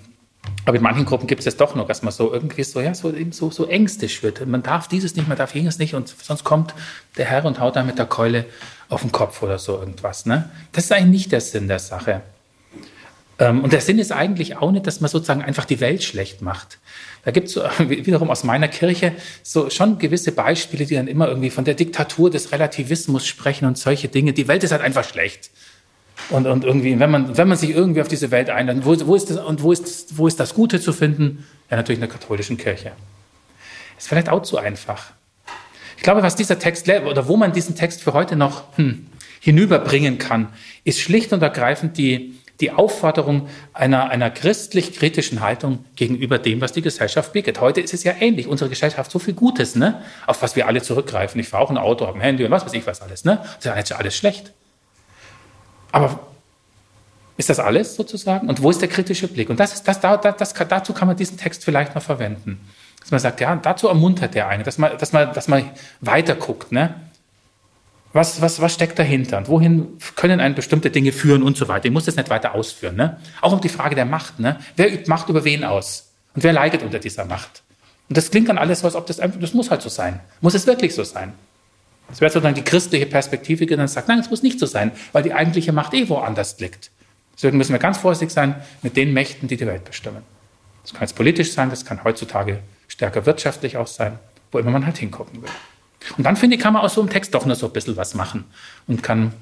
aber 0.65 0.77
in 0.77 0.83
manchen 0.83 1.05
Gruppen 1.05 1.27
gibt 1.27 1.41
es 1.41 1.45
das 1.47 1.57
doch 1.57 1.75
noch, 1.75 1.87
dass 1.87 2.03
man 2.03 2.13
so 2.13 2.33
irgendwie 2.33 2.63
so, 2.63 2.81
ja, 2.81 2.95
so, 2.95 3.13
eben 3.13 3.33
so, 3.33 3.51
so 3.51 3.67
ängstisch 3.67 4.23
wird. 4.23 4.47
Man 4.47 4.63
darf 4.63 4.89
dieses 4.89 5.17
nicht, 5.17 5.29
man 5.29 5.39
darf 5.39 5.55
jenes 5.55 5.79
nicht 5.79 5.95
und 5.95 6.09
sonst 6.09 6.45
kommt 6.45 6.75
der 7.17 7.25
Herr 7.27 7.45
und 7.45 7.59
haut 7.59 7.77
da 7.77 7.83
mit 7.83 7.99
der 7.99 8.07
Keule 8.07 8.45
auf 8.89 9.03
den 9.03 9.13
Kopf 9.13 9.43
oder 9.43 9.59
so 9.59 9.79
irgendwas. 9.79 10.27
Ne? 10.27 10.51
Das 10.73 10.85
ist 10.85 10.93
eigentlich 10.93 11.11
nicht 11.11 11.33
der 11.33 11.41
Sinn 11.41 11.69
der 11.69 11.79
Sache. 11.79 12.23
Ähm, 13.39 13.63
und 13.63 13.73
der 13.73 13.81
Sinn 13.81 13.99
ist 13.99 14.13
eigentlich 14.13 14.57
auch 14.57 14.71
nicht, 14.71 14.87
dass 14.87 15.01
man 15.01 15.09
sozusagen 15.09 15.43
einfach 15.43 15.65
die 15.65 15.81
Welt 15.81 16.03
schlecht 16.03 16.43
macht. 16.43 16.79
Da 17.25 17.31
gibt 17.31 17.49
es 17.49 17.57
wiederum 17.79 18.31
aus 18.31 18.45
meiner 18.45 18.69
Kirche 18.69 19.13
so 19.43 19.71
schon 19.71 19.99
gewisse 19.99 20.33
Beispiele, 20.33 20.87
die 20.87 20.95
dann 20.95 21.09
immer 21.09 21.29
irgendwie 21.29 21.51
von 21.51 21.65
der 21.65 21.75
Diktatur 21.75 22.31
des 22.31 22.53
Relativismus 22.53 23.27
sprechen 23.27 23.67
und 23.67 23.79
solche 23.79 24.09
Dinge. 24.09 24.33
Die 24.33 24.49
Welt 24.49 24.65
ist 24.65 24.73
halt 24.73 24.83
einfach 24.83 25.05
schlecht. 25.05 25.51
Und, 26.31 26.47
und 26.47 26.65
irgendwie, 26.65 26.99
wenn 27.01 27.11
man, 27.11 27.37
wenn 27.37 27.49
man 27.49 27.57
sich 27.57 27.71
irgendwie 27.71 28.01
auf 28.01 28.09
diese 28.09 28.31
Welt 28.31 28.51
einlädt, 28.51 28.85
wo, 28.85 28.95
wo, 29.07 29.15
ist 29.15 29.31
das, 29.31 29.39
und 29.39 29.63
wo 29.63 29.73
ist, 29.73 30.19
wo 30.19 30.27
ist 30.27 30.39
das 30.39 30.55
Gute 30.55 30.81
zu 30.81 30.93
finden? 30.93 31.47
Ja, 31.71 31.77
natürlich 31.77 31.99
in 31.99 32.07
der 32.07 32.11
katholischen 32.11 32.59
Kirche. 32.59 32.93
Ist 33.97 34.09
vielleicht 34.09 34.29
auch 34.29 34.43
zu 34.43 34.59
einfach. 34.59 35.13
Ich 35.97 36.03
glaube, 36.03 36.23
was 36.23 36.37
dieser 36.37 36.59
Text, 36.59 36.89
oder 36.89 37.29
wo 37.29 37.37
man 37.37 37.53
diesen 37.53 37.75
Text 37.75 38.03
für 38.03 38.13
heute 38.13 38.37
noch 38.37 38.77
hm, 38.77 39.07
hinüberbringen 39.41 40.19
kann, 40.19 40.49
ist 40.85 41.01
schlicht 41.01 41.33
und 41.33 41.43
ergreifend 41.43 41.97
die, 41.97 42.35
die 42.61 42.73
Aufforderung 42.73 43.49
einer, 43.73 44.11
einer 44.11 44.31
christlich-kritischen 44.31 45.41
Haltung 45.41 45.85
gegenüber 45.97 46.39
dem, 46.39 46.61
was 46.61 46.73
die 46.73 46.83
Gesellschaft 46.83 47.33
bietet. 47.33 47.61
Heute 47.61 47.81
ist 47.81 47.95
es 47.95 48.05
ja 48.05 48.15
ähnlich. 48.21 48.49
Unsere 48.49 48.69
Gesellschaft 48.69 48.99
hat 48.99 49.11
so 49.11 49.19
viel 49.19 49.35
Gutes, 49.35 49.77
ne? 49.77 50.03
auf 50.27 50.43
was 50.43 50.57
wir 50.57 50.67
alle 50.67 50.83
zurückgreifen. 50.83 51.41
Ich 51.41 51.49
fahre 51.49 51.65
auch 51.65 51.71
ein 51.71 51.79
Auto, 51.79 52.07
habe 52.07 52.19
ein 52.19 52.23
Handy 52.23 52.45
und 52.45 52.51
was 52.51 52.65
weiß 52.65 52.75
ich 52.75 52.87
was 52.87 53.01
alles. 53.01 53.25
Ne? 53.25 53.41
Das 53.63 53.77
ist 53.77 53.91
ja 53.91 53.97
alles 53.97 54.17
schlecht. 54.17 54.53
Aber 55.93 56.21
ist 57.37 57.49
das 57.49 57.61
alles 57.61 57.95
sozusagen? 57.95 58.49
Und 58.49 58.63
wo 58.63 58.71
ist 58.71 58.81
der 58.81 58.89
kritische 58.89 59.29
Blick? 59.29 59.49
Und 59.49 59.61
das 59.61 59.73
ist, 59.73 59.87
das, 59.87 60.01
das, 60.01 60.21
das, 60.37 60.55
dazu 60.55 60.93
kann 60.93 61.09
man 61.09 61.17
diesen 61.17 61.39
Text 61.39 61.65
vielleicht 61.65 61.95
noch 61.95 62.03
verwenden. 62.03 62.61
Dass 63.01 63.13
man 63.13 63.21
sagt, 63.21 63.41
ja, 63.41 63.55
dazu 63.57 63.89
ermuntert 63.89 64.35
der 64.35 64.49
eine, 64.49 64.65
dass 64.65 64.77
man, 64.77 64.99
dass 64.99 65.13
man, 65.13 65.33
dass 65.33 65.49
man 65.49 65.71
weiter 66.01 66.35
guckt. 66.35 66.73
Ne? 66.73 66.95
Was, 68.13 68.41
was, 68.41 68.61
was 68.61 68.75
steckt 68.75 68.99
dahinter? 68.99 69.39
Und 69.39 69.49
wohin 69.49 69.99
können 70.17 70.41
einen 70.41 70.57
bestimmte 70.57 70.91
Dinge 70.91 71.13
führen 71.13 71.43
und 71.43 71.57
so 71.57 71.69
weiter? 71.69 71.87
Ich 71.87 71.93
muss 71.93 72.07
das 72.07 72.17
nicht 72.17 72.29
weiter 72.29 72.55
ausführen. 72.55 72.97
Ne? 72.97 73.19
Auch 73.41 73.53
um 73.53 73.61
die 73.61 73.69
Frage 73.69 73.95
der 73.95 74.05
Macht. 74.05 74.41
Ne? 74.41 74.59
Wer 74.77 74.93
übt 74.93 75.09
Macht 75.09 75.29
über 75.29 75.45
wen 75.45 75.63
aus? 75.63 76.11
Und 76.35 76.43
wer 76.43 76.53
leidet 76.53 76.83
unter 76.83 76.99
dieser 76.99 77.25
Macht? 77.25 77.63
Und 78.09 78.17
das 78.17 78.31
klingt 78.31 78.49
dann 78.49 78.59
alles 78.59 78.81
so, 78.81 78.87
als 78.87 78.97
ob 78.97 79.07
das 79.07 79.21
einfach, 79.21 79.39
das 79.39 79.55
muss 79.55 79.71
halt 79.71 79.83
so 79.83 79.89
sein. 79.89 80.21
Muss 80.41 80.55
es 80.55 80.67
wirklich 80.67 80.95
so 80.95 81.05
sein? 81.05 81.35
Das 82.09 82.21
wäre 82.21 82.31
sozusagen 82.31 82.55
die 82.55 82.63
christliche 82.63 83.07
Perspektive, 83.07 83.67
die 83.67 83.77
dann 83.77 83.89
sagt, 83.89 84.09
nein, 84.09 84.19
es 84.19 84.31
muss 84.31 84.43
nicht 84.43 84.59
so 84.59 84.67
sein, 84.67 84.93
weil 85.13 85.23
die 85.23 85.35
eigentliche 85.35 85.73
Macht 85.73 85.95
eh 85.95 86.09
woanders 86.09 86.59
liegt. 86.59 86.91
Deswegen 87.35 87.59
müssen 87.59 87.73
wir 87.73 87.79
ganz 87.79 87.99
vorsichtig 87.99 88.31
sein 88.33 88.57
mit 88.83 88.97
den 88.97 89.13
Mächten, 89.13 89.47
die 89.47 89.57
die 89.57 89.67
Welt 89.67 89.85
bestimmen. 89.85 90.23
Das 90.83 90.93
kann 90.93 91.03
jetzt 91.03 91.15
politisch 91.15 91.53
sein, 91.53 91.71
das 91.71 91.85
kann 91.85 92.03
heutzutage 92.03 92.61
stärker 92.89 93.27
wirtschaftlich 93.27 93.77
auch 93.77 93.87
sein, 93.87 94.19
wo 94.51 94.59
immer 94.59 94.71
man 94.71 94.87
halt 94.87 94.99
hingucken 94.99 95.43
will. 95.43 95.51
Und 96.17 96.25
dann 96.25 96.37
finde 96.37 96.57
ich, 96.57 96.63
kann 96.63 96.73
man 96.73 96.83
aus 96.83 96.95
so 96.95 97.03
einem 97.03 97.11
Text 97.11 97.35
doch 97.35 97.45
nur 97.45 97.57
so 97.57 97.67
ein 97.67 97.73
bisschen 97.73 97.97
was 97.97 98.15
machen 98.15 98.45
und 98.87 99.03
kann 99.03 99.35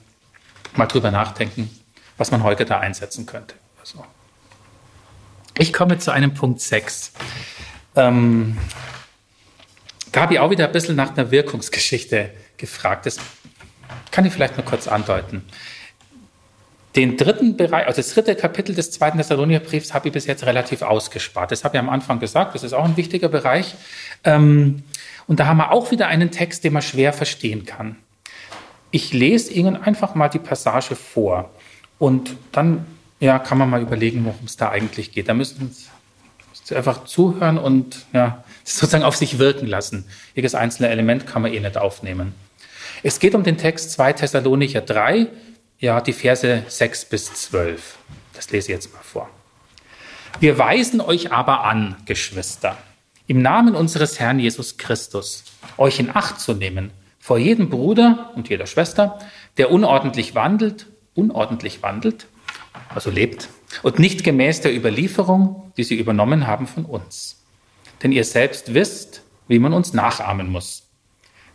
mal 0.74 0.86
drüber 0.86 1.10
nachdenken, 1.10 1.70
was 2.16 2.30
man 2.30 2.42
heute 2.42 2.64
da 2.64 2.80
einsetzen 2.80 3.26
könnte. 3.26 3.54
Also. 3.78 4.04
Ich 5.56 5.72
komme 5.72 5.98
zu 5.98 6.10
einem 6.10 6.34
Punkt 6.34 6.60
6. 6.60 7.12
Ähm, 7.94 8.58
da 10.12 10.22
habe 10.22 10.34
ich 10.34 10.40
auch 10.40 10.50
wieder 10.50 10.66
ein 10.66 10.72
bisschen 10.72 10.96
nach 10.96 11.16
einer 11.16 11.30
Wirkungsgeschichte 11.30 12.30
gefragt. 12.58 13.06
Das 13.06 13.18
kann 14.10 14.24
ich 14.24 14.32
vielleicht 14.32 14.56
nur 14.56 14.64
kurz 14.64 14.88
andeuten. 14.88 15.44
Den 16.96 17.18
dritten 17.18 17.58
Bereich, 17.58 17.86
also 17.86 17.98
das 17.98 18.14
dritte 18.14 18.34
Kapitel 18.34 18.74
des 18.74 18.90
zweiten 18.90 19.18
Thessalonicher 19.18 19.60
habe 19.92 20.06
ich 20.08 20.12
bis 20.12 20.26
jetzt 20.26 20.46
relativ 20.46 20.80
ausgespart. 20.80 21.50
Das 21.52 21.62
habe 21.62 21.76
ich 21.76 21.78
am 21.78 21.90
Anfang 21.90 22.20
gesagt, 22.20 22.54
das 22.54 22.62
ist 22.62 22.72
auch 22.72 22.86
ein 22.86 22.96
wichtiger 22.96 23.28
Bereich. 23.28 23.74
Ähm, 24.24 24.82
und 25.26 25.38
da 25.38 25.46
haben 25.46 25.58
wir 25.58 25.72
auch 25.72 25.90
wieder 25.90 26.06
einen 26.06 26.30
Text, 26.30 26.64
den 26.64 26.72
man 26.72 26.80
schwer 26.80 27.12
verstehen 27.12 27.66
kann. 27.66 27.96
Ich 28.90 29.12
lese 29.12 29.52
Ihnen 29.52 29.76
einfach 29.76 30.14
mal 30.14 30.28
die 30.28 30.38
Passage 30.38 30.96
vor 30.96 31.50
und 31.98 32.36
dann 32.52 32.86
ja, 33.20 33.38
kann 33.38 33.58
man 33.58 33.68
mal 33.68 33.82
überlegen, 33.82 34.24
worum 34.24 34.46
es 34.46 34.56
da 34.56 34.70
eigentlich 34.70 35.12
geht. 35.12 35.28
Da 35.28 35.34
müssen 35.34 35.74
Sie 36.64 36.74
einfach 36.74 37.04
zuhören 37.04 37.58
und 37.58 38.06
ja, 38.14 38.42
sozusagen 38.64 39.04
auf 39.04 39.16
sich 39.16 39.38
wirken 39.38 39.66
lassen. 39.66 40.06
Jedes 40.34 40.54
einzelne 40.54 40.88
Element 40.88 41.26
kann 41.26 41.42
man 41.42 41.52
eh 41.52 41.60
nicht 41.60 41.76
aufnehmen. 41.76 42.34
Es 43.02 43.20
geht 43.20 43.34
um 43.34 43.42
den 43.42 43.58
Text 43.58 43.92
2 43.92 44.14
Thessalonicher 44.14 44.80
3, 44.80 45.28
ja, 45.78 46.00
die 46.00 46.12
Verse 46.12 46.64
6 46.66 47.04
bis 47.06 47.32
12. 47.34 47.98
Das 48.32 48.50
lese 48.50 48.72
ich 48.72 48.76
jetzt 48.76 48.92
mal 48.92 49.02
vor. 49.02 49.28
Wir 50.40 50.58
weisen 50.58 51.00
euch 51.00 51.32
aber 51.32 51.64
an, 51.64 51.96
Geschwister, 52.06 52.76
im 53.26 53.42
Namen 53.42 53.74
unseres 53.74 54.20
Herrn 54.20 54.38
Jesus 54.38 54.76
Christus, 54.78 55.44
euch 55.76 55.98
in 55.98 56.14
Acht 56.14 56.40
zu 56.40 56.54
nehmen 56.54 56.90
vor 57.26 57.38
jedem 57.38 57.70
Bruder 57.70 58.30
und 58.36 58.48
jeder 58.48 58.66
Schwester, 58.66 59.18
der 59.56 59.72
unordentlich 59.72 60.36
wandelt, 60.36 60.86
unordentlich 61.14 61.82
wandelt, 61.82 62.28
also 62.94 63.10
lebt, 63.10 63.48
und 63.82 63.98
nicht 63.98 64.22
gemäß 64.22 64.60
der 64.60 64.72
Überlieferung, 64.72 65.72
die 65.76 65.82
sie 65.82 65.96
übernommen 65.96 66.46
haben 66.46 66.68
von 66.68 66.84
uns. 66.84 67.42
Denn 68.00 68.12
ihr 68.12 68.22
selbst 68.22 68.74
wisst, 68.74 69.22
wie 69.48 69.58
man 69.58 69.72
uns 69.72 69.92
nachahmen 69.92 70.48
muss. 70.48 70.85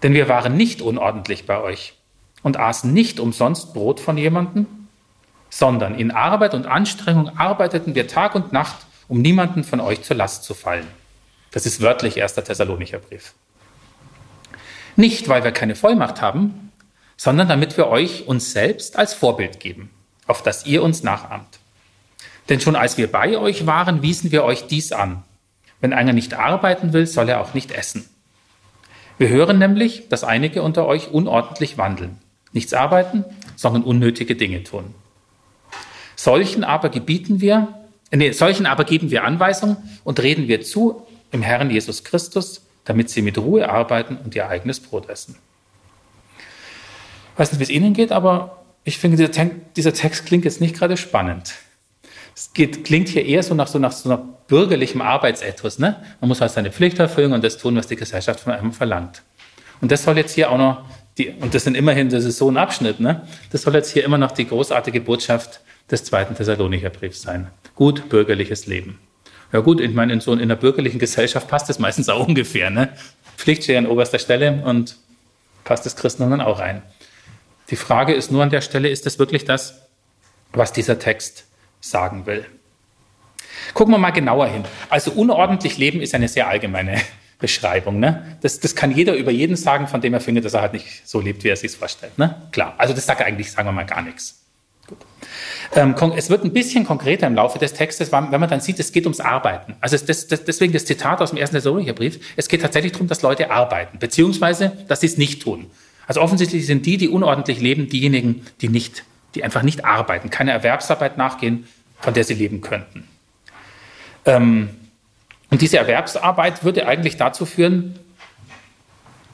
Denn 0.04 0.14
wir 0.14 0.28
waren 0.28 0.58
nicht 0.58 0.82
unordentlich 0.82 1.46
bei 1.46 1.60
euch, 1.62 1.94
und 2.44 2.58
aßen 2.58 2.92
nicht 2.92 3.20
umsonst 3.20 3.74
Brot 3.74 4.00
von 4.00 4.18
jemandem, 4.18 4.66
sondern 5.50 5.96
in 5.96 6.12
Arbeit 6.12 6.54
und 6.54 6.66
Anstrengung 6.66 7.38
arbeiteten 7.38 7.94
wir 7.96 8.08
Tag 8.08 8.36
und 8.36 8.54
Nacht, 8.54 8.78
um 9.08 9.22
niemanden 9.22 9.64
von 9.64 9.80
euch 9.80 10.02
zur 10.04 10.16
Last 10.16 10.44
zu 10.44 10.54
fallen. 10.54 10.88
Das 11.52 11.66
ist 11.66 11.82
wörtlich 11.82 12.22
1. 12.22 12.36
Thessalonicher 12.36 13.00
Brief. 13.00 13.34
Nicht, 14.96 15.28
weil 15.28 15.44
wir 15.44 15.52
keine 15.52 15.76
Vollmacht 15.76 16.22
haben, 16.22 16.72
sondern 17.18 17.48
damit 17.48 17.78
wir 17.78 17.88
euch 17.88 18.28
uns 18.28 18.52
selbst 18.52 18.98
als 18.98 19.14
Vorbild 19.14 19.60
geben, 19.60 19.90
auf 20.28 20.42
das 20.42 20.66
ihr 20.66 20.82
uns 20.82 21.04
nachahmt. 21.04 21.60
Denn 22.50 22.60
schon 22.60 22.76
als 22.76 22.98
wir 22.98 23.12
bei 23.12 23.38
euch 23.38 23.66
waren, 23.66 24.02
wiesen 24.02 24.32
wir 24.32 24.44
euch 24.44 24.68
dies 24.68 24.92
an. 24.92 25.24
Wenn 25.82 25.94
einer 25.94 26.14
nicht 26.14 26.34
arbeiten 26.34 26.94
will, 26.94 27.08
soll 27.08 27.30
er 27.30 27.42
auch 27.42 27.54
nicht 27.54 27.72
essen. 27.72 28.10
Wir 29.22 29.30
hören 29.30 29.60
nämlich, 29.60 30.10
dass 30.10 30.24
einige 30.24 30.64
unter 30.64 30.88
euch 30.88 31.12
unordentlich 31.12 31.78
wandeln 31.78 32.18
nichts 32.54 32.74
arbeiten, 32.74 33.24
sondern 33.56 33.84
unnötige 33.84 34.36
Dinge 34.36 34.64
tun. 34.64 34.96
Solchen 36.16 36.64
aber 36.64 36.90
gebieten 36.90 37.40
wir, 37.40 37.68
nee, 38.12 38.32
solchen 38.32 38.66
aber 38.66 38.84
geben 38.84 39.12
wir 39.12 39.24
Anweisungen 39.24 39.78
und 40.04 40.24
reden 40.24 40.48
wir 40.48 40.64
zu 40.64 41.06
im 41.30 41.44
Herrn 41.44 41.70
Jesus 41.70 42.04
Christus, 42.04 42.66
damit 42.84 43.12
sie 43.12 43.22
mit 43.22 43.38
Ruhe 43.38 43.70
arbeiten 43.70 44.18
und 44.18 44.34
ihr 44.34 44.50
eigenes 44.50 44.80
Brot 44.80 45.08
essen. 45.08 45.36
Ich 47.34 47.40
weiß 47.40 47.52
nicht, 47.52 47.60
wie 47.60 47.66
es 47.66 47.70
Ihnen 47.70 47.94
geht, 47.94 48.12
aber 48.12 48.64
ich 48.86 48.98
finde, 48.98 49.18
dieser, 49.18 49.46
dieser 49.76 49.94
Text 49.94 50.26
klingt 50.26 50.46
jetzt 50.46 50.62
nicht 50.62 50.76
gerade 50.76 50.98
spannend. 50.98 51.54
Es 52.36 52.54
geht, 52.54 52.84
klingt 52.84 53.10
hier 53.10 53.26
eher 53.26 53.44
so 53.44 53.54
nach 53.54 53.68
so 53.68 53.80
nach 53.80 53.92
so 53.92 54.10
einer 54.10 54.18
bürgerlichem 54.48 55.02
Arbeitsethos. 55.02 55.80
Ne? 55.80 56.04
Man 56.20 56.28
muss 56.28 56.42
halt 56.42 56.52
seine 56.52 56.72
Pflicht 56.72 57.00
erfüllen 57.00 57.34
und 57.34 57.44
das 57.44 57.58
tun, 57.58 57.76
was 57.76 57.88
die 57.88 57.96
Gesellschaft 57.96 58.42
von 58.42 58.54
einem 58.54 58.74
verlangt. 58.74 59.24
Und 59.82 59.92
das 59.92 60.04
soll 60.04 60.18
jetzt 60.18 60.34
hier 60.36 60.52
auch 60.52 60.58
noch 60.58 60.86
die, 61.18 61.30
und 61.30 61.54
das 61.54 61.66
sind 61.66 61.76
immerhin, 61.76 62.10
das 62.10 62.24
ist 62.24 62.38
so 62.38 62.50
ein 62.50 62.58
Abschnitt, 62.58 63.00
ne? 63.00 63.28
Das 63.52 63.64
soll 63.64 63.76
jetzt 63.76 63.92
hier 63.92 64.04
immer 64.06 64.18
noch 64.18 64.32
die 64.32 64.48
großartige 64.48 65.02
Botschaft 65.02 65.62
des 65.90 66.04
zweiten 66.06 66.36
Thessalonicher 66.36 66.90
Briefs 66.90 67.22
sein. 67.22 67.48
Gut 67.76 68.08
bürgerliches 68.10 68.66
Leben. 68.66 69.00
Ja 69.52 69.60
gut, 69.60 69.82
ich 69.82 69.94
meine, 69.94 70.14
in 70.14 70.22
so 70.22 70.32
in 70.32 70.40
einer 70.40 70.56
bürgerlichen 70.56 71.00
Gesellschaft 71.00 71.48
passt 71.50 71.68
das 71.68 71.80
meistens 71.80 72.08
auch 72.08 72.28
ungefähr, 72.28 72.70
ne? 72.70 72.90
Pflicht 73.38 73.64
steht 73.64 73.78
an 73.78 73.88
oberster 73.88 74.20
Stelle 74.20 74.64
und 74.64 74.98
passt 75.64 75.86
das 75.86 75.96
Christentum 75.96 76.32
dann 76.32 76.42
auch 76.42 76.60
rein. 76.60 76.82
Die 77.70 77.76
Frage 77.76 78.14
ist 78.14 78.32
nur 78.32 78.44
an 78.44 78.50
der 78.50 78.62
Stelle, 78.62 78.90
ist 78.90 79.06
das 79.06 79.20
wirklich 79.20 79.46
das, 79.46 79.88
was 80.54 80.74
dieser 80.74 81.00
Text 81.00 81.46
sagen 81.82 82.26
will? 82.26 82.46
Gucken 83.74 83.94
wir 83.94 83.98
mal 83.98 84.12
genauer 84.12 84.48
hin. 84.48 84.64
Also 84.90 85.12
unordentlich 85.12 85.78
leben 85.78 86.02
ist 86.02 86.16
eine 86.16 86.28
sehr 86.28 86.48
allgemeine 86.48 87.02
Beschreibung. 87.40 88.00
Ne? 88.00 88.38
Das, 88.42 88.60
das 88.60 88.76
kann 88.76 88.92
jeder 88.92 89.16
über 89.16 89.32
jeden 89.32 89.56
sagen, 89.56 89.88
von 89.88 90.00
dem 90.00 90.14
er 90.14 90.22
findet, 90.22 90.46
dass 90.46 90.54
er 90.54 90.62
halt 90.62 90.74
nicht 90.74 91.08
so 91.08 91.20
lebt, 91.20 91.44
wie 91.44 91.50
er 91.50 91.56
sich 91.56 91.72
vorstellt. 91.72 92.18
Ne? 92.18 92.42
Klar, 92.52 92.76
also 92.78 92.94
das 92.94 93.06
sagt 93.06 93.22
eigentlich, 93.22 93.52
sagen 93.52 93.68
wir 93.68 93.74
mal, 93.74 93.86
gar 93.86 94.02
nichts. 94.02 94.38
Ähm, 95.74 95.96
es 96.16 96.30
wird 96.30 96.44
ein 96.44 96.52
bisschen 96.52 96.86
konkreter 96.86 97.28
im 97.28 97.36
Laufe 97.36 97.58
des 97.58 97.74
Textes, 97.74 98.12
wenn 98.12 98.30
man 98.30 98.50
dann 98.50 98.60
sieht, 98.60 98.80
es 98.80 98.92
geht 98.92 99.06
ums 99.06 99.22
Arbeiten. 99.22 99.76
Also 99.80 99.98
das, 99.98 100.28
das, 100.28 100.44
deswegen 100.44 100.74
das 100.74 100.86
Zitat 100.86 101.22
aus 101.22 101.30
dem 101.30 101.38
ersten 101.38 101.56
Thessalonicher 101.56 101.94
Brief. 101.94 102.20
Es 102.36 102.50
geht 102.50 102.62
tatsächlich 102.62 102.92
darum, 102.92 103.08
dass 103.08 103.22
Leute 103.22 103.52
arbeiten, 103.52 103.98
beziehungsweise, 103.98 104.78
dass 104.88 105.00
sie 105.00 105.08
es 105.08 105.18
nicht 105.18 105.42
tun. 105.42 105.68
Also 106.08 106.22
offensichtlich 106.22 106.66
sind 106.66 106.86
die, 106.86 106.98
die 106.98 107.08
unordentlich 107.08 107.62
leben, 107.62 107.88
diejenigen, 107.88 108.46
die 108.60 108.68
nicht, 108.68 109.04
die 109.36 109.44
einfach 109.44 109.64
nicht 109.64 109.86
arbeiten, 109.86 110.30
keine 110.30 110.52
Erwerbsarbeit 110.52 111.18
nachgehen, 111.18 111.68
von 112.00 112.14
der 112.14 112.24
sie 112.24 112.34
leben 112.34 112.62
könnten. 112.62 113.08
Ähm, 114.26 114.70
und 115.50 115.62
diese 115.62 115.78
Erwerbsarbeit 115.78 116.64
würde 116.64 116.88
eigentlich 116.88 117.18
dazu 117.18 117.46
führen, 117.46 118.00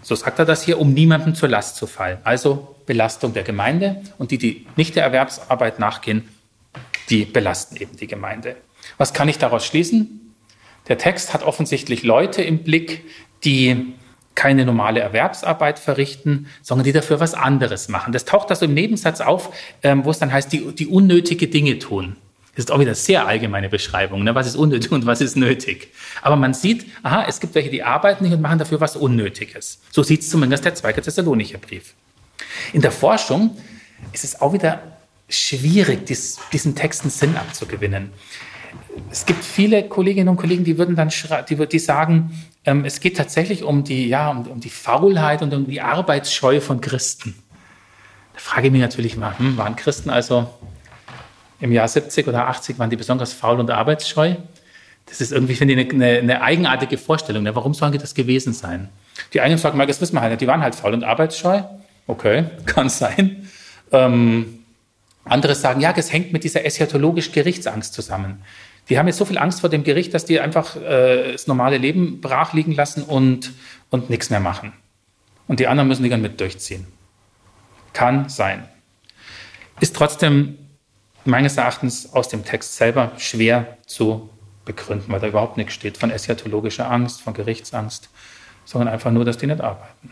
so 0.02 0.16
sagt 0.16 0.40
er 0.40 0.46
das 0.46 0.64
hier, 0.64 0.80
um 0.80 0.94
niemandem 0.94 1.36
zur 1.36 1.50
Last 1.50 1.76
zu 1.76 1.86
fallen. 1.86 2.20
Also 2.24 2.76
Belastung 2.86 3.34
der 3.34 3.44
Gemeinde 3.44 4.02
und 4.18 4.32
die, 4.32 4.38
die 4.38 4.66
nicht 4.76 4.96
der 4.96 5.04
Erwerbsarbeit 5.04 5.80
nachgehen, 5.80 6.28
die 7.10 7.26
belasten 7.26 7.76
eben 7.78 7.98
die 7.98 8.08
Gemeinde. 8.08 8.56
Was 8.98 9.14
kann 9.14 9.28
ich 9.28 9.38
daraus 9.38 9.66
schließen? 9.66 10.34
Der 10.88 10.98
Text 10.98 11.34
hat 11.34 11.44
offensichtlich 11.44 12.04
Leute 12.04 12.42
im 12.42 12.64
Blick, 12.64 13.04
die 13.44 13.94
keine 14.38 14.66
normale 14.66 15.00
Erwerbsarbeit 15.00 15.80
verrichten, 15.80 16.48
sondern 16.62 16.86
die 16.86 16.94
dafür 16.94 17.20
was 17.20 17.34
anderes 17.34 17.90
machen. 17.90 18.14
Das 18.14 18.24
taucht 18.24 18.52
da 18.52 18.56
so 18.56 18.66
im 18.66 18.74
Nebensatz 18.76 19.20
auf, 19.20 19.54
ähm, 19.84 20.06
wo 20.06 20.12
es 20.12 20.20
dann 20.20 20.32
heißt, 20.32 20.54
die, 20.54 20.74
die 20.74 20.88
unnötige 20.88 21.48
Dinge 21.48 21.80
tun. 21.80 22.16
Das 22.56 22.66
ist 22.66 22.72
auch 22.72 22.80
wieder 22.80 22.96
sehr 22.96 23.28
allgemeine 23.28 23.68
Beschreibung. 23.68 24.24
Ne? 24.24 24.36
Was 24.36 24.48
ist 24.48 24.56
unnötig 24.56 24.92
und 24.92 25.06
was 25.06 25.22
ist 25.22 25.38
nötig? 25.38 25.92
Aber 26.22 26.36
man 26.36 26.54
sieht, 26.54 26.86
aha, 27.04 27.26
es 27.28 27.40
gibt 27.40 27.56
welche, 27.56 27.72
die 27.72 27.84
arbeiten 27.84 28.24
nicht 28.24 28.34
und 28.34 28.42
machen 28.42 28.60
dafür 28.60 28.80
was 28.80 28.96
Unnötiges. 28.96 29.82
So 29.92 30.04
sieht 30.04 30.22
es 30.22 30.30
zumindest 30.30 30.66
der 30.66 30.76
zweite 30.76 31.02
Thessalonicher 31.02 31.58
Brief. 31.58 31.94
In 32.74 32.82
der 32.82 32.92
Forschung 32.92 33.58
ist 34.14 34.24
es 34.24 34.40
auch 34.40 34.54
wieder 34.54 34.82
schwierig, 35.30 36.06
dies, 36.06 36.40
diesen 36.54 36.76
Texten 36.76 37.10
Sinn 37.10 37.36
abzugewinnen. 37.36 38.12
Es 39.12 39.26
gibt 39.26 39.44
viele 39.44 39.88
Kolleginnen 39.88 40.30
und 40.30 40.38
Kollegen, 40.38 40.64
die 40.64 40.78
würden 40.78 40.96
dann 40.96 41.10
die, 41.50 41.56
die 41.68 41.80
sagen, 41.80 42.32
ähm, 42.66 42.86
es 42.86 43.00
geht 43.00 43.18
tatsächlich 43.18 43.64
um 43.64 43.84
die, 43.84 44.08
ja, 44.08 44.30
um, 44.30 44.48
um, 44.48 44.60
die 44.60 44.70
Faulheit 44.70 45.42
und 45.42 45.54
um 45.54 45.68
die 45.68 45.82
Arbeitsscheu 45.82 46.60
von 46.60 46.82
Christen. 46.82 47.36
Da 48.34 48.40
frage 48.40 48.68
ich 48.68 48.74
mich 48.74 48.82
natürlich 48.82 49.18
mal, 49.18 49.38
hm, 49.38 49.58
waren 49.58 49.76
Christen 49.76 50.10
also 50.10 50.50
im 51.60 51.72
Jahr 51.72 51.88
70 51.88 52.28
oder 52.28 52.48
80 52.48 52.78
waren 52.78 52.90
die 52.90 52.96
besonders 52.96 53.34
faul 53.34 53.60
und 53.60 53.72
arbeitsscheu. 53.72 54.36
Das 55.08 55.22
ist 55.22 55.32
irgendwie, 55.32 55.56
finde 55.56 55.74
ich, 55.74 55.94
eine, 55.94 56.20
eine 56.20 56.42
eigenartige 56.42 56.98
Vorstellung. 56.98 57.44
Ne? 57.44 57.56
Warum 57.56 57.74
sollen 57.74 57.94
die 57.94 57.98
das 57.98 58.14
gewesen 58.14 58.54
sein? 58.54 58.90
Die 59.34 59.42
einen 59.42 59.58
sagen, 59.58 59.80
das 59.80 60.02
wissen 60.02 60.16
wir 60.16 60.22
halt 60.22 60.32
nicht, 60.32 60.42
die 60.42 60.48
waren 60.48 60.62
halt 60.62 60.76
faul 60.76 60.94
und 60.94 61.04
arbeitsscheu. 61.04 61.62
Okay, 62.06 62.46
kann 62.66 62.90
sein. 62.90 63.48
Ähm, 63.92 64.60
andere 65.24 65.56
sagen, 65.56 65.82
ja, 65.82 65.94
das 65.94 66.12
hängt 66.12 66.34
mit 66.34 66.44
dieser 66.44 66.66
eschatologischen 66.66 67.34
Gerichtsangst 67.34 67.94
zusammen. 67.94 68.44
Die 68.90 68.98
haben 68.98 69.08
jetzt 69.08 69.18
so 69.18 69.26
viel 69.26 69.38
Angst 69.38 69.62
vor 69.62 69.70
dem 69.70 69.84
Gericht, 69.84 70.14
dass 70.14 70.26
die 70.26 70.40
einfach 70.40 70.76
äh, 70.76 71.34
das 71.34 71.48
normale 71.48 71.78
Leben 71.78 72.22
brach 72.22 72.54
liegen 72.54 72.74
lassen 72.74 73.04
und, 73.04 73.52
und 73.90 74.10
nichts 74.10 74.30
mehr 74.30 74.40
machen. 74.40 74.74
Und 75.48 75.60
die 75.60 75.68
anderen 75.68 75.88
müssen 75.88 76.04
die 76.04 76.10
dann 76.10 76.22
mit 76.22 76.40
durchziehen. 76.40 76.88
Kann 77.94 78.30
sein. 78.30 78.68
Ist 79.80 79.96
trotzdem 79.96 80.58
meines 81.26 81.58
Erachtens 81.58 82.14
aus 82.14 82.30
dem 82.30 82.46
Text 82.46 82.78
selber 82.78 83.12
schwer 83.18 83.78
zu 83.86 84.30
begründen, 84.66 85.12
weil 85.12 85.20
da 85.20 85.28
überhaupt 85.28 85.58
nichts 85.58 85.74
steht 85.74 85.98
von 85.98 86.12
eschatologischer 86.12 86.90
Angst, 86.90 87.22
von 87.22 87.34
Gerichtsangst, 87.34 88.10
sondern 88.66 88.94
einfach 88.94 89.12
nur, 89.12 89.26
dass 89.26 89.38
die 89.38 89.48
nicht 89.48 89.62
arbeiten. 89.62 90.12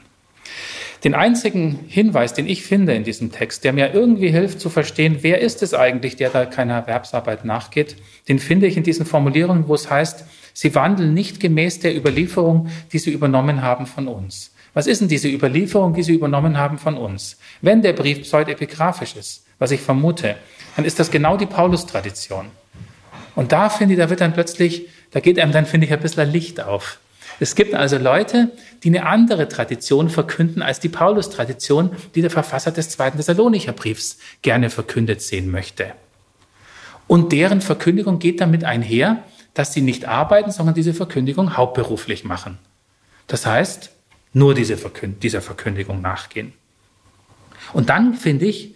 Den 1.06 1.14
einzigen 1.14 1.86
Hinweis, 1.88 2.34
den 2.34 2.48
ich 2.48 2.64
finde 2.64 2.96
in 2.96 3.04
diesem 3.04 3.32
Text, 3.32 3.64
der 3.64 3.74
mir 3.74 3.94
irgendwie 3.94 4.30
hilft 4.30 4.60
zu 4.60 4.72
verstehen, 4.72 5.20
wer 5.22 5.40
ist 5.40 5.62
es 5.62 5.76
eigentlich, 5.76 6.16
der 6.16 6.32
da 6.32 6.48
keiner 6.48 6.74
Erwerbsarbeit 6.74 7.46
nachgeht, 7.46 7.96
den 8.28 8.40
finde 8.40 8.66
ich 8.66 8.76
in 8.76 8.82
diesen 8.82 9.06
Formulierungen, 9.06 9.68
wo 9.68 9.76
es 9.76 9.92
heißt, 9.92 10.26
sie 10.54 10.74
wandeln 10.74 11.14
nicht 11.14 11.40
gemäß 11.40 11.80
der 11.80 11.96
Überlieferung, 11.96 12.70
die 12.92 12.98
sie 12.98 13.12
übernommen 13.12 13.62
haben 13.62 13.86
von 13.86 14.08
uns. 14.08 14.52
Was 14.74 14.88
ist 14.88 15.00
denn 15.00 15.08
diese 15.08 15.30
Überlieferung, 15.30 15.94
die 15.94 16.02
sie 16.02 16.16
übernommen 16.16 16.58
haben 16.58 16.80
von 16.80 16.98
uns? 16.98 17.38
Wenn 17.62 17.84
der 17.84 17.94
Brief 17.94 18.24
pseudepigraphisch 18.24 19.16
ist, 19.16 19.46
was 19.60 19.70
ich 19.70 19.82
vermute, 19.82 20.36
dann 20.76 20.86
ist 20.86 21.00
das 21.00 21.12
genau 21.12 21.38
die 21.38 21.46
Paulus-Tradition. 21.46 22.48
Und 23.36 23.52
da 23.52 23.70
finde 23.70 23.94
ich, 23.94 24.00
da 24.00 24.10
wird 24.10 24.22
dann 24.22 24.34
plötzlich, 24.34 24.88
da 25.12 25.20
geht 25.20 25.38
einem 25.38 25.52
dann, 25.52 25.68
finde 25.68 25.86
ich, 25.86 25.94
ein 25.94 26.00
bisschen 26.00 26.32
Licht 26.32 26.62
auf. 26.62 26.98
Es 27.40 27.56
gibt 27.56 27.74
also 27.74 27.98
Leute, 27.98 28.50
die 28.86 28.90
eine 28.90 29.08
andere 29.08 29.50
Tradition 29.50 30.10
verkünden 30.12 30.62
als 30.62 30.80
die 30.80 30.90
Paulus-Tradition, 30.90 31.90
die 32.14 32.22
der 32.22 32.30
Verfasser 32.30 32.70
des 32.72 32.90
zweiten 32.90 33.18
Thessalonicher 33.18 33.74
Briefs 33.74 34.20
gerne 34.44 34.70
verkündet 34.70 35.24
sehen 35.24 35.50
möchte. 35.50 35.94
Und 37.08 37.32
deren 37.32 37.62
Verkündigung 37.62 38.20
geht 38.20 38.42
damit 38.42 38.64
einher, 38.64 39.24
dass 39.56 39.74
sie 39.74 39.82
nicht 39.82 40.06
arbeiten, 40.06 40.52
sondern 40.52 40.76
diese 40.76 40.94
Verkündigung 40.94 41.58
hauptberuflich 41.58 42.26
machen. 42.26 42.60
Das 43.26 43.48
heißt, 43.48 43.90
nur 44.34 44.54
diese 44.54 44.78
Verkünd 44.78 45.24
dieser 45.24 45.42
Verkündigung 45.42 46.00
nachgehen. 46.02 46.54
Und 47.74 47.90
dann, 47.90 48.14
finde 48.14 48.46
ich, 48.46 48.76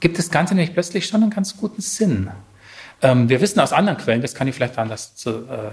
gibt 0.00 0.18
das 0.18 0.30
Ganze 0.30 0.54
nämlich 0.54 0.72
plötzlich 0.72 1.06
schon 1.06 1.22
einen 1.22 1.30
ganz 1.30 1.58
guten 1.58 1.82
Sinn. 1.82 2.30
Ähm, 3.02 3.28
wir 3.28 3.42
wissen 3.42 3.60
aus 3.60 3.74
anderen 3.74 3.98
Quellen, 3.98 4.22
das 4.22 4.34
kann 4.34 4.48
ich 4.48 4.54
vielleicht 4.54 4.78
anders 4.78 5.14
zu, 5.14 5.46
äh, 5.46 5.72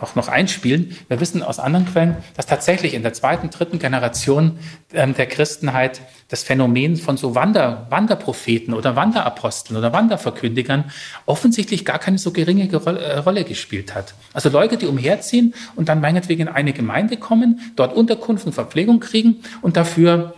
noch, 0.00 0.14
noch 0.16 0.28
einspielen. 0.28 0.96
Wir 1.08 1.20
wissen 1.20 1.42
aus 1.42 1.58
anderen 1.58 1.86
Quellen, 1.86 2.16
dass 2.36 2.46
tatsächlich 2.46 2.94
in 2.94 3.02
der 3.02 3.12
zweiten, 3.12 3.50
dritten 3.50 3.78
Generation 3.78 4.58
ähm, 4.92 5.14
der 5.14 5.26
Christenheit 5.26 6.00
das 6.28 6.42
Phänomen 6.42 6.96
von 6.96 7.16
so 7.16 7.34
Wander, 7.34 7.86
Wanderpropheten 7.90 8.74
oder 8.74 8.96
Wanderaposteln 8.96 9.76
oder 9.76 9.92
Wanderverkündigern 9.92 10.84
offensichtlich 11.26 11.84
gar 11.84 11.98
keine 11.98 12.18
so 12.18 12.32
geringe 12.32 12.68
äh, 12.68 13.18
Rolle 13.18 13.44
gespielt 13.44 13.94
hat. 13.94 14.14
Also 14.32 14.48
Leute, 14.48 14.76
die 14.76 14.86
umherziehen 14.86 15.54
und 15.76 15.88
dann 15.88 16.00
meinetwegen 16.00 16.42
in 16.42 16.48
eine 16.48 16.72
Gemeinde 16.72 17.16
kommen, 17.16 17.60
dort 17.76 17.94
Unterkunft 17.94 18.46
und 18.46 18.52
Verpflegung 18.52 19.00
kriegen 19.00 19.42
und 19.60 19.76
dafür 19.76 20.34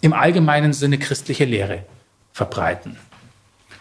im 0.00 0.12
allgemeinen 0.12 0.72
Sinne 0.72 0.98
christliche 0.98 1.44
Lehre 1.44 1.84
verbreiten. 2.32 2.96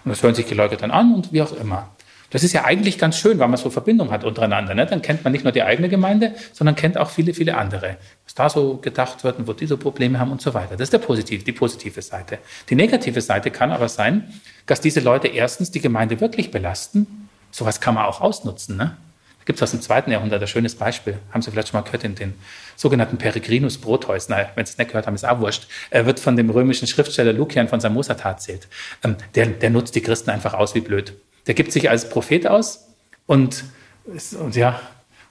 Und 0.03 0.11
das 0.11 0.23
hören 0.23 0.35
sich 0.35 0.45
die 0.45 0.53
Leute 0.53 0.77
dann 0.77 0.91
an 0.91 1.13
und 1.13 1.31
wie 1.31 1.41
auch 1.41 1.53
immer. 1.53 1.89
Das 2.30 2.43
ist 2.43 2.53
ja 2.53 2.65
eigentlich 2.65 2.97
ganz 2.97 3.17
schön, 3.17 3.39
weil 3.39 3.47
man 3.47 3.57
so 3.57 3.69
Verbindung 3.69 4.11
hat 4.11 4.23
untereinander. 4.23 4.75
Ne? 4.75 4.86
Dann 4.86 5.01
kennt 5.01 5.23
man 5.23 5.34
nicht 5.34 5.43
nur 5.43 5.51
die 5.51 5.63
eigene 5.63 5.89
Gemeinde, 5.89 6.36
sondern 6.53 6.75
kennt 6.75 6.97
auch 6.97 7.09
viele, 7.09 7.34
viele 7.34 7.57
andere. 7.57 7.97
Was 8.25 8.36
da 8.36 8.49
so 8.49 8.77
gedacht 8.77 9.23
wird 9.23 9.39
und 9.39 9.47
wo 9.47 9.53
die 9.53 9.65
so 9.65 9.77
Probleme 9.77 10.19
haben 10.19 10.32
und 10.32 10.41
so 10.41 10.53
weiter. 10.53 10.73
Das 10.73 10.88
ist 10.88 10.93
der 10.93 10.99
positive, 10.99 11.43
die 11.43 11.51
positive 11.51 12.01
Seite. 12.01 12.38
Die 12.69 12.75
negative 12.75 13.21
Seite 13.21 13.49
kann 13.49 13.71
aber 13.71 13.89
sein, 13.89 14.32
dass 14.67 14.80
diese 14.82 14.99
Leute 14.99 15.27
erstens 15.27 15.71
die 15.71 15.82
Gemeinde 15.82 16.21
wirklich 16.21 16.51
belasten. 16.51 17.30
Sowas 17.51 17.82
kann 17.82 17.95
man 17.95 18.05
auch 18.05 18.21
ausnutzen. 18.21 18.77
Ne? 18.77 18.95
Da 19.39 19.45
gibt 19.45 19.57
es 19.57 19.63
aus 19.63 19.71
dem 19.71 19.82
zweiten 19.82 20.11
Jahrhundert 20.11 20.39
ein 20.39 20.47
schönes 20.47 20.75
Beispiel. 20.75 21.17
Haben 21.32 21.41
Sie 21.41 21.49
vielleicht 21.49 21.69
schon 21.69 21.80
mal 21.80 21.84
gehört 21.84 22.03
in 22.03 22.13
den 22.13 22.36
sogenannten 22.75 23.17
Peregrinus 23.17 23.80
Brotheus. 23.80 24.30
Nein, 24.30 24.45
wenn 24.53 24.67
Sie 24.67 24.73
es 24.73 24.77
nicht 24.77 24.89
gehört 24.89 25.07
haben, 25.07 25.15
ist 25.15 25.27
auch 25.27 25.39
wurscht. 25.39 25.67
Er 25.89 26.05
wird 26.05 26.19
von 26.19 26.36
dem 26.36 26.51
römischen 26.51 26.88
Schriftsteller 26.88 27.34
Lukian 27.34 27.67
von 27.67 27.80
Samosata 27.80 28.30
erzählt. 28.30 28.67
Ähm, 29.03 29.15
der, 29.34 29.47
der 29.47 29.71
nutzt 29.71 29.95
die 29.95 30.01
Christen 30.01 30.30
einfach 30.30 30.53
aus 30.53 30.75
wie 30.75 30.82
blöd. 30.82 31.15
Der 31.50 31.56
gibt 31.56 31.72
sich 31.72 31.89
als 31.89 32.08
Prophet 32.10 32.45
aus 32.45 32.89
und, 33.26 33.64
und 34.06 34.56
ja, 34.56 34.80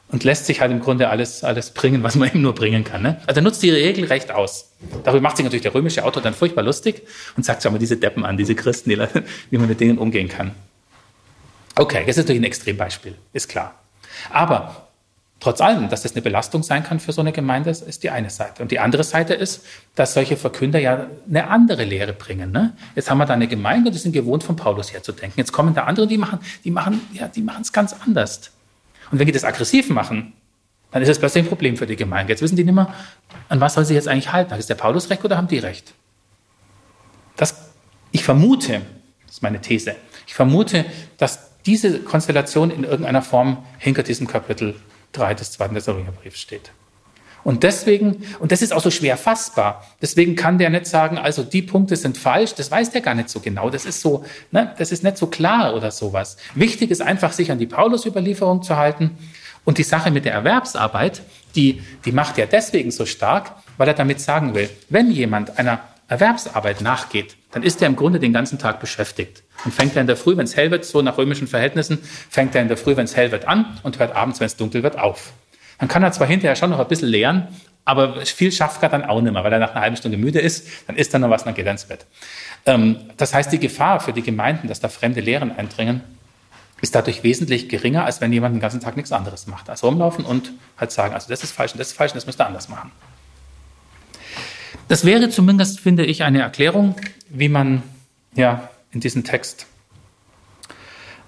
und 0.08 0.24
lässt 0.24 0.46
sich 0.46 0.60
halt 0.60 0.72
im 0.72 0.80
Grunde 0.80 1.10
alles, 1.10 1.44
alles 1.44 1.70
bringen, 1.70 2.02
was 2.02 2.16
man 2.16 2.28
ihm 2.34 2.42
nur 2.42 2.56
bringen 2.56 2.82
kann. 2.82 3.02
Ne? 3.02 3.20
Also 3.28 3.38
er 3.38 3.42
nutzt 3.44 3.62
die 3.62 3.70
Regel 3.70 4.04
recht 4.06 4.32
aus. 4.32 4.72
Darüber 5.04 5.20
macht 5.20 5.36
sich 5.36 5.44
natürlich 5.44 5.62
der 5.62 5.74
römische 5.74 6.04
Autor 6.04 6.20
dann 6.20 6.34
furchtbar 6.34 6.64
lustig 6.64 7.02
und 7.36 7.44
sagt, 7.44 7.62
schau 7.62 7.70
mal, 7.70 7.78
diese 7.78 7.98
Deppen 7.98 8.24
an, 8.24 8.36
diese 8.36 8.56
Christen, 8.56 8.90
die, 8.90 8.98
wie 9.50 9.58
man 9.58 9.68
mit 9.68 9.78
denen 9.78 9.96
umgehen 9.96 10.26
kann. 10.26 10.56
Okay, 11.76 12.00
das 12.00 12.16
ist 12.16 12.24
natürlich 12.24 12.40
ein 12.40 12.46
Extrembeispiel, 12.46 13.14
ist 13.32 13.48
klar. 13.48 13.80
Aber 14.32 14.87
Trotz 15.40 15.60
allem, 15.60 15.88
dass 15.88 16.02
das 16.02 16.12
eine 16.12 16.22
Belastung 16.22 16.64
sein 16.64 16.82
kann 16.82 16.98
für 16.98 17.12
so 17.12 17.20
eine 17.20 17.30
Gemeinde, 17.30 17.70
ist 17.70 18.02
die 18.02 18.10
eine 18.10 18.28
Seite. 18.28 18.60
Und 18.60 18.72
die 18.72 18.80
andere 18.80 19.04
Seite 19.04 19.34
ist, 19.34 19.64
dass 19.94 20.14
solche 20.14 20.36
Verkünder 20.36 20.80
ja 20.80 21.06
eine 21.28 21.48
andere 21.48 21.84
Lehre 21.84 22.12
bringen. 22.12 22.50
Ne? 22.50 22.76
Jetzt 22.96 23.08
haben 23.08 23.18
wir 23.18 23.26
da 23.26 23.34
eine 23.34 23.46
Gemeinde, 23.46 23.92
die 23.92 23.98
sind 23.98 24.12
gewohnt, 24.12 24.42
von 24.42 24.56
Paulus 24.56 24.92
her 24.92 25.02
zu 25.02 25.12
denken. 25.12 25.38
Jetzt 25.38 25.52
kommen 25.52 25.74
da 25.74 25.84
andere, 25.84 26.08
die 26.08 26.18
machen, 26.18 26.40
die 26.64 26.72
machen, 26.72 27.00
ja, 27.12 27.28
die 27.28 27.42
machen 27.42 27.62
es 27.62 27.72
ganz 27.72 27.94
anders. 28.04 28.50
Und 29.12 29.20
wenn 29.20 29.26
die 29.26 29.32
das 29.32 29.44
aggressiv 29.44 29.90
machen, 29.90 30.32
dann 30.90 31.02
ist 31.02 31.08
das 31.08 31.20
plötzlich 31.20 31.44
ein 31.44 31.48
Problem 31.48 31.76
für 31.76 31.86
die 31.86 31.96
Gemeinde. 31.96 32.32
Jetzt 32.32 32.42
wissen 32.42 32.56
die 32.56 32.64
nicht 32.64 32.74
mehr, 32.74 32.92
an 33.48 33.60
was 33.60 33.74
soll 33.74 33.84
sie 33.84 33.94
jetzt 33.94 34.08
eigentlich 34.08 34.32
halten? 34.32 34.54
Ist 34.54 34.68
der 34.68 34.74
Paulus 34.74 35.08
recht 35.08 35.24
oder 35.24 35.36
haben 35.36 35.48
die 35.48 35.58
recht? 35.58 35.94
Das, 37.36 37.70
ich 38.10 38.24
vermute, 38.24 38.80
das 39.26 39.36
ist 39.36 39.42
meine 39.42 39.60
These, 39.60 39.94
ich 40.26 40.34
vermute, 40.34 40.84
dass 41.16 41.48
diese 41.64 42.00
Konstellation 42.00 42.70
in 42.70 42.84
irgendeiner 42.84 43.22
Form 43.22 43.64
hinter 43.78 44.02
diesem 44.02 44.26
Kapitel 44.26 44.74
3 45.12 45.34
des 45.34 45.52
zweiten 45.52 45.74
Thessalonicherbriefs 45.74 46.38
steht. 46.38 46.70
Und 47.44 47.62
deswegen, 47.62 48.24
und 48.40 48.52
das 48.52 48.62
ist 48.62 48.72
auch 48.72 48.82
so 48.82 48.90
schwer 48.90 49.16
fassbar, 49.16 49.86
deswegen 50.02 50.36
kann 50.36 50.58
der 50.58 50.70
nicht 50.70 50.86
sagen, 50.86 51.18
also 51.18 51.42
die 51.42 51.62
Punkte 51.62 51.96
sind 51.96 52.18
falsch, 52.18 52.54
das 52.54 52.70
weiß 52.70 52.90
der 52.90 53.00
gar 53.00 53.14
nicht 53.14 53.30
so 53.30 53.40
genau, 53.40 53.70
das 53.70 53.86
ist 53.86 54.00
so, 54.00 54.24
ne, 54.50 54.74
das 54.76 54.92
ist 54.92 55.04
nicht 55.04 55.16
so 55.16 55.28
klar 55.28 55.74
oder 55.74 55.90
sowas. 55.90 56.36
Wichtig 56.54 56.90
ist 56.90 57.00
einfach, 57.00 57.32
sich 57.32 57.50
an 57.50 57.58
die 57.58 57.66
Paulus-Überlieferung 57.66 58.62
zu 58.62 58.76
halten 58.76 59.16
und 59.64 59.78
die 59.78 59.82
Sache 59.84 60.10
mit 60.10 60.24
der 60.24 60.32
Erwerbsarbeit, 60.32 61.22
die, 61.54 61.82
die 62.04 62.12
macht 62.12 62.38
er 62.38 62.46
deswegen 62.46 62.90
so 62.90 63.06
stark, 63.06 63.52
weil 63.76 63.88
er 63.88 63.94
damit 63.94 64.20
sagen 64.20 64.54
will, 64.54 64.68
wenn 64.90 65.10
jemand 65.10 65.58
einer 65.58 65.80
Erwerbsarbeit 66.08 66.80
nachgeht, 66.80 67.36
dann 67.52 67.62
ist 67.62 67.80
er 67.82 67.88
im 67.88 67.96
Grunde 67.96 68.18
den 68.18 68.32
ganzen 68.32 68.58
Tag 68.58 68.80
beschäftigt. 68.80 69.42
Und 69.64 69.74
fängt 69.74 69.94
er 69.94 70.00
in 70.00 70.06
der 70.06 70.16
Früh, 70.16 70.36
wenn 70.36 70.44
es 70.44 70.56
hell 70.56 70.70
wird, 70.70 70.84
so 70.84 71.02
nach 71.02 71.18
römischen 71.18 71.46
Verhältnissen, 71.46 71.98
fängt 72.30 72.54
er 72.54 72.62
in 72.62 72.68
der 72.68 72.76
Früh, 72.76 72.96
wenn 72.96 73.04
es 73.04 73.16
hell 73.16 73.30
wird, 73.30 73.46
an 73.46 73.78
und 73.82 73.98
hört 73.98 74.16
abends, 74.16 74.40
wenn 74.40 74.46
es 74.46 74.56
dunkel 74.56 74.82
wird, 74.82 74.98
auf. 74.98 75.32
Dann 75.78 75.88
kann 75.88 76.02
er 76.02 76.12
zwar 76.12 76.26
hinterher 76.26 76.56
schon 76.56 76.70
noch 76.70 76.78
ein 76.78 76.88
bisschen 76.88 77.08
lehren, 77.08 77.48
aber 77.84 78.20
viel 78.26 78.52
schafft 78.52 78.82
er 78.82 78.88
dann 78.88 79.04
auch 79.04 79.20
nicht 79.20 79.32
mehr, 79.32 79.44
weil 79.44 79.52
er 79.52 79.58
nach 79.58 79.72
einer 79.72 79.80
halben 79.80 79.96
Stunde 79.96 80.18
müde 80.18 80.40
ist, 80.40 80.66
dann 80.86 80.96
isst 80.96 81.12
er 81.14 81.20
noch 81.20 81.30
was, 81.30 81.44
dann 81.44 81.54
geht 81.54 81.66
er 81.66 81.72
ins 81.72 81.84
Bett. 81.84 82.06
Ähm, 82.66 82.96
das 83.16 83.32
heißt, 83.32 83.52
die 83.52 83.58
Gefahr 83.58 84.00
für 84.00 84.12
die 84.12 84.22
Gemeinden, 84.22 84.68
dass 84.68 84.80
da 84.80 84.88
fremde 84.88 85.20
Lehren 85.20 85.56
eindringen, 85.56 86.02
ist 86.80 86.94
dadurch 86.94 87.22
wesentlich 87.22 87.68
geringer, 87.68 88.04
als 88.04 88.20
wenn 88.20 88.32
jemand 88.32 88.54
den 88.54 88.60
ganzen 88.60 88.80
Tag 88.80 88.96
nichts 88.96 89.12
anderes 89.12 89.46
macht. 89.46 89.68
Also 89.68 89.88
rumlaufen 89.88 90.24
und 90.24 90.52
halt 90.76 90.92
sagen, 90.92 91.14
also 91.14 91.28
das 91.28 91.42
ist 91.42 91.52
falsch 91.52 91.72
und 91.72 91.78
das 91.78 91.88
ist 91.88 91.96
falsch 91.96 92.12
und 92.12 92.16
das 92.16 92.26
müsst 92.26 92.40
ihr 92.40 92.46
anders 92.46 92.68
machen. 92.68 92.92
Das 94.88 95.04
wäre 95.04 95.28
zumindest, 95.28 95.80
finde 95.80 96.06
ich, 96.06 96.22
eine 96.22 96.40
Erklärung, 96.40 96.96
wie 97.28 97.50
man 97.50 97.82
ja 98.34 98.70
in 98.90 99.00
diesen 99.00 99.22
Text 99.22 99.66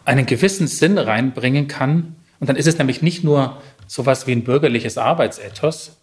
einen 0.07 0.25
gewissen 0.25 0.67
Sinn 0.67 0.97
reinbringen 0.97 1.69
kann. 1.69 2.17
Und 2.41 2.49
dann 2.49 2.57
ist 2.57 2.67
es 2.67 2.79
nämlich 2.79 3.03
nicht 3.03 3.23
nur 3.23 3.61
sowas 3.87 4.27
wie 4.27 4.33
ein 4.33 4.45
bürgerliches 4.45 4.97
Arbeitsethos, 4.97 5.99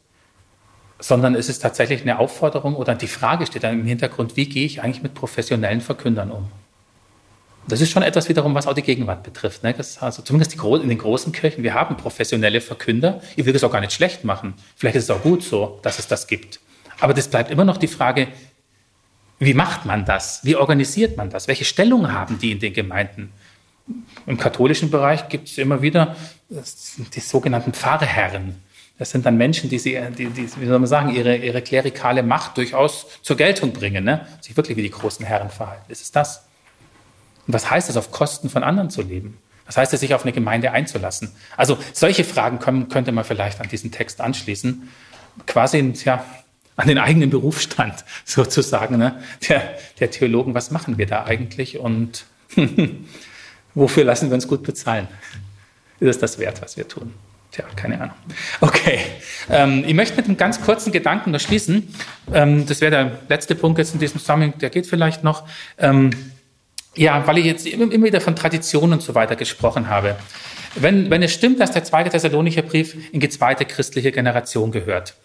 sondern 1.00 1.34
es 1.34 1.50
ist 1.50 1.60
tatsächlich 1.60 2.02
eine 2.02 2.20
Aufforderung 2.20 2.76
oder 2.76 2.94
die 2.94 3.08
Frage 3.08 3.48
steht 3.48 3.64
dann 3.64 3.80
im 3.80 3.86
Hintergrund, 3.86 4.36
wie 4.36 4.48
gehe 4.48 4.66
ich 4.66 4.84
eigentlich 4.84 5.04
mit 5.04 5.16
professionellen 5.16 5.82
Verkündern 5.82 6.32
um? 6.32 6.52
Das 7.68 7.82
ist 7.82 7.92
schon 7.92 8.04
etwas 8.04 8.30
wiederum, 8.30 8.56
was 8.56 8.68
auch 8.68 8.74
die 8.74 8.82
Gegenwart 8.82 9.24
betrifft. 9.24 9.64
Ne? 9.64 9.76
also 10.00 10.22
zumindest 10.22 10.54
die, 10.54 10.82
in 10.82 10.90
den 10.90 10.98
großen 10.98 11.34
Kirchen, 11.34 11.64
wir 11.64 11.74
haben 11.74 11.98
professionelle 11.98 12.62
Verkünder. 12.62 13.20
Ich 13.36 13.46
will 13.46 13.52
das 13.52 13.64
auch 13.64 13.72
gar 13.72 13.82
nicht 13.82 13.94
schlecht 13.94 14.24
machen. 14.24 14.54
Vielleicht 14.76 14.96
ist 14.96 15.04
es 15.06 15.10
auch 15.10 15.22
gut 15.22 15.44
so, 15.44 15.80
dass 15.82 16.00
es 16.00 16.08
das 16.08 16.28
gibt. 16.28 16.62
Aber 17.00 17.14
das 17.14 17.28
bleibt 17.28 17.52
immer 17.52 17.64
noch 17.64 17.78
die 17.78 17.88
Frage, 17.88 18.28
wie 19.40 19.54
macht 19.54 19.86
man 19.86 20.06
das? 20.06 20.44
Wie 20.44 20.56
organisiert 20.56 21.18
man 21.18 21.30
das? 21.30 21.48
Welche 21.48 21.66
Stellung 21.66 22.12
haben 22.12 22.40
die 22.40 22.52
in 22.52 22.60
den 22.60 22.74
Gemeinden? 22.74 23.32
Im 24.26 24.38
katholischen 24.38 24.90
Bereich 24.90 25.30
gibt 25.30 25.48
es 25.48 25.58
immer 25.58 25.82
wieder 25.82 26.16
die 26.50 27.20
sogenannten 27.20 27.74
Pfarrherren. 27.74 28.62
Das 28.98 29.12
sind 29.12 29.26
dann 29.26 29.38
Menschen, 29.38 29.70
die, 29.70 29.78
sie, 29.78 30.00
die, 30.18 30.30
die 30.30 30.50
wie 30.60 30.66
soll 30.66 30.80
man 30.80 30.88
sagen, 30.88 31.14
ihre, 31.14 31.38
ihre 31.38 31.62
klerikale 31.62 32.24
Macht 32.24 32.58
durchaus 32.58 33.06
zur 33.22 33.38
Geltung 33.38 33.72
bringen, 33.72 34.04
ne? 34.04 34.28
sich 34.42 34.58
wirklich 34.58 34.76
wie 34.76 34.82
die 34.82 34.90
großen 34.90 35.24
Herren 35.26 35.52
verhalten. 35.52 35.92
Ist 35.92 36.02
es 36.02 36.12
das? 36.12 36.46
Und 37.46 37.54
was 37.54 37.70
heißt 37.70 37.90
es, 37.90 37.96
auf 37.96 38.12
Kosten 38.12 38.50
von 38.50 38.64
anderen 38.64 38.90
zu 38.90 39.04
leben? 39.04 39.38
Was 39.68 39.78
heißt 39.78 39.94
es, 39.94 40.00
sich 40.00 40.16
auf 40.16 40.24
eine 40.24 40.32
Gemeinde 40.32 40.72
einzulassen? 40.72 41.32
Also 41.56 41.78
solche 41.94 42.24
Fragen 42.24 42.60
können, 42.60 42.90
könnte 42.90 43.12
man 43.12 43.24
vielleicht 43.24 43.62
an 43.62 43.70
diesen 43.70 43.92
Text 43.92 44.20
anschließen. 44.20 44.90
Quasi, 45.46 45.94
ja, 46.04 46.26
an 46.78 46.88
den 46.88 46.98
eigenen 46.98 47.30
Berufsstand 47.30 48.06
sozusagen, 48.26 48.98
ne? 48.98 49.22
der, 49.50 49.78
der 50.00 50.10
Theologen, 50.10 50.54
was 50.54 50.72
machen 50.72 50.98
wir 50.98 51.08
da 51.08 51.26
eigentlich 51.26 51.78
und 51.78 52.26
wofür 53.76 54.06
lassen 54.06 54.30
wir 54.30 54.36
uns 54.36 54.48
gut 54.48 54.64
bezahlen? 54.64 55.08
Ist 56.00 56.10
es 56.10 56.20
das 56.20 56.40
wert, 56.40 56.62
was 56.62 56.78
wir 56.78 56.88
tun? 56.88 57.14
Tja, 57.52 57.66
keine 57.76 58.00
Ahnung. 58.00 58.16
Okay, 58.62 59.00
ähm, 59.50 59.84
ich 59.88 59.94
möchte 59.94 60.16
mit 60.16 60.26
einem 60.26 60.38
ganz 60.38 60.62
kurzen 60.62 60.92
Gedanken 60.92 61.32
noch 61.32 61.40
schließen. 61.40 61.94
Ähm, 62.34 62.66
das 62.66 62.82
wäre 62.82 62.92
der 62.92 63.12
letzte 63.30 63.56
Punkt 63.56 63.80
jetzt 63.80 63.94
in 63.94 64.00
diesem 64.00 64.20
Zusammenhang, 64.20 64.58
der 64.60 64.70
geht 64.70 64.86
vielleicht 64.86 65.24
noch. 65.24 65.48
Ähm, 65.78 66.12
ja, 66.96 67.26
weil 67.26 67.38
ich 67.38 67.46
jetzt 67.46 67.66
immer, 67.66 67.92
immer 67.92 68.06
wieder 68.06 68.22
von 68.22 68.36
Tradition 68.36 68.92
und 68.92 69.02
so 69.02 69.16
weiter 69.16 69.36
gesprochen 69.36 69.90
habe. 69.90 70.16
Wenn, 70.76 71.10
wenn 71.10 71.24
es 71.24 71.34
stimmt, 71.34 71.60
dass 71.60 71.72
der 71.72 71.84
zweite 71.84 72.10
Thessalonicher 72.10 72.64
Brief 72.64 72.96
in 73.12 73.20
die 73.20 73.30
zweite 73.30 73.66
christliche 73.66 74.12
Generation 74.12 74.72
gehört, 74.72 75.16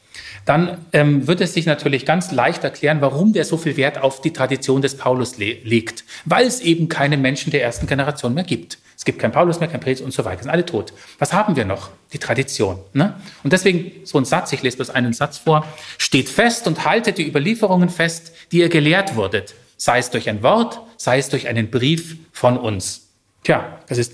dann 0.44 0.84
ähm, 0.93 1.26
wird 1.26 1.40
es 1.40 1.55
sich 1.55 1.66
natürlich 1.66 2.05
ganz 2.05 2.32
leicht 2.32 2.64
erklären, 2.64 3.01
warum 3.01 3.32
der 3.32 3.44
so 3.44 3.56
viel 3.56 3.76
Wert 3.76 3.98
auf 3.98 4.20
die 4.20 4.32
Tradition 4.32 4.82
des 4.82 4.97
Paulus 4.97 5.39
le 5.39 5.59
legt. 5.62 6.05
Weil 6.24 6.47
es 6.47 6.60
eben 6.60 6.89
keine 6.89 7.16
Menschen 7.16 7.51
der 7.51 7.62
ersten 7.62 7.86
Generation 7.86 8.34
mehr 8.34 8.44
gibt. 8.44 8.78
Es 8.97 9.05
gibt 9.05 9.18
keinen 9.18 9.32
Paulus 9.32 9.59
mehr, 9.59 9.68
kein 9.68 9.80
Petrus 9.80 10.05
und 10.05 10.12
so 10.12 10.24
weiter. 10.24 10.43
Sind 10.43 10.51
alle 10.51 10.64
tot. 10.64 10.93
Was 11.18 11.32
haben 11.32 11.56
wir 11.56 11.64
noch? 11.64 11.90
Die 12.12 12.18
Tradition. 12.18 12.78
Ne? 12.93 13.14
Und 13.43 13.52
deswegen 13.52 13.90
so 14.05 14.18
ein 14.18 14.24
Satz, 14.24 14.52
ich 14.52 14.62
lese 14.62 14.76
bloß 14.76 14.90
einen 14.90 15.12
Satz 15.12 15.39
vor, 15.39 15.66
steht 15.98 16.28
fest 16.28 16.66
und 16.66 16.84
haltet 16.84 17.18
die 17.18 17.26
Überlieferungen 17.26 17.89
fest, 17.89 18.32
die 18.52 18.59
ihr 18.59 18.68
gelehrt 18.68 19.16
wurdet. 19.16 19.55
Sei 19.76 19.98
es 19.98 20.10
durch 20.10 20.28
ein 20.28 20.43
Wort, 20.43 20.80
sei 20.97 21.18
es 21.18 21.28
durch 21.28 21.48
einen 21.48 21.70
Brief 21.70 22.16
von 22.32 22.56
uns. 22.56 23.09
Tja, 23.43 23.80
das 23.89 23.98
ist, 23.98 24.12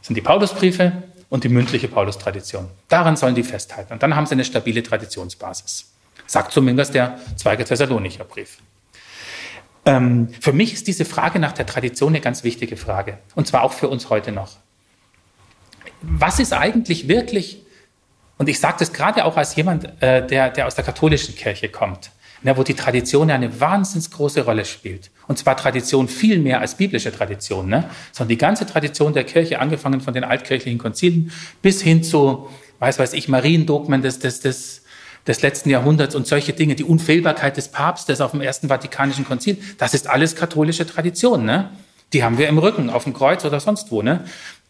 sind 0.00 0.14
die 0.14 0.22
Paulusbriefe, 0.22 1.02
und 1.32 1.44
die 1.44 1.48
mündliche 1.48 1.88
Paulus-Tradition. 1.88 2.68
Daran 2.88 3.16
sollen 3.16 3.34
die 3.34 3.42
festhalten. 3.42 3.94
Und 3.94 4.02
dann 4.02 4.14
haben 4.14 4.26
sie 4.26 4.34
eine 4.34 4.44
stabile 4.44 4.82
Traditionsbasis. 4.82 5.90
Sagt 6.26 6.52
zumindest 6.52 6.92
der 6.92 7.18
zweite 7.36 7.64
Thessalonicher 7.64 8.24
Brief. 8.24 8.58
Ähm, 9.86 10.28
für 10.42 10.52
mich 10.52 10.74
ist 10.74 10.88
diese 10.88 11.06
Frage 11.06 11.38
nach 11.38 11.52
der 11.52 11.64
Tradition 11.64 12.10
eine 12.10 12.20
ganz 12.20 12.44
wichtige 12.44 12.76
Frage. 12.76 13.16
Und 13.34 13.46
zwar 13.46 13.62
auch 13.62 13.72
für 13.72 13.88
uns 13.88 14.10
heute 14.10 14.30
noch. 14.30 14.58
Was 16.02 16.38
ist 16.38 16.52
eigentlich 16.52 17.08
wirklich, 17.08 17.62
und 18.36 18.50
ich 18.50 18.60
sage 18.60 18.76
das 18.80 18.92
gerade 18.92 19.24
auch 19.24 19.38
als 19.38 19.56
jemand, 19.56 20.02
äh, 20.02 20.26
der, 20.26 20.50
der 20.50 20.66
aus 20.66 20.74
der 20.74 20.84
katholischen 20.84 21.34
Kirche 21.34 21.70
kommt, 21.70 22.10
ne, 22.42 22.54
wo 22.58 22.62
die 22.62 22.74
Tradition 22.74 23.30
eine 23.30 23.58
wahnsinnig 23.58 24.10
große 24.10 24.44
Rolle 24.44 24.66
spielt. 24.66 25.10
Und 25.28 25.38
zwar 25.38 25.56
Tradition 25.56 26.08
viel 26.08 26.38
mehr 26.38 26.60
als 26.60 26.76
biblische 26.76 27.12
Tradition, 27.12 27.68
ne? 27.68 27.88
sondern 28.12 28.30
die 28.30 28.38
ganze 28.38 28.66
Tradition 28.66 29.12
der 29.12 29.24
Kirche, 29.24 29.60
angefangen 29.60 30.00
von 30.00 30.14
den 30.14 30.24
altkirchlichen 30.24 30.78
Konzilen 30.78 31.30
bis 31.62 31.80
hin 31.82 32.02
zu, 32.02 32.48
weiß 32.80 32.98
weiß 32.98 33.12
ich, 33.12 33.28
Mariendogmen 33.28 34.02
des, 34.02 34.18
des, 34.18 34.40
des, 34.40 34.82
des 35.26 35.42
letzten 35.42 35.70
Jahrhunderts 35.70 36.14
und 36.14 36.26
solche 36.26 36.52
Dinge, 36.52 36.74
die 36.74 36.84
Unfehlbarkeit 36.84 37.56
des 37.56 37.68
Papstes 37.68 38.20
auf 38.20 38.32
dem 38.32 38.40
Ersten 38.40 38.68
Vatikanischen 38.68 39.24
Konzil, 39.24 39.58
das 39.78 39.94
ist 39.94 40.08
alles 40.08 40.34
katholische 40.34 40.86
Tradition. 40.86 41.44
Ne? 41.44 41.70
Die 42.12 42.24
haben 42.24 42.38
wir 42.38 42.48
im 42.48 42.58
Rücken, 42.58 42.90
auf 42.90 43.04
dem 43.04 43.14
Kreuz 43.14 43.44
oder 43.44 43.60
sonst 43.60 43.90
wo. 43.90 44.02
Ne? 44.02 44.24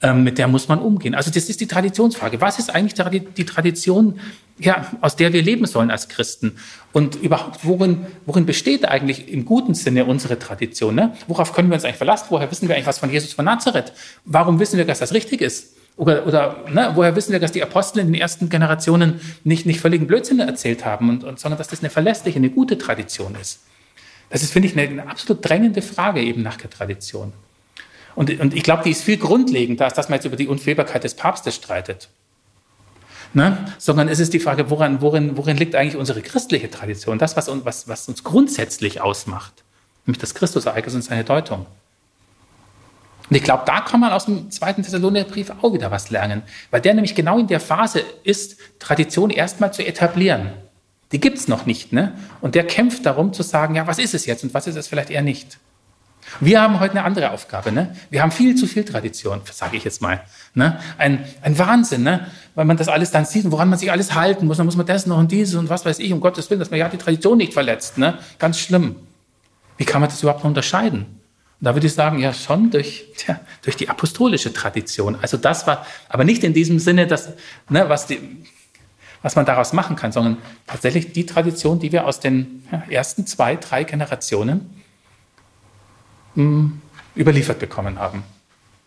Ähm, 0.04 0.24
mit 0.24 0.36
der 0.36 0.48
muss 0.48 0.66
man 0.66 0.80
umgehen. 0.80 1.14
Also 1.14 1.30
das 1.30 1.48
ist 1.48 1.60
die 1.60 1.68
Traditionsfrage. 1.68 2.40
Was 2.40 2.58
ist 2.58 2.74
eigentlich 2.74 2.94
die 3.36 3.44
Tradition, 3.44 4.18
ja, 4.58 4.90
aus 5.00 5.14
der 5.14 5.32
wir 5.32 5.42
leben 5.42 5.64
sollen 5.64 5.92
als 5.92 6.08
Christen? 6.08 6.56
Und 6.92 7.14
überhaupt, 7.14 7.60
worin, 7.64 8.06
worin 8.26 8.44
besteht 8.44 8.84
eigentlich 8.84 9.28
im 9.28 9.44
guten 9.44 9.74
Sinne 9.74 10.04
unsere 10.04 10.40
Tradition? 10.40 10.96
Ne? 10.96 11.12
Worauf 11.28 11.52
können 11.52 11.70
wir 11.70 11.76
uns 11.76 11.84
eigentlich 11.84 11.98
verlassen? 11.98 12.26
Woher 12.30 12.50
wissen 12.50 12.66
wir 12.66 12.74
eigentlich 12.74 12.88
was 12.88 12.98
von 12.98 13.10
Jesus 13.10 13.32
von 13.32 13.44
Nazareth? 13.44 13.92
Warum 14.24 14.58
wissen 14.58 14.76
wir, 14.76 14.84
dass 14.84 14.98
das 14.98 15.14
richtig 15.14 15.40
ist? 15.40 15.76
Oder, 15.96 16.26
oder 16.26 16.64
ne, 16.68 16.90
woher 16.94 17.14
wissen 17.14 17.30
wir, 17.30 17.38
dass 17.38 17.52
die 17.52 17.62
Apostel 17.62 18.00
in 18.00 18.06
den 18.06 18.20
ersten 18.20 18.48
Generationen 18.48 19.20
nicht, 19.44 19.66
nicht 19.66 19.80
völligen 19.80 20.08
Blödsinn 20.08 20.40
erzählt 20.40 20.84
haben, 20.84 21.10
und, 21.10 21.22
und, 21.22 21.38
sondern 21.38 21.58
dass 21.58 21.68
das 21.68 21.80
eine 21.80 21.90
verlässliche, 21.90 22.38
eine 22.38 22.50
gute 22.50 22.76
Tradition 22.76 23.36
ist? 23.40 23.60
Das 24.30 24.42
ist, 24.42 24.52
finde 24.52 24.66
ich, 24.66 24.76
eine, 24.76 24.88
eine 24.88 25.06
absolut 25.06 25.48
drängende 25.48 25.82
Frage 25.82 26.22
eben 26.22 26.42
nach 26.42 26.56
der 26.56 26.70
Tradition. 26.70 27.34
Und, 28.14 28.38
und 28.40 28.54
ich 28.54 28.62
glaube, 28.62 28.82
die 28.84 28.90
ist 28.90 29.02
viel 29.02 29.16
grundlegender, 29.16 29.84
als 29.84 29.94
dass 29.94 30.08
man 30.08 30.16
jetzt 30.16 30.24
über 30.24 30.36
die 30.36 30.48
Unfehlbarkeit 30.48 31.04
des 31.04 31.14
Papstes 31.14 31.54
streitet. 31.54 32.08
Ne? 33.34 33.58
Sondern 33.78 34.08
es 34.08 34.20
ist 34.20 34.34
die 34.34 34.40
Frage, 34.40 34.68
woran, 34.70 35.00
worin, 35.00 35.36
worin 35.36 35.56
liegt 35.56 35.74
eigentlich 35.74 35.96
unsere 35.96 36.20
christliche 36.20 36.70
Tradition? 36.70 37.18
Das, 37.18 37.36
was, 37.36 37.48
was, 37.64 37.88
was 37.88 38.08
uns 38.08 38.24
grundsätzlich 38.24 39.00
ausmacht. 39.00 39.64
Nämlich 40.04 40.20
das 40.20 40.34
Christusereignis 40.34 40.94
und 40.94 41.02
seine 41.02 41.24
Deutung. 41.24 41.66
Und 43.30 43.36
ich 43.36 43.44
glaube, 43.44 43.62
da 43.64 43.80
kann 43.80 44.00
man 44.00 44.12
aus 44.12 44.26
dem 44.26 44.50
zweiten 44.50 44.82
Thessalonicherbrief 44.82 45.52
auch 45.62 45.72
wieder 45.72 45.90
was 45.90 46.10
lernen, 46.10 46.42
weil 46.70 46.82
der 46.82 46.92
nämlich 46.92 47.14
genau 47.14 47.38
in 47.38 47.46
der 47.46 47.60
Phase 47.60 48.02
ist, 48.24 48.58
Tradition 48.78 49.30
erstmal 49.30 49.72
zu 49.72 49.86
etablieren. 49.86 50.50
Die 51.12 51.20
gibt 51.20 51.38
es 51.38 51.48
noch 51.48 51.64
nicht. 51.64 51.92
Ne? 51.92 52.18
Und 52.42 52.54
der 52.54 52.66
kämpft 52.66 53.06
darum 53.06 53.32
zu 53.32 53.42
sagen, 53.42 53.74
ja, 53.74 53.86
was 53.86 53.98
ist 53.98 54.12
es 54.12 54.26
jetzt 54.26 54.44
und 54.44 54.52
was 54.52 54.66
ist 54.66 54.76
es 54.76 54.88
vielleicht 54.88 55.10
eher 55.10 55.22
nicht. 55.22 55.58
Wir 56.40 56.60
haben 56.60 56.80
heute 56.80 56.92
eine 56.92 57.04
andere 57.04 57.30
Aufgabe. 57.30 57.72
Ne? 57.72 57.94
Wir 58.10 58.22
haben 58.22 58.32
viel 58.32 58.54
zu 58.54 58.66
viel 58.66 58.84
Tradition, 58.84 59.40
sage 59.50 59.76
ich 59.76 59.84
jetzt 59.84 60.00
mal. 60.00 60.20
Ne? 60.54 60.78
Ein, 60.98 61.24
ein 61.42 61.58
Wahnsinn, 61.58 62.02
ne? 62.02 62.26
weil 62.54 62.64
man 62.64 62.76
das 62.76 62.88
alles 62.88 63.10
dann 63.10 63.24
sieht 63.24 63.44
und 63.44 63.52
woran 63.52 63.68
man 63.68 63.78
sich 63.78 63.90
alles 63.90 64.14
halten 64.14 64.46
muss. 64.46 64.56
Dann 64.56 64.66
muss 64.66 64.76
man 64.76 64.86
das 64.86 65.06
noch 65.06 65.18
und 65.18 65.30
dieses 65.32 65.54
und 65.54 65.68
was 65.68 65.84
weiß 65.84 65.98
ich, 65.98 66.12
um 66.12 66.20
Gottes 66.20 66.50
Willen, 66.50 66.60
dass 66.60 66.70
man 66.70 66.80
ja 66.80 66.88
die 66.88 66.96
Tradition 66.96 67.38
nicht 67.38 67.52
verletzt. 67.52 67.98
Ne? 67.98 68.18
Ganz 68.38 68.58
schlimm. 68.58 68.96
Wie 69.76 69.84
kann 69.84 70.00
man 70.00 70.10
das 70.10 70.22
überhaupt 70.22 70.40
noch 70.40 70.48
unterscheiden? 70.48 71.00
Und 71.00 71.66
da 71.66 71.74
würde 71.74 71.86
ich 71.86 71.94
sagen, 71.94 72.18
ja, 72.18 72.32
schon 72.32 72.70
durch, 72.70 73.06
tja, 73.16 73.40
durch 73.62 73.76
die 73.76 73.88
apostolische 73.88 74.52
Tradition. 74.52 75.16
Also 75.22 75.36
das 75.36 75.66
war, 75.66 75.86
aber 76.08 76.24
nicht 76.24 76.44
in 76.44 76.54
diesem 76.54 76.78
Sinne, 76.78 77.06
dass, 77.06 77.30
ne, 77.68 77.88
was 77.88 78.06
die, 78.06 78.18
was 79.22 79.36
man 79.36 79.46
daraus 79.46 79.72
machen 79.72 79.96
kann, 79.96 80.12
sondern 80.12 80.38
tatsächlich 80.66 81.12
die 81.12 81.24
Tradition, 81.24 81.78
die 81.78 81.92
wir 81.92 82.06
aus 82.06 82.18
den 82.20 82.64
ersten 82.88 83.26
zwei, 83.26 83.56
drei 83.56 83.84
Generationen 83.84 84.81
hm, 86.34 86.80
überliefert 87.14 87.58
bekommen 87.58 87.98
haben, 87.98 88.22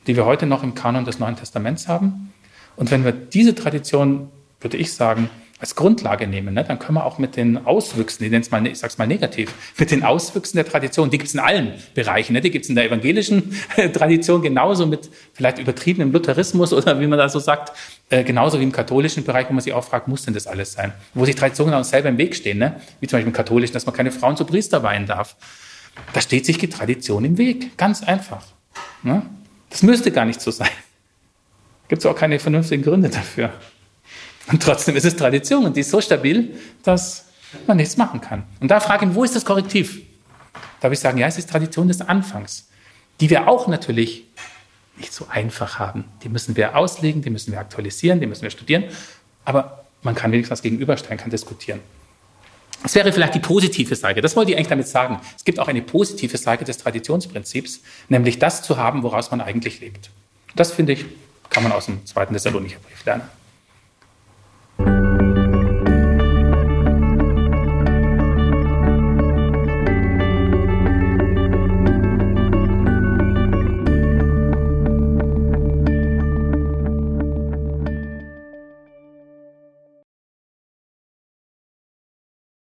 die 0.08 0.16
wir 0.16 0.26
heute 0.26 0.46
noch 0.46 0.64
im 0.64 0.76
Kanon 0.76 1.06
des 1.06 1.20
Neuen 1.20 1.36
Testaments 1.36 1.88
haben. 1.88 2.34
Und 2.76 2.92
wenn 2.92 3.04
wir 3.06 3.12
diese 3.12 3.56
Tradition, 3.56 4.30
würde 4.60 4.78
ich 4.78 4.94
sagen, 4.94 5.30
als 5.58 5.74
Grundlage 5.76 6.28
nehmen, 6.28 6.54
ne, 6.54 6.66
dann 6.66 6.80
können 6.80 6.98
wir 6.98 7.06
auch 7.06 7.18
mit 7.18 7.38
den 7.38 7.66
Auswüchsen, 7.66 8.26
ich, 8.26 8.32
nenne 8.32 8.44
es 8.44 8.52
mal, 8.52 8.68
ich 8.68 8.78
sage 8.78 8.92
es 8.92 8.98
mal 8.98 9.08
negativ, 9.08 9.54
mit 9.80 9.90
den 9.90 10.04
Auswüchsen 10.04 10.58
der 10.58 10.68
Tradition, 10.68 11.10
die 11.10 11.18
gibt 11.18 11.30
es 11.30 11.34
in 11.34 11.40
allen 11.40 11.74
Bereichen, 11.94 12.34
ne, 12.34 12.42
die 12.42 12.52
gibt 12.52 12.66
es 12.66 12.70
in 12.70 12.76
der 12.76 12.86
evangelischen 12.86 13.56
Tradition 13.94 14.42
genauso 14.42 14.86
mit 14.86 15.10
vielleicht 15.34 15.60
übertriebenem 15.60 16.12
Lutherismus 16.12 16.74
oder 16.74 17.00
wie 17.00 17.08
man 17.08 17.18
da 17.18 17.30
so 17.30 17.40
sagt, 17.40 17.72
äh, 18.10 18.26
genauso 18.26 18.60
wie 18.60 18.64
im 18.64 18.74
katholischen 18.74 19.24
Bereich, 19.24 19.48
wo 19.48 19.54
man 19.54 19.62
sich 19.62 19.72
auch 19.72 19.86
fragt, 19.86 20.10
muss 20.10 20.24
denn 20.24 20.34
das 20.34 20.46
alles 20.46 20.74
sein? 20.74 20.92
Wo 21.14 21.24
sich 21.24 21.36
Traditionen 21.36 21.74
auch 21.74 21.86
selber 21.86 22.10
im 22.10 22.18
Weg 22.18 22.36
stehen, 22.36 22.58
ne? 22.58 22.82
wie 23.00 23.08
zum 23.08 23.18
Beispiel 23.18 23.30
im 23.30 23.34
katholischen, 23.34 23.74
dass 23.74 23.86
man 23.86 23.96
keine 23.96 24.12
Frauen 24.12 24.36
zu 24.36 24.44
Priester 24.44 24.84
weihen 24.84 25.06
darf. 25.06 25.38
Da 26.14 26.22
steht 26.22 26.46
sich 26.46 26.58
die 26.58 26.70
Tradition 26.70 27.26
im 27.26 27.38
Weg, 27.38 27.78
ganz 27.78 28.04
einfach. 28.04 28.46
Ne? 29.04 29.24
Das 29.70 29.84
müsste 29.84 30.12
gar 30.12 30.26
nicht 30.26 30.42
so 30.42 30.52
sein. 30.52 30.70
Gibt 31.88 32.00
es 32.02 32.06
auch 32.06 32.16
keine 32.16 32.40
vernünftigen 32.40 32.84
Gründe 32.84 33.10
dafür. 33.10 33.54
Und 34.52 34.62
trotzdem 34.62 34.96
ist 34.96 35.06
es 35.06 35.16
Tradition 35.16 35.66
und 35.66 35.76
die 35.76 35.82
ist 35.82 35.92
so 35.92 36.02
stabil, 36.02 36.56
dass 36.84 37.26
man 37.68 37.78
nichts 37.78 37.98
machen 37.98 38.22
kann. 38.22 38.44
Und 38.60 38.70
da 38.70 38.80
frage 38.80 39.06
ich, 39.06 39.16
wo 39.16 39.24
ist 39.24 39.36
das 39.36 39.46
Korrektiv? 39.46 40.02
Da 40.80 40.88
würde 40.88 40.94
ich 40.94 41.00
sagen, 41.00 41.18
ja, 41.18 41.28
es 41.28 41.38
ist 41.38 41.50
Tradition 41.50 41.88
des 41.88 42.02
Anfangs, 42.02 42.68
die 43.20 43.30
wir 43.30 43.48
auch 43.48 43.68
natürlich 43.68 44.26
nicht 44.98 45.14
so 45.14 45.28
einfach 45.30 45.80
haben. 45.80 46.06
Die 46.24 46.30
müssen 46.30 46.56
wir 46.56 46.76
auslegen, 46.76 47.22
die 47.22 47.30
müssen 47.30 47.52
wir 47.52 47.60
aktualisieren, 47.60 48.20
die 48.20 48.28
müssen 48.28 48.44
wir 48.44 48.50
studieren. 48.50 48.86
Aber 49.44 49.86
man 50.04 50.16
kann 50.16 50.32
wenigstens 50.32 50.64
was 50.88 51.04
kann 51.04 51.30
diskutieren. 51.30 51.80
Das 52.86 52.94
wäre 52.94 53.12
vielleicht 53.12 53.34
die 53.34 53.40
positive 53.40 53.96
Seite. 53.96 54.22
Das 54.22 54.36
wollte 54.36 54.52
ich 54.52 54.58
eigentlich 54.58 54.68
damit 54.68 54.88
sagen. 54.88 55.20
Es 55.36 55.44
gibt 55.44 55.58
auch 55.58 55.68
eine 55.68 55.82
positive 55.82 56.38
Seite 56.38 56.66
des 56.66 56.78
Traditionsprinzips, 56.78 57.82
nämlich 58.10 58.38
das 58.38 58.62
zu 58.62 58.78
haben, 58.78 59.02
woraus 59.02 59.32
man 59.32 59.42
eigentlich 59.42 59.80
lebt. 59.80 60.12
Das 60.56 60.72
finde 60.72 60.94
ich, 60.94 61.04
kann 61.50 61.64
man 61.64 61.72
aus 61.72 61.88
dem 61.88 62.06
zweiten 62.06 62.34
Thessalonicher 62.34 62.78
Brief 62.88 63.04
lernen. 63.04 63.24